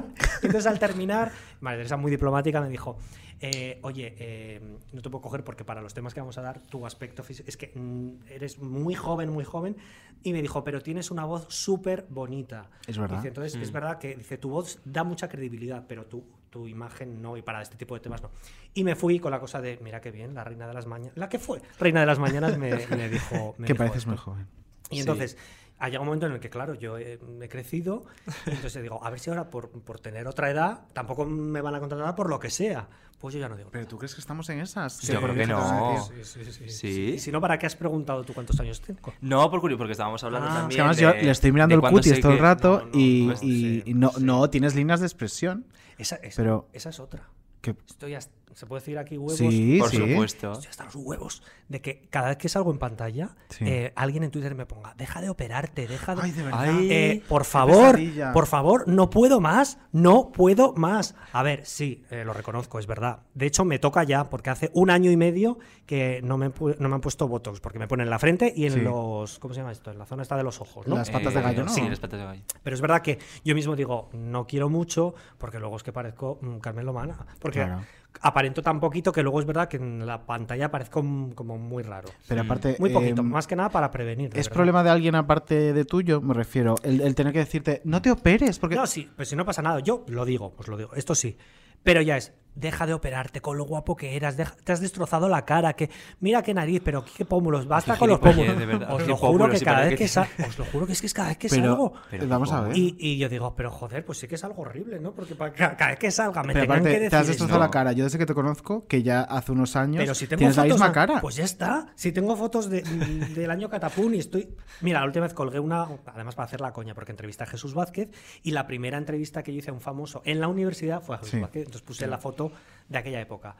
entonces 0.42 0.66
al 0.66 0.78
terminar, 0.78 1.32
María 1.60 1.78
Teresa 1.78 1.96
muy 1.96 2.10
diplomática 2.10 2.60
me 2.60 2.68
dijo, 2.68 2.96
eh, 3.40 3.78
oye, 3.82 4.14
eh, 4.18 4.60
no 4.92 5.02
te 5.02 5.10
puedo 5.10 5.20
coger 5.22 5.44
porque 5.44 5.64
para 5.64 5.82
los 5.82 5.92
temas 5.92 6.14
que 6.14 6.20
vamos 6.20 6.38
a 6.38 6.42
dar, 6.42 6.60
tu 6.60 6.86
aspecto 6.86 7.22
físico, 7.22 7.48
es 7.48 7.56
que 7.58 7.72
mm, 7.74 8.28
eres 8.30 8.58
muy 8.58 8.94
joven, 8.94 9.28
muy 9.30 9.44
joven. 9.44 9.76
Y 10.22 10.32
me 10.32 10.40
dijo, 10.40 10.64
pero 10.64 10.80
tienes 10.80 11.10
una 11.10 11.24
voz 11.24 11.46
súper 11.48 12.06
bonita. 12.08 12.70
Es 12.86 12.96
verdad. 12.96 13.16
Dice, 13.18 13.28
entonces 13.28 13.54
es 13.60 13.70
Mm. 13.70 13.74
verdad 13.74 13.98
que 13.98 14.16
dice, 14.16 14.38
tu 14.38 14.48
voz 14.50 14.80
da 14.84 15.04
mucha 15.04 15.28
credibilidad, 15.28 15.84
pero 15.86 16.06
tu, 16.06 16.24
tu 16.56 16.66
imagen 16.66 17.20
no, 17.20 17.36
y 17.36 17.42
para 17.42 17.60
este 17.60 17.76
tipo 17.76 17.94
de 17.94 18.00
temas 18.00 18.22
no. 18.22 18.30
Y 18.72 18.82
me 18.82 18.96
fui 18.96 19.18
con 19.18 19.30
la 19.30 19.38
cosa 19.40 19.60
de, 19.60 19.78
mira 19.82 20.00
qué 20.00 20.10
bien, 20.10 20.34
la 20.34 20.42
reina 20.42 20.66
de 20.66 20.72
las 20.72 20.86
mañanas, 20.86 21.16
la 21.16 21.28
que 21.28 21.38
fue 21.38 21.60
reina 21.78 22.00
de 22.00 22.06
las 22.06 22.18
mañanas 22.18 22.56
me, 22.56 22.70
me 22.96 23.08
dijo... 23.10 23.54
me 23.58 23.66
Que 23.66 23.72
dijo 23.74 23.78
pareces 23.78 23.98
esto. 23.98 24.10
muy 24.10 24.16
joven. 24.18 24.46
Y 24.90 25.02
Sí. 25.02 25.36
Ha 25.78 25.86
llegado 25.86 26.02
un 26.02 26.06
momento 26.06 26.26
en 26.26 26.32
el 26.32 26.40
que, 26.40 26.48
claro, 26.50 26.74
yo 26.74 26.98
he, 26.98 27.18
he 27.42 27.48
crecido, 27.48 28.04
y 28.46 28.50
entonces 28.50 28.82
digo, 28.82 29.04
a 29.04 29.10
ver 29.10 29.18
si 29.20 29.30
ahora 29.30 29.50
por, 29.50 29.70
por 29.70 30.00
tener 30.00 30.26
otra 30.26 30.50
edad 30.50 30.80
tampoco 30.92 31.24
me 31.26 31.60
van 31.60 31.74
a 31.74 31.80
contratar 31.80 32.14
por 32.14 32.28
lo 32.30 32.38
que 32.40 32.50
sea. 32.50 32.88
Pues 33.18 33.32
yo 33.34 33.40
ya 33.40 33.48
no 33.48 33.56
digo. 33.56 33.70
Pero 33.72 33.86
tú 33.86 33.96
crees 33.96 34.14
que 34.14 34.20
estamos 34.20 34.46
en 34.50 34.60
esas. 34.60 35.00
Yo 35.00 35.22
creo 35.22 35.34
que 35.34 35.46
¿Qué 35.46 35.52
vas 35.54 35.70
a 35.72 35.74
no. 35.80 36.04
Sí, 36.04 36.12
sí, 36.22 36.52
sí, 36.52 36.68
Sí. 36.68 36.88
Y 37.14 37.18
si 37.18 37.32
no, 37.32 37.40
¿para 37.40 37.58
qué 37.58 37.64
has 37.64 37.74
preguntado 37.74 38.22
tú 38.24 38.34
cuántos 38.34 38.60
años 38.60 38.78
tengo? 38.82 39.14
No, 39.22 39.50
por 39.50 39.62
curioso, 39.62 39.78
porque 39.78 39.92
estábamos 39.92 40.22
hablando 40.22 40.48
Ah. 40.50 40.54
también. 40.54 40.68
Es 40.70 40.76
que 40.76 40.80
además 40.82 40.96
yo 40.98 41.12
de- 41.12 41.22
le 41.22 41.30
estoy 41.30 41.50
mirando 41.50 41.74
el 41.76 41.80
cutis 41.80 42.20
todo 42.20 42.32
el 42.32 42.38
rato 42.38 42.80
no, 42.80 42.84
no, 42.84 42.90
y, 43.00 43.26
no, 43.28 43.32
y- 43.32 43.36
sí, 43.36 43.82
y 43.86 43.94
no, 43.94 44.10
sí. 44.10 44.22
no 44.22 44.50
tienes 44.50 44.74
líneas 44.74 45.00
de 45.00 45.06
expresión. 45.06 45.66
Esa, 45.96 46.16
esa- 46.16 46.42
Pero- 46.42 46.68
esa 46.74 46.90
es 46.90 47.00
otra. 47.00 47.22
Que, 47.62 47.74
Estoy 47.88 48.14
hasta- 48.14 48.34
¿Se 48.56 48.64
puede 48.64 48.80
decir 48.80 48.96
aquí 48.98 49.18
huevos? 49.18 49.36
Sí, 49.36 49.76
Por 49.78 49.90
sí. 49.90 49.98
supuesto. 49.98 50.52
Estoy 50.52 50.68
hasta 50.70 50.84
los 50.84 50.94
huevos 50.96 51.42
de 51.68 51.82
que 51.82 52.08
cada 52.08 52.28
vez 52.28 52.38
que 52.38 52.48
salgo 52.48 52.70
en 52.72 52.78
pantalla, 52.78 53.36
Sí. 53.50 53.66
eh, 53.68 53.92
alguien 53.96 54.22
en 54.24 54.30
Twitter 54.30 54.54
me 54.54 54.64
ponga, 54.64 54.94
deja 54.96 55.20
de 55.20 55.28
operarte, 55.28 55.86
deja 55.86 56.14
de... 56.14 56.22
Ay, 56.22 56.32
de 56.32 56.42
verdad. 56.42 56.60
Ay, 56.62 56.88
Eh, 56.90 57.22
por 57.28 57.44
favor, 57.44 57.98
por 58.32 58.46
favor, 58.46 58.88
no 58.88 59.10
puedo 59.10 59.42
más, 59.42 59.78
no 59.92 60.32
puedo 60.32 60.72
más. 60.72 61.14
A 61.34 61.42
ver, 61.42 61.66
sí, 61.66 62.02
eh, 62.10 62.24
lo 62.24 62.32
reconozco, 62.32 62.78
es 62.78 62.86
verdad. 62.86 63.18
De 63.34 63.44
hecho, 63.44 63.66
me 63.66 63.78
toca 63.78 64.04
ya, 64.04 64.30
porque 64.30 64.48
hace 64.48 64.70
un 64.72 64.88
año 64.88 65.10
y 65.10 65.18
medio 65.18 65.58
que 65.84 66.22
no 66.24 66.38
me, 66.38 66.50
no 66.78 66.88
me 66.88 66.94
han 66.94 67.00
puesto 67.02 67.28
Botox, 67.28 67.60
porque 67.60 67.78
me 67.78 67.86
ponen 67.86 68.06
en 68.06 68.10
la 68.10 68.18
frente 68.18 68.54
y 68.56 68.64
en 68.64 68.72
Sí. 68.72 68.80
los. 68.80 69.38
¿Cómo 69.38 69.52
se 69.52 69.60
llama 69.60 69.72
esto? 69.72 69.90
En 69.90 69.98
la 69.98 70.06
zona 70.06 70.22
esta 70.22 70.34
de 70.34 70.42
los 70.44 70.62
ojos, 70.62 70.86
¿no? 70.86 70.96
Las 70.96 71.10
patas 71.10 71.34
de 71.34 71.42
gallo, 71.42 71.64
¿no? 71.64 71.70
Sí, 71.70 71.82
las 71.86 72.00
patas 72.00 72.18
de 72.20 72.24
gallo. 72.24 72.42
Pero 72.62 72.74
es 72.74 72.80
verdad 72.80 73.02
que 73.02 73.18
yo 73.44 73.54
mismo 73.54 73.76
digo, 73.76 74.08
no 74.14 74.46
quiero 74.46 74.70
mucho, 74.70 75.14
porque 75.36 75.58
luego 75.58 75.76
es 75.76 75.82
que 75.82 75.92
parezco 75.92 76.38
mm, 76.40 76.56
Carmen 76.58 76.86
Lomana. 76.86 77.26
Porque 77.38 77.58
Claro. 77.60 77.82
Aparento 78.20 78.62
tan 78.62 78.80
poquito 78.80 79.12
que 79.12 79.22
luego 79.22 79.40
es 79.40 79.46
verdad 79.46 79.68
que 79.68 79.76
en 79.76 80.06
la 80.06 80.26
pantalla 80.26 80.70
parezco 80.70 81.02
mm, 81.02 81.32
como 81.32 81.58
muy 81.58 81.82
raro. 81.82 82.08
Pero 82.28 82.42
aparte. 82.42 82.76
Muy 82.78 82.90
poquito, 82.90 83.22
em, 83.22 83.28
más 83.28 83.46
que 83.46 83.56
nada 83.56 83.70
para 83.70 83.90
prevenir. 83.90 84.28
¿Es 84.28 84.46
verdad. 84.46 84.52
problema 84.52 84.82
de 84.82 84.90
alguien 84.90 85.14
aparte 85.14 85.72
de 85.72 85.84
tuyo? 85.84 86.20
Me 86.20 86.34
refiero. 86.34 86.76
El, 86.82 87.00
el 87.00 87.14
tener 87.14 87.32
que 87.32 87.40
decirte, 87.40 87.80
no 87.84 88.02
te 88.02 88.10
operes. 88.10 88.58
Porque. 88.58 88.76
No, 88.76 88.86
sí, 88.86 89.10
pues 89.16 89.28
si 89.28 89.36
no 89.36 89.44
pasa 89.44 89.62
nada, 89.62 89.80
yo 89.80 90.04
lo 90.08 90.24
digo, 90.24 90.52
pues 90.54 90.68
lo 90.68 90.76
digo, 90.76 90.94
esto 90.94 91.14
sí. 91.14 91.36
Pero 91.82 92.02
ya 92.02 92.16
es, 92.16 92.32
deja 92.56 92.86
de 92.86 92.94
operarte 92.94 93.40
con 93.40 93.56
lo 93.56 93.64
guapo 93.64 93.94
que 93.94 94.16
eras, 94.16 94.36
deja- 94.36 94.56
te 94.64 94.72
has 94.72 94.80
destrozado 94.80 95.28
la 95.28 95.44
cara, 95.44 95.74
que 95.74 95.88
mira 96.20 96.42
qué 96.42 96.52
nariz, 96.54 96.80
pero 96.84 97.04
qué 97.16 97.24
pómulos, 97.24 97.68
basta 97.68 97.92
Qué 97.92 97.98
con 98.00 98.08
los 98.10 98.18
pómulos. 98.18 98.58
de 98.58 98.66
verdad. 98.66 98.92
Os 98.94 99.06
lo 99.06 99.16
juro 99.16 99.48
que 99.48 99.60
cada 99.60 99.82
vez 99.84 99.96
que, 99.98 100.04
os 100.44 100.58
lo 100.58 100.64
juro 100.64 100.86
que 100.86 100.92
es 100.94 101.00
que 101.00 101.06
es 101.06 101.14
cada 101.14 101.28
vez 101.28 101.38
que 101.38 101.48
Pero- 101.48 101.62
salgo. 101.64 101.92
Pero 102.10 102.26
vamos 102.26 102.50
a 102.50 102.62
ver. 102.62 102.76
Y, 102.76 102.96
y 102.98 103.18
yo 103.18 103.28
digo, 103.28 103.54
pero 103.54 103.70
joder, 103.70 104.04
pues 104.04 104.18
sí 104.18 104.26
que 104.26 104.34
es 104.34 104.42
algo 104.44 104.62
horrible, 104.62 104.98
¿no? 104.98 105.12
Porque 105.12 105.34
para 105.34 105.52
ca- 105.52 105.76
cada 105.76 105.90
vez 105.90 105.98
que 106.00 106.10
salga 106.10 106.42
me 106.42 106.52
Pero 106.54 106.62
tengan 106.64 106.78
aparte, 106.78 106.88
que 106.90 106.98
decir 107.00 107.10
te 107.10 107.16
has 107.16 107.26
destrozado 107.28 107.60
la 107.60 107.70
cara. 107.70 107.92
Yo 107.92 108.04
desde 108.04 108.18
que 108.18 108.26
te 108.26 108.34
conozco, 108.34 108.86
que 108.86 109.02
ya 109.02 109.20
hace 109.22 109.52
unos 109.52 109.76
años, 109.76 110.00
Pero 110.02 110.14
si 110.14 110.26
tengo 110.26 110.38
tienes 110.38 110.56
la 110.56 110.62
fotos 110.64 110.74
misma 110.76 110.86
a- 110.86 110.92
cara. 110.92 111.20
Pues 111.20 111.36
ya 111.36 111.44
está. 111.44 111.86
Si 111.94 112.10
tengo 112.12 112.34
fotos 112.36 112.70
de- 112.70 112.82
del 112.82 113.50
año 113.50 113.68
Catapún 113.68 114.14
y 114.14 114.18
estoy. 114.18 114.48
Mira, 114.80 115.00
la 115.00 115.06
última 115.06 115.24
vez 115.26 115.34
colgué 115.34 115.60
una, 115.60 115.86
además 116.06 116.34
para 116.34 116.46
hacer 116.46 116.60
la 116.62 116.72
coña, 116.72 116.94
porque 116.94 117.12
entrevisté 117.12 117.44
a 117.44 117.46
Jesús 117.46 117.74
Vázquez 117.74 118.08
y 118.42 118.52
la 118.52 118.66
primera 118.66 118.96
entrevista 118.96 119.42
que 119.42 119.52
yo 119.52 119.58
hice 119.58 119.70
a 119.70 119.74
un 119.74 119.80
famoso 119.80 120.22
en 120.24 120.40
la 120.40 120.48
universidad 120.48 121.02
fue 121.02 121.16
a 121.16 121.18
Jesús 121.18 121.32
Sí. 121.32 121.40
Vázquez. 121.40 121.60
Entonces 121.66 121.82
puse 121.82 122.06
la 122.06 122.18
foto 122.18 122.45
de 122.88 122.98
aquella 122.98 123.20
época. 123.20 123.54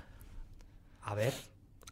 A 1.03 1.15
ver. 1.15 1.33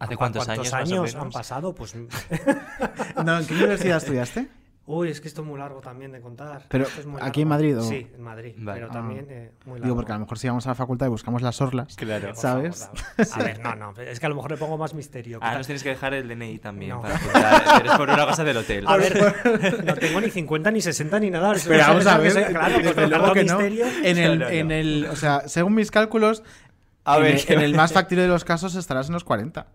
¿Hace 0.00 0.14
¿cu- 0.14 0.18
cuántos 0.18 0.48
años, 0.48 1.14
o 1.14 1.20
han 1.20 1.30
pasado? 1.30 1.74
Pues. 1.74 1.94
No, 3.24 3.38
¿En 3.38 3.46
qué 3.46 3.54
universidad 3.54 3.98
estudiaste? 3.98 4.48
Uy, 4.86 5.08
es 5.08 5.18
que 5.22 5.28
esto 5.28 5.40
es 5.40 5.46
muy 5.46 5.58
largo 5.58 5.80
también 5.80 6.12
de 6.12 6.20
contar. 6.20 6.66
Pero, 6.68 6.84
Esto 6.84 7.00
es 7.00 7.06
muy 7.06 7.18
¿aquí 7.22 7.40
en. 7.40 7.48
Madrid 7.48 7.78
o- 7.78 7.82
Sí, 7.82 8.06
en 8.14 8.20
Madrid. 8.22 8.52
Vale. 8.58 8.80
Pero 8.80 8.90
Ah. 8.90 8.92
también 8.92 9.26
eh, 9.30 9.52
muy 9.64 9.78
largo. 9.78 9.84
Digo, 9.86 9.96
porque 9.96 10.12
a 10.12 10.16
lo 10.16 10.20
mejor 10.20 10.38
si 10.38 10.46
vamos 10.46 10.66
a 10.66 10.70
la 10.70 10.74
facultad 10.74 11.06
y 11.06 11.08
buscamos 11.08 11.40
las 11.40 11.58
orlas, 11.62 11.96
Claro. 11.96 12.34
¿sabes? 12.34 12.90
favor, 13.16 13.28
a 13.32 13.38
ver, 13.44 13.60
no, 13.60 13.74
no. 13.76 13.94
Es 14.02 14.20
que 14.20 14.26
a 14.26 14.28
lo 14.28 14.34
mejor 14.34 14.50
le 14.50 14.58
pongo 14.58 14.76
más 14.76 14.92
misterio. 14.92 15.38
Ah, 15.40 15.46
Quizás- 15.52 15.56
nos 15.58 15.66
tienes 15.68 15.82
que 15.84 15.88
dejar 15.88 16.12
el 16.12 16.28
DNI 16.28 16.58
también 16.58 16.90
No. 16.90 17.00
para. 17.00 17.14
Eres 17.80 17.92
por 17.92 18.10
una 18.10 18.26
cosa 18.26 18.44
del 18.44 18.58
hotel. 18.58 18.84
A 18.86 18.96
ver, 18.98 19.84
no 19.86 19.94
tengo 19.94 20.20
ni 20.20 20.28
50 20.30 20.70
ni 20.70 20.82
60 20.82 21.18
ni 21.20 21.30
nada. 21.30 21.54
Pero 21.66 21.78
vamos 21.80 22.06
a 22.06 22.18
ver, 22.18 22.32
que 22.34 22.42
soy- 22.44 22.52
claro, 22.52 22.74
pues 22.94 23.08
luego 23.08 23.32
que 23.32 23.44
no. 23.44 23.58
misterio. 23.58 23.86
En 24.02 24.18
el, 24.18 24.38
no, 24.38 24.48
en 24.48 24.68
no. 24.68 24.74
el, 24.74 25.06
o 25.10 25.16
sea, 25.16 25.48
según 25.48 25.76
mis 25.76 25.90
cálculos, 25.90 26.42
A 27.04 27.16
en, 27.16 27.22
ver, 27.22 27.34
el, 27.36 27.52
en 27.52 27.60
el 27.60 27.74
más 27.74 27.92
factible 27.94 28.22
de 28.22 28.28
los 28.28 28.44
casos 28.44 28.74
estarás 28.74 29.08
en 29.08 29.12
los 29.14 29.24
40. 29.24 29.66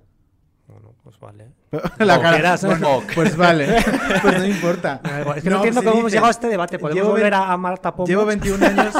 Bueno, 0.67 0.93
pues 1.03 1.19
vale. 1.19 1.47
La 1.99 2.17
O 2.17 2.21
cara, 2.21 2.33
quieras, 2.37 2.63
¿no? 2.63 2.69
bueno, 2.69 3.03
pues 3.15 3.35
vale, 3.35 3.83
pues 4.21 4.37
no 4.39 4.45
importa. 4.45 5.01
Igual. 5.21 5.37
Es 5.37 5.43
que 5.43 5.49
no, 5.49 5.55
entiendo 5.57 5.81
si 5.81 5.85
cómo 5.87 5.99
hemos 5.99 6.11
dices, 6.11 6.13
llegado 6.13 6.27
a 6.27 6.31
este 6.31 6.47
debate. 6.47 6.79
¿Podemos 6.79 6.95
llevo 6.95 7.09
volver 7.11 7.31
ve- 7.31 7.35
a, 7.37 7.51
a 7.51 7.57
Marta 7.57 7.91
Pombo? 7.95 8.07
Llevo 8.07 8.25
21 8.25 8.65
años, 8.65 8.95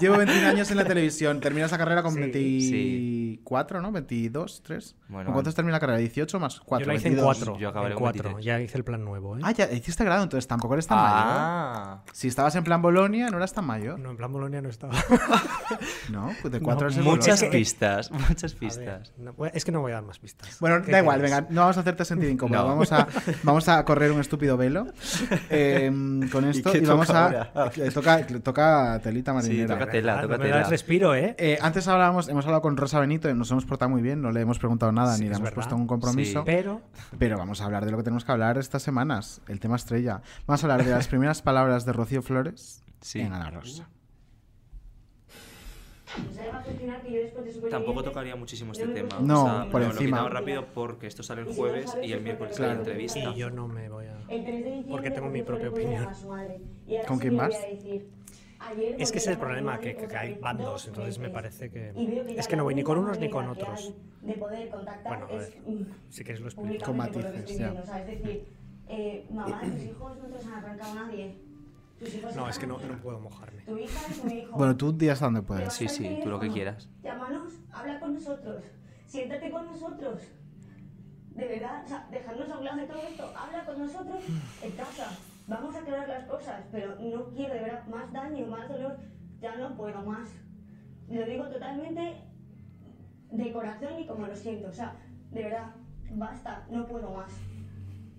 llevo 0.00 0.16
21 0.18 0.46
años 0.48 0.70
en 0.70 0.76
la 0.76 0.84
televisión, 0.84 1.40
terminas 1.40 1.70
la 1.72 1.78
carrera 1.78 2.02
con 2.02 2.14
Sí, 2.14 2.20
23, 2.20 2.70
24, 2.70 3.80
¿no? 3.80 3.92
22, 3.92 4.62
3. 4.64 4.96
Bueno, 5.08 5.24
¿Con 5.26 5.34
cuántos 5.34 5.54
termina 5.54 5.76
la 5.76 5.80
carrera? 5.80 5.98
18 5.98 6.40
más 6.40 6.60
4. 6.60 6.84
Yo 6.84 6.92
la 6.92 6.96
hice 6.98 7.08
en 7.08 7.16
4. 7.16 7.58
Yo 7.58 7.68
acabaré 7.68 7.92
en 7.92 7.98
con 7.98 8.04
4. 8.04 8.22
23. 8.22 8.44
Ya 8.44 8.60
hice 8.60 8.78
el 8.78 8.84
plan 8.84 9.04
nuevo, 9.04 9.36
¿eh? 9.36 9.40
Ah, 9.44 9.52
ya 9.52 9.70
hiciste 9.72 10.04
grado, 10.04 10.22
entonces 10.22 10.46
tampoco 10.48 10.74
eres 10.74 10.86
tan 10.86 10.98
Ah. 11.00 12.00
mayor. 12.02 12.14
Si 12.16 12.28
estabas 12.28 12.54
en 12.56 12.64
plan 12.64 12.80
Bolonia, 12.82 13.28
no 13.30 13.36
eras 13.36 13.52
tan 13.52 13.64
mayor. 13.66 13.98
No, 13.98 14.10
en 14.10 14.16
plan 14.16 14.32
Bolonia 14.32 14.60
no 14.62 14.68
estaba. 14.68 14.94
No, 16.10 16.30
pues 16.40 16.52
de 16.52 16.60
4 16.60 16.90
No, 16.90 17.02
Muchas 17.02 17.40
Bolonia. 17.40 17.58
pistas, 17.58 18.10
muchas 18.10 18.52
ver, 18.52 18.60
pistas. 18.60 19.12
no, 19.18 19.34
es 19.52 19.64
que 19.64 19.72
no 19.72 19.80
voy 19.80 19.92
a 19.92 19.96
dar 19.96 20.04
más 20.04 20.18
pistas. 20.18 20.58
Bueno, 20.60 20.80
¿Qué 20.82 20.92
da 20.92 21.00
igual, 21.00 21.20
venga, 21.20 21.46
no 21.50 21.62
vamos 21.62 21.76
a 21.76 21.80
hacerte 21.80 22.04
sentir 22.04 22.30
incómodo. 22.30 22.56
No. 22.56 22.68
Vamos, 22.68 22.92
a, 22.92 23.06
vamos 23.42 23.68
a 23.68 23.84
correr 23.84 24.12
un 24.12 24.20
estúpido 24.20 24.56
velo 24.56 24.86
eh, 25.50 25.90
con 26.32 26.44
esto 26.44 26.74
y, 26.76 26.80
vamos 26.80 27.10
a. 27.10 27.50
Le 27.76 27.90
toca, 27.90 28.24
toca 28.26 29.00
telita 29.02 29.32
marinera. 29.32 29.74
toca 29.78 29.85
tela, 29.90 30.18
Ah, 30.18 30.22
toca 30.22 30.38
no 30.38 30.44
me 30.44 30.64
respiro, 30.64 31.14
¿eh? 31.14 31.34
Eh, 31.38 31.58
antes 31.60 31.86
hablábamos, 31.88 32.28
hemos 32.28 32.44
hablado 32.44 32.62
con 32.62 32.76
Rosa 32.76 33.00
Benito, 33.00 33.32
nos 33.34 33.50
hemos 33.50 33.64
portado 33.64 33.88
muy 33.90 34.02
bien, 34.02 34.20
no 34.22 34.30
le 34.32 34.40
hemos 34.40 34.58
preguntado 34.58 34.92
nada 34.92 35.14
Sí, 35.14 35.22
ni 35.22 35.28
le 35.28 35.34
hemos 35.34 35.42
verdad. 35.42 35.54
puesto 35.54 35.76
un 35.76 35.86
compromiso. 35.86 36.40
Sí. 36.40 36.44
Pero 36.46 36.80
Pero 37.18 37.38
vamos 37.38 37.60
a 37.60 37.64
hablar 37.66 37.84
de 37.84 37.90
lo 37.90 37.96
que 37.96 38.02
tenemos 38.04 38.24
que 38.24 38.32
hablar 38.32 38.58
estas 38.58 38.82
semanas, 38.82 39.40
el 39.48 39.60
tema 39.60 39.76
estrella. 39.76 40.20
Vamos 40.46 40.62
a 40.62 40.66
hablar 40.66 40.84
de 40.84 40.90
las 40.92 41.08
primeras 41.08 41.42
palabras 41.42 41.84
de 41.86 41.92
Rocío 41.92 42.22
Flores 42.22 42.82
Sí. 43.00 43.20
en 43.20 43.32
Ana 43.32 43.50
Rosa. 43.50 43.88
Tampoco 47.70 48.02
tocaría 48.02 48.36
muchísimo 48.36 48.72
este 48.72 48.86
tema. 48.88 49.18
No, 49.20 49.44
o 49.44 49.46
sea, 49.62 49.70
por 49.70 49.80
lo- 49.80 49.88
encima. 49.88 50.22
Lo 50.22 50.28
rápido 50.28 50.66
porque 50.72 51.06
esto 51.08 51.22
sale 51.22 51.42
el 51.42 51.48
jueves 51.54 51.96
y 52.02 52.12
el 52.12 52.22
miércoles 52.22 52.56
Claro. 52.56 52.78
entrevista. 52.78 53.18
y 53.18 53.34
yo 53.34 53.50
no 53.50 53.66
me 53.68 53.88
voy 53.88 54.06
a. 54.06 54.16
Porque 54.88 55.10
tengo 55.10 55.28
mi 55.28 55.42
propia 55.42 55.68
opinión. 55.70 56.08
¿Con 57.06 57.18
quién 57.18 57.36
más? 57.36 57.54
Es 58.98 59.12
que 59.12 59.18
ese 59.18 59.30
es 59.30 59.34
el 59.34 59.38
problema, 59.38 59.78
que, 59.78 59.96
que 59.96 60.16
hay 60.16 60.34
bandos, 60.34 60.86
entonces 60.88 61.18
me 61.18 61.30
parece 61.30 61.70
que... 61.70 61.92
Es 62.36 62.48
que 62.48 62.56
no 62.56 62.64
voy 62.64 62.74
ni 62.74 62.82
con 62.82 62.98
unos 62.98 63.18
ni 63.18 63.28
con 63.28 63.48
otros. 63.48 63.94
Bueno, 64.22 65.26
a 65.30 65.36
ver, 65.36 65.58
si 66.08 66.24
queréis 66.24 66.40
lo 66.40 66.48
explico. 66.48 66.84
Con 66.84 66.96
matices, 66.96 67.58
ya. 67.58 67.72
Es 67.72 68.06
decir, 68.06 68.48
eh, 68.88 69.26
mamá, 69.30 69.60
tus 69.60 69.82
hijos 69.82 70.16
no 70.16 70.24
te 70.24 70.28
los 70.30 70.46
han 70.46 70.54
arrancado 70.54 70.94
nadie. 70.94 71.38
Tus 71.98 72.14
hijos 72.14 72.36
No, 72.36 72.48
están 72.48 72.50
es 72.50 72.58
que 72.58 72.66
no, 72.66 72.78
no 72.78 73.02
puedo 73.02 73.20
mojarme. 73.20 73.62
Tu 73.62 73.78
hija 73.78 74.00
hijo. 74.34 74.56
Bueno, 74.56 74.76
tú 74.76 74.96
hasta 75.10 75.24
donde 75.26 75.42
puedes. 75.42 75.72
Sí, 75.72 75.88
sí, 75.88 76.20
tú 76.22 76.28
lo 76.28 76.40
que 76.40 76.50
quieras. 76.50 76.88
Llámanos, 77.02 77.52
habla 77.72 78.00
con 78.00 78.14
nosotros, 78.14 78.64
siéntate 79.06 79.50
con 79.50 79.66
nosotros. 79.66 80.22
De 81.30 81.46
verdad, 81.46 81.84
o 81.84 81.88
sea, 81.88 82.08
dejarnos 82.10 82.50
hablar 82.50 82.76
de 82.76 82.86
todo 82.86 82.98
esto, 82.98 83.32
habla 83.36 83.64
con 83.66 83.78
nosotros 83.78 84.24
en 84.62 84.70
casa. 84.72 85.18
Vamos 85.46 85.76
a 85.76 85.78
aclarar 85.78 86.08
las 86.08 86.24
cosas, 86.24 86.64
pero 86.72 86.96
no 87.00 87.30
quiero 87.30 87.54
de 87.54 87.60
verdad 87.60 87.86
más 87.86 88.12
daño, 88.12 88.46
más 88.46 88.68
dolor. 88.68 88.96
Ya 89.40 89.56
no 89.56 89.76
puedo 89.76 90.02
más. 90.02 90.28
Lo 91.08 91.24
digo 91.24 91.44
totalmente 91.48 92.16
de 93.30 93.52
corazón 93.52 93.98
y 94.00 94.06
como 94.06 94.26
lo 94.26 94.34
siento. 94.34 94.68
O 94.68 94.72
sea, 94.72 94.96
de 95.30 95.44
verdad, 95.44 95.74
basta, 96.10 96.66
no 96.70 96.86
puedo 96.86 97.10
más. 97.12 97.32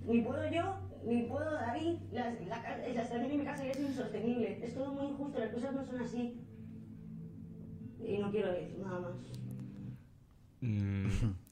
Ni 0.05 0.21
puedo 0.21 0.49
yo, 0.49 0.78
ni 1.03 1.23
puedo 1.23 1.51
David. 1.51 1.97
La, 2.11 2.32
la, 2.32 2.78
la 2.78 2.86
situación 2.86 3.32
en 3.32 3.39
mi 3.39 3.45
casa 3.45 3.65
ya 3.65 3.71
es 3.71 3.80
insostenible. 3.80 4.65
Es 4.65 4.73
todo 4.73 4.93
muy 4.93 5.07
injusto, 5.07 5.39
las 5.39 5.51
cosas 5.51 5.73
no 5.73 5.84
son 5.84 5.99
así. 5.99 6.41
Y 8.05 8.17
no 8.19 8.32
quiero 8.32 8.53
decir 8.53 8.80
nada 8.80 8.99
más. 9.01 9.17
Mm, 10.61 11.07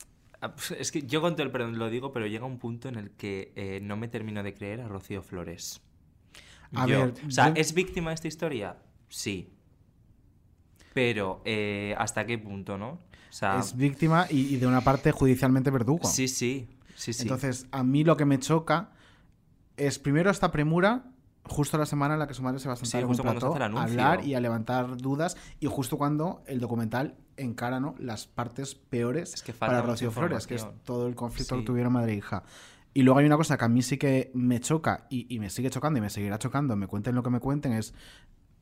Es 0.78 0.92
que 0.92 1.04
yo 1.04 1.22
con 1.22 1.34
todo 1.36 1.44
el 1.44 1.52
perdón 1.52 1.78
lo 1.80 1.90
digo, 1.90 2.12
pero 2.12 2.28
llega 2.28 2.46
un 2.46 2.58
punto 2.60 2.88
en 2.90 2.96
el 2.96 3.12
que 3.12 3.52
eh, 3.56 3.80
no 3.82 3.98
me 3.98 4.08
termino 4.08 4.44
de 4.44 4.54
creer 4.54 4.82
a 4.82 4.88
Rocío 4.88 5.22
Flores. 5.22 5.82
A 6.74 6.86
Yo- 6.88 7.00
ver, 7.00 7.14
o 7.28 7.32
sea, 7.32 7.50
yo- 7.50 7.54
¿es 7.62 7.74
víctima 7.74 8.10
de 8.12 8.16
esta 8.16 8.28
historia? 8.28 8.78
Sí. 9.10 9.52
Pero, 10.94 11.42
eh, 11.46 11.96
¿hasta 11.98 12.26
qué 12.26 12.38
punto, 12.38 12.78
no? 12.78 12.90
O 12.90 13.00
sea, 13.38 13.60
Es 13.60 13.76
víctima 13.76 14.28
y, 14.30 14.54
y 14.54 14.58
de 14.58 14.66
una 14.68 14.82
parte 14.82 15.12
judicialmente 15.12 15.70
verdugo. 15.70 16.08
sí, 16.08 16.28
sí, 16.28 16.70
sí, 16.96 17.12
sí. 17.14 17.24
Entonces, 17.24 17.68
a 17.72 17.84
mí 17.84 18.04
lo 18.04 18.16
que 18.16 18.24
me 18.26 18.40
choca 18.40 18.92
es 19.76 20.00
primero 20.00 20.30
esta 20.30 20.52
premura, 20.52 21.04
justo 21.44 21.78
la 21.78 21.86
semana 21.86 22.14
en 22.14 22.20
la 22.22 22.28
que 22.28 22.34
su 22.34 22.42
madre 22.42 22.60
se 22.60 22.68
va 22.70 22.74
a 22.74 22.78
sentar 22.78 23.02
Sí, 23.02 23.04
en 23.04 23.10
un 23.10 23.18
plató 23.18 23.54
a 23.56 23.84
hablar 23.84 24.26
y 24.26 24.36
a 24.36 24.40
levantar 24.40 24.96
dudas, 24.98 25.36
y 25.60 25.68
justo 25.68 25.98
cuando 25.98 26.44
el 26.48 26.60
documental 26.62 27.16
encara 27.38 27.80
¿no? 27.80 27.96
las 28.00 28.28
partes 28.28 28.76
peores 28.76 29.34
Es 29.34 29.44
que 29.44 29.54
para 29.54 29.82
Rocío 29.82 30.12
Flores, 30.12 30.48
que 30.48 30.56
es 30.56 30.68
todo 30.84 31.08
el 31.08 31.16
conflicto 31.16 31.56
Sí. 31.56 31.62
que 31.62 31.66
tuvieron 31.68 31.94
madre 31.94 32.14
e 32.14 32.16
hija. 32.18 32.44
Y 32.94 33.04
luego 33.04 33.20
hay 33.20 33.26
una 33.26 33.36
cosa 33.38 33.58
que 33.58 33.66
a 33.66 33.68
mí 33.68 33.82
sí 33.82 33.98
que 33.98 34.32
me 34.34 34.60
choca 34.62 35.06
y, 35.10 35.34
y 35.34 35.40
me 35.40 35.50
sigue 35.50 35.70
chocando 35.70 36.00
y 36.00 36.02
me 36.02 36.10
seguirá 36.10 36.40
chocando, 36.40 36.76
me 36.78 36.88
cuenten 36.88 37.14
lo 37.16 37.24
que 37.24 37.30
me 37.30 37.40
cuenten, 37.42 37.74
es 37.74 37.94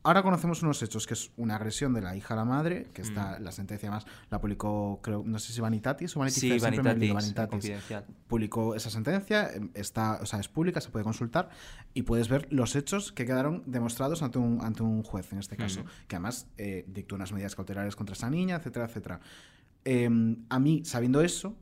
Ahora 0.06 0.22
conocemos 0.22 0.62
unos 0.62 0.82
hechos, 0.82 1.06
que 1.06 1.14
es 1.14 1.30
una 1.38 1.56
agresión 1.56 1.94
de 1.94 2.02
la 2.02 2.14
hija 2.14 2.34
a 2.34 2.36
la 2.36 2.44
madre, 2.44 2.88
que 2.92 3.00
está 3.00 3.40
la 3.40 3.50
sentencia 3.52 3.90
más 3.90 4.04
la 4.30 4.38
publicó, 4.38 5.00
creo, 5.02 5.22
no 5.24 5.38
sé 5.38 5.54
si 5.54 5.60
Vanitatis 5.62 6.14
o 6.16 6.20
Vanity 6.20 6.36
Mm. 6.36 6.40
Sí, 6.52 6.58
Vanitatis, 6.58 7.14
Vanitatis. 7.14 7.50
confidencial. 7.50 8.04
Publicó 8.28 8.74
esa 8.74 8.90
sentencia, 8.90 9.50
está, 9.72 10.18
o 10.20 10.26
sea, 10.26 10.40
es 10.40 10.48
pública, 10.48 10.82
se 10.82 10.90
puede 10.90 11.04
consultar 11.04 11.48
y 11.94 12.02
puedes 12.02 12.28
ver 12.28 12.46
los 12.52 12.76
hechos 12.76 13.12
que 13.12 13.24
quedaron 13.24 13.62
demostrados 13.64 14.22
ante 14.22 14.38
un, 14.38 14.60
ante 14.62 14.82
un 14.82 15.02
juez, 15.02 15.32
en 15.32 15.38
este 15.38 15.56
caso, 15.56 15.80
Ujú. 15.80 15.88
que 16.06 16.16
además 16.16 16.48
eh, 16.58 16.84
dictó 16.86 17.14
unas 17.14 17.32
medidas 17.32 17.54
cautelares 17.56 17.96
contra 17.96 18.12
esa 18.12 18.28
niña, 18.28 18.56
etcétera, 18.56 18.84
etcétera. 18.84 19.20
Em, 19.86 20.44
a 20.50 20.58
mí, 20.58 20.82
sabiendo 20.84 21.20
eso, 21.22 21.56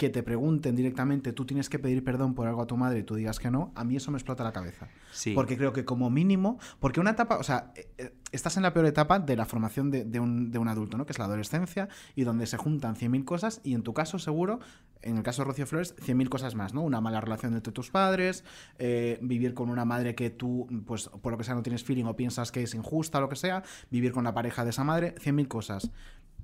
que 0.00 0.08
te 0.08 0.22
pregunten 0.22 0.74
directamente, 0.76 1.34
tú 1.34 1.44
tienes 1.44 1.68
que 1.68 1.78
pedir 1.78 2.02
perdón 2.02 2.34
por 2.34 2.48
algo 2.48 2.62
a 2.62 2.66
tu 2.66 2.74
madre 2.78 3.00
y 3.00 3.02
tú 3.02 3.16
digas 3.16 3.38
que 3.38 3.50
no, 3.50 3.70
a 3.74 3.84
mí 3.84 3.96
eso 3.96 4.10
me 4.10 4.16
explota 4.16 4.42
la 4.42 4.50
cabeza. 4.50 4.88
Sí. 5.12 5.34
Porque 5.34 5.58
creo 5.58 5.74
que 5.74 5.84
como 5.84 6.08
mínimo, 6.08 6.58
porque 6.78 7.00
una 7.00 7.10
etapa, 7.10 7.36
o 7.36 7.42
sea, 7.42 7.70
eh, 7.76 7.86
eh, 7.98 8.14
estás 8.32 8.56
en 8.56 8.62
la 8.62 8.72
peor 8.72 8.86
etapa 8.86 9.18
de 9.18 9.36
la 9.36 9.44
formación 9.44 9.90
de, 9.90 10.06
de 10.06 10.18
un, 10.18 10.50
de 10.52 10.58
un 10.58 10.68
adulto, 10.68 10.96
¿no? 10.96 11.04
Que 11.04 11.12
es 11.12 11.18
la 11.18 11.26
adolescencia 11.26 11.90
y 12.16 12.24
donde 12.24 12.46
se 12.46 12.56
juntan 12.56 12.96
100.000 12.96 13.26
cosas 13.26 13.60
y 13.62 13.74
en 13.74 13.82
tu 13.82 13.92
caso 13.92 14.18
seguro, 14.18 14.60
en 15.02 15.18
el 15.18 15.22
caso 15.22 15.42
de 15.42 15.48
Rocío 15.48 15.66
Flores, 15.66 15.94
100.000 15.96 16.30
cosas 16.30 16.54
más, 16.54 16.72
¿no? 16.72 16.80
Una 16.80 17.02
mala 17.02 17.20
relación 17.20 17.52
entre 17.52 17.70
tus 17.70 17.90
padres, 17.90 18.42
eh, 18.78 19.18
vivir 19.20 19.52
con 19.52 19.68
una 19.68 19.84
madre 19.84 20.14
que 20.14 20.30
tú, 20.30 20.66
pues 20.86 21.08
por 21.08 21.32
lo 21.32 21.36
que 21.36 21.44
sea, 21.44 21.54
no 21.54 21.62
tienes 21.62 21.84
feeling 21.84 22.04
o 22.04 22.16
piensas 22.16 22.52
que 22.52 22.62
es 22.62 22.74
injusta 22.74 23.18
o 23.18 23.20
lo 23.20 23.28
que 23.28 23.36
sea, 23.36 23.64
vivir 23.90 24.12
con 24.12 24.24
la 24.24 24.32
pareja 24.32 24.64
de 24.64 24.70
esa 24.70 24.82
madre, 24.82 25.14
100.000 25.16 25.46
cosas. 25.46 25.90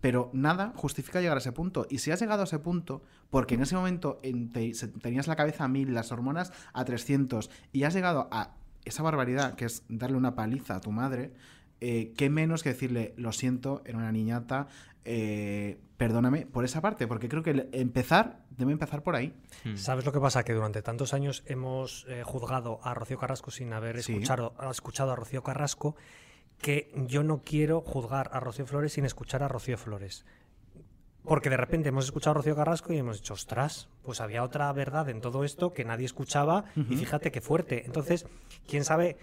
Pero 0.00 0.30
nada 0.32 0.72
justifica 0.76 1.20
llegar 1.20 1.36
a 1.36 1.40
ese 1.40 1.52
punto. 1.52 1.86
Y 1.90 1.98
si 1.98 2.10
has 2.10 2.20
llegado 2.20 2.42
a 2.42 2.44
ese 2.44 2.58
punto, 2.58 3.02
porque 3.30 3.54
en 3.54 3.62
ese 3.62 3.74
momento 3.76 4.20
en- 4.22 4.50
te- 4.52 4.74
se- 4.74 4.88
tenías 4.88 5.26
la 5.26 5.36
cabeza 5.36 5.64
a 5.64 5.68
mil, 5.68 5.94
las 5.94 6.12
hormonas 6.12 6.52
a 6.72 6.84
300, 6.84 7.50
y 7.72 7.84
has 7.84 7.94
llegado 7.94 8.28
a 8.30 8.54
esa 8.84 9.02
barbaridad 9.02 9.54
que 9.54 9.64
es 9.64 9.84
darle 9.88 10.16
una 10.16 10.34
paliza 10.34 10.76
a 10.76 10.80
tu 10.80 10.92
madre, 10.92 11.32
eh, 11.80 12.12
qué 12.16 12.30
menos 12.30 12.62
que 12.62 12.70
decirle, 12.70 13.14
lo 13.16 13.32
siento, 13.32 13.82
era 13.84 13.98
una 13.98 14.12
niñata, 14.12 14.68
eh, 15.04 15.78
perdóname 15.96 16.46
por 16.46 16.64
esa 16.64 16.80
parte, 16.80 17.06
porque 17.06 17.28
creo 17.28 17.42
que 17.42 17.50
el 17.50 17.68
empezar 17.72 18.44
debe 18.56 18.72
empezar 18.72 19.02
por 19.02 19.14
ahí. 19.16 19.34
Hmm. 19.64 19.76
¿Sabes 19.76 20.04
lo 20.04 20.12
que 20.12 20.20
pasa? 20.20 20.44
Que 20.44 20.52
durante 20.52 20.82
tantos 20.82 21.14
años 21.14 21.42
hemos 21.46 22.06
eh, 22.08 22.22
juzgado 22.24 22.80
a 22.82 22.94
Rocío 22.94 23.18
Carrasco 23.18 23.50
sin 23.50 23.72
haber 23.72 24.02
Sí. 24.02 24.12
escuchado, 24.12 24.54
escuchado 24.70 25.12
a 25.12 25.16
Rocío 25.16 25.42
Carrasco, 25.42 25.96
que 26.60 26.92
yo 27.06 27.22
no 27.22 27.42
quiero 27.44 27.80
juzgar 27.80 28.30
a 28.32 28.40
Rocío 28.40 28.66
Flores 28.66 28.94
sin 28.94 29.04
escuchar 29.04 29.42
a 29.42 29.48
Rocío 29.48 29.78
Flores. 29.78 30.24
Porque 31.22 31.50
de 31.50 31.56
repente 31.56 31.88
hemos 31.88 32.04
escuchado 32.04 32.32
a 32.32 32.34
Rocío 32.34 32.54
Carrasco 32.54 32.92
y 32.92 32.98
hemos 32.98 33.18
dicho, 33.18 33.34
ostras, 33.34 33.88
pues 34.02 34.20
había 34.20 34.44
otra 34.44 34.72
verdad 34.72 35.08
en 35.08 35.20
todo 35.20 35.44
esto 35.44 35.72
que 35.72 35.84
nadie 35.84 36.06
escuchaba 36.06 36.66
y 36.76 36.96
fíjate 36.96 37.32
qué 37.32 37.40
fuerte. 37.40 37.84
Entonces, 37.84 38.26
quién 38.68 38.84
sabe, 38.84 39.16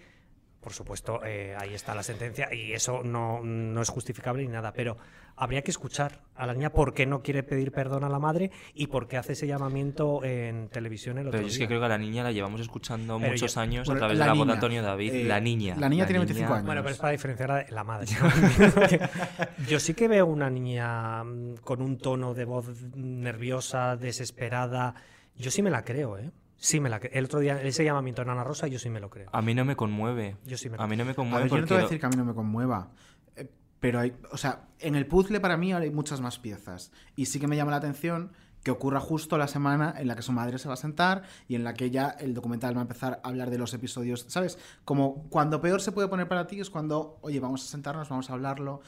por 0.64 0.74
supuesto, 0.74 1.20
eh, 1.26 1.55
ahí 1.59 1.74
está 1.74 1.93
la 1.93 2.01
sentencia 2.03 2.53
y 2.53 2.72
eso 2.74 3.03
no, 3.03 3.41
no 3.43 3.82
es 3.82 3.89
justificable 3.89 4.41
ni 4.43 4.47
nada, 4.49 4.72
pero 4.74 4.97
habría 5.36 5.61
que 5.64 5.72
escuchar 5.72 6.22
a 6.36 6.45
la 6.47 6.53
niña 6.53 6.70
por 6.72 6.93
qué 6.93 7.05
no 7.05 7.22
quiere 7.22 7.43
pedir 7.43 7.72
perdón 7.72 8.03
a 8.03 8.09
la 8.09 8.20
madre 8.20 8.51
y 8.74 8.88
por 8.88 9.07
qué 9.07 9.18
hace 9.18 9.34
ese 9.34 9.45
llamamiento 9.47 10.24
en 10.24 10.70
televisión 10.70 11.18
el 11.18 11.28
otro 11.28 11.38
Pero 11.39 11.47
yo 11.47 11.51
es 11.53 11.57
que 11.59 11.68
creo 11.68 11.80
que 11.80 11.86
a 11.86 11.89
la 11.89 11.97
niña 11.97 12.24
la 12.24 12.32
llevamos 12.32 12.61
escuchando 12.61 13.18
Pero 13.20 13.32
muchos 13.34 13.55
yo- 13.55 13.61
años 13.61 13.88
Bueno, 13.88 13.97
a 13.97 13.99
través 14.01 14.18
la 14.20 14.26
de 14.26 14.28
la 14.30 14.34
voz 14.34 14.39
de 14.39 14.45
niña, 14.45 14.53
Antonio 14.53 14.84
David. 14.84 15.14
eh, 15.14 15.24
la 15.26 15.39
niña. 15.39 15.76
la 15.78 15.89
niña 15.89 16.05
tiene 16.05 16.20
25 16.20 16.53
años. 16.53 16.66
Bueno, 16.66 16.82
pero 16.82 16.93
es 16.93 16.99
para 16.99 17.11
diferenciar 17.11 17.51
a 17.51 17.66
la 17.70 17.84
madre. 17.84 18.07
Yo 19.68 19.80
sí 19.80 19.93
que 19.93 20.07
veo 20.07 20.26
una 20.26 20.49
niña 20.49 21.24
mm, 21.24 21.55
con 21.64 21.82
un 21.82 21.97
tono 21.97 22.34
de 22.34 22.45
voz 22.45 22.68
nerviosa, 22.95 23.95
desesperada. 23.97 24.95
Yo 25.36 25.51
sí 25.51 25.61
me 25.61 25.70
la 25.72 25.84
creo, 25.84 26.18
¿eh? 26.18 26.30
Sí 26.64 26.80
me 26.80 26.90
la 26.90 27.02
creo. 27.02 27.11
El 27.14 27.26
otro 27.26 27.41
día, 27.41 27.61
ese 27.61 27.84
llamamiento 27.84 28.22
en 28.22 28.30
Ana 28.30 28.45
Rosa, 28.45 28.68
yo 28.68 28.80
sí 28.80 28.90
me 28.90 29.02
lo 29.02 29.10
creo. 29.10 29.27
A 29.34 29.41
mí 29.41 29.53
no 29.53 29.65
me 29.65 29.76
conmueve. 29.76 30.38
Yo 30.45 30.57
sí 30.57 30.69
me 30.69 30.77
A 30.80 30.88
mí 30.88 30.95
no 30.95 31.03
me 31.03 31.11
A 31.11 31.15
conmueve 31.15 31.44
ver, 31.44 31.52
yo 31.52 31.57
no 31.60 31.68
te 31.68 31.73
voy 31.73 31.77
a 31.80 31.81
lo- 31.81 31.88
decir 31.90 31.99
que 31.99 32.06
a 32.06 32.10
mí 32.10 32.15
no 32.15 32.23
me 32.23 32.34
conmueva. 32.34 32.91
eh, 33.35 33.49
Pero 33.81 33.99
hay, 33.99 34.15
o 34.31 34.38
sea, 34.38 34.61
en 34.80 34.95
el 34.95 35.06
puzzle 35.06 35.41
para 35.41 35.57
mí 35.57 35.73
ahora 35.73 35.84
hay 35.84 35.91
muchas 35.91 36.22
más 36.22 36.40
piezas. 36.40 36.94
Y 37.18 37.26
sí 37.26 37.38
que 37.41 37.48
me 37.48 37.57
llama 37.57 37.72
la 37.72 37.77
atención 37.77 38.31
que 38.64 38.72
ocurra 38.72 39.02
justo 39.02 39.38
la 39.38 39.49
semana 39.49 39.94
en 39.98 40.07
la 40.07 40.15
que 40.15 40.22
su 40.22 40.31
madre 40.31 40.57
se 40.57 40.69
va 40.69 40.76
a 40.76 40.77
sentar 40.77 41.23
y 41.49 41.56
en 41.56 41.65
la 41.65 41.73
que 41.73 41.91
ya 41.91 42.07
el 42.11 42.34
documental 42.34 42.73
va 42.77 42.80
a 42.80 42.84
empezar 42.84 43.19
a 43.22 43.27
hablar 43.27 43.49
de 43.49 43.57
los 43.57 43.73
episodios, 43.73 44.23
¿sabes? 44.30 44.57
Como 44.85 45.27
cuando 45.30 45.60
peor 45.60 45.81
se 45.81 45.91
puede 45.91 46.07
poner 46.07 46.30
para 46.30 46.48
ti 46.48 46.61
es 46.61 46.69
cuando, 46.69 47.18
oye, 47.23 47.41
vamos 47.41 47.61
a 47.65 47.68
sentarnos, 47.68 48.07
vamos 48.07 48.30
a 48.30 48.34
hablarlo, 48.34 48.80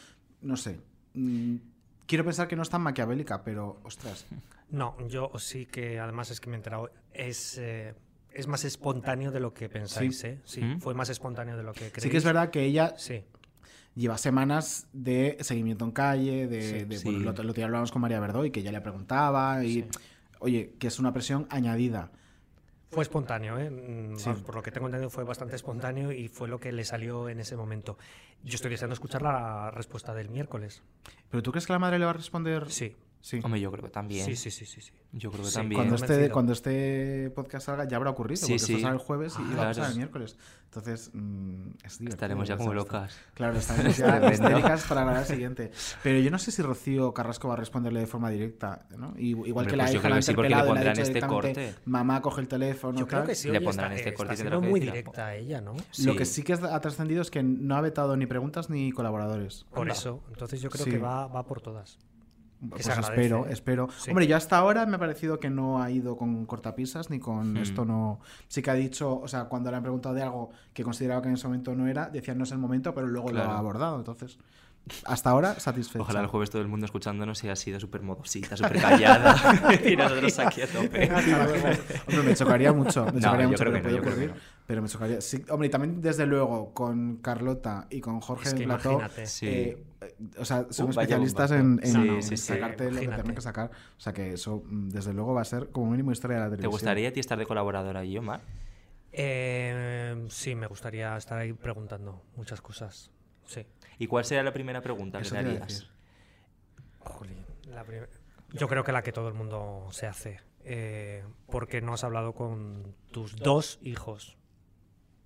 no 0.41 0.55
sé. 0.55 0.79
Mm, 1.13 1.55
quiero 2.05 2.23
pensar 2.23 2.47
que 2.47 2.55
no 2.55 2.61
es 2.61 2.69
tan 2.69 2.83
maquiavélica, 2.83 3.43
pero, 3.43 3.81
ostras. 3.83 4.25
No, 4.69 4.95
yo 5.07 5.31
sí 5.37 5.65
que 5.65 5.99
además 5.99 6.31
es 6.31 6.39
que 6.39 6.49
me 6.49 6.55
he 6.55 6.57
enterado. 6.57 6.89
Es, 7.13 7.57
eh, 7.57 7.93
es 8.31 8.47
más 8.47 8.65
espontáneo 8.65 9.31
de 9.31 9.39
lo 9.39 9.53
que 9.53 9.69
pensáis, 9.69 10.19
Sí. 10.19 10.27
¿eh? 10.27 10.41
Sí, 10.43 10.61
¿Mm? 10.61 10.79
fue 10.81 10.93
más 10.93 11.09
espontáneo 11.09 11.55
de 11.55 11.63
lo 11.63 11.71
que 11.73 11.91
creéis. 11.91 12.03
Sí 12.03 12.09
que 12.09 12.17
es 12.17 12.23
verdad 12.25 12.49
que 12.49 12.63
ella 12.63 12.93
Sí. 12.97 13.23
lleva 13.95 14.17
semanas 14.17 14.87
de 14.91 15.37
seguimiento 15.41 15.85
en 15.85 15.91
calle, 15.91 16.47
de, 16.47 16.61
Sí, 16.61 16.85
de- 16.85 16.97
sí. 16.97 17.03
bueno, 17.11 17.31
lo, 17.31 17.43
lo 17.43 17.53
que 17.53 17.61
ya 17.61 17.65
hablábamos 17.65 17.91
con 17.91 18.01
María 18.01 18.19
Verdoy, 18.19 18.51
que 18.51 18.63
ya 18.63 18.71
le 18.71 18.81
preguntaba 18.81 19.63
y, 19.63 19.87
oye, 20.39 20.73
que 20.79 20.87
es 20.87 20.99
una 20.99 21.13
presión 21.13 21.47
añadida. 21.49 22.11
Fue 22.91 23.03
espontáneo, 23.03 23.57
¿eh? 23.59 23.69
Mm, 23.69 24.15
Sí. 24.17 24.25
vamos, 24.29 24.43
Por 24.43 24.55
lo 24.55 24.63
que 24.63 24.71
tengo 24.71 24.87
entendido 24.87 25.09
fue 25.09 25.23
bastante 25.23 25.55
espontáneo 25.55 26.11
y 26.11 26.27
fue 26.27 26.47
lo 26.47 26.59
que 26.59 26.71
le 26.71 26.85
salió 26.85 27.29
en 27.29 27.39
ese 27.39 27.55
momento. 27.57 27.97
Yo 28.43 28.55
estoy 28.55 28.71
deseando 28.71 28.93
escuchar 28.93 29.21
la 29.21 29.69
respuesta 29.71 30.13
del 30.13 30.29
miércoles. 30.29 30.81
¿Pero 31.29 31.43
tú 31.43 31.51
crees 31.51 31.65
que 31.67 31.73
la 31.73 31.79
madre 31.79 31.99
le 31.99 32.05
va 32.05 32.11
a 32.11 32.13
responder? 32.15 32.69
Sí. 32.69 32.95
Sí. 33.25 33.39
Hombre, 33.43 33.59
yo 33.59 33.71
creo 33.71 33.83
que 33.83 33.89
también. 33.89 34.23
Sí, 34.23 34.35
sí, 34.35 34.51
sí, 34.51 34.67
sí. 34.67 34.81
sí. 34.81 34.91
Yo 35.11 35.31
creo 35.31 35.43
que 35.45 35.49
Sí, 35.49 35.55
también. 35.55 35.79
Cuando 35.79 35.95
este, 35.95 36.05
Convencido. 36.07 36.33
cuando 36.33 36.53
este 36.53 37.31
podcast 37.33 37.65
salga 37.65 37.87
ya 37.87 37.97
habrá 37.97 38.11
ocurrido, 38.11 38.37
Sí, 38.37 38.53
porque 38.53 38.59
sí. 38.59 38.73
esto 38.73 38.83
sale 38.83 38.93
el 38.99 39.01
jueves 39.03 39.33
y 39.39 39.41
Ah, 39.41 39.55
va 39.57 39.63
a 39.63 39.67
pasar 39.69 39.89
el 39.89 39.97
miércoles. 39.97 40.37
Entonces, 40.65 41.09
mm, 41.11 41.61
es 41.83 41.97
divertido 41.97 42.09
Estaremos 42.09 42.47
ya 42.47 42.57
como 42.57 42.69
esto. 42.73 42.83
locas. 42.83 43.17
Claro, 43.33 43.57
estaremos 43.57 43.97
ya 43.97 44.31
histéricas 44.31 44.83
para 44.83 45.01
grabar 45.05 45.21
el 45.21 45.27
siguiente. 45.27 45.71
Pero 46.03 46.19
yo 46.19 46.29
no 46.29 46.37
sé 46.37 46.51
si 46.51 46.61
Rocío 46.61 47.15
Carrasco 47.15 47.47
va 47.47 47.55
a 47.55 47.57
responderle 47.57 48.01
de 48.01 48.05
forma 48.05 48.29
directa, 48.29 48.85
¿no? 48.95 49.15
Y- 49.17 49.29
Igual 49.29 49.49
Hombre, 49.65 49.71
que 49.71 49.75
la 49.77 49.83
pues 49.85 49.95
hija 49.95 50.09
la 50.09 50.15
ha 50.15 50.19
le 50.19 50.21
interpelado 50.21 50.45
y 50.45 50.49
le 50.49 50.55
ha 50.55 50.73
pondrán 50.75 50.93
dicho 50.93 51.07
este 51.07 51.21
corte. 51.27 51.75
mamá 51.85 52.21
coge 52.21 52.41
el 52.41 52.47
teléfono 52.47 52.99
Yo 52.99 53.07
creo 53.07 53.21
tal. 53.21 53.29
que 53.29 53.33
sí, 53.35 53.49
Le 53.49 53.59
pondrán 53.59 53.91
está, 53.93 54.03
este 54.03 54.13
corte 54.13 54.33
está 54.33 54.43
siendo 54.43 54.61
que 54.61 54.67
muy 54.69 54.79
directa 54.79 55.33
ella, 55.35 55.61
¿no? 55.61 55.73
Lo 56.03 56.15
que 56.15 56.25
sí 56.25 56.43
que 56.43 56.53
ha 56.53 56.79
trascendido 56.79 57.23
es 57.23 57.31
que 57.31 57.41
no 57.41 57.75
ha 57.75 57.81
vetado 57.81 58.15
ni 58.17 58.27
preguntas 58.27 58.69
ni 58.69 58.91
colaboradores. 58.91 59.65
Por 59.71 59.81
Anda. 59.81 59.93
eso, 59.95 60.23
entonces 60.29 60.61
yo 60.61 60.69
creo 60.69 60.85
Sí. 60.85 60.91
que 60.91 60.99
va, 60.99 61.25
va 61.25 61.43
por 61.47 61.59
todas. 61.61 61.97
Pues 62.69 62.87
espero, 62.87 63.45
espero. 63.47 63.87
Sí. 63.97 64.11
Hombre, 64.11 64.27
yo 64.27 64.35
hasta 64.37 64.57
ahora 64.57 64.85
me 64.85 64.95
ha 64.95 64.99
parecido 64.99 65.39
que 65.39 65.49
no 65.49 65.81
ha 65.81 65.89
ido 65.91 66.17
con 66.17 66.45
cortapisas 66.45 67.09
ni 67.09 67.19
con 67.19 67.53
Mm. 67.53 67.57
esto 67.57 67.85
no. 67.85 68.19
Sí 68.47 68.61
que 68.61 68.71
ha 68.71 68.73
dicho, 68.75 69.19
o 69.19 69.27
sea, 69.27 69.45
cuando 69.45 69.69
le 69.71 69.77
han 69.77 69.83
preguntado 69.83 70.13
de 70.15 70.21
algo 70.23 70.49
que 70.73 70.83
consideraba 70.83 71.21
que 71.21 71.27
en 71.29 71.35
ese 71.35 71.47
momento 71.47 71.75
no 71.75 71.87
era, 71.87 72.09
decía 72.09 72.33
no 72.35 72.43
es 72.43 72.51
el 72.51 72.57
momento, 72.57 72.93
pero 72.93 73.07
luego 73.07 73.29
lo 73.31 73.41
ha 73.43 73.57
abordado. 73.57 73.97
Entonces, 73.97 74.37
hasta 75.05 75.31
ahora 75.31 75.59
satisfecho. 75.59 76.01
Ojalá 76.03 76.21
el 76.21 76.27
jueves 76.27 76.49
todo 76.51 76.61
el 76.61 76.67
mundo 76.67 76.85
escuchándonos 76.85 77.43
y 77.43 77.49
ha 77.49 77.55
sido 77.55 77.79
súper 77.79 78.01
modosita, 78.01 78.55
súper 78.55 78.79
callada. 78.79 79.35
y 79.85 79.95
nosotros 79.95 80.37
aquí 80.39 80.61
a 80.61 80.67
tope. 80.67 81.09
Hombre, 82.07 82.23
me 82.23 82.35
chocaría 82.35 82.71
mucho. 82.71 83.05
Me 83.05 83.13
No, 83.13 83.19
chocaría 83.19 83.43
yo 83.45 83.49
mucho, 83.49 83.63
creo 83.63 83.73
pero 83.73 83.73
que 83.73 83.77
no, 83.77 83.83
puede 83.83 83.95
yo 83.95 84.01
creo 84.01 84.15
que 84.15 84.25
ocurrir. 84.25 84.29
no. 84.29 84.35
Pero 84.67 84.81
me 84.81 84.87
chocaría. 84.87 85.21
Sí, 85.21 85.43
hombre, 85.49 85.67
y 85.67 85.71
también, 85.71 86.01
desde 86.01 86.25
luego, 86.27 86.73
con 86.73 87.17
Carlota 87.17 87.87
y 87.89 87.99
con 88.01 88.19
Jorge 88.19 88.49
Es 88.49 88.53
que 88.53 88.63
plató, 88.63 88.91
imagínate. 88.91 89.25
Sí. 89.27 89.47
eh, 89.47 89.83
eh, 90.01 90.15
o 90.37 90.45
sea, 90.45 90.65
son 90.69 90.87
Uh, 90.87 90.89
especialistas 90.91 91.51
en, 91.51 91.79
en- 91.83 91.91
Sí, 91.91 92.07
en 92.09 92.21
sí, 92.23 92.37
sí, 92.37 92.45
sacarte 92.45 92.91
lo 92.91 92.99
que 92.99 93.07
tienen 93.07 93.35
que 93.35 93.41
sacar. 93.41 93.71
O 93.97 93.99
sea, 94.01 94.13
que 94.13 94.33
eso, 94.33 94.63
mm, 94.65 94.89
desde 94.89 95.13
luego, 95.13 95.33
va 95.33 95.41
a 95.41 95.45
ser 95.45 95.69
como 95.71 95.89
mínimo 95.91 96.11
historia 96.11 96.37
de 96.37 96.43
la 96.43 96.45
¿Te 96.49 96.57
televisión. 96.57 96.71
gustaría 96.71 97.09
a 97.09 97.11
ti 97.11 97.19
estar 97.19 97.37
de 97.39 97.45
colaboradora 97.45 98.01
allí, 98.01 98.17
Omar? 98.17 98.41
Eh, 99.11 100.25
sí, 100.29 100.55
me 100.55 100.67
gustaría 100.67 101.15
estar 101.17 101.37
ahí 101.39 101.53
preguntando 101.53 102.21
muchas 102.35 102.61
cosas. 102.61 103.11
Sí. 103.45 103.65
¿Y 103.99 104.07
cuál 104.07 104.25
sería 104.25 104.43
la 104.43 104.53
primera 104.53 104.81
pregunta 104.81 105.19
que 105.19 105.23
Eso 105.25 105.35
te 105.35 105.43
te 105.43 105.49
harías? 105.49 105.87
Jolín, 106.99 107.45
la 107.69 107.85
Yo 108.53 108.67
creo 108.67 108.83
que 108.83 108.91
la 108.91 109.01
que 109.03 109.11
todo 109.11 109.27
el 109.27 109.33
mundo 109.33 109.87
se 109.91 110.07
hace. 110.07 110.39
Eh, 110.63 111.23
porque 111.47 111.81
no 111.81 111.93
has 111.93 112.03
hablado 112.03 112.33
con 112.33 112.95
tus 113.11 113.35
dos 113.35 113.79
hijos. 113.83 114.37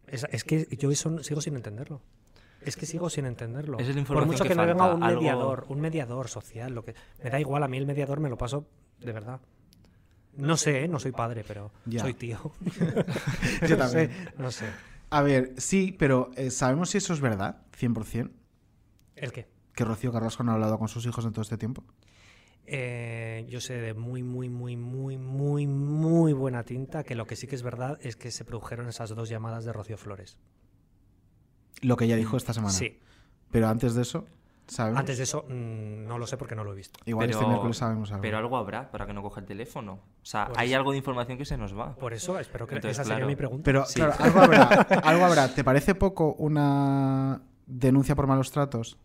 Es, 0.07 0.25
es 0.31 0.43
que 0.43 0.67
yo 0.77 0.91
eso 0.91 1.23
sigo 1.23 1.39
sin 1.41 1.55
entenderlo. 1.55 2.01
Es 2.61 2.75
que 2.75 2.85
sigo 2.85 3.09
sin 3.09 3.25
entenderlo. 3.25 3.79
Es 3.79 3.87
la 3.95 4.03
Por 4.03 4.25
mucho 4.25 4.43
que 4.43 4.49
que, 4.49 4.55
no 4.55 4.65
venga 4.65 4.93
un 4.93 5.01
algo- 5.03 5.21
mediador, 5.21 5.65
un 5.69 5.79
mediador 5.79 6.27
social, 6.27 6.73
lo 6.75 6.83
que 6.83 6.93
me 7.23 7.29
da 7.29 7.39
igual 7.39 7.63
a 7.63 7.69
mí 7.69 7.77
el 7.77 7.85
mediador 7.85 8.19
me 8.19 8.29
lo 8.29 8.37
paso 8.37 8.67
de 8.99 9.13
verdad. 9.13 9.39
No 10.35 10.57
sé, 10.57 10.83
¿eh? 10.83 10.87
no 10.89 10.99
soy 10.99 11.11
padre, 11.13 11.45
pero 11.47 11.71
Ya. 11.85 12.01
soy 12.01 12.13
tío. 12.15 12.51
Yo 13.67 13.77
no 13.77 13.87
sé, 13.87 14.07
también. 14.07 14.29
no 14.37 14.51
sé. 14.51 14.65
A 15.10 15.22
ver, 15.22 15.53
sí, 15.57 15.95
pero 15.98 16.31
eh, 16.36 16.52
¿sabemos 16.52 16.91
si 16.91 16.99
eso 16.99 17.14
es 17.14 17.22
verdad? 17.22 17.61
100%. 17.80 18.31
¿El 19.15 19.31
qué? 19.31 19.48
Que 19.73 19.84
Rocío 19.84 20.11
Carrasco 20.11 20.44
no 20.44 20.52
ha 20.52 20.56
hablado 20.56 20.77
con 20.77 20.88
sus 20.88 21.06
hijos 21.06 21.26
en 21.26 21.31
todo 21.31 21.41
este 21.41 21.57
tiempo. 21.57 21.84
Eh, 22.65 23.48
yo 23.49 23.61
sé 23.61 23.73
de 23.73 23.95
muy, 23.95 24.22
muy, 24.22 24.48
muy, 24.48 24.77
muy, 24.77 25.18
muy, 25.18 25.65
muy 25.65 26.34
buena 26.34 26.64
tinta 26.64 27.03
que 27.03 27.15
lo 27.15 27.26
que 27.26 27.36
sí 27.36 27.48
que 27.48 27.56
es 27.56 27.64
verdad 27.64 27.98
es 28.03 28.15
que 28.15 28.30
se 28.30 28.45
produjeron 28.45 28.88
esas 28.88 29.10
dos 29.10 29.27
llamadas 29.27 29.65
de 29.65 29.73
Rocío 29.73 29.98
Flores. 29.98 30.38
Lo 31.81 31.98
que 31.98 32.06
ella 32.06 32.15
dijo 32.15 32.38
esta 32.38 32.53
semana. 32.53 32.73
Sí. 32.73 32.99
Pero 33.49 33.68
antes 33.69 33.95
de 33.95 34.03
eso, 34.03 34.27
Antes 34.77 35.17
de 35.17 35.23
eso, 35.23 35.45
mm, 35.49 36.05
no 36.05 36.17
lo 36.17 36.27
sé 36.27 36.37
porque 36.37 36.55
no 36.55 36.63
lo 36.63 36.73
he 36.73 36.75
visto. 36.75 36.99
Igual 37.05 37.29
este 37.29 37.45
miércoles 37.45 37.77
sabemos 37.77 38.11
algo. 38.11 38.21
Pero 38.21 38.37
algo 38.37 38.57
habrá 38.57 38.91
para 38.91 39.05
que 39.05 39.13
no 39.13 39.21
coja 39.21 39.39
el 39.41 39.45
teléfono. 39.45 39.93
O 39.93 40.25
sea, 40.25 40.47
Por 40.47 40.59
hay 40.59 40.69
eso. 40.69 40.77
algo 40.77 40.91
de 40.91 40.97
información 40.97 41.37
que 41.37 41.45
se 41.45 41.57
nos 41.57 41.77
va. 41.77 41.95
Por 41.95 42.13
eso 42.13 42.37
espero 42.39 42.67
que 42.67 42.75
Entonces, 42.75 42.97
esa 42.97 43.03
sería 43.03 43.17
claro. 43.17 43.27
mi 43.27 43.35
pregunta. 43.35 43.63
Pero, 43.63 43.85
Sí. 43.85 43.95
claro, 43.95 44.13
algo 44.19 44.39
habrá, 44.41 44.63
algo 45.03 45.25
habrá. 45.25 45.47
¿Te 45.53 45.63
parece 45.63 45.95
poco 45.95 46.33
una 46.37 47.41
denuncia 47.65 48.15
por 48.15 48.27
malos 48.27 48.51
tratos? 48.51 48.97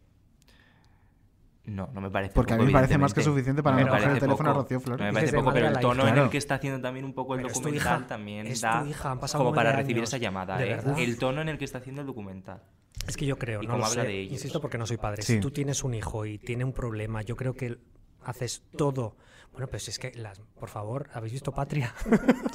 No, 1.67 1.89
no 1.95 2.01
me 2.03 2.11
parece 2.11 2.35
Porque 2.35 2.53
a 2.53 2.57
poco, 2.57 2.67
mí 2.67 2.73
me 2.73 2.79
parece 2.79 2.99
más 2.99 3.15
que 3.15 3.23
suficiente 3.23 3.63
para 3.63 3.77
no 3.77 3.87
coger 3.89 4.03
el 4.03 4.09
parece 4.09 4.21
teléfono 4.21 4.51
a 4.51 4.53
poco. 4.53 4.63
Rocío 4.65 4.81
Flores. 4.81 5.01
No 5.01 5.07
me 5.07 5.13
parece 5.15 5.37
poco, 5.37 5.53
pero 5.53 5.67
a 5.67 5.71
el 5.71 5.79
tono 5.79 6.09
en 6.09 6.19
el 6.19 6.29
que 6.31 6.37
está 6.39 6.55
haciendo 6.57 6.81
también 6.81 7.05
un 7.07 7.15
poco 7.15 7.35
el 7.35 7.41
Pero 7.43 7.55
documental 7.55 7.77
hija, 7.99 8.07
también 8.07 8.47
es 8.47 8.61
da 8.61 8.83
tu 8.83 8.89
hija, 8.89 9.11
han 9.11 9.19
pasado 9.19 9.45
como 9.45 9.55
para 9.55 9.73
recibir 9.73 9.97
años. 9.99 10.11
esa 10.11 10.19
llamada, 10.19 10.59
¿De 10.59 10.67
¿eh? 10.67 10.77
verdad? 10.77 10.99
El 10.99 11.19
tono 11.19 11.41
en 11.41 11.49
el 11.49 11.57
que 11.59 11.65
está 11.65 11.79
haciendo 11.79 12.03
el 12.03 12.07
documental. 12.07 12.63
Es 13.09 13.17
que 13.17 13.25
yo 13.27 13.39
creo, 13.39 13.63
Y 13.63 13.67
no 13.67 13.73
cómo 13.73 13.79
lo 13.85 13.87
habla 13.91 14.03
sé, 14.03 14.09
de 14.09 14.21
ellos. 14.21 14.33
insisto 14.35 14.61
porque 14.61 14.77
no 14.79 14.87
soy 14.87 14.99
padre. 14.99 15.23
Sí. 15.23 15.35
Si 15.35 15.41
tú 15.41 15.51
tienes 15.51 15.83
un 15.85 15.95
hijo 15.95 16.27
y 16.27 16.39
tiene 16.39 16.65
un 16.65 16.73
problema, 16.75 17.23
yo 17.23 17.35
creo 17.37 17.55
que 17.55 17.79
haces 18.25 18.63
todo. 18.77 19.17
Bueno, 19.53 19.67
pues 19.69 19.89
es 19.89 19.99
que, 19.99 20.13
las, 20.17 20.41
por 20.59 20.69
favor, 20.69 21.09
¿habéis 21.15 21.33
visto 21.33 21.53
Patria? 21.53 21.95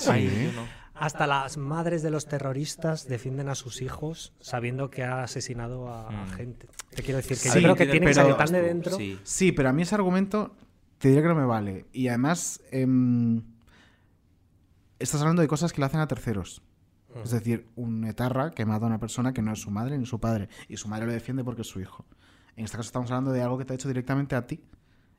Ay, 0.07 0.51
yo 0.53 0.61
no. 0.61 0.67
Hasta 0.99 1.27
las 1.27 1.57
madres 1.57 2.01
de 2.03 2.11
los 2.11 2.25
terroristas 2.27 3.07
defienden 3.07 3.47
a 3.49 3.55
sus 3.55 3.81
hijos 3.81 4.33
sabiendo 4.39 4.89
que 4.89 5.03
ha 5.03 5.23
asesinado 5.23 5.87
a 5.91 6.11
Mm. 6.11 6.29
gente. 6.31 6.67
Te 6.91 7.03
quiero 7.03 7.17
decir 7.17 7.37
que 7.37 7.49
Sí, 7.49 7.61
yo 7.61 7.73
creo 7.73 7.75
que 7.75 7.85
tiene 7.87 8.05
que 8.07 8.13
salir 8.13 8.35
tan 8.35 8.51
de 8.51 8.61
dentro. 8.61 8.97
Sí. 8.97 9.17
Sí, 9.23 9.51
pero 9.51 9.69
a 9.69 9.73
mí 9.73 9.83
ese 9.83 9.95
argumento 9.95 10.55
te 10.97 11.07
diré 11.09 11.21
que 11.21 11.27
no 11.29 11.35
me 11.35 11.45
vale. 11.45 11.85
Y 11.93 12.07
además, 12.09 12.61
em, 12.71 13.41
estás 14.99 15.21
hablando 15.21 15.41
de 15.41 15.47
cosas 15.47 15.71
que 15.71 15.81
le 15.81 15.85
hacen 15.85 15.99
a 15.99 16.07
terceros. 16.07 16.61
Mm. 17.15 17.19
Es 17.23 17.31
decir, 17.31 17.67
un 17.75 18.03
etarra 18.05 18.51
que 18.51 18.65
mata 18.65 18.85
a 18.85 18.87
una 18.89 18.99
persona 18.99 19.33
que 19.33 19.41
no 19.41 19.53
es 19.53 19.59
su 19.61 19.71
madre 19.71 19.97
ni 19.97 20.05
su 20.05 20.19
padre. 20.19 20.49
Y 20.67 20.77
su 20.77 20.87
madre 20.87 21.05
lo 21.05 21.13
defiende 21.13 21.43
porque 21.43 21.61
es 21.61 21.67
su 21.67 21.79
hijo. 21.79 22.05
En 22.55 22.65
este 22.65 22.77
caso 22.77 22.87
estamos 22.87 23.09
hablando 23.09 23.31
de 23.31 23.41
algo 23.41 23.57
que 23.57 23.65
te 23.65 23.73
ha 23.73 23.75
hecho 23.75 23.87
directamente 23.87 24.35
a 24.35 24.45
ti. 24.45 24.61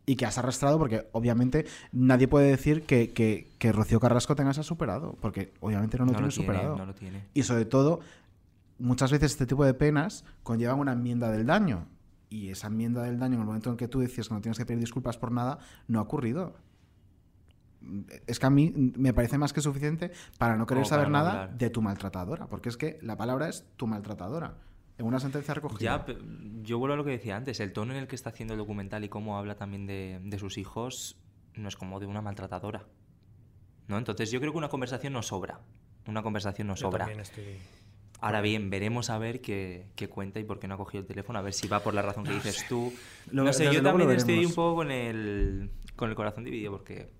Y 0.06 0.16
que 0.16 0.26
has 0.26 0.38
arrastrado 0.38 0.78
porque 0.78 1.08
obviamente 1.12 1.66
nadie 1.92 2.26
puede 2.26 2.48
decir 2.48 2.82
que, 2.82 3.10
que, 3.12 3.52
que 3.58 3.70
Rocío 3.72 4.00
Carrasco 4.00 4.34
tenga 4.34 4.50
esa 4.50 4.62
superado. 4.62 5.16
Porque 5.20 5.52
obviamente 5.60 5.98
no 5.98 6.04
lo 6.06 6.12
No 6.12 6.18
tiene 6.18 6.26
lo 6.28 6.32
tiene, 6.32 6.46
superado. 6.48 6.76
no 6.76 6.86
lo 6.86 6.94
tiene. 6.94 7.24
Y 7.34 7.42
sobre 7.44 7.64
todo, 7.64 8.00
muchas 8.78 9.12
veces 9.12 9.32
este 9.32 9.46
tipo 9.46 9.64
de 9.64 9.74
penas 9.74 10.24
conllevan 10.42 10.78
una 10.80 10.92
enmienda 10.92 11.30
del 11.30 11.46
daño. 11.46 11.86
Y 12.28 12.48
esa 12.50 12.68
enmienda 12.68 13.02
del 13.02 13.18
daño, 13.18 13.34
en 13.34 13.40
el 13.40 13.46
momento 13.46 13.70
en 13.70 13.76
que 13.76 13.88
tú 13.88 14.00
decías 14.00 14.28
que 14.28 14.34
no 14.34 14.40
tienes 14.40 14.58
que 14.58 14.64
pedir 14.66 14.80
disculpas 14.80 15.18
por 15.18 15.32
nada, 15.32 15.58
no 15.86 15.98
ha 15.98 16.02
ocurrido. 16.02 16.54
Es 18.26 18.38
que 18.38 18.46
a 18.46 18.50
mí 18.50 18.72
me 18.96 19.12
parece 19.14 19.38
más 19.38 19.52
que 19.52 19.60
suficiente 19.60 20.12
para 20.38 20.56
no 20.56 20.66
querer 20.66 20.86
saber 20.86 21.10
nada 21.10 21.30
hablar. 21.44 21.58
de 21.58 21.70
tu 21.70 21.82
maltratadora. 21.82 22.46
Porque 22.46 22.68
es 22.68 22.76
que 22.76 22.98
la 23.02 23.16
palabra 23.16 23.48
es 23.48 23.64
tu 23.76 23.86
maltratadora. 23.86 24.54
En 25.00 25.06
una 25.06 25.18
sentencia 25.18 25.54
recogida. 25.54 26.04
Ya, 26.06 26.14
yo 26.62 26.78
vuelvo 26.78 26.94
a 26.94 26.96
lo 26.96 27.04
que 27.04 27.10
decía 27.12 27.36
antes. 27.36 27.58
El 27.60 27.72
tono 27.72 27.92
en 27.94 27.98
el 28.00 28.06
que 28.06 28.14
está 28.14 28.30
haciendo 28.30 28.54
el 28.54 28.58
documental 28.58 29.02
y 29.04 29.08
cómo 29.08 29.38
habla 29.38 29.56
también 29.56 29.86
de, 29.86 30.20
de 30.22 30.38
sus 30.38 30.58
hijos 30.58 31.16
no 31.54 31.68
es 31.68 31.76
como 31.76 31.98
de 32.00 32.06
una 32.06 32.20
maltratadora. 32.22 32.84
¿No? 33.88 33.98
Entonces 33.98 34.30
yo 34.30 34.40
creo 34.40 34.52
que 34.52 34.58
una 34.58 34.68
conversación 34.68 35.12
no 35.14 35.22
sobra. 35.22 35.60
Una 36.06 36.22
conversación 36.22 36.68
no 36.68 36.74
Yo 36.74 36.82
sobra. 36.82 36.98
también 37.06 37.20
estoy... 37.20 37.56
Ahora 38.20 38.42
bien, 38.42 38.68
veremos 38.68 39.08
a 39.08 39.16
ver 39.16 39.40
qué, 39.40 39.86
qué 39.96 40.08
cuenta 40.08 40.38
y 40.38 40.44
por 40.44 40.58
qué 40.60 40.68
no 40.68 40.74
ha 40.74 40.76
cogido 40.76 41.00
el 41.00 41.06
teléfono, 41.06 41.38
a 41.38 41.42
ver 41.42 41.54
si 41.54 41.66
va 41.68 41.80
por 41.82 41.94
la 41.94 42.02
razón 42.02 42.24
que 42.24 42.34
dices 42.34 42.66
tú. 42.68 42.92
Lo- 43.32 43.44
no 43.44 43.52
sé, 43.54 43.72
yo 43.72 43.82
también 43.82 44.10
estoy 44.10 44.44
un 44.44 44.52
poco 44.54 44.76
con 44.76 44.90
el, 44.90 45.70
con 45.96 46.10
el 46.10 46.14
corazón 46.16 46.44
dividido 46.44 46.70
porque, 46.72 47.10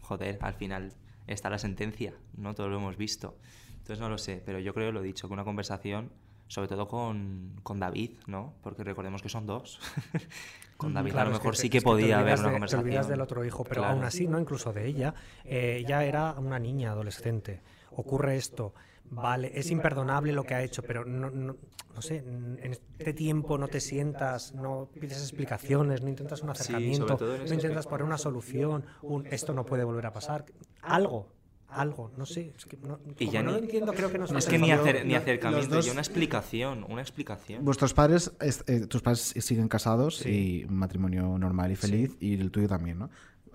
joder, 0.00 0.38
al 0.40 0.54
final 0.54 0.94
está 1.26 1.50
la 1.50 1.58
sentencia, 1.58 2.14
¿no? 2.38 2.54
Todos 2.54 2.70
lo 2.70 2.78
hemos 2.78 2.96
visto. 2.96 3.36
Entonces 3.72 4.00
no 4.00 4.08
lo 4.08 4.16
sé, 4.16 4.42
pero 4.46 4.58
yo 4.58 4.72
creo, 4.72 4.92
lo 4.92 5.00
he 5.00 5.04
dicho, 5.04 5.28
que 5.28 5.34
una 5.34 5.44
conversación, 5.44 6.10
sobre 6.48 6.68
todo 6.68 6.86
con, 6.88 7.52
con 7.62 7.78
David, 7.80 8.12
¿no? 8.26 8.54
Porque 8.62 8.84
recordemos 8.84 9.22
que 9.22 9.28
son 9.28 9.46
dos. 9.46 9.80
con 10.76 10.92
David 10.94 11.12
Claro, 11.12 11.28
a 11.28 11.30
lo 11.30 11.36
es 11.36 11.42
mejor 11.42 11.56
sí 11.56 11.70
que 11.70 11.78
es 11.78 11.84
podía 11.84 12.18
haber 12.20 12.38
una 12.38 12.48
de- 12.48 12.52
conversación. 12.54 12.82
Te 12.82 12.88
olvidas 12.88 13.08
del 13.08 13.20
otro 13.20 13.44
hijo, 13.44 13.64
pero 13.64 13.80
Claro. 13.82 13.94
aún 13.94 14.04
así, 14.04 14.26
¿no? 14.26 14.38
Incluso 14.38 14.72
de 14.72 14.86
ella. 14.86 15.14
eh, 15.44 15.78
ella 15.80 16.04
era 16.04 16.32
una 16.38 16.58
niña 16.58 16.92
adolescente. 16.92 17.62
Ocurre 17.92 18.36
esto. 18.36 18.74
Vale, 19.08 19.52
es 19.54 19.70
imperdonable 19.70 20.32
lo 20.32 20.42
que 20.42 20.54
ha 20.54 20.62
hecho, 20.64 20.82
pero 20.82 21.04
no, 21.04 21.30
no, 21.30 21.56
no 21.94 22.02
sé, 22.02 22.16
en 22.16 22.58
este 22.98 23.12
tiempo 23.14 23.56
no 23.56 23.68
te 23.68 23.78
sientas, 23.80 24.52
no 24.52 24.88
pides 25.00 25.18
explicaciones, 25.22 26.02
no 26.02 26.08
intentas 26.08 26.42
un 26.42 26.50
acercamiento, 26.50 27.16
no 27.16 27.34
ese 27.44 27.54
intentas 27.54 27.86
poner 27.86 28.04
una 28.04 28.18
solución, 28.18 28.84
un 29.02 29.24
esto 29.28 29.52
no 29.54 29.64
puede 29.64 29.84
volver 29.84 30.06
a 30.06 30.12
pasar. 30.12 30.44
Algo, 30.82 31.28
algo, 31.68 32.10
no 32.16 32.26
sé. 32.26 32.52
Es 32.56 32.64
que 32.66 32.76
no, 32.78 32.98
Y 33.18 33.24
como 33.26 33.32
ya 33.32 33.42
no 33.42 33.50
ni- 33.52 33.56
lo 33.58 33.62
entiendo, 33.64 33.92
creo 33.92 34.10
que 34.10 34.18
no 34.18 34.24
es 34.24 34.30
está 34.32 34.50
que 34.50 34.58
ni, 34.58 34.68
pensando- 34.68 34.90
acer- 34.90 35.04
ni 35.06 35.14
acercamiento, 35.14 35.74
dos- 35.76 35.88
una 35.90 36.00
explicación, 36.00 36.84
una 36.88 37.02
explicación. 37.02 37.64
Vuestros 37.64 37.92
padres, 37.94 38.32
es- 38.40 38.64
eh, 38.66 38.86
tus 38.86 39.02
padres 39.02 39.34
siguen 39.38 39.68
casados 39.68 40.18
Sí. 40.18 40.30
y 40.30 40.64
un 40.64 40.76
matrimonio 40.76 41.38
normal 41.38 41.72
y 41.72 41.76
feliz, 41.76 42.16
y 42.20 42.34
el 42.34 42.50
tuyo 42.50 42.68
también, 42.68 42.98
¿no? 42.98 43.10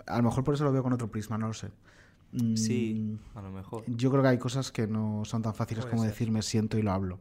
A 0.06 0.16
lo 0.18 0.22
mejor 0.24 0.44
por 0.44 0.54
eso 0.54 0.64
lo 0.64 0.72
veo 0.72 0.82
con 0.82 0.92
otro 0.92 1.10
prisma, 1.10 1.38
no 1.38 1.48
lo 1.48 1.54
sé. 1.54 1.68
Mm, 2.32 2.56
Sí, 2.56 3.18
a 3.34 3.42
lo 3.42 3.50
mejor. 3.50 3.84
Yo 3.86 4.10
creo 4.10 4.22
que 4.22 4.28
hay 4.28 4.38
cosas 4.38 4.72
que 4.72 4.86
no 4.86 5.22
son 5.24 5.42
tan 5.42 5.54
fáciles 5.54 5.84
Puede 5.84 5.90
como 5.90 6.02
ser. 6.02 6.12
decir 6.12 6.30
me 6.30 6.42
siento 6.42 6.78
y 6.78 6.82
lo 6.82 6.92
hablo. 6.92 7.20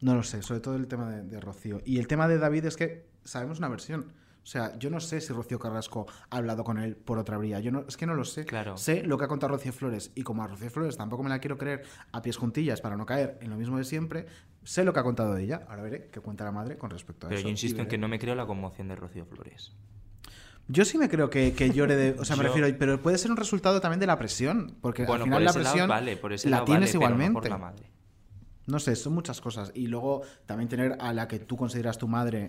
No 0.00 0.14
lo 0.14 0.22
sé, 0.22 0.42
sobre 0.42 0.60
todo 0.60 0.76
el 0.76 0.86
tema 0.88 1.10
de, 1.10 1.22
de 1.22 1.40
Rocío. 1.40 1.80
Y 1.84 1.98
el 1.98 2.06
tema 2.06 2.28
de 2.28 2.38
David 2.38 2.66
es 2.66 2.76
que 2.76 3.06
sabemos 3.24 3.58
una 3.58 3.68
versión. 3.68 4.12
O 4.46 4.48
sea, 4.48 4.78
yo 4.78 4.90
no 4.90 5.00
sé 5.00 5.20
si 5.20 5.32
Rocío 5.32 5.58
Carrasco 5.58 6.06
ha 6.30 6.36
hablado 6.36 6.62
con 6.62 6.78
él 6.78 6.94
por 6.94 7.18
otra 7.18 7.36
vía. 7.36 7.58
Yo 7.58 7.72
no, 7.72 7.84
es 7.88 7.96
que 7.96 8.06
no 8.06 8.14
lo 8.14 8.24
sé. 8.24 8.44
Claro. 8.44 8.76
Sé 8.76 9.02
lo 9.02 9.18
que 9.18 9.24
ha 9.24 9.28
contado 9.28 9.54
Rocío 9.54 9.72
Flores. 9.72 10.12
Y 10.14 10.22
como 10.22 10.44
a 10.44 10.46
Rocío 10.46 10.70
Flores 10.70 10.96
tampoco 10.96 11.24
me 11.24 11.28
la 11.30 11.40
quiero 11.40 11.58
creer 11.58 11.82
a 12.12 12.22
pies 12.22 12.36
juntillas 12.36 12.80
para 12.80 12.96
no 12.96 13.06
caer 13.06 13.38
en 13.40 13.50
lo 13.50 13.56
mismo 13.56 13.76
de 13.76 13.82
siempre, 13.82 14.26
sé 14.62 14.84
lo 14.84 14.92
que 14.92 15.00
ha 15.00 15.02
contado 15.02 15.34
de 15.34 15.42
ella. 15.42 15.66
Ahora 15.68 15.82
veré 15.82 16.10
qué 16.12 16.20
cuenta 16.20 16.44
la 16.44 16.52
madre 16.52 16.78
con 16.78 16.90
respecto 16.90 17.26
a 17.26 17.28
Pero 17.30 17.40
eso. 17.40 17.48
yo 17.48 17.50
insisto 17.50 17.82
en 17.82 17.88
que 17.88 17.98
no 17.98 18.06
me 18.06 18.20
creo 18.20 18.36
la 18.36 18.46
conmoción 18.46 18.86
de 18.86 18.94
Rocío 18.94 19.26
Flores. 19.26 19.72
Yo 20.68 20.84
sí 20.84 20.96
me 20.96 21.08
creo 21.08 21.28
que, 21.28 21.52
que 21.52 21.70
llore 21.70 21.96
de. 21.96 22.16
O 22.20 22.24
sea, 22.24 22.36
me 22.36 22.44
Yo- 22.44 22.48
refiero. 22.54 22.78
Pero 22.78 23.02
puede 23.02 23.18
ser 23.18 23.32
un 23.32 23.36
resultado 23.36 23.80
también 23.80 23.98
de 23.98 24.06
la 24.06 24.16
presión. 24.16 24.76
Porque 24.80 25.04
Bueno, 25.06 25.24
al 25.24 25.28
final 25.28 25.38
por 25.38 25.42
la 25.42 25.52
lado 25.52 25.60
presión 25.72 25.88
vale, 25.88 26.16
por 26.16 26.32
ese 26.32 26.48
la 26.50 26.58
lado 26.58 26.66
tienes 26.66 26.90
vale, 26.90 26.92
pero 26.92 27.00
no 27.00 27.14
igualmente. 27.16 27.32
por 27.32 27.48
la 27.50 27.58
madre. 27.58 27.90
No 28.66 28.78
sé, 28.80 28.94
son 28.94 29.12
muchas 29.14 29.40
cosas. 29.40 29.72
Y 29.74 29.88
luego 29.88 30.22
también 30.44 30.68
tener 30.68 30.96
a 31.00 31.12
la 31.12 31.26
que 31.26 31.38
tú 31.40 31.56
consideras 31.56 31.98
tu 31.98 32.06
madre, 32.08 32.48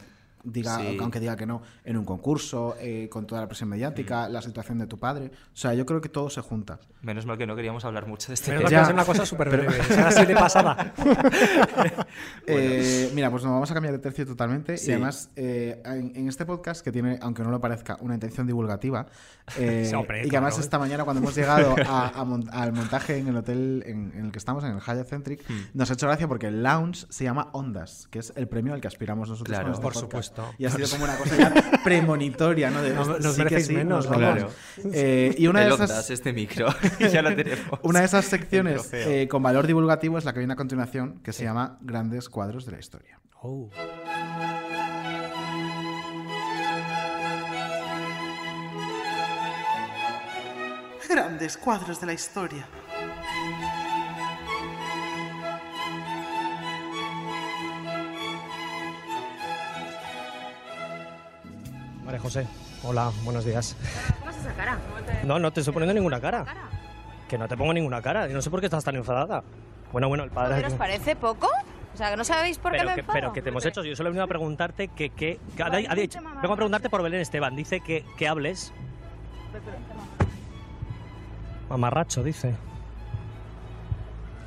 diga, 0.52 0.78
Sí. 0.78 0.98
aunque 1.00 1.20
diga 1.20 1.36
que 1.36 1.46
no, 1.46 1.62
en 1.84 1.98
un 1.98 2.06
concurso, 2.06 2.76
eh, 2.80 3.08
con 3.10 3.26
toda 3.28 3.42
la 3.42 3.48
presión 3.48 3.70
mediática, 3.70 4.28
la 4.30 4.42
situación 4.42 4.78
de 4.80 4.88
tu 4.88 4.98
padre. 5.00 5.32
O 5.54 5.56
sea, 5.56 5.74
yo 5.74 5.86
creo 5.86 6.02
que 6.02 6.10
todo 6.10 6.30
se 6.30 6.42
junta. 6.42 6.80
Menos 7.02 7.26
mal 7.26 7.38
que 7.38 7.46
no 7.46 7.56
queríamos 7.56 7.86
hablar 7.86 8.08
mucho 8.08 8.28
de 8.30 8.34
este 8.36 8.52
Menos 8.54 8.70
tema. 8.70 8.82
es 8.84 8.90
una 8.90 9.06
cosa 9.06 9.26
súper 9.26 9.50
breve, 9.50 9.84
será 9.84 10.08
así 10.10 10.26
de 10.26 10.34
pasada. 10.36 10.94
Eh, 12.46 13.12
mira, 13.14 13.30
pues 13.30 13.44
nos 13.44 13.52
vamos 13.52 13.70
a 13.70 13.74
cambiar 13.74 13.94
de 13.94 14.00
tercio 14.00 14.26
totalmente. 14.26 14.78
Sí. 14.78 14.90
Y 14.90 14.94
además, 14.94 15.30
eh, 15.36 15.82
en, 15.86 16.14
en 16.16 16.28
este 16.28 16.46
podcast, 16.46 16.84
que 16.84 16.92
tiene, 16.92 17.20
aunque 17.22 17.44
no 17.44 17.52
lo 17.52 17.60
parezca, 17.60 17.98
una 18.02 18.14
intención 18.14 18.48
divulgativa, 18.48 19.06
eh, 19.58 19.92
hombre, 19.96 20.26
y 20.26 20.30
que 20.30 20.38
además 20.38 20.58
esta 20.60 20.80
mañana, 20.80 21.04
cuando 21.04 21.22
hemos 21.22 21.36
llegado 21.36 21.76
a- 21.86 22.10
a 22.10 22.24
mon- 22.24 22.50
al 22.52 22.74
montaje 22.74 23.18
en 23.18 23.28
el 23.28 23.38
hotel 23.38 23.84
en, 23.86 24.12
en 24.16 24.26
el 24.26 24.32
que 24.32 24.40
estamos, 24.40 24.64
en 24.64 24.72
el 24.72 24.80
Hyatt 24.82 25.08
Centric, 25.08 25.48
Hmm. 25.48 25.68
nos 25.74 25.90
ha 25.90 25.94
hecho 25.94 26.08
gracia 26.08 26.28
porque 26.28 26.48
el 26.48 26.64
lounge 26.64 27.06
se 27.10 27.24
llama 27.24 27.50
Ondas, 27.54 28.08
que 28.12 28.20
es 28.20 28.34
el 28.36 28.48
premio 28.48 28.74
al 28.74 28.82
que 28.82 28.88
aspiramos 28.88 29.30
nosotros. 29.30 29.48
Claro. 29.54 29.66
con 29.66 29.74
este 29.74 29.84
Por 29.84 29.94
podcast. 29.94 30.12
supuesto. 30.12 30.37
Y 30.58 30.66
ha 30.66 30.72
sido 30.72 30.90
como 30.90 31.04
una 31.06 31.16
cosa 31.18 31.36
ya 31.38 31.54
premonitoria, 31.84 32.70
¿no? 32.70 32.82
De, 32.82 32.94
No, 32.94 33.02
"Hostia, 33.02 33.18
nos 33.20 33.36
sí 33.36 33.38
que 33.38 33.44
merecéis 33.44 33.68
sí, 33.68 33.74
menos, 33.74 34.06
nos 34.08 34.18
¿no? 34.20 34.26
vamos". 34.26 34.54
Claro. 34.76 34.92
Eh, 34.94 35.36
y 35.38 35.48
una 35.48 35.62
de 35.62 35.68
esas. 35.68 35.90
Ondas, 35.90 36.10
este 36.10 36.34
micro. 36.34 36.68
ya 37.12 37.22
lo 37.22 37.36
tenemos. 37.36 37.80
Una 37.84 38.00
de 38.00 38.06
esas 38.06 38.26
secciones 38.26 38.90
eh, 38.94 39.28
con 39.30 39.42
valor 39.44 39.68
divulgativo 39.68 40.18
es 40.18 40.26
la 40.26 40.34
que 40.34 40.40
viene 40.40 40.54
a 40.54 40.58
continuación, 40.58 41.20
que 41.24 41.34
se 41.34 41.44
llama 41.44 41.78
Grandes 41.82 42.30
cuadros 42.30 42.66
de 42.66 42.72
la 42.74 42.80
historia. 42.80 43.20
Oh. 43.42 43.70
Grandes 51.08 51.58
cuadros 51.58 52.00
de 52.02 52.06
la 52.08 52.14
historia. 52.14 52.68
María 62.08 62.20
José, 62.22 62.48
hola, 62.84 63.12
buenos 63.24 63.44
días. 63.46 63.76
¿Cómo 64.20 64.32
es 64.32 64.38
esa 64.38 64.54
cara? 64.54 64.80
No, 65.26 65.38
no 65.40 65.52
te 65.52 65.60
estoy 65.60 65.74
poniendo 65.74 65.94
ninguna 65.94 66.20
cara. 66.22 66.46
Que 67.28 67.38
no 67.38 67.48
te 67.50 67.56
pongo 67.58 67.74
ninguna 67.74 68.02
cara. 68.02 68.30
Y 68.30 68.34
no 68.34 68.42
sé 68.42 68.50
por 68.50 68.62
qué 68.62 68.68
estás 68.68 68.84
tan 68.84 68.96
enfadada. 68.96 69.44
Bueno, 69.92 70.08
bueno, 70.08 70.24
el 70.24 70.32
padre. 70.32 70.56
¿Pero 70.56 70.68
os 70.70 70.74
parece 70.74 71.16
poco? 71.16 71.48
O 71.94 71.98
sea, 71.98 72.10
que 72.12 72.18
no 72.18 72.24
sabéis 72.24 72.58
por 72.60 72.72
qué 72.72 72.78
Pero 72.78 72.90
me 72.90 72.96
que, 72.96 73.00
enfado. 73.02 73.14
pero 73.20 73.34
que 73.34 73.42
te 73.42 73.50
hemos 73.50 73.66
hecho. 73.66 73.84
Yo 73.84 73.94
solo 73.96 74.08
he 74.10 74.12
venido 74.12 74.24
a 74.24 74.28
preguntarte 74.28 74.88
que. 74.88 75.10
que, 75.10 75.40
que- 75.56 75.64
ha- 75.64 75.70
dicho- 75.96 76.20
vengo 76.42 76.54
a 76.54 76.56
preguntarte 76.56 76.90
por 76.90 77.04
Belén 77.04 77.20
Esteban. 77.22 77.56
Dice 77.56 77.82
que, 77.82 78.06
que 78.18 78.28
hables. 78.28 78.72
Mamarracho, 81.70 82.24
dice. 82.24 82.56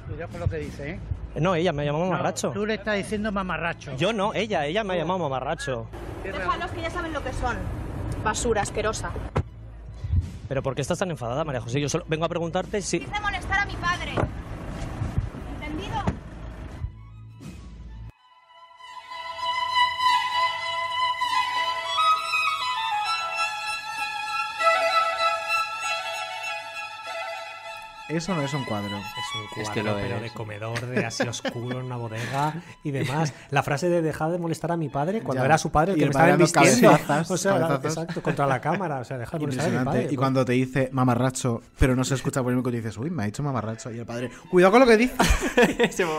Cuidado 0.08 0.30
con 0.32 0.40
lo 0.40 0.48
que 0.48 0.56
dice, 0.56 0.90
¿eh? 0.92 0.98
Eh, 1.34 1.40
No, 1.40 1.54
ella 1.54 1.72
me 1.72 1.82
ha 1.82 1.86
llamado 1.86 2.04
mamarracho. 2.06 2.50
Tú 2.50 2.66
le 2.66 2.74
estás 2.74 2.96
diciendo 2.96 3.30
mamarracho. 3.32 3.96
Yo 3.96 4.12
no, 4.12 4.34
ella, 4.34 4.66
ella 4.66 4.84
me 4.84 4.94
ha 4.94 4.96
llamado 4.98 5.18
mamarracho. 5.20 5.86
Déjalos 6.24 6.70
que 6.72 6.80
ya 6.82 6.90
saben 6.90 7.12
lo 7.12 7.22
que 7.22 7.32
son. 7.32 7.56
Basura 8.24 8.62
asquerosa. 8.62 9.10
Pero 10.48 10.62
¿por 10.62 10.74
qué 10.74 10.82
estás 10.82 10.98
tan 10.98 11.10
enfadada, 11.10 11.44
María 11.44 11.60
José? 11.60 11.80
Yo 11.80 11.88
solo 11.88 12.04
vengo 12.08 12.24
a 12.24 12.28
preguntarte 12.28 12.82
si. 12.82 12.98
Dice 12.98 13.20
molestar 13.20 13.60
a 13.60 13.66
mi 13.66 13.74
padre. 13.76 14.14
Eso 28.10 28.34
no 28.34 28.42
es 28.42 28.52
un 28.54 28.64
cuadro. 28.64 28.96
Es 28.96 29.34
un 29.34 29.46
cuadro, 29.46 29.62
Es 29.62 29.70
que 29.70 29.82
lo 29.82 29.94
pero 29.94 30.16
es. 30.16 30.22
de 30.22 30.30
comedor, 30.30 30.86
de 30.86 31.04
así 31.06 31.22
oscuro 31.28 31.80
en 31.80 31.86
una 31.86 31.96
bodega 31.96 32.54
y 32.82 32.90
demás. 32.90 33.32
La 33.50 33.62
frase 33.62 33.88
de 33.88 34.02
dejar 34.02 34.30
de 34.32 34.38
molestar 34.38 34.72
a 34.72 34.76
mi 34.76 34.88
padre 34.88 35.20
cuando 35.22 35.42
Ya. 35.42 35.46
era 35.46 35.58
su 35.58 35.70
padre 35.70 35.92
el 35.92 35.98
Y 35.98 36.00
que 36.00 36.04
el 36.06 36.38
me 36.38 36.44
estaba 36.44 36.66
cabezazas, 36.66 37.30
o 37.30 37.36
sea, 37.36 37.52
cabezazos. 37.52 37.84
exacto, 37.84 38.22
contra 38.22 38.46
la 38.46 38.60
cámara. 38.60 38.98
O 39.00 39.04
sea, 39.04 39.16
dejar 39.18 39.38
de 39.40 39.46
molestar 39.46 39.74
a 39.74 39.78
mi 39.78 39.84
padre. 39.84 40.08
Y 40.10 40.16
cuando 40.16 40.44
te 40.44 40.52
dice 40.52 40.88
mamarracho, 40.92 41.62
pero 41.78 41.94
no 41.94 42.04
se 42.04 42.14
escucha 42.14 42.42
por 42.42 42.50
el 42.52 42.56
micro, 42.56 42.72
dices, 42.72 42.96
uy, 42.98 43.10
me 43.10 43.22
ha 43.22 43.26
dicho 43.26 43.42
mamarracho. 43.42 43.90
Y 43.92 43.98
el 44.00 44.06
padre, 44.06 44.30
cuidado 44.50 44.72
con 44.72 44.80
lo 44.80 44.86
que 44.86 44.96
dice. 44.96 45.14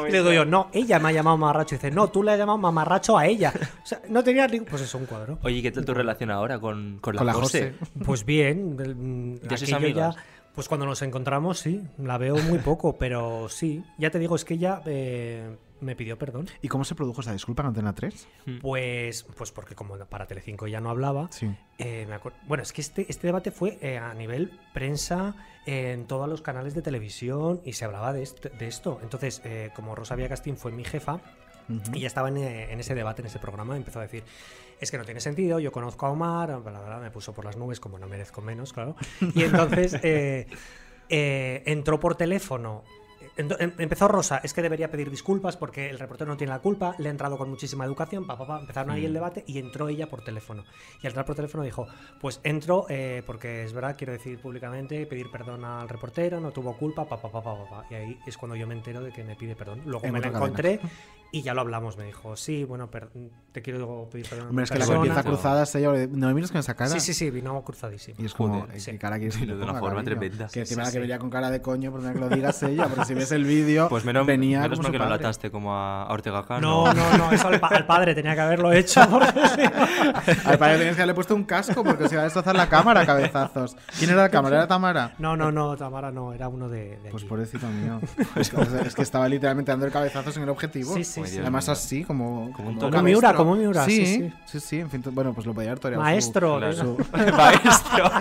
Y 0.07 0.11
le 0.11 0.19
digo 0.19 0.31
yo, 0.33 0.45
no, 0.45 0.67
ella 0.73 0.99
me 0.99 1.09
ha 1.09 1.11
llamado 1.11 1.37
mamarracho. 1.37 1.75
Y 1.75 1.77
dice, 1.77 1.91
no, 1.91 2.09
tú 2.09 2.23
le 2.23 2.31
has 2.31 2.37
llamado 2.37 2.57
mamarracho 2.57 3.17
a 3.17 3.25
ella. 3.25 3.53
O 3.83 3.85
sea, 3.85 3.99
no 4.09 4.23
tenía 4.23 4.47
ningún. 4.47 4.67
Pues 4.67 4.81
eso, 4.83 4.97
un 4.97 5.05
cuadro. 5.05 5.39
Oye, 5.43 5.57
¿y 5.57 5.61
¿qué 5.61 5.71
tal 5.71 5.85
tu 5.85 5.93
relación 5.93 6.31
ahora 6.31 6.59
con, 6.59 6.99
con 7.01 7.15
la, 7.15 7.19
Con 7.19 7.27
la 7.27 7.33
José? 7.33 7.73
Pues 8.05 8.25
bien. 8.25 8.75
mm, 8.75 9.47
¿Ya 9.47 9.57
sois 9.57 9.93
ya-? 9.95 10.15
Pues 10.55 10.67
cuando 10.67 10.85
nos 10.85 11.01
encontramos, 11.01 11.59
sí. 11.59 11.81
La 11.97 12.17
veo 12.17 12.35
muy 12.37 12.59
poco, 12.59 12.97
pero 12.97 13.47
sí. 13.49 13.83
Ya 13.97 14.09
te 14.11 14.19
digo, 14.19 14.35
es 14.35 14.45
que 14.45 14.55
ella 14.55 14.81
eh, 14.85 15.55
me 15.79 15.95
pidió 15.95 16.17
perdón. 16.17 16.47
¿Y 16.61 16.67
cómo 16.67 16.83
se 16.83 16.93
produjo 16.95 17.21
esa 17.21 17.33
disculpa 17.33 17.63
en 17.63 17.67
Antena 17.69 17.93
3? 17.95 18.27
Pues, 18.61 19.23
pues 19.37 19.51
porque 19.51 19.75
como 19.75 19.97
para 20.05 20.27
Telecinco 20.27 20.67
ya 20.67 20.79
no 20.81 20.89
hablaba, 20.89 21.27
Sí. 21.31 21.49
eh, 21.77 22.05
me 22.09 22.19
bueno, 22.47 22.61
es 22.63 22.73
que 22.73 22.81
este, 22.81 23.05
este 23.09 23.27
debate 23.27 23.51
fue 23.51 23.79
eh, 23.81 23.97
a 23.97 24.13
nivel 24.13 24.59
prensa, 24.73 25.35
eh, 25.65 25.91
en 25.93 26.05
todos 26.05 26.27
los 26.29 26.41
canales 26.41 26.73
de 26.75 26.81
televisión 26.81 27.61
y 27.65 27.73
se 27.73 27.85
hablaba 27.85 28.13
de, 28.13 28.23
este- 28.23 28.49
de 28.49 28.67
esto. 28.67 28.99
Entonces, 29.03 29.41
eh, 29.45 29.71
como 29.75 29.95
Rosalía 29.95 30.27
Castín 30.29 30.57
fue 30.57 30.71
mi 30.71 30.83
jefa, 30.83 31.21
Y 31.93 31.99
ya 31.99 32.07
estaba 32.07 32.29
en, 32.29 32.37
eh, 32.37 32.71
en 32.71 32.79
ese 32.79 32.95
debate, 32.95 33.21
en 33.21 33.27
ese 33.27 33.39
programa, 33.39 33.75
empezó 33.75 33.99
a 33.99 34.03
decir, 34.03 34.23
es 34.79 34.91
que 34.91 34.97
no 34.97 35.05
tiene 35.05 35.21
sentido, 35.21 35.59
yo 35.59 35.71
conozco 35.71 36.05
a 36.05 36.09
Omar, 36.09 36.59
bla, 36.61 36.81
bla, 36.81 36.99
me 36.99 37.11
puso 37.11 37.33
por 37.33 37.45
las 37.45 37.57
nubes, 37.57 37.79
como 37.79 37.99
no 37.99 38.07
merezco 38.07 38.41
menos, 38.41 38.73
claro. 38.73 38.95
Y 39.35 39.43
entonces 39.43 39.93
eh, 40.03 40.47
eh, 41.09 41.63
entró 41.65 41.99
por 41.99 42.15
teléfono. 42.15 42.83
Em- 43.37 43.73
Empezó 43.77 44.07
Rosa, 44.07 44.41
es 44.43 44.53
que 44.53 44.61
debería 44.61 44.91
pedir 44.91 45.09
disculpas 45.09 45.55
porque 45.57 45.89
el 45.89 45.99
reportero 45.99 46.29
no 46.29 46.37
tiene 46.37 46.51
la 46.51 46.59
culpa, 46.59 46.95
le 46.97 47.07
ha 47.07 47.11
entrado 47.11 47.37
con 47.37 47.49
muchísima 47.49 47.85
educación, 47.85 48.27
pa, 48.27 48.37
pa, 48.37 48.45
pa, 48.45 48.59
empezaron 48.59 48.91
ahí 48.91 49.05
el 49.05 49.11
Mm. 49.11 49.13
debate 49.15 49.43
y 49.47 49.57
entró 49.59 49.87
ella 49.87 50.07
por 50.09 50.23
teléfono. 50.23 50.63
Y 51.01 51.07
al 51.07 51.11
entrar 51.11 51.25
por 51.25 51.35
teléfono 51.35 51.63
dijo, 51.63 51.87
pues 52.19 52.39
entro 52.43 52.85
eh, 52.89 53.23
porque 53.25 53.63
es 53.63 53.73
verdad, 53.73 53.95
quiero 53.97 54.13
decir 54.13 54.39
públicamente, 54.39 55.05
pedir 55.05 55.31
perdón 55.31 55.63
al 55.65 55.87
reportero, 55.89 56.39
no 56.39 56.51
tuvo 56.51 56.75
culpa, 56.77 57.05
pa, 57.05 57.21
pa, 57.21 57.31
pa, 57.31 57.41
pa, 57.41 57.55
pa, 57.57 57.69
pa". 57.69 57.85
Y 57.89 57.93
ahí 57.95 58.19
es 58.25 58.37
cuando 58.37 58.55
yo 58.55 58.67
me 58.67 58.73
entero 58.75 59.01
de 59.01 59.11
que 59.11 59.23
me 59.23 59.35
pide 59.35 59.55
perdón. 59.55 59.81
Luego 59.85 60.05
En 60.05 60.13
me 60.13 60.19
la 60.19 60.27
otra 60.27 60.31
cadena. 60.39 60.45
encontré 60.47 60.79
y 61.33 61.41
ya 61.43 61.53
lo 61.53 61.61
hablamos, 61.61 61.95
me 61.97 62.03
dijo, 62.03 62.35
sí, 62.35 62.65
bueno, 62.65 62.91
per- 62.91 63.09
te 63.53 63.61
quiero 63.61 64.09
pedir 64.11 64.27
perdón. 64.27 64.49
Hombre, 64.49 64.65
es 64.65 64.71
que 64.71 64.77
la 64.79 64.85
persona". 64.85 64.97
empieza 65.05 65.23
cruzada 65.23 65.63
es 65.63 65.75
ella. 65.75 65.89
No 66.11 66.27
me 66.27 66.33
mires 66.33 66.51
con 66.51 66.59
esa 66.59 66.75
cara. 66.75 66.89
Sí, 66.91 66.99
sí, 66.99 67.13
sí, 67.13 67.29
vino 67.29 67.61
cruzadísimo. 67.63 68.17
Y 68.19 68.25
es 68.25 68.33
como, 68.33 68.61
Joder, 68.61 68.75
eh, 68.75 68.79
sí. 68.81 68.91
¿qué 68.91 68.97
cara 68.99 69.17
que 69.19 69.29
Pero 69.29 69.45
le 69.45 69.55
de 69.55 69.63
una 69.63 69.73
forma 69.79 70.03
cariño? 70.03 70.03
tremenda. 70.03 70.45
Que 70.47 70.51
Sí, 70.51 70.59
encima 70.59 70.83
sí, 70.83 70.87
la 70.87 70.91
que 70.91 70.97
sí. 70.97 70.99
venía 70.99 71.19
con 71.19 71.29
cara 71.29 71.49
de 71.49 71.61
coño, 71.61 71.91
por 71.91 72.01
que 72.01 72.19
lo 72.19 72.27
digas 72.29 72.61
ella, 72.63 72.87
porque 72.87 73.05
si 73.05 73.13
ves 73.21 73.31
el 73.31 73.45
vídeo, 73.45 73.87
Pues 73.89 74.03
menos, 74.05 74.25
venía 74.25 74.61
menos 74.61 74.77
como 74.79 74.83
mal 74.83 74.87
su 74.89 74.91
que 74.91 74.97
no 74.99 75.05
la 75.05 75.09
padre. 75.11 75.25
ataste 75.25 75.51
como 75.51 75.73
a 75.75 76.07
Ortega 76.11 76.45
Cano. 76.45 76.85
No, 76.85 76.93
no, 76.93 77.17
no, 77.17 77.31
eso 77.31 77.47
al, 77.47 77.59
pa- 77.59 77.69
al 77.69 77.85
padre 77.85 78.13
tenía 78.15 78.35
que 78.35 78.41
haberlo 78.41 78.71
hecho. 78.73 79.01
porque. 79.09 79.39
Al 80.45 80.57
padre 80.57 80.77
tenías 80.77 80.95
que 80.95 81.01
haberle 81.01 81.13
puesto 81.13 81.35
un 81.35 81.43
casco 81.43 81.83
porque 81.83 82.07
se 82.07 82.15
iba 82.15 82.21
a 82.21 82.25
destrozar 82.25 82.55
la 82.55 82.67
cámara 82.67 83.01
a 83.01 83.05
cabezazos. 83.05 83.75
¿Quién 83.97 84.11
era 84.11 84.23
la 84.23 84.29
cámara? 84.29 84.57
¿Era 84.57 84.67
Tamara? 84.67 85.13
No, 85.19 85.35
no, 85.37 85.51
no, 85.51 85.75
Tamara 85.77 86.11
no, 86.11 86.33
era 86.33 86.47
uno 86.47 86.67
de, 86.69 86.97
de 86.97 87.09
Pues 87.11 87.23
pobrecito 87.23 87.67
mío. 87.67 87.99
Es 88.35 88.49
que, 88.49 88.61
es 88.87 88.95
que 88.95 89.01
estaba 89.01 89.27
literalmente 89.29 89.71
dando 89.71 89.85
el 89.85 89.91
cabezazos 89.91 90.35
en 90.37 90.43
el 90.43 90.49
objetivo. 90.49 90.93
Sí, 90.95 91.03
sí, 91.03 91.21
sí. 91.25 91.39
Además 91.39 91.69
así, 91.69 92.03
como... 92.03 92.51
Como 92.53 92.69
un 92.69 92.79
como. 92.79 93.01
Miura, 93.03 93.33
como 93.33 93.55
Miura, 93.55 93.85
Sí, 93.85 94.05
sí, 94.05 94.15
sí, 94.15 94.33
sí. 94.45 94.59
sí. 94.59 94.79
en 94.79 94.89
fin, 94.89 95.03
bueno, 95.11 95.33
pues 95.33 95.45
lo 95.45 95.53
podía 95.53 95.69
haber 95.69 95.79
toreado 95.79 96.01
su- 96.03 96.09
Maestro, 96.09 96.57
Claro. 96.59 96.97
Maestro. 97.37 98.11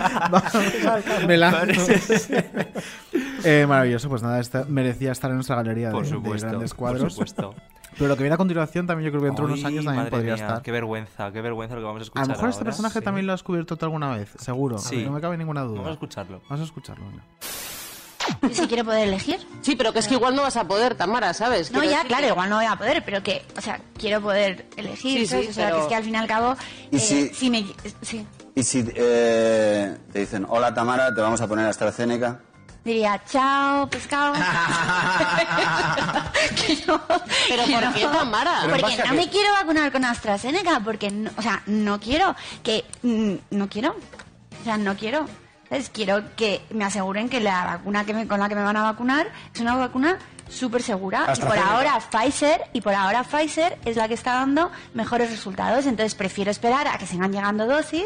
Me 1.27 1.37
lanzo. 1.37 1.81
Eh, 3.43 3.65
maravilloso, 3.67 4.09
pues 4.09 4.21
nada, 4.21 4.39
esta- 4.39 4.65
merecía 4.91 5.11
estar 5.11 5.29
en 5.31 5.37
nuestra 5.37 5.55
galería 5.57 5.87
de, 5.87 5.93
Por 5.93 6.03
de 6.03 6.09
supuesto. 6.09 6.47
grandes 6.47 6.71
Por 6.71 6.77
cuadros. 6.79 7.13
supuesto. 7.13 7.55
Pero 7.97 8.07
lo 8.07 8.15
que 8.15 8.23
viene 8.23 8.35
a 8.35 8.37
continuación 8.37 8.87
también 8.87 9.05
yo 9.07 9.11
creo 9.11 9.21
que 9.21 9.25
dentro 9.27 9.45
de 9.47 9.53
unos 9.53 9.65
años 9.65 9.83
también 9.83 9.97
madre 10.05 10.11
podría 10.11 10.35
mía, 10.35 10.43
estar. 10.45 10.61
Qué 10.61 10.71
vergüenza, 10.71 11.31
qué 11.33 11.41
vergüenza 11.41 11.75
lo 11.75 11.81
que 11.81 11.85
vamos 11.87 11.99
a 11.99 12.03
escuchar 12.03 12.23
A 12.23 12.27
lo 12.27 12.33
mejor 12.33 12.49
este 12.49 12.63
personaje 12.63 12.99
Sí. 12.99 13.03
también 13.05 13.27
lo 13.27 13.33
has 13.33 13.39
descubierto 13.41 13.75
tú 13.75 13.85
alguna 13.85 14.15
vez, 14.15 14.29
seguro. 14.39 14.77
Sí. 14.77 15.03
No 15.03 15.11
me 15.11 15.19
cabe 15.19 15.37
ninguna 15.37 15.61
duda. 15.63 15.75
Vamos 15.75 15.89
a 15.89 15.93
escucharlo. 15.93 16.41
Vamos 16.49 16.61
a 16.61 16.63
escucharlo. 16.63 17.05
venga. 17.05 17.23
¿Y 18.49 18.53
si 18.53 18.67
quiere 18.67 18.83
poder 18.85 19.07
elegir? 19.09 19.39
Sí, 19.61 19.75
pero 19.75 19.91
que 19.91 19.99
es 19.99 20.07
que 20.07 20.13
igual 20.13 20.35
no 20.35 20.43
vas 20.43 20.55
a 20.55 20.65
poder, 20.67 20.95
Tamara, 20.95 21.33
¿sabes? 21.33 21.69
No, 21.71 21.83
ya, 21.83 21.89
decir 21.89 22.07
claro, 22.07 22.23
que- 22.23 22.29
igual 22.31 22.49
no 22.49 22.55
voy 22.57 22.65
a 22.65 22.75
poder, 22.77 23.03
pero 23.03 23.21
que, 23.23 23.41
o 23.57 23.61
sea, 23.61 23.81
quiero 23.97 24.21
poder 24.21 24.67
elegir, 24.77 25.19
Sí, 25.21 25.25
sí, 25.25 25.27
¿sabes? 25.27 25.49
o 25.49 25.53
sea, 25.53 25.65
pero- 25.65 25.75
que 25.77 25.81
es 25.81 25.87
que 25.89 25.95
al 25.95 26.03
fin 26.03 26.13
y 26.13 26.17
al 26.17 26.27
cabo, 26.27 26.55
¿Y 26.91 26.95
eh, 26.95 26.99
si- 26.99 27.29
si 27.29 27.49
me... 27.49 27.65
Sí. 28.01 28.25
Y 28.55 28.63
si 28.63 28.85
eh, 28.95 29.97
te 30.13 30.19
dicen, 30.19 30.45
hola 30.47 30.73
Tamara, 30.73 31.13
te 31.13 31.19
vamos 31.21 31.41
a 31.41 31.47
poner 31.47 31.65
AstraZeneca, 31.65 32.39
Diría, 32.83 33.21
chao, 33.29 33.87
pescado. 33.89 34.33
No- 36.87 37.01
¿Pero 37.47 37.63
por 37.63 37.83
no. 37.83 37.93
qué, 37.93 38.01
Tamara? 38.07 38.51
¿Pero 38.63 38.75
en 38.75 38.81
Porque 38.81 38.97
no 39.07 39.13
me 39.13 39.29
quiero 39.29 39.53
vacunar 39.53 39.91
con 39.91 40.05
AstraZeneca, 40.05 40.79
porque, 40.83 41.11
no, 41.11 41.29
o 41.37 41.41
sea, 41.41 41.61
no 41.65 41.99
quiero, 41.99 42.35
que 42.63 42.85
no 43.03 43.69
quiero, 43.69 43.95
o 44.61 44.63
sea, 44.63 44.77
no 44.77 44.95
quiero. 44.95 45.25
Entonces, 45.63 45.89
quiero 45.93 46.35
que 46.35 46.61
me 46.71 46.83
aseguren 46.83 47.29
que 47.29 47.39
la 47.39 47.63
vacuna 47.65 48.05
que 48.05 48.13
me- 48.13 48.27
con 48.27 48.39
la 48.39 48.49
que 48.49 48.55
me 48.55 48.63
van 48.63 48.75
a 48.77 48.83
vacunar 48.83 49.27
es 49.53 49.61
una 49.61 49.75
vacuna 49.75 50.17
súper 50.49 50.83
segura. 50.83 51.33
Y 51.37 51.41
por 51.41 51.57
ahora 51.57 51.97
Pfizer, 51.99 52.63
y 52.73 52.81
por 52.81 52.93
ahora 52.93 53.23
Pfizer 53.23 53.77
es 53.85 53.95
la 53.95 54.07
que 54.09 54.15
está 54.15 54.33
dando 54.33 54.69
mejores 54.93 55.29
resultados. 55.31 55.85
Entonces, 55.85 56.13
prefiero 56.15 56.51
esperar 56.51 56.87
a 56.87 56.97
que 56.97 57.07
sigan 57.07 57.31
llegando 57.31 57.65
dosis 57.67 58.05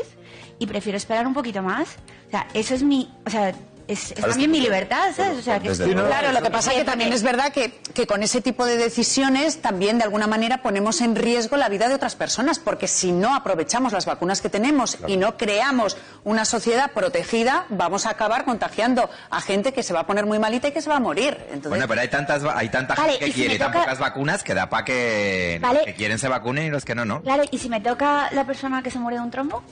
y 0.59 0.67
prefiero 0.67 0.97
esperar 0.97 1.25
un 1.25 1.33
poquito 1.33 1.63
más. 1.63 1.95
O 2.27 2.31
sea, 2.31 2.45
eso 2.53 2.75
es 2.75 2.83
mi, 2.83 3.11
o 3.25 3.29
sea, 3.31 3.53
es, 3.87 4.13
también 4.15 4.49
mi 4.51 4.59
libertad, 4.61 5.11
¿sabes? 5.15 5.39
O 5.39 5.41
sea, 5.41 5.59
que 5.59 5.69
Claro, 5.69 6.31
lo 6.31 6.41
que 6.41 6.49
pasa 6.49 6.71
es 6.71 6.79
que 6.79 6.83
también 6.85 7.13
es 7.13 7.21
verdad 7.23 7.51
que, 7.51 7.71
que 7.93 8.07
con 8.07 8.23
ese 8.23 8.41
tipo 8.41 8.65
de 8.65 8.77
decisiones 8.77 9.61
también 9.61 9.97
de 9.97 10.03
alguna 10.03 10.27
manera 10.27 10.61
ponemos 10.61 11.01
en 11.01 11.15
riesgo 11.15 11.57
la 11.57 11.69
vida 11.69 11.87
de 11.87 11.95
otras 11.95 12.15
personas, 12.15 12.59
porque 12.59 12.87
si 12.87 13.11
no 13.11 13.35
aprovechamos 13.35 13.93
las 13.93 14.05
vacunas 14.05 14.41
que 14.41 14.49
tenemos 14.49 14.97
y 15.07 15.17
no 15.17 15.37
creamos 15.37 15.97
una 16.23 16.45
sociedad 16.45 16.91
protegida, 16.91 17.65
vamos 17.69 18.05
a 18.05 18.11
acabar 18.11 18.45
contagiando 18.45 19.09
a 19.29 19.41
gente 19.41 19.73
que 19.73 19.83
se 19.83 19.93
va 19.93 20.01
a 20.01 20.07
poner 20.07 20.25
muy 20.25 20.39
malita 20.39 20.67
y 20.67 20.71
que 20.71 20.81
se 20.81 20.89
va 20.89 20.95
a 20.97 20.99
morir. 20.99 21.37
Entonces, 21.47 21.69
Bueno, 21.69 21.87
pero 21.87 22.01
hay 22.01 22.07
tantas 22.07 22.43
hay 22.43 22.69
tanta 22.69 22.95
Vale, 22.95 23.13
gente 23.13 23.25
que 23.25 23.31
si 23.31 23.39
quiere 23.39 23.55
y 23.55 23.57
tan 23.59 23.67
toca- 23.71 23.79
pocas 23.81 23.99
vacunas 23.99 24.43
que 24.43 24.53
da 24.53 24.69
para 24.69 24.83
que 24.85 25.59
Vale. 25.61 25.79
los 25.79 25.85
que 25.85 25.93
quieren 25.95 26.17
se 26.17 26.27
vacunen 26.27 26.65
y 26.65 26.69
los 26.69 26.85
que 26.85 26.95
no, 26.95 27.05
no. 27.05 27.21
Claro, 27.21 27.43
y 27.51 27.57
si 27.59 27.69
me 27.69 27.81
toca 27.81 28.29
la 28.31 28.45
persona 28.45 28.81
que 28.81 28.89
se 28.91 28.99
muere 28.99 29.17
de 29.17 29.23
un 29.23 29.31
trombo, 29.31 29.63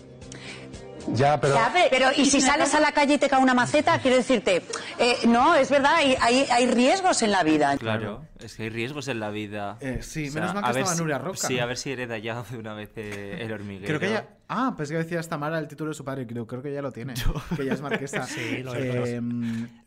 Ya, 1.10 1.34
Ya, 1.34 1.40
pero- 1.40 1.56
Pero, 1.90 2.08
y 2.16 2.26
si 2.26 2.40
sales 2.42 2.74
a 2.74 2.80
la 2.80 2.92
calle 2.92 3.16
y 3.16 3.18
te 3.18 3.30
cae 3.30 3.42
una 3.42 3.54
maceta, 3.54 4.00
quiero 4.00 4.18
decirte, 4.18 4.62
eh, 5.00 5.16
no, 5.28 5.56
es 5.56 5.70
verdad, 5.70 5.96
hay, 5.96 6.16
hay, 6.22 6.46
hay 6.52 6.68
riesgos 6.68 7.22
en 7.22 7.32
la 7.32 7.44
vida. 7.44 7.78
Claro, 7.78 8.26
es 8.40 8.56
que 8.56 8.64
hay 8.64 8.70
riesgos 8.70 9.08
en 9.08 9.20
la 9.20 9.30
vida. 9.30 9.78
Eh, 9.82 10.00
sí, 10.02 10.30
O 10.30 10.34
menos 10.34 10.54
mal 10.54 10.64
que 10.64 10.70
estaba 10.80 10.94
si- 10.96 11.00
Nuria 11.02 11.18
Roca. 11.18 11.48
Sí, 11.48 11.60
a 11.60 11.66
ver 11.66 11.78
si 11.78 11.92
hereda 11.92 12.18
ya 12.18 12.44
de 12.50 12.58
una 12.58 12.74
vez 12.74 12.92
eh, 12.96 13.38
el 13.42 13.52
hormiguero. 13.52 13.88
Creo 13.88 14.00
que 14.00 14.08
ella. 14.08 14.28
Ah, 14.48 14.74
pues 14.78 14.90
que 14.90 14.98
decía 14.98 15.20
esta 15.20 15.38
Mara 15.38 15.58
el 15.60 15.68
título 15.68 15.90
de 15.90 15.96
su 15.96 16.04
padre. 16.06 16.28
Creo, 16.28 16.46
creo 16.46 16.62
que 16.62 16.72
ya 16.74 16.82
lo 16.82 16.92
tiene. 16.92 17.14
Que 17.56 17.66
ya 17.66 17.74
es 17.74 17.82
marquesa. 17.82 18.24
Sí, 18.28 18.62
lo 18.64 18.74
Eh, 18.76 19.20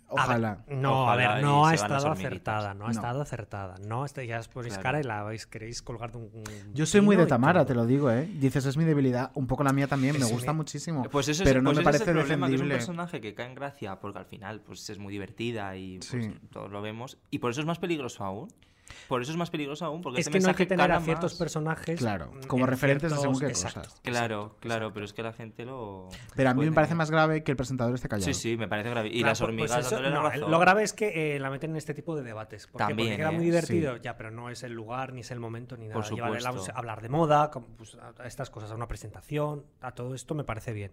Ojalá. 0.09 0.53
A 0.53 0.55
ver, 0.69 0.77
no, 0.79 1.03
Ojalá 1.03 1.31
a 1.31 1.35
ver, 1.35 1.45
no 1.45 1.67
ha 1.67 1.75
estado 1.75 2.11
acertada, 2.13 2.75
no 2.75 2.85
ha 2.85 2.89
No. 2.89 2.93
estado 2.93 3.23
acertada. 3.23 3.75
No, 3.87 4.05
este 4.05 4.27
ya 4.27 4.39
os 4.39 4.49
ponéis 4.49 4.75
Claro. 4.75 4.83
cara 4.85 5.01
y 5.01 5.03
la 5.03 5.23
vais, 5.23 5.47
queréis 5.47 5.83
colgar 5.83 6.13
de 6.13 6.19
un. 6.19 6.25
un 6.33 6.45
Yo 6.75 6.87
soy 6.87 7.01
muy 7.01 7.17
de 7.17 7.27
Tamara, 7.27 7.61
todo. 7.61 7.67
te 7.67 7.75
lo 7.75 7.87
digo, 7.87 8.11
¿eh? 8.11 8.27
Dices, 8.35 8.67
es 8.67 8.77
mi 8.77 8.85
debilidad. 8.85 9.33
Un 9.35 9.47
poco 9.47 9.65
la 9.65 9.73
mía 9.73 9.89
también. 9.89 10.19
Me 10.19 10.25
gusta 10.27 10.53
muchísimo. 10.53 11.03
Pues 11.11 11.29
eso 11.29 11.43
pero 11.45 11.59
es, 11.59 11.63
no 11.65 11.69
pues 11.71 11.79
me 11.79 11.85
parece 11.85 12.05
es 12.05 12.09
el 12.09 12.15
problema, 12.17 12.47
que 12.47 12.55
es 12.55 12.61
un 12.61 12.69
defendible. 12.69 12.75
personaje 12.77 13.21
que 13.21 13.35
cae 13.35 13.47
en 13.47 13.55
gracia 13.57 13.99
porque 14.01 14.19
al 14.21 14.27
final 14.27 14.61
pues 14.61 14.89
es 14.91 14.99
muy 14.99 15.13
divertida 15.13 15.77
y 15.77 15.99
pues, 15.99 16.25
Sí. 16.25 16.35
todos 16.53 16.71
lo 16.71 16.81
vemos. 16.83 17.19
Y 17.31 17.39
por 17.41 17.51
eso 17.51 17.61
es 17.61 17.67
más 17.67 17.79
peligroso 17.79 18.25
aún. 18.25 18.49
Por 19.09 19.23
eso 19.23 19.31
es 19.33 19.37
más 19.37 19.51
peligroso 19.51 19.85
aún, 19.85 20.01
porque 20.03 20.21
Es 20.21 20.27
este 20.27 20.39
que 20.39 20.43
no 20.43 20.49
hay 20.51 20.55
que 20.55 20.67
tener 20.67 20.91
a 20.93 21.01
ciertos 21.01 21.33
más. 21.33 21.39
personajes. 21.39 21.99
Claro, 21.99 22.33
como 22.49 22.65
en 22.65 22.71
referentes 22.71 23.11
de 23.13 23.19
según 23.19 23.39
qué 23.39 23.47
exacto, 23.47 23.81
cosas. 23.81 24.01
Claro, 24.03 24.57
claro, 24.61 24.93
pero 24.93 25.05
es 25.05 25.13
que 25.13 25.23
la 25.23 25.33
gente 25.33 25.65
lo. 25.65 26.09
Pero 26.35 26.51
a 26.51 26.55
mí 26.55 26.65
me 26.65 26.73
parece 26.73 26.91
tener. 26.91 26.99
más 26.99 27.11
grave 27.11 27.43
que 27.45 27.51
el 27.53 27.57
presentador 27.57 27.95
esté 27.95 28.09
callado. 28.09 28.27
Sí, 28.33 28.35
sí, 28.35 28.57
me 28.57 28.69
parece 28.69 28.91
grave. 28.91 29.09
Y 29.09 29.19
Claro, 29.19 29.27
las 29.27 29.39
pues- 29.41 29.49
hormigas 29.49 29.73
pues 29.73 29.87
eso- 29.87 30.01
no, 30.01 30.23
razón. 30.23 30.51
Lo 30.51 30.59
grave 30.59 30.83
es 30.83 30.93
que 30.93 31.37
eh, 31.37 31.41
la 31.41 31.51
meten 31.51 31.71
en 31.71 31.77
este 31.77 31.95
tipo 31.95 32.17
de 32.17 32.23
debates. 32.23 32.67
¿Por 32.67 32.81
qué? 32.81 32.87
También, 32.89 33.09
Porque 33.11 33.17
queda 33.19 33.31
¿eh? 33.31 33.37
muy 33.37 33.45
divertido, 33.45 33.95
Sí. 33.97 34.01
ya, 34.03 34.17
pero 34.17 34.31
no 34.31 34.51
es 34.51 34.63
el 34.63 34.73
lugar, 34.73 35.13
ni 35.13 35.21
es 35.21 35.31
el 35.31 35.41
momento, 35.41 35.77
ni 35.77 35.89
nada. 35.89 36.01
Por 36.01 36.15
Llevar 36.15 36.35
el- 36.35 36.41
supuesto. 36.43 36.73
hablar 36.75 37.03
de 37.03 37.09
moda, 37.09 37.51
pues, 37.51 37.95
a 37.97 38.15
a 38.23 38.27
estas 38.27 38.51
cosas, 38.51 38.71
a 38.71 38.75
una 38.75 38.89
presentación, 38.89 39.65
a 39.81 39.93
todo 39.93 40.15
esto 40.15 40.35
me 40.35 40.45
parece 40.45 40.73
bien. 40.73 40.93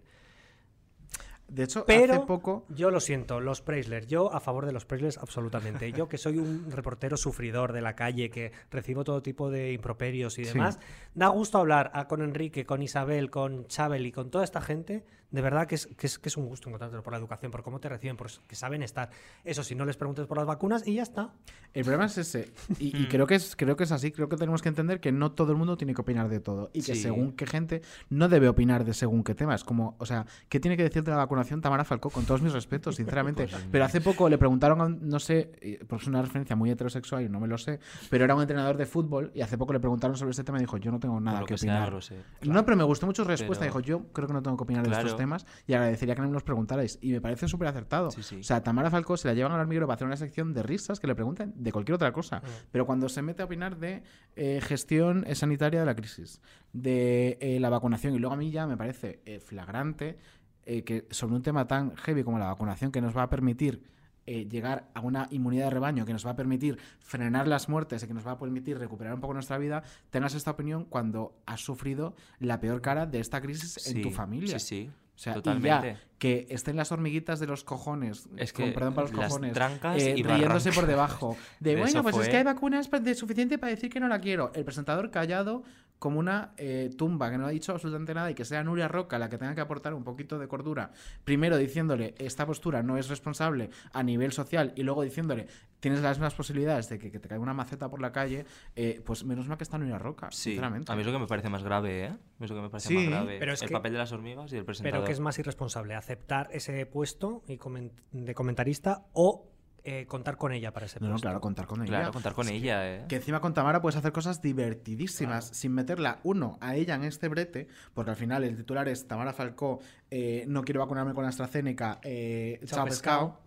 De 1.48 1.64
hecho, 1.64 1.84
Pero 1.86 2.14
hace 2.14 2.26
poco. 2.26 2.64
yo 2.70 2.90
lo 2.90 3.00
siento, 3.00 3.38
los 3.40 3.60
Preisler, 3.60 4.06
yo 4.06 4.32
a 4.32 4.40
favor 4.40 4.64
de 4.66 4.72
los 4.72 4.86
Preisler 4.86 5.12
absolutamente. 5.20 5.92
Yo 5.92 6.08
que 6.08 6.16
soy 6.18 6.38
un 6.38 6.70
reportero 6.70 7.16
sufridor 7.16 7.72
de 7.72 7.82
la 7.82 7.94
calle, 7.94 8.30
que 8.30 8.50
recibo 8.70 9.04
todo 9.04 9.22
tipo 9.22 9.50
de 9.50 9.72
improperios 9.72 10.38
y 10.38 10.44
Sí. 10.46 10.52
demás, 10.54 10.80
da 11.14 11.28
gusto 11.28 11.58
hablar 11.58 11.92
con 12.08 12.22
Enrique, 12.22 12.64
con 12.64 12.82
Isabel, 12.82 13.30
con 13.30 13.66
Chabel 13.66 14.06
y 14.06 14.12
con 14.12 14.30
toda 14.30 14.42
esta 14.44 14.60
gente. 14.62 15.04
De 15.34 15.42
verdad 15.42 15.66
que 15.66 15.74
es, 15.74 15.88
que 15.96 16.06
es, 16.06 16.18
que 16.20 16.28
es 16.28 16.36
un 16.36 16.46
gusto 16.46 16.68
encontrártelo 16.68 17.02
por 17.02 17.12
la 17.12 17.18
educación, 17.18 17.50
por 17.50 17.64
cómo 17.64 17.80
te 17.80 17.88
reciben, 17.88 18.16
por 18.16 18.28
que 18.46 18.54
saben 18.54 18.84
estar. 18.84 19.10
Eso 19.42 19.64
sí, 19.64 19.74
no 19.74 19.84
les 19.84 19.96
preguntes 19.96 20.26
por 20.26 20.36
las 20.38 20.46
vacunas 20.46 20.86
y 20.86 20.94
ya 20.94 21.02
está. 21.02 21.32
El 21.72 21.82
problema 21.82 22.04
es 22.06 22.16
ese. 22.18 22.52
Y, 22.78 22.96
y 22.96 23.06
creo, 23.08 23.26
que 23.26 23.34
es, 23.34 23.56
creo 23.56 23.76
que 23.76 23.82
es 23.82 23.90
así. 23.90 24.12
Creo 24.12 24.28
que 24.28 24.36
tenemos 24.36 24.62
que 24.62 24.68
entender 24.68 25.00
que 25.00 25.10
no 25.10 25.32
todo 25.32 25.50
el 25.50 25.58
mundo 25.58 25.76
tiene 25.76 25.92
que 25.92 26.02
opinar 26.02 26.28
de 26.28 26.38
todo. 26.38 26.70
Y 26.72 26.82
que 26.82 26.94
Sí. 26.94 27.02
según 27.02 27.32
qué 27.32 27.46
gente 27.46 27.82
no 28.10 28.28
debe 28.28 28.48
opinar 28.48 28.84
de 28.84 28.94
según 28.94 29.24
qué 29.24 29.34
temas. 29.34 29.64
Como, 29.64 29.96
o 29.98 30.06
sea, 30.06 30.24
¿qué 30.48 30.60
tiene 30.60 30.76
que 30.76 30.84
decir 30.84 31.02
de 31.02 31.10
la 31.10 31.16
vacunación 31.16 31.60
Tamara 31.60 31.82
Falcó? 31.84 32.10
Con 32.10 32.24
todos 32.26 32.40
mis 32.40 32.52
respetos, 32.52 32.94
sinceramente. 32.94 33.48
pero 33.72 33.84
hace 33.84 34.00
poco 34.00 34.28
le 34.28 34.38
preguntaron, 34.38 34.80
a 34.82 34.88
no 34.88 35.18
sé, 35.18 35.80
porque 35.88 36.02
es 36.04 36.08
una 36.08 36.22
referencia 36.22 36.54
muy 36.54 36.70
heterosexual 36.70 37.24
y 37.24 37.28
no 37.28 37.40
me 37.40 37.48
lo 37.48 37.58
sé, 37.58 37.80
pero 38.08 38.24
era 38.24 38.36
un 38.36 38.42
entrenador 38.42 38.76
de 38.76 38.86
fútbol 38.86 39.32
y 39.34 39.40
hace 39.40 39.58
poco 39.58 39.72
le 39.72 39.80
preguntaron 39.80 40.16
sobre 40.16 40.30
este 40.30 40.44
tema 40.44 40.58
y 40.58 40.60
dijo, 40.60 40.76
yo 40.76 40.92
no 40.92 41.00
tengo 41.00 41.18
nada 41.20 41.44
que 41.44 41.58
sea 41.58 41.84
opinar. 41.86 42.00
No, 42.42 42.64
pero 42.64 42.76
me 42.76 42.84
gustó 42.84 43.06
mucho 43.06 43.24
su 43.24 43.28
respuesta. 43.28 43.64
Pero- 43.64 43.80
Dijo, 43.80 43.80
yo 43.80 44.06
creo 44.12 44.28
que 44.28 44.34
no 44.34 44.42
tengo 44.42 44.56
que 44.56 44.62
opinar 44.62 44.86
de 44.86 44.92
estos 44.92 45.16
temas 45.16 45.23
y 45.66 45.74
agradecería 45.74 46.14
que 46.14 46.22
no 46.22 46.28
me 46.28 46.34
los 46.34 46.42
preguntarais. 46.42 46.98
Y 47.00 47.12
me 47.12 47.20
parece 47.20 47.48
súper 47.48 47.68
acertado. 47.68 48.08
O 48.08 48.42
sea, 48.42 48.62
Tamara 48.62 48.90
Falcó 48.90 49.16
se 49.16 49.28
la 49.28 49.34
llevan 49.34 49.52
al 49.52 49.60
hormiguero 49.60 49.86
para 49.86 49.94
hacer 49.94 50.06
una 50.06 50.16
sección 50.16 50.52
de 50.52 50.62
risas 50.62 51.00
que 51.00 51.06
le 51.06 51.14
pregunten 51.14 51.52
de 51.56 51.72
cualquier 51.72 51.94
otra 51.96 52.12
cosa. 52.12 52.42
Pero 52.70 52.86
cuando 52.86 53.08
se 53.08 53.22
mete 53.22 53.42
a 53.42 53.46
opinar 53.46 53.78
de 53.78 54.02
eh, 54.36 54.60
gestión 54.62 55.24
eh, 55.26 55.34
sanitaria 55.34 55.80
de 55.80 55.86
la 55.86 55.94
crisis, 55.94 56.40
de 56.72 57.38
eh, 57.40 57.60
la 57.60 57.70
vacunación, 57.70 58.14
y 58.14 58.18
luego 58.18 58.34
a 58.34 58.38
mí 58.38 58.50
ya 58.50 58.66
me 58.66 58.76
parece 58.76 59.20
eh, 59.24 59.40
flagrante 59.40 60.18
que 60.64 61.06
sobre 61.10 61.34
un 61.34 61.42
tema 61.42 61.66
tan 61.66 61.94
heavy 61.94 62.24
como 62.24 62.38
la 62.38 62.46
vacunación 62.46 62.90
que 62.90 63.02
nos 63.02 63.14
va 63.14 63.24
a 63.24 63.28
permitir 63.28 63.82
eh, 64.26 64.48
llegar 64.48 64.88
a 64.94 65.02
una 65.02 65.28
inmunidad 65.30 65.64
de 65.64 65.70
rebaño 65.72 66.06
que 66.06 66.14
nos 66.14 66.24
va 66.24 66.30
a 66.30 66.36
permitir 66.36 66.78
frenar 67.00 67.46
las 67.46 67.68
muertes 67.68 68.02
y 68.02 68.06
que 68.06 68.14
nos 68.14 68.26
va 68.26 68.32
a 68.32 68.38
permitir 68.38 68.78
recuperar 68.78 69.12
un 69.12 69.20
poco 69.20 69.34
nuestra 69.34 69.58
vida, 69.58 69.82
tengas 70.08 70.34
esta 70.34 70.52
opinión 70.52 70.86
cuando 70.86 71.36
has 71.44 71.60
sufrido 71.60 72.14
la 72.38 72.58
peor 72.58 72.80
cara 72.80 73.04
de 73.04 73.20
esta 73.20 73.42
crisis 73.42 73.86
en 73.86 74.00
tu 74.00 74.10
familia. 74.10 74.58
sí, 74.58 74.66
sí, 74.66 74.90
O 75.14 75.18
sea, 75.18 75.32
y 75.32 75.36
totalmente. 75.36 75.92
ya 75.92 76.00
que 76.18 76.46
estén 76.50 76.76
las 76.76 76.92
hormiguitas 76.92 77.40
de 77.40 77.46
los 77.46 77.64
cojones, 77.64 78.28
Es 78.36 78.52
con 78.52 78.72
perdón 78.72 78.94
para 78.94 79.08
los 79.08 79.16
las 79.16 79.28
cojones, 79.28 79.52
trancas 79.52 80.00
eh, 80.02 80.14
y 80.16 80.22
riéndose 80.22 80.72
por 80.72 80.86
debajo. 80.86 81.36
De 81.60 81.76
bueno, 81.76 82.02
pues 82.02 82.16
es 82.16 82.28
que 82.28 82.36
hay 82.38 82.44
vacunas 82.44 82.88
de 82.90 83.14
suficiente 83.14 83.58
para 83.58 83.70
decir 83.70 83.90
que 83.90 84.00
no 84.00 84.08
la 84.08 84.20
quiero. 84.20 84.52
El 84.54 84.64
presentador 84.64 85.10
callado 85.10 85.62
como 85.98 86.18
una 86.18 86.52
eh, 86.58 86.90
tumba 86.98 87.30
que 87.30 87.38
no 87.38 87.46
ha 87.46 87.50
dicho 87.50 87.72
absolutamente 87.72 88.12
nada 88.12 88.30
y 88.30 88.34
que 88.34 88.44
sea 88.44 88.62
Nuria 88.62 88.88
Roca 88.88 89.18
la 89.18 89.30
que 89.30 89.38
tenga 89.38 89.54
que 89.54 89.60
aportar 89.62 89.94
un 89.94 90.04
poquito 90.04 90.38
de 90.38 90.48
cordura. 90.48 90.90
Primero 91.24 91.56
diciéndole 91.56 92.14
esta 92.18 92.44
postura 92.44 92.82
no 92.82 92.98
es 92.98 93.08
responsable 93.08 93.70
a 93.92 94.02
nivel 94.02 94.32
social 94.32 94.72
y 94.76 94.82
luego 94.82 95.02
diciéndole 95.02 95.46
tienes 95.80 96.00
las 96.00 96.18
mismas 96.18 96.34
posibilidades 96.34 96.88
de 96.88 96.98
que, 96.98 97.10
que 97.10 97.18
te 97.20 97.28
caiga 97.28 97.42
una 97.42 97.54
maceta 97.54 97.88
por 97.90 98.00
la 98.02 98.10
calle, 98.12 98.44
eh, 98.74 99.02
pues 99.04 99.24
menos 99.24 99.48
mal 99.48 99.56
que 99.56 99.64
está 99.64 99.78
Nuria 99.78 99.98
Roca, 99.98 100.30
Sí, 100.30 100.50
sinceramente. 100.50 100.90
a 100.90 100.94
mí 100.94 101.02
es 101.02 101.06
lo 101.06 101.12
que 101.12 101.18
me 101.18 101.26
parece 101.26 101.48
más 101.50 101.62
grave, 101.62 102.04
¿eh? 102.06 102.12
Es 102.40 102.50
lo 102.50 102.56
que 102.56 102.62
me 102.62 102.70
parece 102.70 102.88
Sí, 102.88 102.94
más 102.96 103.06
grave. 103.06 103.36
Pero 103.38 103.52
es 103.52 103.62
el 103.62 103.68
que- 103.68 103.74
papel 103.74 103.92
de 103.92 103.98
las 103.98 104.12
hormigas 104.12 104.52
y 104.52 104.56
el 104.56 104.64
presentador. 104.64 104.98
Pero 105.00 105.06
que 105.06 105.12
es 105.12 105.20
más 105.20 105.38
irresponsable, 105.38 105.94
aceptar 106.04 106.48
ese 106.52 106.84
puesto 106.86 107.42
y 107.48 107.56
comen- 107.58 107.90
de 108.12 108.34
comentarista 108.34 109.06
o 109.12 109.48
eh, 109.86 110.06
contar 110.06 110.38
con 110.38 110.52
ella 110.52 110.72
para 110.72 110.86
ese 110.86 110.98
No, 111.00 111.06
no, 111.08 111.12
puesto. 111.12 111.24
claro, 111.26 111.40
contar 111.42 111.66
con 111.66 111.82
ella. 111.82 111.88
Claro, 111.88 112.12
contar 112.12 112.32
con 112.32 112.46
Es 112.46 112.52
que- 112.52 112.56
ella, 112.56 112.94
¿eh? 112.96 113.04
Que 113.06 113.16
encima 113.16 113.40
con 113.40 113.52
Tamara 113.52 113.82
puedes 113.82 113.96
hacer 113.96 114.12
cosas 114.12 114.40
divertidísimas 114.40 115.46
sin 115.48 115.72
meterla, 115.72 116.20
uno, 116.22 116.56
a 116.62 116.74
ella 116.76 116.94
en 116.94 117.04
este 117.04 117.28
brete, 117.28 117.68
porque 117.92 118.10
al 118.10 118.16
final 118.16 118.44
el 118.44 118.56
titular 118.56 118.88
es 118.88 119.06
Tamara 119.06 119.32
Falcó, 119.34 119.80
eh, 120.10 120.44
no 120.48 120.62
quiero 120.62 120.80
vacunarme 120.80 121.12
con 121.12 121.24
AstraZeneca, 121.26 122.00
eh, 122.02 122.60
Chao, 122.64 122.78
chao 122.78 122.84
pescado. 122.86 123.40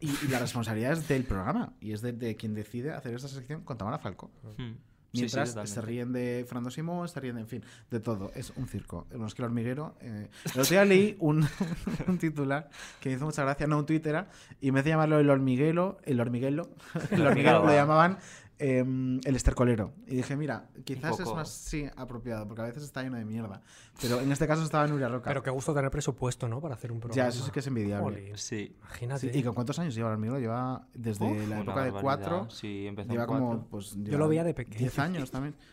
y, 0.00 0.10
y 0.10 0.28
la 0.28 0.38
responsabilidad 0.40 0.92
es 0.92 1.08
del 1.08 1.24
programa 1.24 1.72
y 1.80 1.92
es 1.92 2.02
de, 2.02 2.12
de 2.12 2.36
quien 2.36 2.52
decide 2.54 2.92
hacer 2.92 3.14
esta 3.14 3.28
sección 3.28 3.62
con 3.64 3.78
Tamara 3.78 3.98
Falcó. 3.98 4.30
Hmm. 4.58 4.74
Sí, 5.14 5.28
sí, 5.28 5.36
Mientras 5.36 5.48
se 5.50 5.54
totalmente. 5.54 5.80
ríen 5.82 6.12
de 6.12 6.44
Fernando 6.46 6.70
Simón, 6.70 7.08
se 7.08 7.20
ríen 7.20 7.36
de, 7.36 7.42
en 7.42 7.46
fin, 7.48 7.64
de 7.90 8.00
todo. 8.00 8.32
Es 8.34 8.52
un 8.56 8.66
circo. 8.66 9.06
No 9.16 9.26
es 9.26 9.34
que 9.34 9.42
el 9.42 9.46
hormiguero. 9.46 9.94
eh, 10.00 10.28
El 10.46 10.50
otro 10.60 10.64
día 10.70 10.84
leí 10.84 11.16
un, 11.20 11.46
un 12.08 12.18
titular 12.18 12.68
que 13.00 13.08
me 13.10 13.14
hizo 13.16 13.24
mucha 13.24 13.42
gracia, 13.44 13.66
no 13.68 13.78
un 13.78 13.86
Twitter, 13.86 14.26
y 14.60 14.68
en 14.68 14.74
vez 14.74 14.84
de 14.84 14.90
llamarlo 14.90 15.18
el 15.20 15.30
hormiguelo, 15.30 15.98
el 16.04 16.20
hormiguelo, 16.20 16.68
el 17.10 17.26
hormiguero 17.26 17.64
lo 17.64 17.72
llamaban 17.72 18.18
em, 18.58 19.20
el 19.24 19.36
estercolero. 19.36 19.92
Y 20.06 20.16
dije, 20.16 20.36
mira, 20.36 20.68
quizás 20.84 21.20
es 21.20 21.26
más, 21.26 21.48
sí, 21.48 21.86
apropiado, 21.96 22.46
porque 22.46 22.62
a 22.62 22.64
veces 22.64 22.82
está 22.82 23.02
lleno 23.02 23.16
de 23.16 23.24
mierda. 23.24 23.62
Pero 24.00 24.20
en 24.20 24.30
este 24.32 24.46
caso 24.46 24.62
estaba 24.62 24.86
Nuria 24.86 25.08
Roca. 25.08 25.28
Pero 25.28 25.42
qué 25.42 25.50
gusto 25.50 25.74
tener 25.74 25.90
presupuesto, 25.90 26.48
¿no? 26.48 26.60
Para 26.60 26.74
hacer 26.74 26.92
un 26.92 27.00
programa. 27.00 27.16
Ya, 27.16 27.28
eso 27.28 27.44
sí 27.44 27.50
que 27.50 27.60
es 27.60 27.66
envidiable. 27.66 28.20
Jolín. 28.20 28.38
Sí. 28.38 28.74
Imagínate. 28.80 29.32
Sí, 29.32 29.38
¿Y 29.38 29.42
con 29.42 29.54
cuántos 29.54 29.78
años 29.78 29.94
lleva 29.94 30.08
el 30.08 30.14
hormiguero? 30.14 30.40
Lleva 30.40 30.86
desde 30.94 31.24
Uf, 31.24 31.48
la 31.48 31.60
época 31.60 31.84
de 31.84 31.92
cuatro. 31.92 32.50
Sí, 32.50 32.86
empezó 32.86 33.08
en 33.08 33.12
Lleva 33.12 33.26
como, 33.26 33.66
pues, 33.66 33.96
Yo 34.02 34.18
lo 34.18 34.28
veía 34.28 34.44
de 34.44 34.54
pequeño. 34.54 34.78
10 34.78 34.98
años 34.98 35.30
también. 35.30 35.54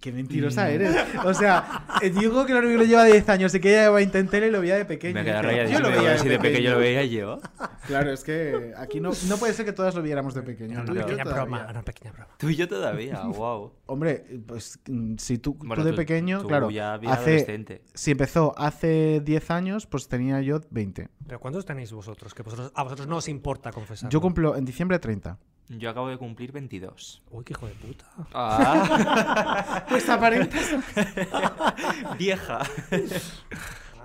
Qué 0.00 0.12
mentirosa 0.12 0.64
Mm. 0.64 0.68
eres. 0.70 0.96
O 1.24 1.34
sea, 1.34 1.84
eh, 2.00 2.08
digo 2.10 2.46
que 2.46 2.52
el 2.52 2.58
hormiguero 2.58 2.84
lleva 2.84 3.04
10 3.04 3.28
años 3.28 3.54
y 3.54 3.60
que 3.60 3.68
ella 3.70 3.82
lleva 3.84 4.00
Intentele 4.00 4.48
y 4.48 4.50
lo 4.50 4.60
veía 4.62 4.76
de 4.76 4.86
pequeño. 4.86 5.12
Me 5.14 5.24
queda 5.24 5.42
rayadísimo. 5.42 5.78
Yo 5.80 5.90
lo 5.90 5.96
veía 6.02 6.18
si 6.18 6.28
de 6.28 6.38
pequeño 6.38 6.70
lo 6.70 6.78
veía 6.78 7.04
yo. 7.04 7.38
Claro, 7.86 8.10
es 8.10 8.24
que 8.24 8.72
aquí 8.78 8.98
no, 9.00 9.10
no 9.28 9.36
puede 9.36 9.52
ser 9.52 9.66
que 9.66 9.72
todas 9.72 9.94
lo 9.94 10.00
viéramos 10.02 10.32
de 10.34 10.42
pequeño. 10.42 10.82
Tú 10.86 10.92
una 10.92 11.00
y 11.00 11.02
yo 11.02 11.06
pequeña 11.06 11.24
todavía. 11.24 11.42
broma, 11.44 11.66
una 11.70 11.82
pequeña 11.82 12.12
broma. 12.12 12.28
Tú 12.38 12.48
y 12.48 12.56
yo 12.56 12.66
todavía, 12.68 13.20
wow. 13.24 13.72
Hombre, 13.86 14.24
pues 14.46 14.78
mm, 14.88 15.16
si 15.18 15.36
tú, 15.38 15.52
tú 15.52 15.66
Bueno, 15.66 15.84
de 15.84 15.90
tú- 15.90 15.96
pequeño, 15.96 16.40
tú 16.42 16.48
claro, 16.48 16.70
ya 16.70 16.94
hace, 16.94 17.06
adolescente. 17.08 17.82
si 17.92 18.12
empezó 18.12 18.54
hace 18.58 19.20
10 19.22 19.50
años, 19.50 19.86
pues 19.86 20.08
tenía 20.08 20.40
yo 20.40 20.60
20. 20.70 21.08
Pero 21.26 21.40
¿cuántos 21.40 21.66
tenéis 21.66 21.92
vosotros? 21.92 22.32
Que 22.32 22.42
vosotros, 22.42 22.72
a 22.74 22.82
vosotros 22.84 23.06
no 23.06 23.16
os 23.16 23.28
importa 23.28 23.70
confesar. 23.70 24.08
Yo 24.10 24.20
cumplo 24.22 24.56
en 24.56 24.64
diciembre 24.64 24.98
30. 24.98 25.38
Yo 25.78 25.88
acabo 25.88 26.08
de 26.08 26.18
cumplir 26.18 26.50
22. 26.50 27.22
Uy, 27.30 27.44
qué 27.44 27.52
hijo 27.52 27.66
de 27.66 27.74
puta. 27.74 28.04
Ah. 28.34 29.84
Pues 29.88 30.08
aparentas. 30.08 30.74
Vieja. 32.18 32.60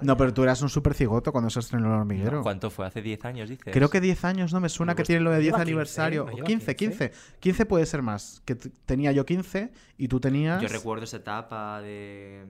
No, 0.01 0.15
pero 0.15 0.33
tú 0.33 0.43
eras 0.43 0.61
un 0.61 0.69
super 0.69 0.93
cigoto 0.93 1.31
cuando 1.31 1.49
se 1.49 1.59
estrenó 1.59 1.87
el 1.87 1.99
hormiguero. 1.99 2.43
¿Cuánto 2.43 2.69
fue? 2.69 2.85
¿Hace 2.85 3.01
10 3.01 3.25
años, 3.25 3.49
dices? 3.49 3.73
Creo 3.73 3.89
que 3.89 3.99
10 3.99 4.25
años, 4.25 4.53
no 4.53 4.59
me 4.59 4.69
suena 4.69 4.93
que 4.95 5.03
tiene 5.03 5.21
lo 5.21 5.31
de 5.31 5.39
10 5.39 5.45
lleva 5.45 5.57
15, 5.57 5.61
aniversario. 5.71 6.25
¿no 6.25 6.31
O 6.31 6.35
lleva 6.35 6.47
15, 6.47 6.75
15. 6.75 7.11
15 7.39 7.65
puede 7.65 7.85
ser 7.87 8.01
más. 8.03 8.41
Que 8.45 8.55
tenía 8.55 9.11
yo 9.11 9.25
15 9.25 9.71
y 9.97 10.07
tú 10.07 10.19
tenías. 10.19 10.61
Yo 10.61 10.67
recuerdo 10.67 11.05
esa 11.05 11.17
etapa 11.17 11.81
de 11.81 12.45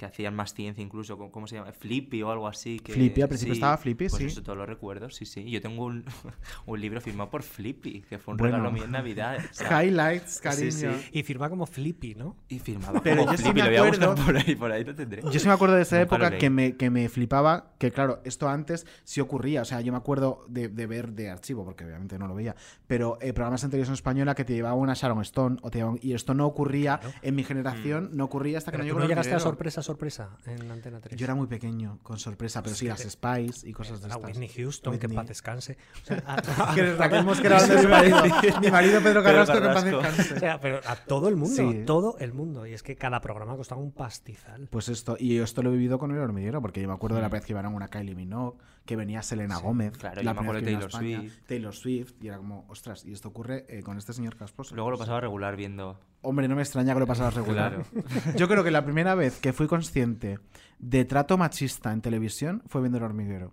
que 0.00 0.06
hacían 0.06 0.34
más 0.34 0.54
ciencia 0.54 0.82
incluso, 0.82 1.18
¿cómo- 1.18 1.30
¿cómo 1.30 1.46
se 1.46 1.56
llama? 1.56 1.72
Flippy 1.72 2.22
o 2.22 2.30
algo 2.30 2.48
así. 2.48 2.80
Que, 2.80 2.94
Flippy, 2.94 3.20
al 3.20 3.28
principio 3.28 3.52
estaba 3.52 3.76
Flippy, 3.76 4.08
pues 4.08 4.14
sí. 4.18 4.24
Eso 4.24 4.42
todo 4.42 4.56
lo 4.56 4.64
recuerdo, 4.64 5.10
sí, 5.10 5.26
sí. 5.26 5.44
Yo 5.50 5.60
tengo 5.60 5.84
un, 5.84 6.04
un 6.66 6.80
libro 6.80 7.02
firmado 7.02 7.28
por 7.28 7.42
Flippy, 7.42 8.00
que 8.08 8.18
fue 8.18 8.32
un 8.32 8.38
Bueno. 8.38 8.56
regalo 8.56 8.72
mío 8.72 8.84
en 8.84 8.92
Navidad. 8.92 9.36
o 9.38 9.54
sea, 9.54 9.84
Highlights, 9.84 10.40
cariño. 10.40 10.70
Sí, 10.72 10.86
sí. 11.02 11.08
Y 11.12 11.22
firma 11.22 11.50
como 11.50 11.66
Flippy, 11.66 12.14
¿no? 12.14 12.34
Y 12.48 12.60
firmaba 12.60 13.02
Pero 13.02 13.18
como 13.26 13.32
yo 13.32 13.36
sí 13.36 13.42
Flippy, 13.42 13.60
me 13.60 13.64
lo 13.64 13.70
voy 13.70 13.76
a 13.76 13.82
buscar 13.90 14.08
acuerdo- 14.08 14.24
por 14.24 14.36
ahí, 14.38 14.54
por 14.56 14.72
ahí 14.72 14.84
lo 14.84 14.94
tendré. 14.94 15.22
Yo 15.30 15.38
sí 15.38 15.46
me 15.46 15.52
acuerdo 15.52 15.74
de 15.76 15.82
esa 15.82 16.00
época 16.00 16.38
que 16.38 16.48
me, 16.48 16.76
que 16.78 16.88
me 16.88 17.06
flipaba, 17.10 17.74
que 17.78 17.90
claro, 17.92 18.22
esto 18.24 18.48
antes 18.48 18.86
sí 19.04 19.20
ocurría, 19.20 19.60
o 19.60 19.64
sea, 19.66 19.82
yo 19.82 19.92
me 19.92 19.98
acuerdo 19.98 20.46
de, 20.48 20.68
de 20.68 20.86
ver 20.86 21.12
de 21.12 21.28
archivo, 21.28 21.62
porque 21.62 21.84
obviamente 21.84 22.18
no 22.18 22.26
lo 22.26 22.34
veía, 22.34 22.56
pero 22.86 23.18
eh, 23.20 23.34
programas 23.34 23.62
en 23.64 23.70
televisión 23.70 23.92
española 23.94 24.34
que 24.34 24.46
te 24.46 24.54
llevaban 24.54 24.78
una 24.78 24.94
Sharon 24.94 25.20
Stone, 25.20 25.58
o 25.60 25.70
te 25.70 25.76
llevaban- 25.80 25.98
y 26.00 26.14
esto 26.14 26.32
no 26.32 26.46
ocurría 26.46 27.00
en 27.20 27.34
mi 27.34 27.44
generación, 27.44 28.08
no 28.14 28.24
ocurría 28.24 28.56
hasta 28.56 28.70
que 28.70 28.78
Pero 28.78 28.84
no 28.94 28.94
llegó 29.00 29.00
llegaste 29.08 29.32
a 29.34 29.36
hormiguero. 29.36 29.50
Sorpresa, 29.90 30.30
sorpresa 30.36 30.64
en 30.64 30.70
Antena 30.70 31.00
3. 31.00 31.18
Yo 31.18 31.24
era 31.24 31.34
muy 31.34 31.46
pequeño, 31.46 31.98
con 32.02 32.18
sorpresa, 32.18 32.62
pero 32.62 32.74
sí, 32.74 32.86
las 32.86 33.00
Spice 33.00 33.68
y 33.68 33.72
cosas 33.72 34.00
de 34.00 34.06
A 34.06 34.10
estas. 34.16 34.24
Whitney 34.24 34.48
Houston, 34.48 34.98
que 34.98 35.06
Whitney. 35.06 35.16
paz 35.16 35.28
descanse. 35.28 35.76
O 36.02 36.06
sea, 36.06 36.22
a- 36.26 36.74
Que 36.74 36.94
Raquel 36.94 37.24
Mosquera 37.24 37.60
su 37.60 37.88
marido. 37.88 38.22
Mi 38.60 38.70
marido 38.70 39.00
Pedro 39.02 39.22
Carrasco, 39.22 39.52
que 39.60 39.66
en 39.66 39.74
paz 39.74 39.84
Carrasco. 39.84 40.02
descanse. 40.08 40.34
O 40.34 40.38
sea, 40.38 40.60
pero 40.60 40.80
a 40.86 40.96
todo 40.96 41.28
el 41.28 41.36
mundo, 41.36 41.54
Sí. 41.56 41.80
a 41.82 41.84
todo 41.84 42.16
el 42.18 42.32
mundo. 42.32 42.66
Y 42.66 42.72
es 42.72 42.82
que 42.82 42.96
cada 42.96 43.20
programa 43.20 43.56
costaba 43.56 43.80
un 43.80 43.92
pastizal. 43.92 44.68
Pues 44.70 44.88
esto, 44.88 45.16
y 45.18 45.34
yo 45.36 45.44
esto 45.44 45.62
lo 45.62 45.70
he 45.70 45.72
vivido 45.72 45.98
con 45.98 46.10
el 46.12 46.18
hormiguero, 46.18 46.60
porque 46.62 46.80
yo 46.80 46.88
me 46.88 46.94
acuerdo 46.94 47.16
de 47.16 47.22
la 47.22 47.28
Mm. 47.28 47.32
vez 47.32 47.44
que 47.44 47.52
iban 47.52 47.66
a 47.66 47.68
una 47.68 47.88
Kylie 47.88 48.14
Minogue, 48.14 48.58
que 48.86 48.96
venía 48.96 49.22
Selena 49.22 49.58
Gómez, 49.58 49.96
claro, 49.98 50.16
la 50.16 50.22
yo 50.22 50.30
me 50.30 50.34
primera 50.40 50.58
acuerdo 50.58 50.60
de 50.60 50.60
que 50.60 50.72
Taylor 50.88 50.88
España, 51.20 51.42
Taylor 51.46 51.74
Swift, 51.74 52.12
y 52.20 52.28
era 52.28 52.38
como, 52.38 52.64
ostras, 52.68 53.04
y 53.04 53.12
esto 53.12 53.28
ocurre 53.28 53.66
eh, 53.68 53.82
con 53.82 53.98
este 53.98 54.12
señor 54.12 54.36
casposo. 54.36 54.74
Luego 54.74 54.90
lo 54.90 54.98
pasaba 54.98 55.20
regular 55.20 55.54
viendo. 55.56 55.98
Hombre, 56.22 56.48
no 56.48 56.56
me 56.56 56.62
extraña 56.62 56.92
que 56.94 57.00
lo 57.00 57.06
pasara 57.06 57.30
regular. 57.30 57.82
Claro. 57.92 58.04
Yo 58.36 58.46
creo 58.48 58.62
que 58.62 58.70
la 58.70 58.84
primera 58.84 59.14
vez 59.14 59.40
que 59.40 59.52
fui 59.52 59.66
consciente 59.66 60.38
de 60.78 61.04
trato 61.04 61.38
machista 61.38 61.92
en 61.92 62.00
televisión 62.02 62.62
fue 62.66 62.80
viendo 62.82 62.98
el 62.98 63.04
hormiguero. 63.04 63.52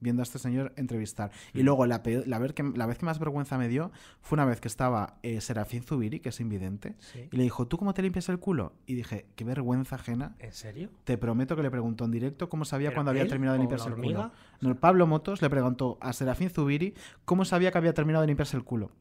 Viendo 0.00 0.22
a 0.22 0.24
este 0.24 0.38
señor 0.38 0.72
entrevistar. 0.76 1.32
Y 1.54 1.62
Mm. 1.62 1.64
luego 1.64 1.84
la, 1.86 1.98
vez 1.98 2.52
que, 2.54 2.62
la 2.76 2.86
vez 2.86 2.98
que 2.98 3.04
más 3.04 3.18
vergüenza 3.18 3.58
me 3.58 3.66
dio 3.66 3.90
fue 4.20 4.36
una 4.36 4.44
vez 4.44 4.60
que 4.60 4.68
estaba 4.68 5.18
eh, 5.24 5.40
Serafín 5.40 5.82
Zubiri, 5.82 6.20
que 6.20 6.28
es 6.28 6.38
invidente, 6.40 6.94
Sí. 7.00 7.28
y 7.32 7.36
le 7.36 7.42
dijo, 7.42 7.66
¿tú 7.66 7.78
cómo 7.78 7.94
te 7.94 8.02
limpias 8.02 8.28
el 8.28 8.38
culo? 8.38 8.74
Y 8.86 8.94
dije, 8.94 9.26
qué 9.34 9.42
vergüenza 9.44 9.96
ajena. 9.96 10.36
¿En 10.38 10.52
serio? 10.52 10.90
Te 11.02 11.18
prometo 11.18 11.56
que 11.56 11.62
le 11.64 11.70
preguntó 11.72 12.04
en 12.04 12.12
directo 12.12 12.48
cómo 12.48 12.64
sabía 12.64 12.90
¿Pero 12.90 12.96
cuando 12.98 13.10
había 13.10 13.26
terminado 13.26 13.54
de 13.54 13.60
limpiarse 13.60 13.88
el 13.88 13.96
culo. 13.96 14.30
No, 14.60 14.76
Pablo 14.76 15.06
Motos 15.08 15.42
le 15.42 15.50
preguntó 15.50 15.98
a 16.00 16.12
Serafín 16.12 16.50
Zubiri 16.50 16.94
cómo 17.24 17.44
sabía 17.44 17.72
que 17.72 17.78
había 17.78 17.92
terminado 17.94 18.20
de 18.22 18.28
limpiarse 18.28 18.56
el 18.56 18.62
culo. 18.62 18.92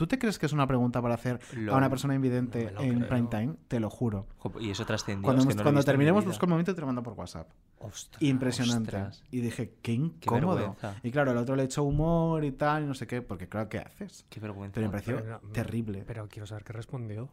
¿Tú 0.00 0.06
te 0.06 0.18
crees 0.18 0.38
que 0.38 0.46
es 0.46 0.54
una 0.54 0.66
pregunta 0.66 1.02
para 1.02 1.12
hacer 1.12 1.38
a 1.70 1.76
una 1.76 1.90
persona 1.90 2.14
invidente 2.14 2.72
No 2.72 2.80
en 2.80 2.94
creo. 3.00 3.08
prime 3.10 3.28
time? 3.30 3.54
Te 3.68 3.78
lo 3.80 3.90
juro. 3.90 4.26
Y 4.58 4.70
eso 4.70 4.86
trascendió. 4.86 5.24
Cuando, 5.24 5.42
es 5.42 5.54
que 5.54 5.72
no 5.72 5.82
terminemos, 5.82 6.24
busco 6.24 6.46
el 6.46 6.48
momento 6.48 6.70
y 6.70 6.74
te 6.74 6.80
lo 6.80 6.86
mando 6.86 7.02
por 7.02 7.12
WhatsApp. 7.12 7.50
Ostras, 7.80 8.22
Impresionante. 8.22 8.96
ostras. 8.96 9.22
Y 9.30 9.42
dije, 9.42 9.74
qué 9.82 9.92
incómodo. 9.92 10.74
y 11.02 11.10
claro, 11.10 11.32
el 11.32 11.36
otro 11.36 11.54
le 11.54 11.64
echó 11.64 11.82
humor 11.82 12.46
y 12.46 12.52
tal, 12.52 12.84
y 12.84 12.86
no 12.86 12.94
sé 12.94 13.06
qué, 13.06 13.20
porque 13.20 13.46
claro, 13.46 13.68
¿qué 13.68 13.80
haces? 13.80 14.24
Qué 14.30 14.40
vergüenza. 14.40 14.72
Pero 14.76 14.86
me 14.86 14.92
pareció 14.92 15.16
Pero 15.16 15.40
no, 15.42 15.52
terrible. 15.52 16.02
Pero 16.06 16.28
quiero 16.28 16.46
saber 16.46 16.64
qué 16.64 16.72
respondió. 16.72 17.28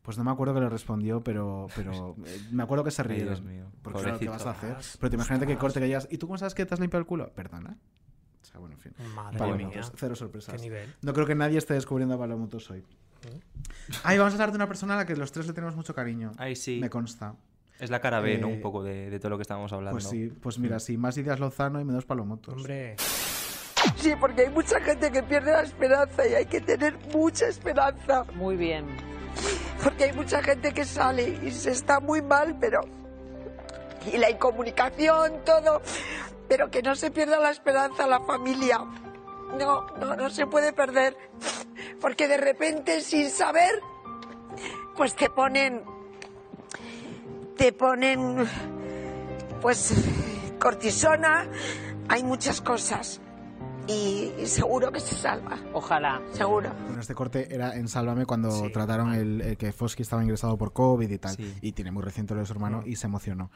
Pues 0.00 0.16
no 0.16 0.24
me 0.24 0.30
acuerdo 0.30 0.54
que 0.54 0.60
le 0.60 0.70
respondió, 0.70 1.20
pero, 1.20 1.66
pero 1.76 2.16
eh, 2.24 2.40
me 2.50 2.62
acuerdo 2.62 2.82
que 2.82 2.92
se 2.92 3.02
rieron. 3.02 3.26
Dios 3.34 3.42
mío, 3.42 3.66
Porque 3.82 4.00
claro, 4.00 4.18
¿qué 4.18 4.30
vas 4.30 4.46
a 4.46 4.52
hacer? 4.52 4.78
Pero 4.98 5.10
te 5.10 5.16
imagínate 5.16 5.46
que 5.46 5.58
corte 5.58 5.80
que 5.80 5.84
digas, 5.84 6.08
¿y 6.10 6.16
tú 6.16 6.28
cómo 6.28 6.38
sabes 6.38 6.54
que 6.54 6.64
te 6.64 6.72
has 6.72 6.80
limpiado 6.80 7.00
el 7.00 7.06
culo? 7.06 7.30
Perdona. 7.34 7.76
Bueno, 8.58 8.74
en 8.74 8.80
fin. 8.80 8.92
Madre 9.14 9.38
Pablo 9.38 9.56
mía. 9.56 9.80
Cero 9.96 10.14
sorpresas. 10.14 10.54
Qué 10.54 10.62
nivel. 10.62 10.94
No 11.02 11.12
creo 11.12 11.26
que 11.26 11.34
nadie 11.34 11.58
esté 11.58 11.74
descubriendo 11.74 12.14
a 12.14 12.18
Pablo 12.18 12.36
Motos 12.38 12.70
hoy. 12.70 12.84
Ay, 14.04 14.18
vamos 14.18 14.32
a 14.32 14.36
hablar 14.36 14.50
de 14.50 14.56
una 14.56 14.68
persona 14.68 14.94
a 14.94 14.98
la 14.98 15.06
que 15.06 15.16
los 15.16 15.32
tres 15.32 15.46
le 15.46 15.52
tenemos 15.52 15.74
mucho 15.76 15.94
cariño. 15.94 16.32
Ay, 16.38 16.54
sí. 16.56 16.78
Me 16.80 16.90
consta. 16.90 17.34
Es 17.78 17.90
la 17.90 18.00
cara 18.00 18.20
B, 18.20 18.38
¿no? 18.38 18.48
Eh, 18.48 18.54
Un 18.54 18.60
poco 18.60 18.82
de, 18.82 19.10
de 19.10 19.18
todo 19.18 19.30
lo 19.30 19.36
que 19.38 19.42
estábamos 19.42 19.72
hablando. 19.72 19.92
Pues 19.98 20.08
sí, 20.08 20.32
pues 20.40 20.58
mira, 20.58 20.78
sí, 20.80 20.96
más 20.96 21.16
ideas 21.18 21.38
Lozano 21.40 21.80
y 21.80 21.84
menos 21.84 22.04
Palomotos. 22.06 22.54
Hombre. 22.54 22.96
Sí, 23.96 24.14
porque 24.18 24.42
hay 24.42 24.50
mucha 24.50 24.80
gente 24.80 25.12
que 25.12 25.22
pierde 25.22 25.52
la 25.52 25.62
esperanza 25.62 26.26
y 26.26 26.34
hay 26.34 26.46
que 26.46 26.60
tener 26.60 26.96
mucha 27.12 27.46
esperanza. 27.48 28.24
Muy 28.34 28.56
bien. 28.56 28.86
Porque 29.82 30.04
hay 30.04 30.12
mucha 30.14 30.42
gente 30.42 30.72
que 30.72 30.84
sale 30.84 31.38
y 31.42 31.50
se 31.50 31.70
está 31.72 32.00
muy 32.00 32.22
mal, 32.22 32.56
pero... 32.58 32.80
Y 34.12 34.16
la 34.18 34.30
incomunicación, 34.30 35.44
todo. 35.44 35.82
Pero 36.48 36.70
que 36.70 36.82
no 36.82 36.94
se 36.94 37.10
pierda 37.10 37.40
la 37.40 37.50
esperanza, 37.50 38.06
la 38.06 38.20
familia. 38.20 38.78
No, 39.58 39.86
no, 39.98 40.16
no 40.16 40.30
se 40.30 40.46
puede 40.46 40.72
perder. 40.72 41.16
Porque 42.00 42.28
de 42.28 42.36
repente, 42.36 43.00
sin 43.00 43.30
saber, 43.30 43.80
pues 44.96 45.14
te 45.14 45.30
ponen... 45.30 45.84
Te 47.56 47.72
ponen... 47.72 48.46
Pues 49.60 49.94
cortisona. 50.58 51.48
Hay 52.08 52.22
muchas 52.22 52.60
cosas. 52.60 53.20
Y, 53.88 54.32
y 54.42 54.46
seguro 54.46 54.90
que 54.90 54.98
se 54.98 55.14
salva. 55.14 55.56
Ojalá. 55.72 56.20
Seguro. 56.32 56.72
Bueno, 56.86 57.00
este 57.00 57.14
corte 57.14 57.54
era 57.54 57.76
en 57.76 57.86
Sálvame 57.86 58.26
cuando 58.26 58.68
trataron 58.72 59.14
el, 59.14 59.40
el 59.40 59.56
que 59.56 59.72
Fosky 59.72 60.02
estaba 60.02 60.22
ingresado 60.22 60.56
por 60.58 60.72
COVID 60.72 61.08
y 61.08 61.18
tal. 61.18 61.36
Y 61.60 61.72
tiene 61.72 61.92
muy 61.92 62.02
reciente 62.02 62.34
lo 62.34 62.40
de 62.40 62.46
su 62.46 62.52
hermano 62.52 62.82
y 62.84 62.96
se 62.96 63.06
emocionó. 63.06 63.50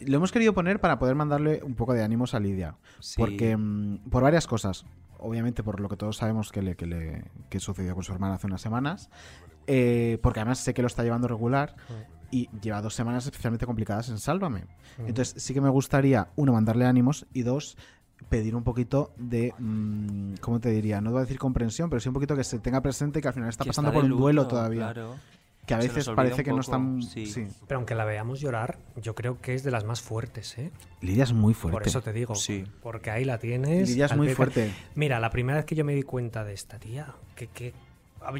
Lo 0.00 0.16
hemos 0.16 0.32
querido 0.32 0.54
poner 0.54 0.80
para 0.80 0.98
poder 0.98 1.14
mandarle 1.14 1.62
un 1.62 1.74
poco 1.74 1.94
de 1.94 2.02
ánimos 2.02 2.34
a 2.34 2.40
Lidia. 2.40 2.76
Sí. 2.98 3.14
Porque, 3.18 3.56
mm, 3.56 4.10
por 4.10 4.22
varias 4.22 4.46
cosas. 4.46 4.84
Obviamente 5.18 5.62
por 5.62 5.80
lo 5.80 5.88
que 5.88 5.96
todos 5.96 6.16
sabemos 6.16 6.52
que, 6.52 6.62
le, 6.62 6.76
que, 6.76 6.86
le, 6.86 7.24
que 7.48 7.58
sucedió 7.58 7.94
con 7.94 8.04
su 8.04 8.12
hermana 8.12 8.34
hace 8.34 8.48
unas 8.48 8.60
semanas. 8.60 9.08
Eh, 9.68 10.18
porque 10.22 10.40
además 10.40 10.58
sé 10.58 10.74
que 10.74 10.82
lo 10.82 10.88
está 10.88 11.04
llevando 11.04 11.28
regular. 11.28 11.76
Y 12.28 12.50
lleva 12.60 12.82
dos 12.82 12.94
semanas 12.94 13.24
especialmente 13.24 13.66
complicadas 13.66 14.08
en 14.08 14.18
Sálvame. 14.18 14.64
Entonces 14.98 15.40
sí 15.40 15.54
que 15.54 15.60
me 15.60 15.68
gustaría, 15.68 16.28
uno, 16.34 16.52
mandarle 16.52 16.84
ánimos 16.84 17.24
y 17.32 17.42
dos, 17.42 17.76
pedir 18.28 18.56
un 18.56 18.64
poquito 18.64 19.12
de, 19.16 19.54
mm, 19.58 20.34
¿cómo 20.40 20.60
te 20.60 20.70
diría? 20.70 21.00
No 21.00 21.10
voy 21.10 21.18
a 21.18 21.22
decir 21.22 21.38
comprensión, 21.38 21.90
pero 21.90 22.00
sí 22.00 22.08
un 22.08 22.14
poquito 22.14 22.34
que 22.36 22.44
se 22.44 22.58
tenga 22.58 22.80
presente 22.80 23.20
que 23.20 23.28
al 23.28 23.34
final 23.34 23.48
está 23.48 23.64
Que 23.64 23.70
pasando 23.70 23.90
está 23.90 24.00
por 24.00 24.10
un 24.10 24.18
duelo 24.18 24.46
todavía. 24.46 24.92
claro. 24.92 25.14
Que 25.66 25.74
a 25.74 25.78
veces 25.78 26.08
parece 26.10 26.44
que 26.44 26.52
no 26.52 26.60
están... 26.60 27.02
sí. 27.02 27.26
sí. 27.26 27.48
Pero 27.66 27.78
aunque 27.78 27.96
la 27.96 28.04
veamos 28.04 28.40
llorar, 28.40 28.78
yo 29.02 29.16
creo 29.16 29.40
que 29.40 29.52
es 29.54 29.64
de 29.64 29.72
las 29.72 29.82
más 29.82 30.00
fuertes, 30.00 30.56
¿eh? 30.58 30.70
Lidia 31.00 31.24
es 31.24 31.32
muy 31.32 31.54
fuerte. 31.54 31.76
Por 31.78 31.86
eso 31.88 32.00
te 32.02 32.12
digo. 32.12 32.36
Sí. 32.36 32.64
Porque 32.80 33.10
ahí 33.10 33.24
la 33.24 33.38
tienes. 33.38 33.88
Lidia 33.88 34.06
es 34.06 34.16
muy 34.16 34.28
fuerte. 34.32 34.72
Mira, 34.94 35.18
la 35.18 35.30
primera 35.30 35.56
vez 35.56 35.64
que 35.64 35.74
yo 35.74 35.84
me 35.84 35.92
di 35.92 36.04
cuenta 36.04 36.44
de 36.44 36.52
esta 36.54 36.78
tía, 36.78 37.16
que, 37.34 37.48
que... 37.48 37.74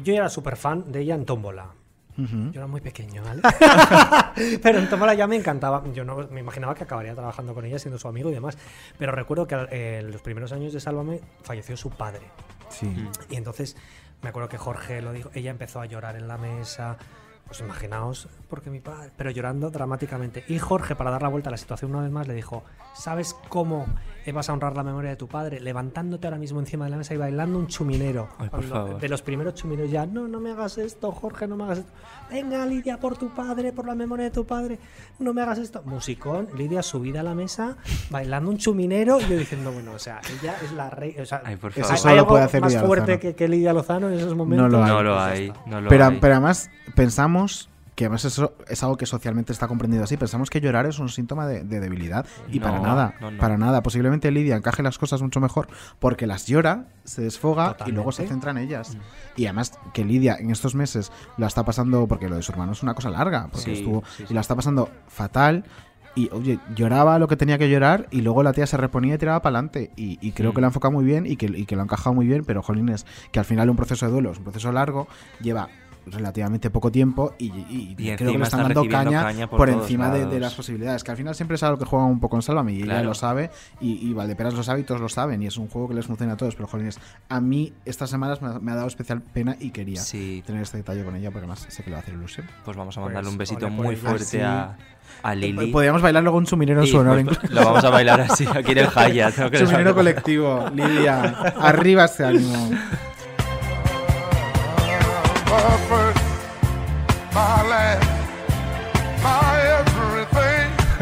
yo 0.03 0.13
era 0.13 0.29
súper 0.29 0.55
fan 0.55 0.89
de 0.89 1.01
ella 1.01 1.15
en 1.15 1.25
Tómbola. 1.25 1.73
Yo 2.17 2.59
era 2.59 2.67
muy 2.67 2.81
pequeño, 2.81 3.21
¿vale? 3.23 3.41
Pero 4.63 4.79
en 4.79 4.89
Tómbola 4.89 5.13
ya 5.13 5.27
me 5.27 5.35
encantaba. 5.35 5.83
Yo 5.93 6.03
no 6.03 6.27
me 6.31 6.39
imaginaba 6.39 6.73
que 6.73 6.83
acabaría 6.83 7.13
trabajando 7.13 7.53
con 7.53 7.63
ella, 7.65 7.77
siendo 7.77 7.99
su 7.99 8.07
amigo 8.07 8.29
y 8.31 8.33
demás. 8.33 8.57
Pero 8.97 9.11
recuerdo 9.11 9.47
que 9.47 9.55
eh, 9.71 9.99
en 9.99 10.11
los 10.11 10.21
primeros 10.21 10.51
años 10.51 10.73
de 10.73 10.79
Sálvame 10.79 11.21
falleció 11.43 11.77
su 11.77 11.91
padre. 11.91 12.23
Sí. 12.69 12.91
Y 13.29 13.35
entonces 13.35 13.77
me 14.21 14.29
acuerdo 14.29 14.49
que 14.49 14.57
Jorge 14.57 15.01
lo 15.01 15.13
dijo, 15.13 15.29
ella 15.33 15.51
empezó 15.51 15.79
a 15.79 15.85
llorar 15.85 16.15
en 16.15 16.27
la 16.27 16.37
mesa. 16.37 16.97
Pues 17.45 17.61
imaginaos, 17.61 18.27
porque 18.49 18.69
mi 18.69 18.81
padre, 18.81 19.11
pero 19.15 19.31
llorando 19.31 19.69
dramáticamente. 19.69 20.43
Y 20.49 20.59
Jorge, 20.59 20.95
para 20.95 21.11
dar 21.11 21.21
la 21.21 21.29
vuelta 21.29 21.49
a 21.49 21.51
la 21.51 21.57
situación 21.57 21.91
una 21.91 22.03
vez 22.03 22.11
más, 22.11 22.27
le 22.27 22.33
dijo, 22.33 22.65
¿sabes 22.93 23.35
cómo 23.47 23.85
vas 24.31 24.49
a 24.49 24.53
honrar 24.53 24.75
la 24.75 24.83
memoria 24.83 25.09
de 25.11 25.15
tu 25.15 25.27
padre? 25.27 25.59
Levantándote 25.59 26.27
ahora 26.27 26.37
mismo 26.37 26.59
encima 26.59 26.85
de 26.85 26.91
la 26.91 26.97
mesa 26.97 27.13
y 27.13 27.17
bailando 27.17 27.57
un 27.59 27.67
chuminero. 27.67 28.29
Ay, 28.37 28.49
por 28.49 28.59
Cuando- 28.59 28.75
favor. 28.75 28.99
De 29.01 29.09
los 29.09 29.21
primeros 29.21 29.53
chumineros 29.55 29.91
ya, 29.91 30.05
no, 30.05 30.27
no 30.27 30.39
me 30.39 30.51
hagas 30.51 30.77
esto, 30.77 31.11
Jorge, 31.11 31.47
no 31.47 31.55
me 31.55 31.63
hagas 31.65 31.79
esto. 31.79 31.91
Venga, 32.29 32.65
Lidia, 32.65 32.99
por 32.99 33.17
tu 33.17 33.29
padre, 33.33 33.71
por 33.71 33.85
la 33.87 33.95
memoria 33.95 34.25
de 34.25 34.31
tu 34.31 34.45
padre, 34.45 34.79
no 35.19 35.33
me 35.33 35.41
hagas 35.41 35.59
esto. 35.59 35.81
Musicón, 35.85 36.47
Lidia 36.57 36.83
subida 36.83 37.21
a 37.21 37.23
la 37.23 37.35
mesa, 37.35 37.77
bailando 38.09 38.49
un 38.49 38.57
chuminero, 38.57 39.19
y 39.19 39.27
yo 39.29 39.37
diciendo, 39.37 39.71
bueno, 39.71 39.93
o 39.93 39.99
sea, 39.99 40.19
ella 40.41 40.55
es 40.63 40.71
la 40.73 40.89
reina. 40.89 41.23
O 41.23 41.25
sea, 41.25 41.41
Ay, 41.45 41.55
por 41.55 41.71
Eso 41.71 41.81
favor. 41.81 41.93
¿hay 41.95 41.97
solo 42.01 42.13
algo 42.13 42.27
puede 42.27 42.43
hacer 42.43 42.61
más 42.61 42.73
Lidia 42.73 42.85
fuerte 42.85 43.11
Lozano. 43.13 43.21
que, 43.21 43.35
que 43.35 43.47
Lidia 43.47 43.73
Lozano 43.73 44.07
en 44.09 44.15
esos 44.19 44.35
momentos. 44.35 44.69
No 44.71 44.77
lo 44.77 44.83
hay. 44.83 44.91
No 44.91 45.03
lo 45.03 45.13
Pues 45.15 45.25
ya 45.25 45.31
hay. 45.31 45.47
está. 45.47 45.59
No 45.67 45.81
lo 45.81 45.89
pero, 45.89 46.05
hay. 46.05 46.17
pero 46.19 46.33
además 46.33 46.69
pensamos 46.95 47.69
que 47.97 48.05
además 48.05 48.23
eso 48.25 48.53
es 48.67 48.83
algo 48.83 48.95
que 48.95 49.07
socialmente 49.07 49.51
está 49.51 49.67
comprendido 49.67 50.03
así. 50.03 50.17
Pensamos 50.17 50.51
que 50.51 50.61
llorar 50.61 50.85
es 50.85 50.99
un 50.99 51.09
síntoma 51.09 51.47
de, 51.47 51.63
de 51.63 51.79
debilidad 51.79 52.27
y 52.47 52.59
No, 52.59 52.65
para 52.67 52.79
nada, 52.79 53.15
no, 53.19 53.31
no. 53.31 53.37
para 53.39 53.57
nada. 53.57 53.81
Posiblemente 53.81 54.29
Lidia 54.29 54.55
encaje 54.55 54.83
las 54.83 54.99
cosas 54.99 55.19
mucho 55.23 55.39
mejor 55.39 55.67
porque 55.97 56.27
las 56.27 56.45
llora, 56.45 56.85
se 57.05 57.23
desfoga 57.23 57.75
y 57.87 57.91
luego 57.91 58.11
se 58.11 58.27
centra 58.27 58.51
en 58.51 58.59
ellas. 58.59 58.95
Y 59.35 59.45
además 59.47 59.79
que 59.95 60.05
Lidia 60.05 60.35
en 60.39 60.51
estos 60.51 60.75
meses 60.75 61.11
la 61.37 61.47
está 61.47 61.65
pasando, 61.65 62.07
porque 62.07 62.29
lo 62.29 62.35
de 62.35 62.43
su 62.43 62.51
hermano 62.51 62.73
es 62.73 62.83
una 62.83 62.93
cosa 62.93 63.09
larga, 63.09 63.47
porque 63.51 63.65
Sí, 63.65 63.79
estuvo 63.79 64.03
sí, 64.15 64.25
y 64.29 64.33
la 64.35 64.41
está 64.41 64.53
pasando 64.55 64.89
fatal. 65.07 65.65
Y 66.13 66.29
oye, 66.31 66.59
lloraba 66.75 67.17
lo 67.17 67.27
que 67.27 67.35
tenía 67.35 67.57
que 67.57 67.67
llorar 67.69 68.07
y 68.11 68.21
luego 68.21 68.43
la 68.43 68.53
tía 68.53 68.67
se 68.67 68.77
reponía 68.77 69.15
y 69.15 69.17
tiraba 69.17 69.41
para 69.41 69.57
adelante. 69.57 69.89
Y, 69.95 70.19
y 70.21 70.33
creo 70.33 70.51
Mm. 70.51 70.53
que 70.55 70.61
lo 70.61 70.67
ha 70.67 70.69
enfocado 70.69 70.91
muy 70.91 71.03
bien 71.03 71.25
y 71.25 71.35
que, 71.35 71.47
y 71.47 71.65
que 71.65 71.75
lo 71.75 71.81
ha 71.81 71.85
encajado 71.85 72.13
muy 72.13 72.27
bien, 72.27 72.43
pero 72.45 72.61
jolines, 72.61 73.07
que 73.31 73.39
al 73.39 73.45
final 73.45 73.71
un 73.71 73.75
proceso 73.75 74.05
de 74.05 74.11
duelo 74.11 74.31
es 74.31 74.37
un 74.37 74.43
proceso 74.43 74.71
largo, 74.71 75.07
lleva 75.41 75.69
relativamente 76.11 76.69
poco 76.69 76.91
tiempo 76.91 77.33
y, 77.37 77.45
y- 77.45 77.95
y 77.97 78.11
Y 78.11 78.15
creo 78.15 78.31
que 78.31 78.37
le 78.37 78.43
están 78.43 78.61
está 78.61 78.73
dando 78.73 78.89
caña, 78.89 79.23
caña 79.23 79.49
por 79.49 79.57
por, 79.57 79.69
encima 79.69 80.09
de, 80.09 80.25
de 80.25 80.39
las 80.39 80.53
posibilidades, 80.53 81.03
que 81.03 81.11
al 81.11 81.17
final 81.17 81.35
siempre 81.35 81.55
es 81.55 81.63
algo 81.63 81.77
que 81.77 81.85
juega 81.85 82.05
un 82.05 82.19
poco 82.19 82.35
en 82.35 82.41
Sálvame 82.41 82.73
y 82.73 82.77
ella 82.77 82.85
Claro. 82.85 83.09
lo 83.09 83.13
sabe 83.13 83.51
y, 83.81 84.07
y 84.07 84.13
Valdeperas 84.13 84.53
lo 84.53 84.63
sabe 84.63 84.81
y 84.81 84.83
todos 84.83 85.01
lo 85.01 85.09
saben 85.09 85.41
y 85.43 85.47
es 85.47 85.57
un 85.57 85.67
juego 85.67 85.87
que 85.89 85.93
les 85.95 86.05
funciona 86.05 86.33
a 86.33 86.37
todos, 86.37 86.55
pero 86.55 86.67
jolines, 86.67 86.99
a 87.29 87.39
mí 87.41 87.73
estas 87.85 88.09
semanas 88.09 88.41
me 88.41 88.47
ha, 88.49 88.59
me 88.59 88.71
ha 88.71 88.75
dado 88.75 88.87
especial 88.87 89.21
pena 89.21 89.55
y 89.59 89.71
quería 89.71 90.01
tener 90.45 90.61
este 90.61 90.77
detalle 90.77 91.03
con 91.03 91.15
ella 91.15 91.29
porque 91.31 91.39
además 91.45 91.65
sé 91.69 91.83
que 91.83 91.89
le 91.89 91.95
va 91.95 91.99
a 91.99 92.01
hacer 92.03 92.13
ilusión. 92.13 92.47
Pues 92.65 92.75
vamos 92.77 92.97
a 92.97 93.01
Pues, 93.01 93.13
mandarle 93.13 93.29
un 93.29 93.37
besito 93.37 93.69
muy 93.69 93.95
ella. 93.95 93.97
fuerte 93.97 94.25
Sí. 94.25 94.39
a, 94.39 94.75
a 95.23 95.35
Lili. 95.35 95.67
Podríamos 95.71 96.01
bailar 96.01 96.23
luego 96.23 96.37
un 96.37 96.45
suminero 96.47 96.85
su 96.85 96.97
honor. 96.97 97.23
pues, 97.25 97.51
lo 97.51 97.63
vamos 97.65 97.83
a 97.83 97.89
bailar 97.89 98.21
así, 98.21 98.45
aquí 98.45 98.71
en 98.73 98.77
el 98.79 98.87
Hyatt, 98.89 99.33
Suminero 99.57 99.93
colectivo, 99.95 100.65
Lidia. 100.73 101.21
Arriba 101.61 102.05
ese 102.05 102.25
ánimo. 102.25 102.69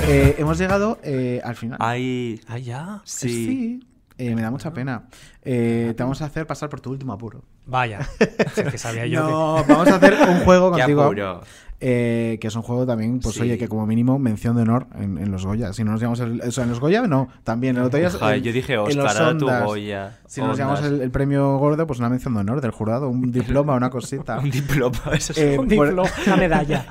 Eh, 0.07 0.35
hemos 0.37 0.57
llegado 0.57 0.99
eh, 1.03 1.41
al 1.43 1.55
final. 1.55 1.77
Ay, 1.81 2.39
Ah, 2.47 2.57
ya. 2.59 3.01
Sí. 3.05 3.79
Eh, 4.17 4.33
me 4.35 4.41
da 4.41 4.51
mucha 4.51 4.71
pena. 4.71 5.05
Eh, 5.47 5.93
te 5.95 6.01
vamos 6.03 6.21
a 6.21 6.25
hacer 6.25 6.47
pasar 6.47 6.69
por 6.69 6.81
tu 6.81 6.89
último 6.91 7.13
apuro. 7.13 7.43
Vaya. 7.65 7.99
Sí, 8.55 8.63
que 8.63 8.77
sabía 8.77 9.05
yo 9.05 9.21
No, 9.29 9.63
que- 9.65 9.71
vamos 9.73 9.87
a 9.89 9.95
hacer 9.95 10.13
un 10.29 10.39
juego 10.41 10.71
contigo. 10.71 11.41
eh, 11.81 12.37
que 12.39 12.47
es 12.47 12.55
un 12.55 12.61
juego 12.61 12.85
también, 12.85 13.19
pues 13.19 13.35
Sí. 13.35 13.41
oye, 13.41 13.57
que 13.57 13.67
como 13.67 13.85
mínimo 13.85 14.17
mención 14.17 14.55
de 14.55 14.61
honor 14.63 14.87
en, 14.97 15.17
en 15.17 15.29
los 15.31 15.45
Goya. 15.45 15.73
Si 15.73 15.83
no 15.83 15.91
nos 15.91 15.99
llamamos 16.01 16.21
el, 16.21 16.41
o 16.41 16.51
sea, 16.51 16.63
en 16.63 16.69
los 16.69 16.79
Goya, 16.79 17.01
no, 17.05 17.27
también. 17.43 17.75
El 17.75 17.83
otro 17.83 17.99
día, 17.99 18.09
Joder, 18.09 18.41
yo 18.41 18.53
dije 18.53 18.77
Oscar, 18.77 19.21
Ondas. 19.23 19.63
Goya. 19.65 20.17
Si 20.25 20.39
no 20.41 20.47
nos 20.47 20.57
llamamos 20.57 20.79
Ondas. 20.79 20.93
el, 20.93 21.01
el 21.01 21.11
premio 21.11 21.57
gordo, 21.57 21.85
pues 21.85 21.99
una 21.99 22.09
mención 22.09 22.33
de 22.33 22.39
honor 22.39 22.61
del 22.61 22.71
jurado, 22.71 23.09
un 23.09 23.29
diploma, 23.33 23.75
una 23.75 23.89
cosita. 23.89 24.39
Un 24.39 24.49
diploma, 24.49 24.97
eso 25.13 25.33
es 25.33 25.37
Eh, 25.37 25.57
un 25.59 25.67
por- 25.67 25.87
diploma, 25.87 26.09
una 26.25 26.37
medalla. 26.37 26.85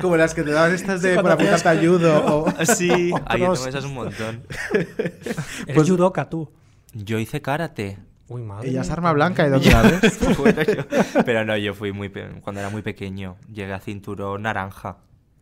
Como 0.00 0.16
las 0.16 0.34
que 0.34 0.42
te 0.42 0.52
daban 0.52 0.72
estas 0.74 1.02
de 1.02 1.14
Sí, 1.16 1.20
por 1.20 1.30
apuntarte 1.30 1.68
ayudo. 1.68 2.44
o- 2.44 2.64
Sí, 2.66 3.12
ahí 3.26 3.42
esas 3.42 3.84
un 3.84 3.94
montón. 3.94 4.42
Eres 4.72 5.74
Pues- 5.74 5.88
judoka 5.88 6.27
tú. 6.28 6.50
Yo 6.94 7.18
hice 7.18 7.40
karate. 7.42 7.98
Uy, 8.28 8.42
madre. 8.42 8.68
Ella 8.68 8.82
es 8.82 8.90
arma 8.90 9.12
blanca 9.12 9.46
y 9.46 9.50
dónde 9.50 9.70
la 9.70 9.82
ves. 9.82 10.18
Bueno, 10.38 10.62
yo- 10.62 10.84
pero 11.24 11.44
no, 11.44 11.56
yo 11.56 11.74
fui 11.74 11.92
muy 11.92 12.08
pe- 12.08 12.28
cuando 12.42 12.60
era 12.60 12.68
muy 12.70 12.82
pequeño. 12.82 13.36
Llegué 13.52 13.72
a 13.72 13.80
cinturón 13.80 14.42
naranja. 14.42 14.98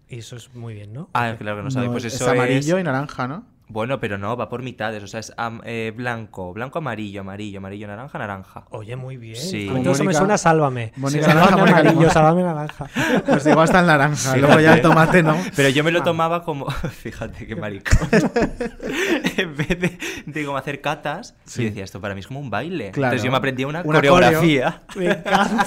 Y 0.09 0.19
eso 0.19 0.37
es 0.37 0.55
muy 0.55 0.75
bien, 0.75 0.93
¿no? 0.93 1.11
Ah, 1.15 1.35
claro 1.37 1.57
que 1.65 1.75
no. 1.75 1.83
No, 1.85 1.91
Pues 1.93 2.05
es 2.05 2.15
eso 2.15 2.31
amarillo 2.31 2.77
es- 2.77 2.81
y 2.81 2.85
naranja, 2.85 3.27
¿no? 3.27 3.45
Bueno, 3.69 3.99
pero 3.99 4.17
no, 4.17 4.37
va 4.37 4.49
por 4.49 4.63
mitades. 4.63 5.03
O 5.03 5.09
sea, 5.09 5.19
es 5.19 5.33
am- 5.37 5.61
eh, 5.65 5.93
blanco, 5.97 6.53
blanco, 6.55 6.79
amarillo, 6.79 7.23
amarillo, 7.23 7.59
amarillo, 7.59 7.89
naranja, 7.89 8.17
naranja. 8.17 8.65
Oye, 8.71 8.95
muy 8.95 9.17
bien. 9.17 9.35
Sí. 9.37 9.69
A 9.69 9.73
mí 9.73 9.83
todo 9.83 9.93
eso 9.93 10.05
me 10.05 10.11
Mónica- 10.11 10.19
suena 10.19 10.35
a 10.35 10.39
sálvame. 10.39 10.93
Mónica 10.97 11.23
Sí, 11.25 11.29
naranja, 11.29 11.49
sálvame 11.51 11.61
Mónica 11.73 11.91
amarillo, 11.91 12.11
sálvame 12.11 12.43
naranja. 12.45 12.87
Pues 13.27 13.47
igual 13.47 13.65
está 13.65 13.81
el 13.81 13.87
naranja, 13.87 14.35
Sí, 14.35 14.39
luego 14.41 14.61
ya 14.61 14.75
el 14.75 14.83
tomate 14.83 15.23
no. 15.25 15.37
Pero 15.57 15.69
yo 15.71 15.83
me 15.83 15.91
lo 15.91 16.01
Ah. 16.01 16.05
tomaba 16.05 16.43
como. 16.45 16.71
Fíjate 17.03 17.47
qué 17.47 17.57
maricón. 17.57 18.09
en 19.37 19.57
vez 19.57 19.69
de, 19.69 19.99
de 20.27 20.45
como 20.45 20.57
hacer 20.59 20.81
catas, 20.81 21.35
Sí. 21.45 21.63
yo 21.63 21.69
decía, 21.71 21.85
esto 21.85 22.01
para 22.01 22.15
mí 22.15 22.21
es 22.21 22.27
como 22.29 22.41
un 22.41 22.51
baile. 22.51 22.93
Claro. 22.93 23.15
Entonces 23.15 23.25
yo 23.25 23.31
me 23.31 23.39
aprendía 23.39 23.67
una, 23.67 23.81
Una 23.83 23.99
coreografía. 23.99 24.83
Me 24.97 25.07
encanta. 25.07 25.67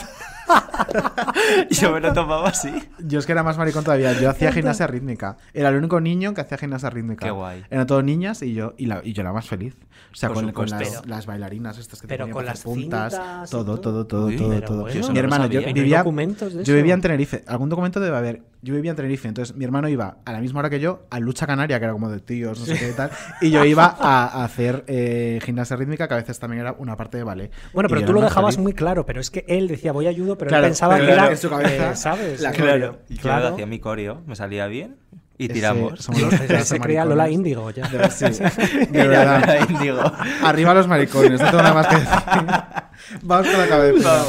yo 1.70 1.92
me 1.92 2.00
lo 2.00 2.14
tomaba 2.14 2.50
así. 2.50 2.72
Yo 3.00 3.20
es 3.20 3.26
que 3.26 3.32
era 3.32 3.44
más 3.44 3.58
maricón 3.58 3.84
todavía. 3.84 4.14
Yo 4.20 4.30
hacía 4.30 4.52
gimnasia 4.52 4.88
rítmica. 4.88 5.38
Era 5.54 5.70
el 5.70 5.76
único 5.76 6.00
niño 6.02 6.34
que 6.34 6.42
hacía 6.42 6.58
gimnasia 6.58 6.90
rítmica. 6.90 7.26
Qué 7.26 7.32
guay. 7.32 7.66
Eran 7.70 7.88
todos 7.88 8.04
niñas 8.04 8.42
y 8.42 8.54
yo, 8.54 8.74
y, 8.78 8.86
la, 8.86 9.02
y 9.04 9.14
yo 9.14 9.22
era 9.22 9.34
más 9.34 9.48
feliz. 9.48 9.76
O 10.12 10.16
sea, 10.16 10.30
Por 10.30 10.44
con, 10.44 10.68
con 10.68 10.70
las, 11.06 11.26
bailarinas 11.26 11.78
estas 11.78 12.02
que 12.02 12.08
te 12.08 12.14
Pero 12.14 12.26
ponían 12.26 12.34
con 12.34 12.46
las 12.46 12.62
puntas. 12.62 13.14
cintas 13.14 13.50
Todo, 13.50 13.66
todo. 13.66 13.80
todo, 13.80 14.08
todo, 14.08 14.26
Uy, 14.28 14.38
todo, 14.38 14.82
bueno. 14.82 15.10
Mi 15.12 15.20
hermano, 15.20 15.46
yo 15.46 15.60
sabía. 15.60 15.60
¿Y 15.60 15.62
no 15.62 15.68
hay 15.68 15.74
vivía, 15.74 15.98
documentos 16.00 16.54
de 16.54 16.64
yo 16.64 16.76
vivía 16.76 16.94
en 16.94 17.02
Tenerife. 17.02 17.44
Algún 17.48 17.70
documento 17.70 18.00
debe 18.00 18.18
haber. 18.18 18.42
Yo 18.62 18.74
vivía 18.76 18.92
en 18.92 18.98
Tenerife. 18.98 19.28
Entonces 19.28 19.56
mi 19.56 19.64
hermano 19.64 19.88
iba 19.88 20.18
a 20.26 20.32
la 20.34 20.40
misma 20.42 20.60
hora 20.60 20.70
que 20.70 20.80
yo 20.82 21.04
a 21.10 21.20
lucha 21.22 21.48
canaria, 21.48 21.80
que 21.80 21.86
era 21.86 21.94
como 21.94 22.10
de 22.10 22.20
tíos, 22.20 22.60
no 22.60 22.66
sé 22.66 22.78
qué 22.78 22.90
y 22.90 22.94
tal. 22.94 23.10
Y 23.42 23.52
yo 23.52 23.64
iba 23.64 23.86
a, 23.86 24.28
a 24.28 24.44
hacer 24.44 24.84
eh, 24.88 25.40
gimnasia 25.46 25.78
rítmica, 25.78 26.08
que 26.10 26.14
a 26.16 26.18
veces 26.18 26.38
también 26.40 26.62
era 26.62 26.74
una 26.78 26.98
parte 26.98 27.18
de 27.18 27.24
ballet. 27.24 27.52
Bueno, 27.74 27.88
pero 27.88 28.04
tú 28.04 28.12
lo 28.12 28.22
dejabas 28.22 28.56
feliz. 28.56 28.64
muy 28.64 28.74
claro, 28.74 29.06
pero 29.06 29.22
es 29.22 29.32
que 29.32 29.46
él 29.48 29.68
decía 29.70 29.92
voy 29.94 30.08
ayudo, 30.08 30.38
pero 30.38 30.50
Claro, 30.50 30.66
él 30.66 30.72
pensaba 30.72 30.96
pero 30.96 31.06
que 31.08 31.12
era, 31.14 31.32
en 31.32 31.38
su 31.38 31.50
cabeza, 31.50 31.92
eh, 31.92 31.96
¿sabes? 31.96 32.42
la 32.42 32.52
claro. 32.52 33.00
Yo 33.08 33.22
claro. 33.22 33.48
hacía 33.50 33.66
mi 33.66 33.80
coreo, 33.80 34.22
me 34.28 34.36
salía 34.36 34.68
bien 34.68 34.98
y 35.38 35.46
Ese- 35.46 35.54
tiramos. 35.54 36.00
somos 36.04 36.22
los 36.22 36.34
se 36.68 36.80
creía. 36.82 37.06
Lola 37.06 37.30
Índigo 37.30 37.72
ya. 37.72 37.88
De- 37.88 38.12
sí, 38.12 38.26
de 38.92 39.08
verdad. 39.08 39.40
Lola 39.40 39.60
Índigo. 39.70 40.02
Arriba 40.44 40.74
los 40.74 40.88
maricones, 40.90 41.40
no 41.40 41.46
tengo 41.50 41.64
nada 41.64 41.74
más 41.76 41.88
que 41.88 41.96
decir. 41.96 42.12
Vamos 43.24 43.48
con 43.48 43.58
la 43.62 43.68
cabeza. 43.68 44.26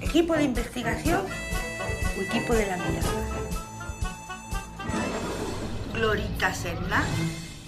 ¿Equipo 0.00 0.34
de 0.34 0.44
investigación 0.44 1.20
equipo 2.30 2.54
de 2.54 2.66
la 2.66 2.76
mirada? 2.76 3.08
Glorita 5.94 6.54
Serna. 6.54 7.04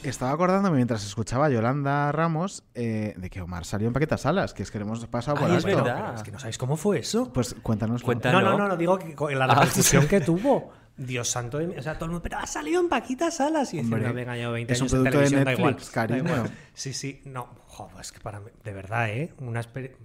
Estaba 0.02 0.32
acordándome 0.32 0.76
mientras 0.76 1.04
escuchaba 1.04 1.46
a 1.46 1.50
Yolanda 1.50 2.10
Ramos 2.10 2.64
eh, 2.74 3.14
de 3.16 3.30
que 3.30 3.40
Omar 3.40 3.64
salió 3.64 3.86
en 3.86 3.92
Paquetas 3.92 4.22
Salas, 4.22 4.52
que 4.52 4.64
es 4.64 4.70
que 4.70 4.78
le 4.78 4.84
hemos 4.84 5.04
pasado 5.06 5.36
por 5.38 5.48
Ay, 5.50 5.56
es 5.58 5.64
alto. 5.64 5.76
verdad. 5.76 6.02
Pero 6.06 6.16
es 6.16 6.22
que 6.24 6.32
no 6.32 6.38
sabéis 6.40 6.58
cómo 6.58 6.76
fue 6.76 6.98
eso. 6.98 7.32
Pues 7.32 7.54
cuéntanos. 7.62 8.02
Cuenta- 8.02 8.32
No, 8.32 8.40
no. 8.40 8.52
no, 8.52 8.58
no, 8.58 8.68
no, 8.68 8.76
digo 8.76 8.98
que 8.98 9.14
con 9.14 9.36
la 9.38 9.44
Ah, 9.44 9.54
repercusión 9.54 10.08
que 10.08 10.20
tuvo. 10.20 10.72
Dios 10.96 11.28
santo 11.30 11.58
de 11.58 11.68
mí. 11.68 11.74
O 11.78 11.82
sea, 11.82 11.94
todo 11.94 12.06
el 12.06 12.10
mundo, 12.10 12.22
pero 12.22 12.38
ha 12.38 12.46
salido 12.46 12.80
en 12.80 12.88
Paquitas 12.88 13.36
Salas. 13.36 13.72
Y 13.74 13.78
Hombre, 13.80 14.00
diciendo, 14.00 14.14
venga, 14.14 14.36
yo 14.36 14.52
20 14.52 14.72
es 14.72 14.80
un 14.80 14.84
años 14.84 14.92
en 14.92 14.98
producto 15.02 15.18
de 15.20 15.24
televisión, 15.30 15.44
da 15.44 15.52
igual. 15.52 15.72
Netflix, 15.74 15.94
da 15.94 16.04
igual. 16.18 16.34
cariño. 16.34 16.56
Sí, 16.74 16.92
sí, 16.92 17.22
no. 17.24 17.48
Joder, 17.68 18.00
es 18.00 18.12
que 18.12 18.20
para 18.20 18.40
mí, 18.40 18.50
de 18.64 18.72
verdad, 18.72 19.08
¿eh? 19.08 19.32
Una 19.38 19.60
experiencia. 19.60 19.98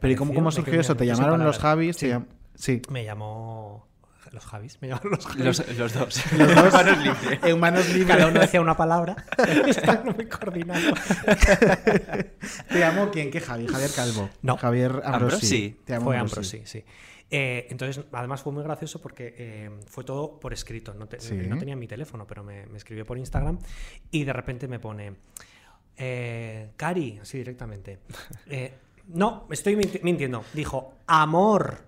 Pero 0.00 0.12
¿y 0.12 0.16
cómo, 0.16 0.34
cómo 0.34 0.50
surgió 0.52 0.78
eso? 0.80 0.94
¿Te 0.96 1.06
llamaron 1.06 1.42
los 1.42 1.58
Javis? 1.58 1.96
Te 1.96 2.06
Sí. 2.06 2.12
llam- 2.12 2.26
Sí. 2.54 2.82
Me 2.90 3.04
llamó. 3.04 3.88
Los 4.32 4.44
Javis, 4.46 4.78
me 4.80 4.88
llamaron 4.88 5.10
los 5.12 5.26
Javis. 5.26 5.44
Los, 5.44 5.78
los 5.78 5.92
dos. 5.92 6.32
Los 6.38 6.54
dos 6.54 6.72
Manos 6.72 6.98
libres. 6.98 7.40
en 7.42 7.58
manos 7.60 7.88
libres. 7.88 8.06
Cada 8.16 8.26
uno 8.28 8.40
decía 8.40 8.60
una 8.60 8.76
palabra. 8.76 9.16
Están 9.66 10.04
muy 10.16 10.26
coordinados. 10.26 10.98
¿Te 12.68 12.78
llamó 12.78 13.10
quién? 13.10 13.30
¿Qué 13.30 13.40
Javi? 13.40 13.66
Javier 13.66 13.90
Calvo. 13.94 14.30
No. 14.42 14.56
Javier 14.56 14.90
Ambrosi. 15.04 15.14
Ambrosi. 15.14 15.80
Te 15.84 15.92
llamó 15.94 16.04
Fue 16.06 16.16
Ambrosi. 16.16 16.56
Ambrosi, 16.58 16.78
sí. 16.80 16.84
Eh, 17.32 17.68
entonces, 17.70 18.04
además 18.12 18.42
fue 18.42 18.52
muy 18.52 18.62
gracioso 18.64 19.00
porque 19.00 19.34
eh, 19.38 19.70
fue 19.86 20.04
todo 20.04 20.38
por 20.40 20.52
escrito. 20.52 20.94
No, 20.94 21.06
te- 21.06 21.20
Sí. 21.20 21.34
no 21.34 21.58
tenía 21.58 21.76
mi 21.76 21.86
teléfono, 21.86 22.26
pero 22.26 22.42
me, 22.42 22.66
me 22.66 22.76
escribió 22.78 23.04
por 23.06 23.18
Instagram 23.18 23.58
y 24.10 24.24
de 24.24 24.32
repente 24.32 24.66
me 24.68 24.78
pone, 24.80 25.14
eh, 25.96 26.70
Cari, 26.76 27.18
así 27.22 27.38
directamente. 27.38 28.00
eh, 28.46 28.74
no, 29.08 29.46
estoy 29.50 29.76
minti- 29.76 30.00
mintiendo. 30.02 30.44
Dijo, 30.54 30.94
amor, 31.06 31.78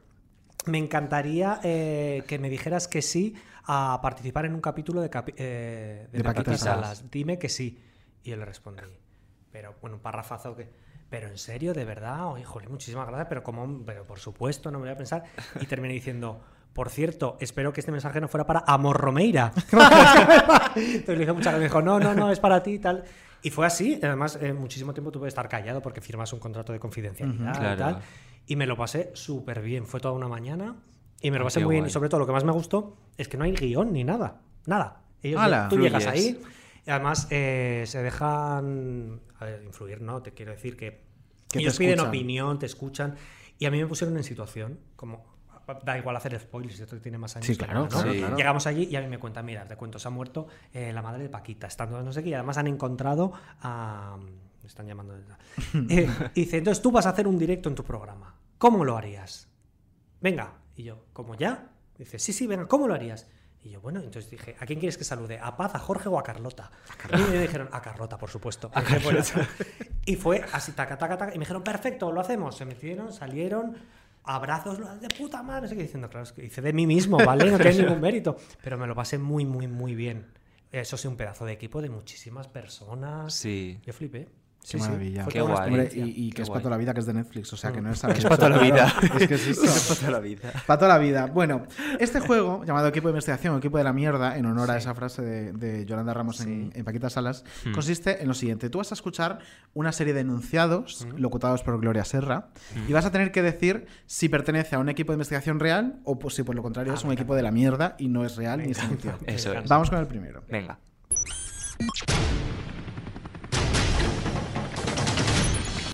me 0.66 0.78
encantaría 0.78 1.60
eh, 1.62 2.22
que 2.26 2.39
me 2.39 2.48
dijeras 2.51 2.89
que 2.89 3.02
sí 3.02 3.34
a 3.64 3.98
participar 4.02 4.44
en 4.47 4.55
un 4.55 4.60
capítulo 4.60 5.01
de, 5.01 5.10
capi- 5.10 5.34
eh, 5.36 6.09
de, 6.10 6.18
De 6.18 6.24
Paquita 6.24 6.56
Salas. 6.56 6.98
Salas. 6.98 7.10
Dime 7.10 7.39
que 7.39 7.48
sí. 7.48 7.80
Y 8.24 8.30
yo 8.30 8.36
le 8.36 8.44
respondí, 8.44 8.82
pero 9.51 9.74
bueno, 9.80 9.97
un 9.97 10.02
parrafazo 10.02 10.55
que. 10.56 10.68
Pero 11.10 11.28
en 11.28 11.36
serio, 11.36 11.74
de 11.74 11.84
verdad, 11.84 12.26
oye, 12.28 12.43
joder, 12.44 12.70
muchísimas 12.70 13.06
gracias, 13.06 13.26
pero 13.28 13.43
como, 13.43 13.84
pero 13.84 14.06
por 14.06 14.18
supuesto, 14.18 14.70
no 14.70 14.78
me 14.78 14.84
voy 14.86 14.94
a 14.94 14.97
pensar. 14.97 15.24
Y 15.60 15.66
terminé 15.66 15.93
diciendo, 15.93 16.40
por 16.72 16.89
cierto, 16.89 17.36
espero 17.39 17.70
que 17.72 17.80
este 17.80 17.93
mensaje 17.93 18.18
no 18.18 18.28
fuera 18.28 18.47
para 18.47 18.60
Amor 18.66 18.98
Romeira. 18.98 19.52
Entonces 20.76 21.09
le 21.09 21.18
dije 21.18 21.32
muchas 21.32 21.52
gracias, 21.52 21.59
me 21.59 21.64
dijo, 21.64 21.82
no, 21.82 22.01
no, 22.01 22.14
no, 22.14 22.30
es 22.30 22.40
para 22.40 22.62
ti 22.62 22.72
y 22.72 22.78
tal. 22.78 23.05
Y 23.43 23.51
fue 23.51 23.66
así, 23.66 23.98
además, 24.02 24.39
eh, 24.40 24.52
muchísimo 24.52 24.94
tiempo 24.94 25.10
tuve 25.10 25.24
que 25.24 25.28
estar 25.28 25.48
callado 25.48 25.82
porque 25.82 26.01
firmas 26.01 26.32
un 26.32 26.39
contrato 26.39 26.72
de 26.72 26.78
confidencialidad 26.78 27.51
Ujú, 27.51 27.56
y 27.56 27.59
claro. 27.59 27.76
tal. 27.78 28.02
Y 28.47 28.56
me 28.56 28.66
lo 28.66 28.77
pasé 28.77 29.10
súper 29.14 29.62
bien, 29.62 29.86
fue 29.86 30.01
toda 30.01 30.14
una 30.14 30.28
mañana 30.28 30.77
y 31.20 31.31
me 31.31 31.39
lo 31.39 31.44
Ah, 31.44 31.47
pasé 31.47 31.60
qué 31.60 31.64
muy 31.66 31.74
bien. 31.74 31.85
Y 31.85 31.86
guay. 31.86 31.93
sobre 31.93 32.09
todo, 32.09 32.20
lo 32.20 32.27
que 32.27 32.32
más 32.32 32.44
me 32.44 32.52
gustó 32.52 32.97
es 33.16 33.28
que 33.28 33.36
no 33.36 33.44
hay 33.44 33.52
guion 33.52 33.93
ni 33.93 34.05
nada, 34.05 34.40
nada. 34.66 35.02
Ellos, 35.23 35.40
tú 35.70 35.78
llegas 35.78 36.02
Fluyes. 36.05 36.24
ahí 36.27 36.43
y 36.85 36.90
además 36.90 37.28
eh, 37.31 37.85
se 37.86 38.02
dejan 38.02 39.20
a 39.39 39.44
ver, 39.44 39.62
influir, 39.64 40.02
¿no? 40.02 40.20
Te 40.23 40.32
quiero 40.32 40.51
decir 40.52 40.77
que, 40.77 41.05
Que 41.48 41.60
ellos 41.60 41.78
piden 41.78 42.01
opinión, 42.01 42.59
te 42.59 42.66
escuchan 42.66 43.14
y 43.59 43.66
a 43.66 43.70
mí 43.70 43.78
me 43.78 43.86
pusieron 43.86 44.16
en 44.16 44.24
situación 44.24 44.81
como 44.97 45.31
da 45.85 45.97
igual 45.97 46.16
hacer 46.16 46.39
spoilers, 46.40 46.81
esto 46.81 47.01
tiene 47.01 47.19
más 47.19 47.36
años. 47.36 47.47
Sí, 47.47 47.56
claro, 47.56 47.89
¿no? 47.89 48.02
Sí. 48.02 48.19
claro. 48.19 48.36
Llegamos 48.36 48.66
allí 48.66 48.89
y 48.90 48.97
a 48.97 49.01
mí 49.01 49.06
me 49.06 49.19
cuentan, 49.19 49.47
mira, 49.47 49.64
te 49.66 49.77
cuento, 49.77 50.01
se 50.01 50.09
ha 50.09 50.10
muerto 50.10 50.48
eh, 50.73 50.93
la 50.93 51.02
madre 51.02 51.23
de 51.23 51.28
Paquita, 51.28 51.69
estando 51.69 52.02
no 52.02 52.12
sé 52.12 52.23
qué, 52.24 52.31
y 52.31 52.35
además 52.35 52.59
han 52.59 52.66
encontrado 52.66 53.32
a... 53.60 54.16
Me 54.19 54.51
están 54.73 54.86
llamando... 54.86 55.15
Eh, 55.89 56.09
y 56.35 56.44
dice, 56.44 56.59
entonces 56.59 56.82
tú 56.82 56.90
vas 56.90 57.07
a 57.07 57.11
hacer 57.11 57.27
un 57.27 57.39
directo 57.39 57.69
en 57.69 57.74
tu 57.74 57.85
programa. 57.85 58.35
¿Cómo 58.59 58.85
lo 58.85 58.97
harías? 58.97 59.53
venga. 60.23 60.55
Y 60.74 60.85
yo, 60.85 61.05
¿cómo 61.12 61.35
ya? 61.35 61.70
Dice, 61.99 62.19
sí, 62.19 62.32
sí, 62.32 62.47
venga, 62.47 62.66
¿cómo 62.66 62.89
lo 62.89 62.94
harías? 62.94 63.27
Y 63.62 63.70
yo, 63.70 63.81
bueno, 63.81 64.01
entonces 64.01 64.31
dije, 64.31 64.57
¿a 64.59 64.66
quién 64.66 64.78
quieres 64.78 64.97
que 64.97 65.05
salude? 65.05 65.39
¿A 65.39 65.57
Paz, 65.57 65.74
a 65.74 65.78
Jorge 65.78 66.09
o 66.09 66.19
a 66.19 66.23
Carlota? 66.23 66.70
Y 67.12 67.31
me 67.31 67.39
dijeron, 67.39 67.69
a 67.70 67.82
Carlota, 67.82 68.16
por 68.16 68.31
supuesto. 68.31 68.70
A 68.74 68.82
Carlota. 68.82 69.47
y 70.07 70.16
fue 70.16 70.44
así, 70.53 70.73
taca, 70.73 70.97
taca, 70.97 71.19
taca. 71.19 71.35
Y 71.35 71.39
me 71.39 71.44
dijeron, 71.44 71.62
perfecto, 71.62 72.11
lo 72.11 72.20
hacemos. 72.20 72.57
Se 72.57 72.65
metieron, 72.65 73.12
salieron, 73.12 73.77
abrazos 74.24 74.78
de 75.01 75.09
puta 75.09 75.43
madre. 75.43 75.62
No 75.62 75.69
sé 75.69 75.77
qué 75.77 75.82
diciendo, 75.82 76.09
claro, 76.09 76.24
es 76.24 76.32
que 76.32 76.44
hice 76.44 76.62
de 76.62 76.73
mí 76.73 76.86
mismo, 76.86 77.19
¿vale? 77.19 77.51
No 77.51 77.59
tiene 77.59 77.82
ningún 77.82 78.01
mérito. 78.01 78.36
Pero 78.65 78.78
me 78.78 78.86
lo 78.86 78.94
pasé 78.94 79.19
muy, 79.19 79.44
muy, 79.44 79.69
muy 79.69 79.94
bien. 79.94 80.32
Eso 80.73 80.97
sí, 80.97 81.07
un 81.07 81.16
pedazo 81.16 81.44
de 81.44 81.53
equipo 81.53 81.82
de 81.82 81.90
muchísimas 81.90 82.49
personas. 82.49 83.35
Sí. 83.35 83.78
Yo 83.85 83.93
flipé. 83.93 84.28
Qué 84.62 84.78
Sí, 84.78 84.78
maravilla. 84.78 85.26
Qué 85.26 85.40
guay. 85.40 85.68
Hombre, 85.68 85.90
y, 85.93 86.30
que 86.30 86.43
es 86.43 86.48
guay. 86.48 86.55
para 86.55 86.62
toda 86.62 86.70
la 86.70 86.76
vida, 86.78 86.94
que 86.94 87.01
es 87.01 87.06
de 87.06 87.14
Netflix, 87.14 87.52
o 87.52 87.56
sea 87.56 87.72
que 87.72 87.80
no 87.80 87.90
es 87.90 88.01
Que 88.06 88.12
es 88.12 88.22
para 88.24 88.36
toda 88.36 88.48
la 88.51 88.59
vida. 88.59 88.94
Es 89.18 89.28
que 89.28 89.36
sí, 89.39 89.51
Es 89.51 89.86
para 89.89 90.01
toda 90.01 90.10
la 90.12 90.20
vida. 90.20 90.52
Para 90.66 90.78
toda 90.78 90.89
la 90.89 90.98
vida. 90.98 91.26
Bueno, 91.26 91.66
este 91.98 92.20
juego, 92.20 92.64
llamado 92.64 92.86
Equipo 92.86 93.09
de 93.09 93.12
Investigación 93.12 93.55
o 93.55 93.59
Equipo 93.59 93.78
de 93.78 93.84
la 93.84 93.93
Mierda, 93.93 94.36
en 94.39 94.47
honor 94.47 94.70
a 94.70 94.76
esa 94.76 94.94
frase 94.94 95.22
de, 95.22 95.52
de 95.52 95.84
Yolanda 95.84 96.14
Ramos 96.14 96.40
en, 96.43 96.70
en 96.74 96.84
Paquita 96.84 97.10
Salas, 97.10 97.44
Hmm. 97.64 97.72
consiste 97.72 98.22
en 98.22 98.28
lo 98.28 98.34
siguiente. 98.34 98.70
Tú 98.70 98.78
vas 98.78 98.93
a 98.93 98.94
escuchar 98.94 99.39
una 99.74 99.93
serie 99.93 100.14
de 100.14 100.20
enunciados 100.20 101.06
locutados 101.16 101.62
por 101.62 101.80
Gloria 101.80 102.05
Serra 102.05 102.48
y 102.89 102.93
vas 102.93 103.05
a 103.05 103.10
tener 103.10 103.32
que 103.32 103.43
decir 103.43 103.86
si 104.06 104.28
pertenece 104.28 104.76
a 104.76 104.78
un 104.78 104.89
equipo 104.89 105.12
de 105.12 105.16
investigación 105.16 105.60
real 105.60 106.01
o 106.05 106.18
pues, 106.18 106.34
si 106.34 106.43
por 106.43 106.55
lo 106.55 106.62
contrario 106.62 106.94
es 106.94 107.05
un 107.05 107.12
equipo 107.12 107.34
de 107.34 107.43
la 107.43 107.51
mierda 107.51 107.97
y 107.98 108.09
no 108.09 108.24
es 108.24 108.36
real 108.36 108.60
ni 108.62 108.70
es 108.70 108.78
anuncio. 108.80 109.18
Eso 109.26 109.52
es. 109.52 109.68
Vamos 109.68 109.90
con 109.90 109.98
el 109.98 110.06
primero. 110.06 110.43
Venga. 110.48 110.78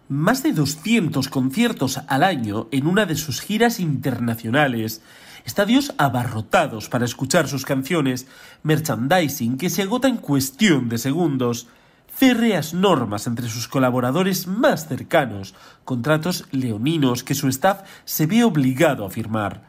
Más 0.09 0.43
de 0.43 0.52
200 0.52 1.28
conciertos 1.28 2.01
al 2.09 2.22
año 2.22 2.68
en 2.70 2.86
una 2.86 3.05
de 3.05 3.14
sus 3.14 3.43
giras 3.43 3.78
internacionales, 3.78 5.02
estadios 5.44 5.93
abarrotados 5.98 6.89
para 6.89 7.05
escuchar 7.05 7.47
sus 7.47 7.66
canciones, 7.66 8.26
merchandising 8.62 9.59
que 9.59 9.68
se 9.68 9.82
agota 9.82 10.09
en 10.09 10.16
cuestión 10.16 10.89
de 10.89 10.97
segundos, 10.97 11.66
férreas 12.10 12.72
normas 12.72 13.26
entre 13.26 13.51
sus 13.51 13.68
colaboradores 13.68 14.47
más 14.47 14.89
cercanos, 14.89 15.55
contratos 15.85 16.47
leoninos 16.52 17.22
que 17.22 17.35
su 17.35 17.48
staff 17.48 17.82
se 18.06 18.24
ve 18.24 18.44
obligado 18.44 19.05
a 19.05 19.10
firmar. 19.10 19.68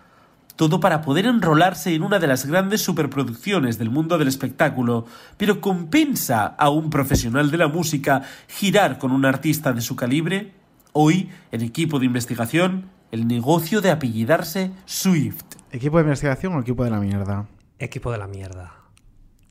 Todo 0.59 0.81
para 0.81 1.01
poder 1.01 1.25
enrolarse 1.25 1.95
en 1.95 2.03
una 2.03 2.19
de 2.19 2.27
las 2.27 2.45
grandes 2.45 2.81
superproducciones 2.81 3.77
del 3.77 3.89
mundo 3.89 4.17
del 4.17 4.27
espectáculo, 4.27 5.05
pero 5.37 5.61
¿compensa 5.61 6.47
a 6.47 6.69
un 6.69 6.89
profesional 6.89 7.49
de 7.49 7.55
la 7.55 7.69
música 7.69 8.23
girar 8.49 8.97
con 8.97 9.13
un 9.13 9.23
artista 9.23 9.71
de 9.71 9.79
su 9.79 9.95
calibre? 9.95 10.51
Hoy, 10.91 11.29
en 11.53 11.61
equipo 11.61 11.97
de 11.97 12.07
investigación, 12.07 12.89
el 13.13 13.25
negocio 13.25 13.79
de 13.79 13.91
apellidarse 13.91 14.73
Swift. 14.83 15.45
¿Equipo 15.71 15.95
de 15.95 16.03
investigación 16.03 16.53
o 16.53 16.59
equipo 16.59 16.83
de 16.83 16.89
la 16.89 16.99
mierda? 16.99 17.47
Equipo 17.79 18.11
de 18.11 18.17
la 18.17 18.27
mierda. 18.27 18.78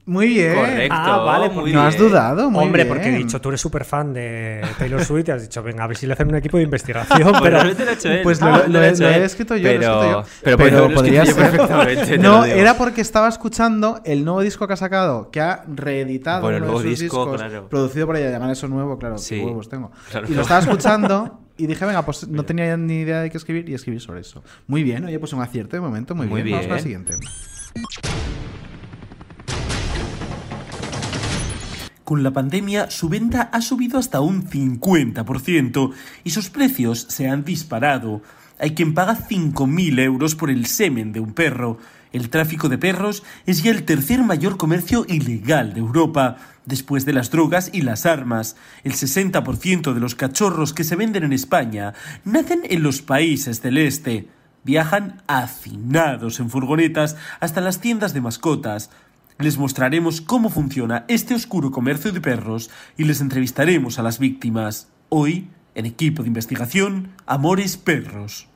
Muy 0.09 0.27
bien. 0.29 0.55
Correcto. 0.55 0.97
Ah, 0.99 1.19
vale, 1.19 1.51
muy 1.51 1.71
No 1.71 1.83
has 1.83 1.99
dudado, 1.99 2.51
muy 2.51 2.65
Hombre, 2.65 2.85
bien. 2.85 2.95
porque 2.95 3.11
he 3.11 3.19
dicho, 3.19 3.41
tú 3.43 3.51
eres 3.51 3.61
súper 3.61 3.85
fan 3.85 4.15
de 4.15 4.63
Taylor 4.79 5.05
Swift 5.05 5.29
y 5.29 5.31
has 5.33 5.43
dicho, 5.43 5.63
venga, 5.63 5.85
a 5.85 5.87
ver 5.87 5.99
si 5.99 6.07
le 6.07 6.15
hacen 6.15 6.29
un 6.29 6.35
equipo 6.37 6.57
de 6.57 6.63
investigación. 6.63 7.33
Pero 7.43 7.75
te 7.77 7.85
lo 7.85 7.91
he 7.91 7.95
hecho 7.95 8.09
él. 8.11 8.21
Pues 8.23 8.41
Ah, 8.41 8.65
lo, 8.67 8.83
he 8.83 8.97
lo 8.97 9.05
escrito 9.25 9.55
yo, 9.57 9.65
lo 9.65 9.75
he 9.75 9.79
Pero- 9.79 9.93
escrito 10.01 10.11
yo. 10.11 10.23
pero 10.43 10.57
pues 10.57 10.73
lo 10.73 10.87
he 10.87 10.95
podría 10.95 11.27
ser. 11.27 11.35
perfectamente, 11.37 12.07
te 12.07 12.19
No, 12.19 12.45
era 12.47 12.75
porque 12.79 13.03
estaba 13.03 13.29
escuchando 13.29 14.01
el 14.07 14.25
nuevo 14.25 14.41
disco 14.41 14.67
que 14.67 14.73
ha 14.73 14.77
sacado, 14.77 15.31
que 15.31 15.43
ha 15.43 15.63
reeditado 15.69 16.41
Bueno, 16.41 16.57
el 16.57 16.63
uno 16.63 16.73
de 16.73 16.79
nuevo 16.79 16.91
sus 16.91 17.01
disco, 17.01 17.25
discos, 17.27 17.37
claro. 17.43 17.69
producido 17.69 18.07
por 18.07 18.17
ella, 18.17 18.31
llamar 18.31 18.51
eso 18.51 18.67
nuevo, 18.67 18.99
claro, 18.99 19.19
Sí, 19.19 19.35
qué 19.37 19.45
huevos 19.45 19.69
tengo. 19.69 19.91
claro. 20.11 20.27
Y 20.31 20.35
lo 20.35 20.41
estaba 20.41 20.61
escuchando 20.61 21.39
y 21.59 21.67
dije, 21.67 21.85
venga, 21.85 22.03
pues 22.07 22.27
no 22.29 22.45
tenía 22.45 22.75
ni 22.79 23.01
idea 23.01 23.21
de 23.21 23.29
qué 23.31 23.37
escribir 23.37 23.69
y 23.69 23.75
escribir 23.75 24.01
sobre 24.01 24.21
eso. 24.23 24.43
Muy 24.67 24.83
bien, 24.83 25.05
oye, 25.05 25.19
pues 25.19 25.35
un 25.35 25.43
acierto 25.43 25.77
de 25.77 25.81
momento, 25.83 26.15
muy, 26.15 26.27
Muy 26.29 26.41
bien. 26.43 26.57
Vamos 26.57 26.67
con 26.69 26.77
la 26.79 26.83
bien. 26.83 27.05
siguiente. 27.07 28.58
Con 32.09 32.23
la 32.23 32.31
pandemia, 32.31 32.91
su 32.91 33.11
venta 33.11 33.51
ha 33.53 33.61
subido 33.61 33.99
hasta 33.99 34.23
un 34.23 34.49
50% 34.49 35.93
y 36.25 36.31
sus 36.31 36.49
precios 36.49 37.05
se 37.11 37.29
han 37.29 37.45
disparado. 37.45 38.23
Hay 38.59 38.71
quien 38.71 38.95
paga 38.95 39.19
5.000 39.29 40.01
euros 40.01 40.35
por 40.35 40.49
el 40.49 40.65
semen 40.65 41.13
de 41.13 41.21
un 41.21 41.35
perro. 41.35 41.77
El 42.11 42.31
tráfico 42.31 42.71
de 42.71 42.79
perros 42.79 43.25
es 43.45 43.63
ya 43.63 43.73
el 43.73 43.83
tercer 43.83 44.23
mayor 44.23 44.57
comercio 44.57 45.05
ilegal 45.07 45.75
de 45.75 45.81
Europa, 45.81 46.39
después 46.65 47.05
de 47.05 47.13
las 47.13 47.31
drogas 47.31 47.69
y 47.75 47.83
las 47.83 48.07
armas. 48.07 48.57
El 48.85 48.95
60% 48.95 49.93
de 49.93 50.01
los 50.01 50.15
cachorros 50.15 50.73
que 50.73 50.85
se 50.85 50.97
venden 50.97 51.25
en 51.25 51.35
España 51.35 51.93
nacen 52.25 52.63
en 52.71 52.83
los 52.83 53.03
países 53.03 53.61
del 53.61 53.77
este. 53.77 54.31
Viajan 54.65 55.21
hacinados 55.27 56.41
en 56.41 56.49
furgonetas 56.49 57.17
hasta 57.41 57.61
las 57.61 57.83
tiendas 57.83 58.15
de 58.15 58.23
mascotas. 58.23 58.89
Les 59.41 59.57
mostraremos 59.57 60.21
cómo 60.21 60.51
funciona 60.51 61.05
este 61.07 61.33
oscuro 61.33 61.71
comercio 61.71 62.11
de 62.11 62.21
perros 62.21 62.71
y 62.97 63.05
les 63.05 63.21
entrevistaremos 63.21 64.01
a 64.01 64.03
las 64.03 64.19
víctimas. 64.19 64.91
Hoy, 65.11 65.49
en 65.77 65.87
equipo 65.87 66.23
de 66.23 66.29
investigación, 66.29 67.13
Amores 67.25 67.77
Perros. 67.77 68.49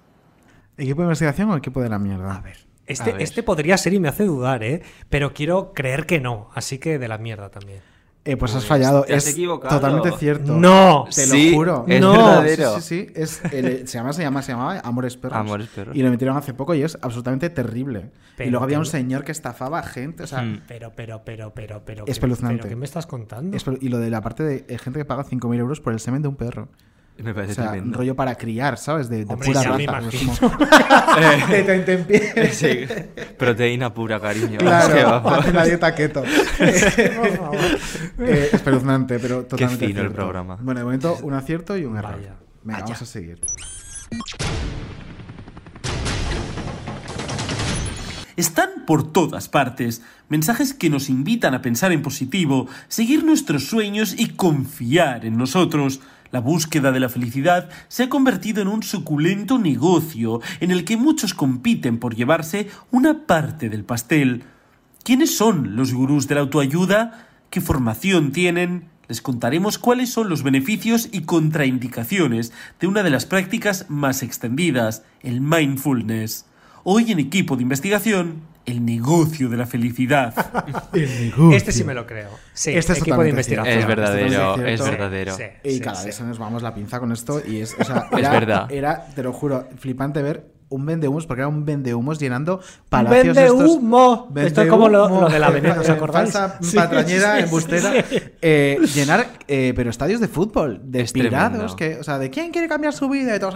¿Equipo 0.76 1.02
de 1.02 1.06
investigación 1.06 1.50
o 1.50 1.56
equipo 1.56 1.80
de 1.80 1.88
la 1.88 2.00
mierda? 2.00 2.34
A 2.34 2.40
ver. 2.40 2.66
Este, 2.88 3.22
este 3.22 3.44
podría 3.44 3.78
ser 3.78 3.94
y 3.94 4.00
me 4.00 4.08
hace 4.08 4.24
dudar, 4.24 4.64
¿eh? 4.64 4.82
Pero 5.08 5.32
quiero 5.32 5.72
creer 5.72 6.04
que 6.04 6.18
no, 6.18 6.50
así 6.52 6.78
que 6.78 6.98
de 6.98 7.06
la 7.06 7.16
mierda 7.16 7.48
también. 7.48 7.80
Eh, 8.24 8.36
pues 8.36 8.54
has 8.54 8.64
fallado. 8.64 9.02
te 9.02 9.14
has 9.14 9.26
es 9.26 9.32
equivocado. 9.32 9.74
totalmente 9.80 10.12
cierto. 10.16 10.54
No. 10.56 11.06
te 11.12 11.26
Sí, 11.26 11.50
lo 11.50 11.56
juro. 11.56 11.84
es 11.88 12.00
no. 12.00 12.12
verdadero. 12.12 12.74
Sí, 12.76 12.80
sí, 12.80 13.06
sí. 13.08 13.12
Es, 13.16 13.42
el- 13.52 13.88
se 13.88 13.98
llama, 13.98 14.12
se 14.12 14.22
llama, 14.22 14.42
se 14.42 14.52
llamaba 14.52 14.78
Amores 14.84 15.16
Perros. 15.16 15.38
Amores 15.38 15.66
Perros. 15.68 15.96
Y 15.96 16.02
lo 16.02 16.08
emitieron 16.08 16.36
hace 16.36 16.54
poco 16.54 16.72
y 16.74 16.82
es 16.84 16.96
absolutamente 17.02 17.50
terrible. 17.50 18.10
Pero 18.36 18.46
y 18.48 18.50
luego 18.52 18.64
había 18.64 18.78
un 18.78 18.86
señor 18.86 19.24
que 19.24 19.32
estafaba 19.32 19.80
a 19.80 19.82
gente. 19.82 20.22
O 20.22 20.26
sea, 20.28 20.42
Hmm. 20.42 20.60
Pero, 20.68 20.92
pero, 20.94 21.22
pero, 21.24 21.52
pero, 21.52 21.82
pero. 21.84 22.04
Espeluznante. 22.06 22.58
¿Pero 22.58 22.68
qué 22.68 22.76
me 22.76 22.84
estás 22.84 23.06
contando? 23.06 23.56
es- 23.56 23.64
y 23.80 23.88
lo 23.88 23.98
de 23.98 24.08
la 24.10 24.20
parte 24.20 24.44
de 24.44 24.64
eh, 24.68 24.78
gente 24.78 25.00
que 25.00 25.04
paga 25.04 25.24
5.000 25.24 25.58
euros 25.58 25.80
por 25.80 25.92
el 25.92 25.98
semen 25.98 26.22
de 26.22 26.28
un 26.28 26.36
perro. 26.36 26.68
Me 27.18 27.30
O 27.30 27.34
parece 27.34 27.54
sea, 27.54 27.64
un 27.64 27.70
tremendo. 27.70 27.98
rollo 27.98 28.16
para 28.16 28.34
criar, 28.34 28.78
¿sabes? 28.78 29.08
De, 29.08 29.24
de 29.24 29.32
Hombre, 29.32 29.46
pura 29.48 29.62
raza. 29.62 30.10
como- 30.40 30.56
tentempié. 31.66 32.50
Sí, 32.52 32.86
proteína 33.38 33.92
pura, 33.94 34.18
cariño. 34.18 34.58
Claro, 34.58 35.28
hace 35.28 35.52
la 35.52 35.64
dieta 35.64 35.94
keto. 35.94 36.24
Eh, 36.58 38.50
espeluznante, 38.52 39.18
pero 39.20 39.44
totalmente 39.44 39.86
fino 39.86 40.00
el 40.00 40.10
programa. 40.10 40.56
Bueno, 40.60 40.80
de 40.80 40.84
momento 40.84 41.18
un 41.22 41.34
acierto 41.34 41.76
y 41.76 41.84
un 41.84 41.96
error. 41.96 42.16
Vaya. 42.16 42.34
Venga, 42.64 42.80
vamos 42.80 43.02
a 43.02 43.06
seguir. 43.06 43.40
Están 48.36 48.70
por 48.86 49.12
todas 49.12 49.48
partes. 49.48 50.02
Mensajes 50.28 50.72
que 50.72 50.88
nos 50.88 51.10
invitan 51.10 51.54
a 51.54 51.60
pensar 51.60 51.92
en 51.92 52.00
positivo, 52.02 52.66
seguir 52.88 53.24
nuestros 53.24 53.66
sueños 53.66 54.14
y 54.18 54.30
confiar 54.30 55.26
en 55.26 55.36
nosotros. 55.36 56.00
La 56.32 56.40
búsqueda 56.40 56.92
de 56.92 57.00
la 57.00 57.10
felicidad 57.10 57.68
se 57.88 58.04
ha 58.04 58.08
convertido 58.08 58.62
en 58.62 58.68
un 58.68 58.82
suculento 58.82 59.58
negocio 59.58 60.40
en 60.60 60.70
el 60.70 60.84
que 60.84 60.96
muchos 60.96 61.34
compiten 61.34 61.98
por 61.98 62.16
llevarse 62.16 62.70
una 62.90 63.26
parte 63.26 63.68
del 63.68 63.84
pastel. 63.84 64.44
¿Quiénes 65.04 65.36
son 65.36 65.76
los 65.76 65.92
gurús 65.92 66.28
de 66.28 66.36
la 66.36 66.40
autoayuda? 66.40 67.28
¿Qué 67.50 67.60
formación 67.60 68.32
tienen? 68.32 68.84
Les 69.08 69.20
contaremos 69.20 69.76
cuáles 69.76 70.08
son 70.08 70.30
los 70.30 70.42
beneficios 70.42 71.10
y 71.12 71.22
contraindicaciones 71.22 72.50
de 72.80 72.86
una 72.86 73.02
de 73.02 73.10
las 73.10 73.26
prácticas 73.26 73.84
más 73.90 74.22
extendidas, 74.22 75.04
el 75.20 75.42
mindfulness. 75.42 76.46
Hoy 76.82 77.12
en 77.12 77.18
equipo 77.18 77.56
de 77.56 77.64
investigación, 77.64 78.40
el 78.66 78.84
negocio 78.84 79.48
de 79.48 79.56
la 79.56 79.66
felicidad. 79.66 80.34
Este 81.52 81.72
sí 81.72 81.84
me 81.84 81.94
lo 81.94 82.06
creo. 82.06 82.30
Sí, 82.52 82.72
Este 82.74 82.92
es 82.92 82.98
equipo 83.00 83.22
de 83.22 83.30
investigación. 83.30 83.78
Es 83.78 83.86
verdadero, 83.86 84.54
Este 84.56 84.72
es 84.74 84.80
verdadero. 84.80 85.36
Sí, 85.36 85.44
Y 85.64 85.80
cada 85.80 85.96
sí. 85.96 86.06
vez 86.06 86.16
se 86.16 86.24
nos 86.24 86.38
vamos 86.38 86.62
la 86.62 86.74
pinza 86.74 87.00
con 87.00 87.12
esto 87.12 87.42
y 87.46 87.60
es, 87.60 87.74
o 87.78 87.84
sea, 87.84 88.06
Es 88.12 88.30
verdad. 88.30 88.70
Era, 88.70 89.06
te 89.14 89.22
lo 89.22 89.32
juro, 89.32 89.68
flipante 89.78 90.22
ver 90.22 90.51
un 90.72 90.84
vendehumos, 90.86 91.26
porque 91.26 91.40
era 91.42 91.48
un 91.48 91.64
vendehumos 91.64 92.18
llenando 92.18 92.60
palacios 92.88 93.36
vende 93.36 93.46
estos. 93.46 93.70
humo. 93.70 94.28
Esto 94.36 94.62
es 94.62 94.68
como 94.68 94.88
lo, 94.88 95.02
Vendehumo, 95.02 95.20
lo 95.26 95.28
de 95.32 95.38
la 95.38 95.50
veneno, 95.50 95.80
¿os 95.80 95.88
acordáis? 95.88 96.32
Falsa 96.32 96.58
Sí, 96.60 96.76
patrañera, 96.76 97.36
sí, 97.38 97.42
embustera. 97.44 97.92
sí. 98.08 98.18
Eh, 98.40 98.78
llenar, 98.94 99.26
eh, 99.48 99.72
pero 99.76 99.90
estadios 99.90 100.20
de 100.20 100.28
fútbol, 100.28 100.80
de 100.84 101.02
Es 101.02 101.12
pirados, 101.12 101.76
tremendo. 101.76 101.76
que, 101.76 102.00
o 102.00 102.04
sea, 102.04 102.18
de 102.18 102.30
quién 102.30 102.50
quiere 102.50 102.68
cambiar 102.68 102.92
su 102.92 103.08
vida 103.08 103.36
y 103.36 103.38
todos. 103.38 103.54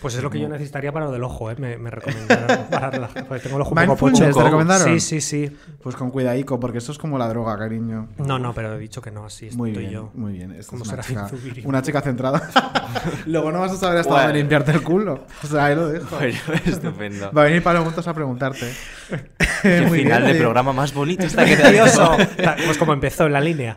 Pues 0.00 0.14
es 0.14 0.22
lo 0.22 0.30
que 0.30 0.40
yo 0.40 0.48
necesitaría 0.48 0.92
para 0.92 1.06
lo 1.06 1.12
del 1.12 1.22
ojo, 1.24 1.50
¿eh? 1.50 1.56
Me, 1.58 1.76
me 1.78 1.90
recomendaron 1.90 2.66
pararla. 2.70 3.08
Porque 3.28 3.40
tengo 3.42 3.56
el 3.56 3.62
ojo 3.62 3.70
un 3.70 3.76
poco 3.76 3.86
Mindfulness, 3.86 4.20
pocho. 4.20 4.38
¿te 4.38 4.44
recomendaron? 4.44 4.88
Sí, 4.88 5.00
sí, 5.00 5.20
sí. 5.20 5.56
Pues 5.82 5.96
con 5.96 6.10
cuidadico, 6.10 6.58
porque 6.58 6.78
eso 6.78 6.92
es 6.92 6.98
como 6.98 7.18
la 7.18 7.28
droga, 7.28 7.56
cariño. 7.58 8.08
No, 8.18 8.38
no, 8.38 8.54
pero 8.54 8.74
he 8.74 8.78
dicho 8.78 9.00
que 9.02 9.10
no, 9.10 9.26
así 9.26 9.46
estoy 9.46 9.58
Muy 9.58 9.70
bien, 9.72 9.90
yo. 9.90 10.10
muy 10.14 10.32
bien. 10.32 10.52
Esta 10.52 10.76
es 10.76 10.82
una 10.82 11.00
chica, 11.02 11.28
Zubiri. 11.28 11.62
una 11.66 11.82
chica 11.82 12.00
centrada. 12.00 12.42
Luego 13.26 13.52
no 13.52 13.60
vas 13.60 13.72
a 13.72 13.76
saber 13.76 13.98
hasta 13.98 14.10
Bueno. 14.10 14.24
dónde 14.28 14.38
limpiarte 14.40 14.72
el 14.72 14.82
culo. 14.82 15.24
O 15.42 15.46
sea, 15.46 15.66
ahí 15.66 15.74
lo 15.74 15.88
dejo. 15.88 16.05
Bueno, 16.16 16.38
estupendo. 16.64 17.32
Va 17.32 17.42
a 17.42 17.44
venir 17.44 17.62
Pablo 17.62 17.84
Montos 17.84 18.06
a 18.08 18.14
preguntarte. 18.14 18.72
Muy 19.88 20.00
final 20.00 20.22
bien, 20.22 20.22
de 20.22 20.30
oye. 20.30 20.38
programa 20.40 20.72
más 20.72 20.94
bonito 20.94 21.24
está 21.26 21.44
quedando. 21.44 22.16
Pues 22.64 22.78
como 22.78 22.92
empezó 22.92 23.26
en 23.26 23.32
la 23.32 23.40
línea. 23.40 23.76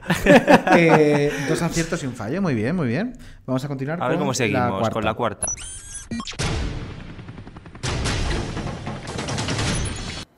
Eh, 0.75 1.31
dos 1.47 1.61
aciertos 1.61 2.03
y 2.03 2.07
un 2.07 2.13
fallo. 2.13 2.41
Muy 2.41 2.53
bien, 2.53 2.75
muy 2.75 2.87
bien. 2.87 3.17
Vamos 3.45 3.63
a 3.63 3.67
continuar 3.67 4.01
A 4.01 4.07
ver 4.07 4.17
con 4.17 4.25
cómo 4.25 4.33
seguimos 4.33 4.81
la 4.81 4.89
con 4.89 5.03
la 5.03 5.13
cuarta. 5.13 5.47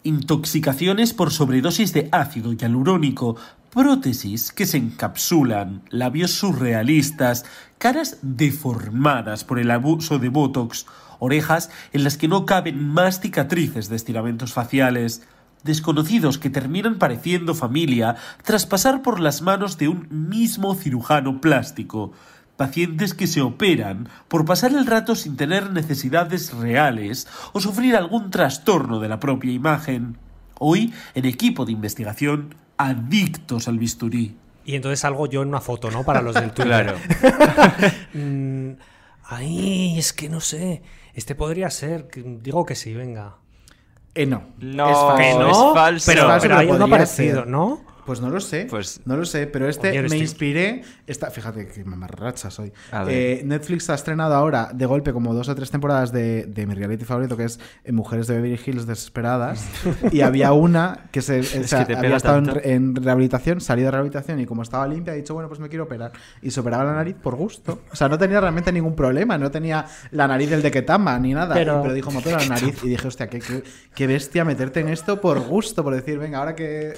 intoxicaciones 0.04 1.14
por 1.14 1.32
sobredosis 1.32 1.94
de 1.94 2.10
ácido 2.12 2.54
hialurónico, 2.54 3.38
prótesis 3.72 4.52
que 4.52 4.66
se 4.66 4.78
encapsulan, 4.78 5.84
labios 5.90 6.32
surrealistas, 6.32 7.46
caras 7.78 8.18
deformadas 8.22 9.44
por 9.44 9.60
el 9.60 9.72
abuso 9.72 10.20
de 10.20 10.30
Botox, 10.30 10.86
orejas 11.22 11.70
en 11.94 12.04
las 12.04 12.18
que 12.18 12.28
no 12.28 12.46
caben 12.46 12.84
más 12.84 13.22
cicatrices 13.22 13.88
de 13.90 13.96
estiramientos 13.96 14.54
faciales, 14.54 15.22
desconocidos 15.64 16.40
que 16.40 16.50
terminan 16.50 16.98
pareciendo 16.98 17.54
familia 17.54 18.16
tras 18.44 18.66
pasar 18.66 19.04
por 19.04 19.20
las 19.20 19.44
manos 19.44 19.78
de 19.78 19.88
un 19.88 20.08
mismo 20.10 20.74
cirujano 20.74 21.40
plástico, 21.40 22.12
pacientes 22.58 23.14
que 23.14 23.28
se 23.28 23.42
operan 23.42 24.10
por 24.28 24.46
pasar 24.46 24.72
el 24.72 24.88
rato 24.88 25.16
sin 25.16 25.38
tener 25.38 25.72
necesidades 25.72 26.54
reales 26.54 27.28
o 27.54 27.62
sufrir 27.62 27.96
algún 27.96 28.32
trastorno 28.32 29.00
de 29.00 29.10
la 29.10 29.20
propia 29.20 29.52
imagen. 29.52 30.18
Hoy, 30.58 30.92
en 31.14 31.26
equipo 31.26 31.66
de 31.66 31.72
investigación, 31.72 32.56
adictos 32.78 33.68
al 33.68 33.78
bisturí. 33.78 34.36
Y 34.66 34.76
entonces 34.76 35.00
salgo 35.00 35.28
yo 35.28 35.44
en 35.44 35.50
una 35.50 35.62
foto, 35.62 35.92
¿no? 35.92 36.04
Para 36.04 36.24
los 36.24 36.34
del 36.34 36.52
Twitter. 36.54 36.66
Claro. 36.66 36.98
Mm, 38.14 38.74
Ay, 39.32 39.98
es 39.98 40.12
que 40.12 40.28
no 40.28 40.42
sé. 40.42 40.82
Este 41.14 41.36
podría 41.36 41.70
ser. 41.70 42.08
Digo 42.16 42.66
que 42.66 42.76
sí, 42.76 42.94
venga. 42.94 43.36
Eh, 44.14 44.26
no. 44.26 44.44
No, 44.60 44.90
es 44.90 44.98
falso. 44.98 45.18
que 45.18 45.34
no, 45.40 45.52
es 45.52 45.74
falso. 45.74 46.06
pero- 46.12 46.22
Es 46.22 46.28
falso, 46.28 46.44
pero 46.44 46.58
hay 46.58 46.68
uno 46.70 46.88
parecido, 46.90 47.40
ser. 47.42 47.48
¿no? 47.48 47.82
Pues 48.12 48.20
no 48.20 48.30
lo 48.30 48.42
sé. 48.42 48.68
Pues- 48.70 49.00
no 49.06 49.16
lo 49.16 49.24
sé, 49.24 49.48
pero 49.48 49.70
este 49.70 49.88
me 50.10 50.18
inspiré. 50.18 50.82
Esta, 51.08 51.32
fíjate 51.32 51.66
que 51.68 51.86
mamarracha 51.86 52.52
soy. 52.52 52.74
Eh, 53.08 53.42
Netflix 53.46 53.90
ha 53.90 53.94
estrenado 53.94 54.36
ahora 54.36 54.70
de 54.74 54.86
golpe 54.86 55.14
como 55.14 55.34
dos 55.34 55.48
o 55.48 55.56
tres 55.56 55.72
temporadas 55.72 56.12
de, 56.12 56.44
de 56.44 56.66
mi 56.68 56.74
reality 56.74 57.06
favorito, 57.06 57.38
que 57.38 57.46
es 57.46 57.58
eh, 57.86 57.94
Mujeres 57.94 58.28
de 58.28 58.36
Beverly 58.36 58.60
Hills 58.66 58.86
Desesperadas. 58.86 59.66
y 60.12 60.20
había 60.20 60.52
una 60.52 61.06
que 61.12 61.22
se 61.22 61.40
o 61.40 61.44
sea, 61.44 61.86
que 61.86 61.94
te 61.94 62.00
había 62.00 62.18
estado 62.18 62.60
en, 62.64 62.96
rehabilitación, 62.98 63.62
salido 63.62 63.86
de 63.86 63.92
rehabilitación 63.92 64.42
y 64.42 64.46
como 64.46 64.62
estaba 64.64 64.86
limpia, 64.90 65.14
ha 65.14 65.16
dicho, 65.16 65.34
bueno, 65.34 65.48
pues 65.48 65.62
me 65.62 65.70
quiero 65.70 65.86
operar. 65.86 66.12
Y 66.42 66.52
se 66.52 66.60
operaba 66.60 66.84
la 66.84 66.94
nariz 66.96 67.16
por 67.16 67.36
gusto. 67.38 67.80
O 67.94 67.96
sea, 67.96 68.10
no 68.10 68.18
tenía 68.18 68.42
realmente 68.42 68.74
ningún 68.74 68.94
problema. 68.94 69.38
No 69.38 69.50
tenía 69.52 69.86
la 70.12 70.28
nariz 70.28 70.50
del 70.50 70.62
de 70.62 70.70
Ketama 70.72 71.18
ni 71.18 71.34
nada. 71.34 71.54
Pero- 71.56 71.82
Pero, 71.82 71.94
dijo, 71.94 72.12
me 72.12 72.18
opero 72.18 72.38
la 72.40 72.46
nariz. 72.48 72.84
Y 72.84 72.90
dije, 72.90 73.08
hostia, 73.08 73.30
qué, 73.30 73.40
qué, 73.40 73.64
qué 73.96 74.06
bestia 74.06 74.44
meterte 74.44 74.82
en 74.82 74.90
esto 74.90 75.22
por 75.22 75.40
gusto, 75.40 75.82
por 75.82 75.96
decir, 75.96 76.20
venga, 76.20 76.40
ahora 76.40 76.56
que 76.56 76.94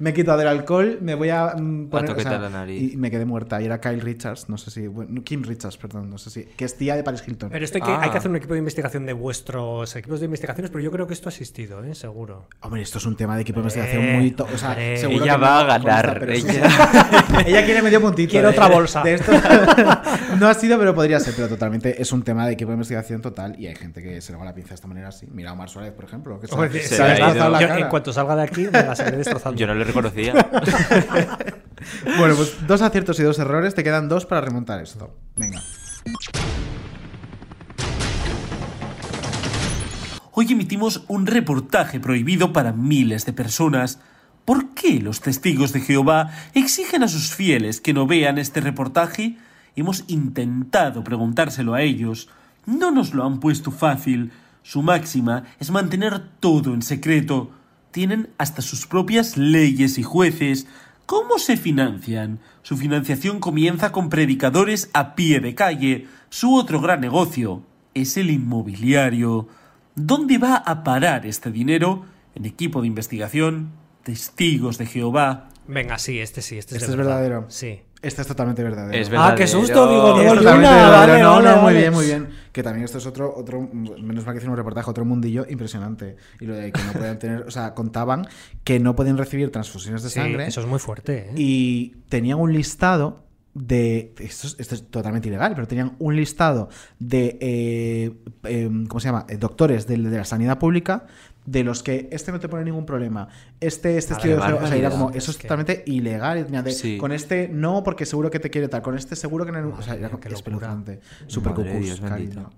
me 0.00 0.10
he 0.10 0.12
quitado 0.14 0.38
del 0.38 0.48
alcohol, 0.60 0.98
me 1.00 1.14
voy 1.14 1.30
a 1.30 1.54
mm, 1.56 1.88
poner. 1.88 2.08
toquetear 2.10 2.40
la 2.40 2.50
nariz. 2.50 2.92
Y 2.92 2.96
me 2.96 3.10
quedé 3.10 3.24
muerta. 3.24 3.60
Y 3.60 3.66
era 3.66 3.80
Kyle 3.80 4.00
Richards, 4.00 4.48
no 4.48 4.58
sé 4.58 4.70
si. 4.70 4.86
bueno, 4.86 5.22
Kim 5.24 5.42
Richards, 5.42 5.76
perdón, 5.76 6.10
no 6.10 6.18
sé 6.18 6.30
si. 6.30 6.44
Que 6.44 6.64
es 6.64 6.76
tía 6.76 6.96
de 6.96 7.02
Paris 7.02 7.22
Hilton. 7.26 7.50
Pero 7.50 7.64
esto 7.64 7.78
hay 7.78 7.82
que, 7.82 7.90
Ah. 7.90 8.00
hay 8.02 8.10
que 8.10 8.18
hacer 8.18 8.30
un 8.30 8.36
equipo 8.36 8.54
de 8.54 8.58
investigación 8.58 9.06
de 9.06 9.12
vuestros 9.12 9.94
equipos 9.96 10.20
de 10.20 10.26
investigaciones, 10.26 10.70
pero 10.70 10.82
yo 10.82 10.90
creo 10.90 11.06
que 11.06 11.14
esto 11.14 11.28
ha 11.28 11.32
existido, 11.32 11.82
¿eh? 11.84 11.94
Seguro. 11.94 12.48
Hombre, 12.60 12.82
esto 12.82 12.98
es 12.98 13.06
un 13.06 13.16
tema 13.16 13.36
de 13.36 13.42
equipo 13.42 13.60
de 13.60 13.64
investigación 13.64 14.02
Eh, 14.04 14.18
muy. 14.18 14.30
to- 14.32 14.46
O 14.52 14.58
sea, 14.58 14.74
seguro 14.96 15.24
Ella 15.24 15.34
que 15.34 15.40
va 15.40 15.48
no 15.64 15.70
a 15.72 15.74
consta, 15.78 15.90
ganar, 16.02 16.18
pero 16.20 16.32
eso- 16.32 16.48
ella- 16.48 16.68
ella 17.46 17.64
quiere 17.64 17.82
medio 17.82 18.00
puntito. 18.00 18.30
Quiere 18.30 18.48
de- 18.48 18.52
otra 18.52 18.68
bolsa. 18.68 19.02
de 19.02 19.14
esto. 19.14 19.32
no 20.38 20.48
ha 20.48 20.54
sido, 20.54 20.78
pero 20.78 20.94
podría 20.94 21.20
ser. 21.20 21.34
Pero 21.34 21.48
totalmente 21.48 22.00
es 22.00 22.12
un 22.12 22.22
tema 22.22 22.46
de 22.46 22.52
equipo 22.54 22.70
de 22.70 22.74
investigación 22.74 23.20
total. 23.20 23.58
Y 23.58 23.66
hay 23.66 23.74
gente 23.76 24.02
que 24.02 24.20
se 24.20 24.32
le 24.32 24.38
va 24.38 24.44
la 24.44 24.54
pinza 24.54 24.70
de 24.70 24.74
esta 24.76 24.88
manera 24.88 25.08
así. 25.08 25.26
Mira 25.30 25.50
a 25.50 25.52
Omar 25.52 25.68
Suárez, 25.68 25.92
por 25.92 26.04
ejemplo. 26.04 26.40
Que 26.40 26.46
se, 26.48 26.54
se 26.88 26.96
se 26.96 27.02
ha 27.02 27.06
le 27.06 27.12
ha 27.12 27.14
destrozado 27.26 27.34
ido. 27.40 27.50
la 27.50 27.60
Yo, 27.60 27.68
cara. 27.68 27.80
en 27.80 27.88
cuanto 27.88 28.12
salga 28.12 28.36
de 28.36 28.42
aquí, 28.42 28.64
me 28.64 28.70
la 28.82 28.94
seguiré 28.96 29.16
destrozando. 29.18 29.58
Yo 29.58 29.66
no 29.66 29.74
le 29.74 29.84
reconocía. 29.84 30.32
Bueno, 32.18 32.34
pues 32.34 32.66
dos 32.66 32.82
aciertos 32.82 33.20
y 33.20 33.22
dos 33.22 33.38
errores. 33.38 33.74
Te 33.74 33.84
quedan 33.84 34.08
dos 34.08 34.26
para 34.26 34.40
remontar 34.40 34.80
esto. 34.80 35.14
Venga. 35.36 35.62
Hoy 40.32 40.52
emitimos 40.52 41.04
un 41.08 41.26
reportaje 41.26 42.00
prohibido 42.00 42.52
para 42.52 42.72
miles 42.72 43.24
de 43.24 43.32
personas. 43.32 44.00
¿Por 44.44 44.74
qué 44.74 45.00
los 45.00 45.20
testigos 45.20 45.72
de 45.72 45.80
Jehová 45.80 46.30
exigen 46.54 47.02
a 47.02 47.08
sus 47.08 47.34
fieles 47.34 47.80
que 47.80 47.94
no 47.94 48.06
vean 48.06 48.38
este 48.38 48.60
reportaje? 48.60 49.38
Hemos 49.74 50.04
intentado 50.08 51.02
preguntárselo 51.02 51.74
a 51.74 51.82
ellos. 51.82 52.28
No 52.66 52.90
nos 52.90 53.14
lo 53.14 53.24
han 53.24 53.40
puesto 53.40 53.70
fácil. 53.70 54.32
Su 54.62 54.82
máxima 54.82 55.44
es 55.58 55.70
mantener 55.70 56.20
todo 56.40 56.74
en 56.74 56.82
secreto. 56.82 57.50
Tienen 57.96 58.28
hasta 58.36 58.60
sus 58.60 58.86
propias 58.86 59.38
leyes 59.38 59.96
y 59.96 60.02
jueces. 60.02 60.66
¿Cómo 61.06 61.38
se 61.38 61.56
financian? 61.56 62.40
Su 62.60 62.76
financiación 62.76 63.40
comienza 63.40 63.90
con 63.90 64.10
predicadores 64.10 64.90
a 64.92 65.14
pie 65.14 65.40
de 65.40 65.54
calle. 65.54 66.06
Su 66.28 66.56
otro 66.56 66.82
gran 66.82 67.00
negocio 67.00 67.62
es 67.94 68.18
el 68.18 68.28
inmobiliario. 68.28 69.48
¿Dónde 69.94 70.36
va 70.36 70.56
a 70.56 70.84
parar 70.84 71.24
este 71.24 71.50
dinero? 71.50 72.04
En 72.34 72.44
equipo 72.44 72.82
de 72.82 72.88
investigación, 72.88 73.70
testigos 74.02 74.76
de 74.76 74.84
Jehová. 74.84 75.48
Venga, 75.66 75.96
sí, 75.96 76.18
este 76.18 76.42
sí, 76.42 76.58
este, 76.58 76.74
Este 76.76 76.90
es 76.90 76.96
verdad. 76.98 77.14
verdadero. 77.14 77.46
Sí. 77.48 77.80
Este 78.02 78.22
es 78.22 78.28
totalmente 78.28 78.62
verdadero. 78.62 78.96
Es 78.96 79.08
Ah, 79.08 79.10
verdadero. 79.10 79.36
qué 79.36 79.46
susto, 79.46 79.88
digo, 79.90 80.34
Luna, 80.34 80.52
vale, 80.52 81.22
no, 81.22 81.30
vale, 81.32 81.48
no, 81.50 81.56
muy 81.56 81.64
vale. 81.64 81.78
bien, 81.78 81.92
muy 81.94 82.04
bien. 82.06 82.28
Que 82.52 82.62
también 82.62 82.84
esto 82.84 82.98
es 82.98 83.06
otro, 83.06 83.34
otro, 83.36 83.60
menos 83.72 84.24
mal 84.24 84.32
que 84.34 84.38
hicieron 84.38 84.50
un 84.52 84.56
reportaje, 84.56 84.88
otro 84.90 85.04
mundillo 85.04 85.44
impresionante. 85.48 86.16
Y 86.40 86.44
lo 86.46 86.54
de 86.54 86.72
que 86.72 86.82
no 86.84 86.92
pueden 86.92 87.18
tener, 87.18 87.42
o 87.42 87.50
sea, 87.50 87.74
contaban 87.74 88.26
que 88.64 88.78
no 88.80 88.94
pueden 88.94 89.16
recibir 89.18 89.50
transfusiones 89.50 90.02
de 90.02 90.10
Sí, 90.10 90.14
sangre. 90.20 90.46
eso 90.46 90.60
es 90.60 90.66
muy 90.66 90.78
fuerte, 90.78 91.30
¿eh? 91.30 91.32
Y 91.36 91.96
tenían 92.08 92.38
un 92.38 92.52
listado 92.52 93.24
de. 93.54 94.14
Esto 94.18 94.46
es, 94.46 94.56
esto 94.58 94.74
es 94.74 94.86
totalmente 94.90 95.28
ilegal, 95.28 95.52
pero 95.54 95.66
tenían 95.66 95.96
un 95.98 96.16
listado 96.16 96.68
de. 96.98 97.38
eh, 97.40 98.12
eh, 98.44 98.70
¿Cómo 98.88 99.00
se 99.00 99.08
llama? 99.08 99.26
Eh, 99.28 99.36
doctores 99.38 99.86
de, 99.86 99.96
de 99.96 100.16
la 100.18 100.24
sanidad 100.24 100.58
pública. 100.58 101.06
De 101.46 101.62
los 101.64 101.82
que 101.82 102.08
este 102.10 102.32
no 102.32 102.40
te 102.40 102.48
pone 102.48 102.64
ningún 102.64 102.84
problema. 102.84 103.28
Este, 103.60 103.96
este 103.96 104.14
estudio 104.14 104.36
de 104.36 104.52
o 104.52 104.66
sea, 104.66 104.76
era 104.76 104.90
como, 104.90 105.10
eso 105.10 105.18
es 105.18 105.28
Es 105.30 105.36
que- 105.36 105.42
totalmente 105.44 105.82
ilegal. 105.86 106.38
y 106.40 106.42
tenía 106.44 106.62
de, 106.62 106.72
Sí. 106.72 106.98
Con 106.98 107.12
este 107.12 107.48
no, 107.48 107.82
porque 107.84 108.04
seguro 108.04 108.30
que 108.30 108.40
te 108.40 108.50
quiere 108.50 108.66
tal. 108.68 108.82
Con 108.82 108.96
este 108.96 109.14
seguro 109.16 109.46
que 109.46 109.52
no. 109.52 109.68
o 109.78 109.82
sea, 109.82 109.94
era 109.94 110.08
locura. 110.08 110.34
espeluznante. 110.34 111.00
Super 111.28 111.52
Madre 111.52 111.70
cucús, 111.70 111.84
Dios 111.86 112.00
cariño. 112.00 112.18
bendito. 112.18 112.50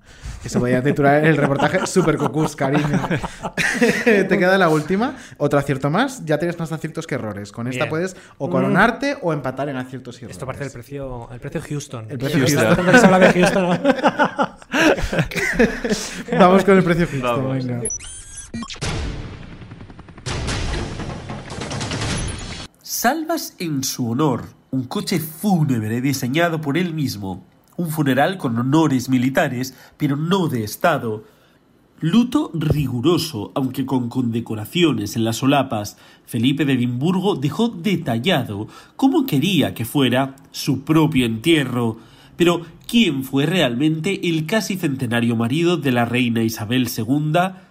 Eso 0.44 0.58
podía 0.58 0.82
titular 0.82 1.24
el 1.24 1.36
reportaje 1.36 1.86
Super 1.86 2.16
cucús, 2.16 2.56
cariño. 2.56 3.00
te 4.04 4.26
queda 4.38 4.56
la 4.58 4.68
última. 4.70 5.16
Otro 5.36 5.58
acierto 5.58 5.90
más. 5.90 6.24
Ya 6.24 6.38
tienes 6.38 6.58
más 6.58 6.72
aciertos 6.72 7.06
que 7.06 7.14
errores. 7.16 7.52
Con 7.52 7.68
esta 7.68 7.84
Bien. 7.84 7.90
puedes 7.90 8.16
o 8.38 8.48
coronarte 8.48 9.18
o 9.20 9.32
empatar 9.34 9.68
en 9.68 9.76
aciertos 9.76 10.16
y 10.16 10.18
errores. 10.20 10.36
Esto 10.36 10.46
parece 10.46 10.64
el 10.64 10.70
precio, 10.70 11.28
el 11.30 11.40
precio 11.40 11.60
Houston. 11.60 12.06
El 12.10 12.18
precio 12.18 12.38
Houston. 12.40 12.64
Houston. 12.64 12.76
Tanto 12.86 12.92
que 12.92 12.98
se 12.98 13.04
habla 13.06 13.18
de 13.18 13.32
Houston. 13.32 13.78
Vamos 16.38 16.64
con 16.64 16.76
el 16.78 16.84
precio 16.84 17.06
Houston, 17.06 17.22
Vamos. 17.44 17.66
venga. 17.66 17.88
Salvas 22.82 23.54
en 23.58 23.84
su 23.84 24.10
honor, 24.10 24.46
un 24.70 24.84
coche 24.84 25.20
fúnebre 25.20 26.00
diseñado 26.00 26.60
por 26.60 26.78
él 26.78 26.94
mismo, 26.94 27.44
un 27.76 27.90
funeral 27.90 28.38
con 28.38 28.58
honores 28.58 29.08
militares, 29.08 29.74
pero 29.96 30.16
no 30.16 30.48
de 30.48 30.64
Estado. 30.64 31.24
Luto 32.00 32.50
riguroso, 32.54 33.52
aunque 33.54 33.84
con 33.84 34.08
condecoraciones 34.08 35.16
en 35.16 35.24
las 35.24 35.36
solapas. 35.36 35.96
Felipe 36.26 36.64
de 36.64 36.72
Edimburgo 36.72 37.36
dejó 37.36 37.68
detallado 37.68 38.68
cómo 38.96 39.26
quería 39.26 39.74
que 39.74 39.84
fuera 39.84 40.36
su 40.50 40.82
propio 40.82 41.26
entierro. 41.26 41.98
Pero, 42.36 42.62
¿quién 42.86 43.24
fue 43.24 43.46
realmente 43.46 44.28
el 44.28 44.46
casi 44.46 44.76
centenario 44.76 45.36
marido 45.36 45.76
de 45.76 45.92
la 45.92 46.04
reina 46.04 46.42
Isabel 46.42 46.88
II? 46.88 47.67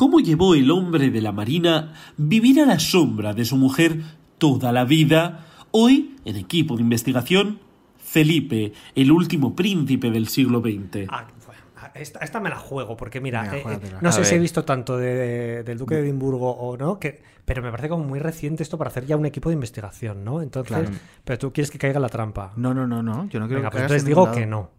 ¿Cómo 0.00 0.18
llevó 0.20 0.54
el 0.54 0.70
hombre 0.70 1.10
de 1.10 1.20
la 1.20 1.30
Marina 1.30 1.92
vivir 2.16 2.58
a 2.62 2.64
la 2.64 2.78
sombra 2.78 3.34
de 3.34 3.44
su 3.44 3.58
mujer 3.58 3.98
toda 4.38 4.72
la 4.72 4.86
vida? 4.86 5.44
Hoy, 5.72 6.16
en 6.24 6.36
equipo 6.36 6.74
de 6.76 6.80
investigación, 6.80 7.58
Felipe, 7.98 8.72
el 8.94 9.12
último 9.12 9.54
príncipe 9.54 10.10
del 10.10 10.28
siglo 10.28 10.60
XX. 10.62 11.06
Ah, 11.10 11.26
bueno, 11.44 11.60
esta, 11.92 12.20
esta 12.20 12.40
me 12.40 12.48
la 12.48 12.56
juego, 12.56 12.96
porque 12.96 13.20
mira, 13.20 13.54
eh, 13.54 13.62
eh, 13.68 13.78
no 14.00 14.08
A 14.08 14.12
sé 14.12 14.24
si 14.24 14.36
he 14.36 14.38
visto 14.38 14.64
tanto 14.64 14.96
de, 14.96 15.14
de- 15.14 15.62
del 15.64 15.76
Duque 15.76 15.96
de 15.96 16.00
Edimburgo 16.00 16.50
o 16.50 16.78
no, 16.78 16.98
que, 16.98 17.20
pero 17.44 17.62
me 17.62 17.70
parece 17.70 17.90
como 17.90 18.02
muy 18.04 18.20
reciente 18.20 18.62
esto 18.62 18.78
para 18.78 18.88
hacer 18.88 19.04
ya 19.04 19.18
un 19.18 19.26
equipo 19.26 19.50
de 19.50 19.54
investigación, 19.56 20.24
¿no? 20.24 20.40
Entonces, 20.40 20.78
Claro. 20.78 20.90
pero 21.24 21.38
tú 21.38 21.52
quieres 21.52 21.70
que 21.70 21.76
caiga 21.76 22.00
la 22.00 22.08
trampa. 22.08 22.54
No, 22.56 22.72
no, 22.72 22.86
no, 22.86 23.02
no. 23.02 23.28
Yo 23.28 23.38
no 23.38 23.46
quiero 23.48 23.60
Venga, 23.60 23.68
que 23.68 23.72
pues 23.74 23.82
entonces 23.82 24.02
en 24.04 24.08
digo 24.08 24.32
que 24.32 24.46
no. 24.46 24.70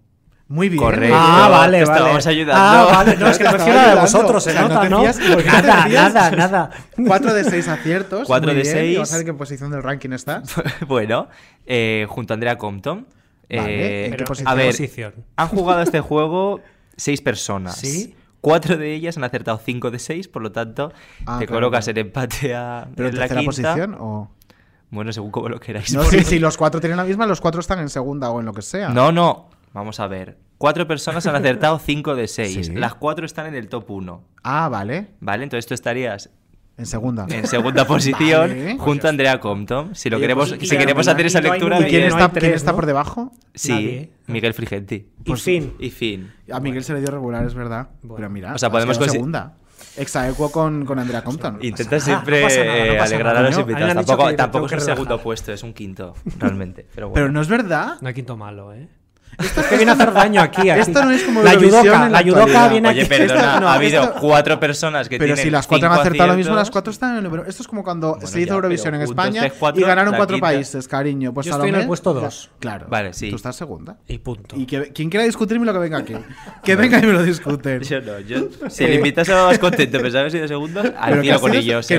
Muy 0.51 0.67
bien. 0.69 0.83
Correcto. 0.83 1.15
Ah, 1.17 1.47
vale, 1.49 1.79
te 1.79 1.85
vale. 1.85 1.97
estábamos 1.99 2.27
ayudando. 2.27 2.61
Ah, 2.63 2.85
vale, 2.93 3.17
no, 3.17 3.27
es 3.27 3.37
que 3.37 3.43
Te 3.45 3.49
me 3.51 3.57
estaba 3.57 3.57
refiero 3.57 3.79
a 3.79 3.95
de 3.95 4.01
vosotros, 4.01 4.43
se 4.43 4.53
nota, 4.53 4.89
¿no? 4.89 4.99
fías- 5.01 5.17
¿por 5.17 5.43
qué 5.43 5.49
no 5.49 5.61
te 5.61 5.67
Nada, 5.67 5.87
nada, 5.89 6.31
nada. 6.31 6.69
4 7.07 7.33
de 7.33 7.43
6 7.45 7.67
aciertos. 7.69 8.27
Cuatro 8.27 8.47
muy 8.51 8.55
de 8.57 8.61
bien. 8.63 8.75
seis. 8.75 8.95
¿Y 8.95 8.99
vas 8.99 9.13
a 9.13 9.17
ver 9.17 9.25
qué 9.25 9.33
posición 9.33 9.71
del 9.71 9.81
ranking 9.81 10.11
estás? 10.11 10.53
bueno, 10.87 11.29
eh, 11.65 12.05
junto 12.09 12.33
a 12.33 12.35
Andrea 12.35 12.57
Compton. 12.57 13.07
Vale, 13.49 14.03
Eh, 14.03 14.05
¿en 14.07 14.15
qué 14.17 14.23
posición? 14.25 14.47
a 14.51 14.55
ver, 14.55 14.67
posición? 14.67 15.13
han 15.35 15.47
jugado 15.47 15.79
a 15.79 15.83
este 15.83 15.99
juego 16.01 16.59
seis 16.97 17.21
personas. 17.21 17.77
¿Sí? 17.77 18.15
Cuatro 18.41 18.75
de 18.75 18.93
ellas 18.93 19.17
han 19.17 19.23
acertado 19.23 19.59
cinco 19.63 19.91
de 19.91 19.99
seis, 19.99 20.27
por 20.27 20.41
lo 20.41 20.51
tanto, 20.51 20.91
Ah, 21.25 21.37
te 21.39 21.45
claro, 21.47 21.57
colocas 21.61 21.85
claro. 21.85 21.99
en 21.99 22.05
empate 22.07 22.55
a 22.55 22.87
¿Pero 22.95 23.07
en 23.09 23.13
en 23.15 23.19
la 23.19 23.27
quinta. 23.29 23.43
posición 23.45 23.95
o...? 23.99 24.31
Bueno, 24.89 25.13
según 25.13 25.31
como 25.31 25.47
lo 25.47 25.59
queráis. 25.61 25.93
No, 25.93 26.03
si 26.03 26.39
los 26.39 26.57
cuatro 26.57 26.81
tienen 26.81 26.97
la 26.97 27.05
misma, 27.05 27.25
los 27.25 27.39
cuatro 27.39 27.61
están 27.61 27.79
en 27.79 27.87
segunda 27.87 28.29
o 28.31 28.41
en 28.41 28.45
lo 28.47 28.53
que 28.53 28.61
sea. 28.61 28.89
No, 28.89 29.11
no. 29.13 29.49
Vamos 29.73 29.99
a 29.99 30.07
ver. 30.07 30.37
Cuatro 30.57 30.87
personas 30.87 31.25
han 31.27 31.35
acertado 31.35 31.79
cinco 31.83 32.15
de 32.15 32.27
seis. 32.27 32.67
Sí. 32.67 32.73
Las 32.75 32.95
cuatro 32.95 33.25
están 33.25 33.47
en 33.47 33.55
el 33.55 33.67
top 33.69 33.89
uno. 33.91 34.23
Ah, 34.43 34.69
vale. 34.69 35.07
¿Vale? 35.19 35.43
Entonces 35.43 35.65
tú 35.65 35.73
estarías 35.73 36.29
En 36.77 36.85
segunda. 36.85 37.25
En 37.29 37.45
segunda 37.47 37.85
posición, 37.85 38.49
Vale. 38.49 38.77
junto 38.79 39.07
a 39.07 39.09
Andrea 39.11 39.39
Compton. 39.39 39.93
Si 39.95 40.09
lo 40.09 40.17
Oye, 40.17 40.23
queremos, 40.23 40.49
pues, 40.53 40.67
si 40.69 40.75
y- 40.75 40.77
queremos 40.77 41.05
y- 41.05 41.09
hacer 41.09 41.25
esa 41.25 41.39
y 41.39 41.43
no 41.43 41.51
lectura, 41.53 41.77
bien. 41.79 41.89
¿Quién 41.89 42.03
está- 42.03 42.29
quién 42.31 42.53
está 42.53 42.73
por 42.75 42.85
debajo? 42.85 43.31
Sí, 43.53 43.71
Nadie. 43.71 44.11
Miguel 44.27 44.53
Frigenti. 44.53 45.07
Y 45.25 45.35
fin. 45.35 45.73
Y 45.79 45.89
fin. 45.89 46.31
A 46.51 46.59
Miguel 46.59 46.83
se 46.83 46.93
le 46.93 46.99
dio 46.99 47.11
regular, 47.11 47.45
es 47.45 47.53
verdad. 47.53 47.89
Pero 48.15 48.29
mira, 48.29 48.53
O 48.53 48.57
sea, 48.57 48.69
podemos 48.69 48.97
segunda. 48.97 49.55
Exaequo 49.97 50.51
con, 50.51 50.85
con 50.85 50.99
Andrea 50.99 51.23
Compton. 51.23 51.59
Intenta 51.61 51.95
Ah, 51.97 51.99
siempre 51.99 52.41
nada, 52.43 52.55
no 52.55 52.61
eh, 52.61 52.99
alegrar 52.99 53.33
nada. 53.33 53.39
a 53.39 53.49
los 53.49 53.59
invitados. 53.59 54.05
Tampoco, 54.05 54.35
tampoco 54.35 54.65
es 54.67 54.71
un 54.73 54.79
segundo 54.81 55.21
puesto, 55.21 55.51
es 55.51 55.63
un 55.63 55.73
quinto, 55.73 56.13
realmente. 56.39 56.87
Pero, 56.95 57.09
bueno. 57.09 57.13
Pero 57.15 57.31
no 57.31 57.41
es 57.41 57.47
verdad. 57.47 57.97
No 57.99 58.07
hay 58.07 58.13
quinto 58.13 58.37
malo, 58.37 58.73
¿eh? 58.73 58.87
Es 59.39 59.51
que 59.67 59.75
viene 59.77 59.91
a 59.91 59.95
hacer 59.95 60.13
daño 60.13 60.41
aquí. 60.41 60.69
aquí. 60.69 60.81
Esto 60.81 61.03
no 61.03 61.11
es 61.11 61.23
como 61.23 61.41
la 61.41 61.53
Eurovisión 61.53 61.83
yudoka, 61.83 61.99
la 61.99 62.09
la 62.09 62.21
yudoka 62.21 62.67
viene 62.67 62.89
Oye, 62.89 63.01
aquí. 63.01 63.09
perdona, 63.09 63.41
Esto 63.45 63.59
no, 63.59 63.69
ha 63.69 63.73
habido 63.73 64.03
esto- 64.03 64.15
cuatro 64.19 64.59
personas 64.59 65.09
que 65.09 65.17
Pero 65.17 65.33
tienen 65.33 65.43
si 65.45 65.49
las 65.51 65.67
cuatro 65.67 65.87
han 65.91 65.99
acertado 65.99 66.29
lo 66.31 66.35
mismo, 66.37 66.55
las 66.55 66.69
cuatro 66.69 66.91
están 66.91 67.11
en 67.11 67.17
el 67.17 67.23
número. 67.23 67.45
Esto 67.45 67.63
es 67.63 67.67
como 67.67 67.83
cuando 67.83 68.17
se 68.21 68.39
ya, 68.39 68.45
hizo 68.45 68.53
Eurovisión 68.55 68.91
pero 68.91 68.97
en 68.97 69.01
España 69.09 69.41
tres, 69.41 69.53
cuatro, 69.59 69.81
y 69.81 69.83
ganaron 69.83 70.15
cuatro 70.15 70.35
quinta. 70.35 70.47
países, 70.47 70.87
cariño. 70.87 71.33
Pues 71.33 71.47
Yo 71.47 71.53
estoy 71.53 71.69
en 71.69 71.75
el 71.75 71.87
puesto 71.87 72.13
dos. 72.13 72.51
Claro. 72.59 72.87
Vale, 72.89 73.13
sí. 73.13 73.29
Tú 73.29 73.35
estás 73.35 73.55
segunda. 73.55 73.97
Y 74.07 74.17
punto. 74.19 74.55
Y 74.55 74.65
que, 74.65 74.91
quien 74.91 75.09
quiera 75.09 75.25
discutirme 75.25 75.65
lo 75.65 75.73
que 75.73 75.79
venga 75.79 75.97
aquí. 75.99 76.15
Que 76.63 76.75
venga 76.75 76.99
y 76.99 77.03
me 77.07 77.13
lo 77.13 77.23
discuten. 77.23 77.81
Yo 77.81 78.01
no, 78.01 78.19
yo. 78.19 78.47
Si 78.69 78.83
el 78.83 78.93
invitado 78.95 79.47
más 79.47 79.59
contento, 79.59 79.97
pero 79.97 80.11
sabes 80.11 80.33
si 80.33 80.39
de 80.39 80.47
segundos, 80.47 80.85
al 80.97 81.11
Pero 81.11 81.21
que 81.21 81.39
con 81.39 81.53
ellos. 81.53 81.89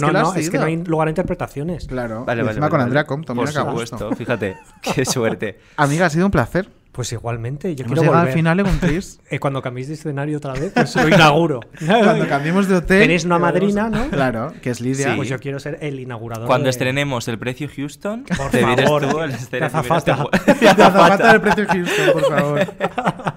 no 0.00 0.12
no, 0.12 0.34
es 0.34 0.50
que 0.50 0.58
no 0.58 0.64
hay 0.64 0.76
lugar 0.84 1.08
a 1.08 1.10
interpretaciones. 1.10 1.86
Claro. 1.86 2.24
Vale, 2.24 2.40
y 2.40 2.44
vale, 2.44 2.50
encima 2.52 2.68
con. 2.68 2.80
Andrea 2.80 3.04
Compton. 3.04 3.36
Por 3.36 3.48
supuesto, 3.48 4.10
fíjate. 4.14 4.56
Qué 4.82 5.04
suerte. 5.04 5.58
Amiga, 5.76 6.06
ha 6.06 6.10
sido 6.10 6.26
un 6.26 6.32
placer. 6.32 6.55
Pues 6.92 7.12
igualmente, 7.12 7.76
yo 7.76 7.84
Hemos 7.84 7.98
quiero 7.98 8.10
volver. 8.10 8.28
al 8.28 8.32
final, 8.34 8.58
Egon 8.60 8.78
Tris. 8.80 9.20
Eh, 9.30 9.38
cuando 9.38 9.60
cambiéis 9.60 9.88
de 9.88 9.94
escenario 9.94 10.38
otra 10.38 10.54
vez, 10.54 10.72
pues 10.72 10.96
lo 10.96 11.08
inauguro. 11.08 11.60
Cuando 11.86 12.26
cambiemos 12.28 12.68
de 12.68 12.76
hotel. 12.76 13.00
Tenéis 13.02 13.24
una 13.24 13.38
madrina, 13.38 13.90
¿no? 13.90 14.08
Claro, 14.08 14.54
que 14.62 14.70
es 14.70 14.80
Lidia. 14.80 15.14
Pues 15.16 15.28
yo 15.28 15.38
quiero 15.40 15.58
ser 15.58 15.76
el 15.82 15.98
inaugurador. 16.00 16.46
Cuando 16.46 16.64
de- 16.66 16.70
estrenemos 16.70 17.26
el 17.28 17.38
precio 17.38 17.68
Houston, 17.74 18.24
Por 18.24 18.50
te 18.50 18.60
favor, 18.62 19.06
tú 19.10 19.18
de 19.18 19.26
escenario. 19.26 19.66
azafata. 19.66 20.26
Azafata 20.70 21.32
del 21.32 21.40
precio 21.42 21.66
Houston, 21.68 22.12
por 22.14 22.24
favor. 22.38 22.66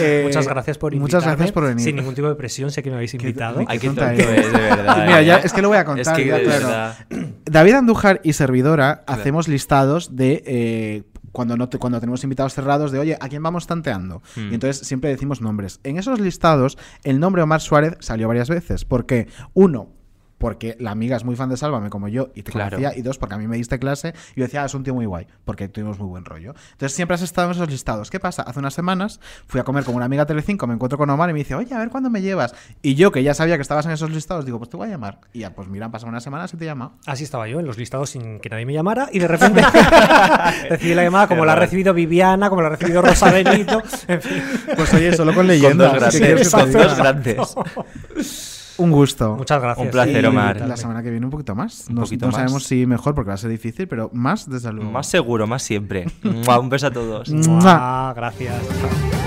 Eh, 0.00 0.22
Muchas 0.24 0.48
gracias 0.48 0.78
por 0.78 0.94
invitarme. 0.94 1.18
Muchas 1.18 1.24
gracias 1.36 1.52
por 1.52 1.64
venir. 1.64 1.84
Sin 1.84 1.96
ningún 1.96 2.14
tipo 2.14 2.28
de 2.28 2.34
presión, 2.36 2.70
sé 2.70 2.82
que 2.82 2.88
me 2.90 2.96
habéis 2.96 3.12
invitado. 3.14 3.64
Ay, 3.68 3.78
qué 3.78 3.88
tonto 3.88 4.04
es, 4.08 4.16
de 4.52 4.58
verdad. 4.60 5.04
Mira, 5.04 5.20
¿eh? 5.20 5.24
ya, 5.26 5.36
es 5.38 5.52
que 5.52 5.60
lo 5.62 5.68
voy 5.68 5.76
a 5.76 5.84
contar. 5.84 6.18
Es 6.18 6.22
que 6.24 6.26
ya, 6.28 6.36
de 6.38 6.44
claro. 6.44 6.66
verdad. 6.66 6.96
David 7.44 7.72
Andújar 7.74 8.20
y 8.24 8.32
Servidora 8.32 9.02
hacemos 9.06 9.46
listados 9.48 10.16
de 10.16 10.42
eh, 10.46 11.02
cuando, 11.38 11.56
no 11.56 11.68
te- 11.68 11.78
cuando 11.78 12.00
tenemos 12.00 12.24
invitados 12.24 12.52
cerrados 12.52 12.90
de, 12.90 12.98
oye, 12.98 13.16
¿a 13.20 13.28
quién 13.28 13.44
vamos 13.44 13.68
tanteando? 13.68 14.22
Hmm. 14.34 14.50
Y 14.50 14.54
entonces 14.54 14.84
siempre 14.84 15.08
decimos 15.08 15.40
nombres. 15.40 15.78
En 15.84 15.96
esos 15.96 16.18
listados, 16.18 16.76
el 17.04 17.20
nombre 17.20 17.42
Omar 17.42 17.60
Suárez 17.60 17.96
salió 18.00 18.26
varias 18.26 18.48
veces. 18.48 18.84
Porque, 18.84 19.28
uno, 19.54 19.90
porque 20.38 20.76
la 20.78 20.92
amiga 20.92 21.16
es 21.16 21.24
muy 21.24 21.36
fan 21.36 21.48
de 21.48 21.56
Sálvame 21.56 21.90
como 21.90 22.08
yo 22.08 22.30
y 22.34 22.42
te 22.42 22.52
Claro. 22.52 22.76
conocía, 22.76 22.96
y 22.98 23.02
dos, 23.02 23.18
porque 23.18 23.34
a 23.34 23.38
mí 23.38 23.46
me 23.46 23.56
diste 23.56 23.78
clase 23.78 24.14
y 24.34 24.40
yo 24.40 24.44
decía, 24.46 24.62
ah, 24.62 24.66
es 24.66 24.74
un 24.74 24.84
tío 24.84 24.94
muy 24.94 25.04
guay, 25.06 25.26
porque 25.44 25.68
tuvimos 25.68 25.98
muy 25.98 26.08
buen 26.08 26.24
rollo. 26.24 26.54
Entonces 26.72 26.94
siempre 26.94 27.14
has 27.16 27.22
estado 27.22 27.48
en 27.48 27.52
esos 27.56 27.68
listados. 27.70 28.10
¿Qué 28.10 28.20
pasa? 28.20 28.42
Hace 28.42 28.58
unas 28.58 28.74
semanas 28.74 29.20
fui 29.46 29.60
a 29.60 29.64
comer 29.64 29.84
con 29.84 29.94
una 29.94 30.04
amiga 30.06 30.24
Telecinco, 30.26 30.66
me 30.66 30.74
encuentro 30.74 30.96
con 30.98 31.10
Omar 31.10 31.30
y 31.30 31.32
me 31.32 31.40
dice, 31.40 31.54
oye, 31.54 31.74
a 31.74 31.78
ver 31.78 31.90
cuándo 31.90 32.08
me 32.10 32.22
llevas. 32.22 32.54
Y 32.82 32.94
yo, 32.94 33.10
que 33.12 33.22
ya 33.22 33.34
sabía 33.34 33.56
que 33.56 33.62
estabas 33.62 33.84
en 33.86 33.92
esos 33.92 34.10
listados, 34.10 34.44
digo, 34.44 34.58
pues 34.58 34.70
te 34.70 34.76
voy 34.76 34.88
a 34.88 34.90
llamar. 34.90 35.20
Y 35.32 35.40
ya, 35.40 35.50
pues 35.54 35.68
mira, 35.68 35.86
han 35.86 35.92
pasado 35.92 36.08
unas 36.10 36.22
semanas 36.22 36.52
y 36.54 36.56
te 36.56 36.64
llama. 36.64 36.92
Así 37.06 37.24
estaba 37.24 37.48
yo, 37.48 37.60
en 37.60 37.66
los 37.66 37.76
listados 37.78 38.10
sin 38.10 38.40
que 38.40 38.48
nadie 38.48 38.64
me 38.66 38.72
llamara 38.72 39.08
y 39.12 39.18
de 39.18 39.28
repente 39.28 39.62
recibí 40.70 40.94
la 40.94 41.02
llamada 41.02 41.26
como 41.26 41.44
la 41.44 41.52
ha 41.52 41.56
recibido 41.56 41.92
Viviana, 41.94 42.48
como 42.48 42.62
la 42.62 42.68
ha 42.68 42.70
recibido 42.70 43.02
Rosa 43.02 43.30
Benito, 43.32 43.82
en 44.06 44.22
fin. 44.22 44.42
Pues 44.76 44.94
oye, 44.94 45.12
solo 45.14 45.32
con 45.32 45.38
Con 45.38 45.46
leyendas. 45.48 45.92
dos 46.00 46.12
¿qué 46.14 46.18
quieres 46.20 46.50
grandes. 46.52 46.52
que 46.52 46.72
Con 46.72 46.72
te 46.72 46.88
dos 46.88 46.96
grandes. 46.98 48.54
Un 48.78 48.90
gusto. 48.92 49.36
Muchas 49.36 49.60
gracias. 49.60 49.84
Un 49.84 49.90
placer, 49.90 50.22
Y 50.24 50.26
Omar. 50.26 50.60
La 50.66 50.76
semana 50.76 51.02
que 51.02 51.10
viene 51.10 51.26
un 51.26 51.30
poquito 51.30 51.54
más. 51.54 51.86
Un 51.88 51.96
No, 51.96 52.02
poquito 52.02 52.26
no 52.26 52.32
más. 52.32 52.40
sabemos 52.40 52.64
si 52.64 52.86
mejor 52.86 53.14
porque 53.14 53.28
va 53.28 53.34
a 53.34 53.38
ser 53.38 53.50
difícil, 53.50 53.88
pero 53.88 54.08
más 54.12 54.48
desde 54.48 54.72
luego. 54.72 54.90
Más 54.90 55.06
seguro, 55.08 55.46
más 55.46 55.62
siempre. 55.62 56.06
Un 56.24 56.68
beso 56.68 56.86
a 56.86 56.90
todos. 56.90 57.28
Gracias. 57.30 59.17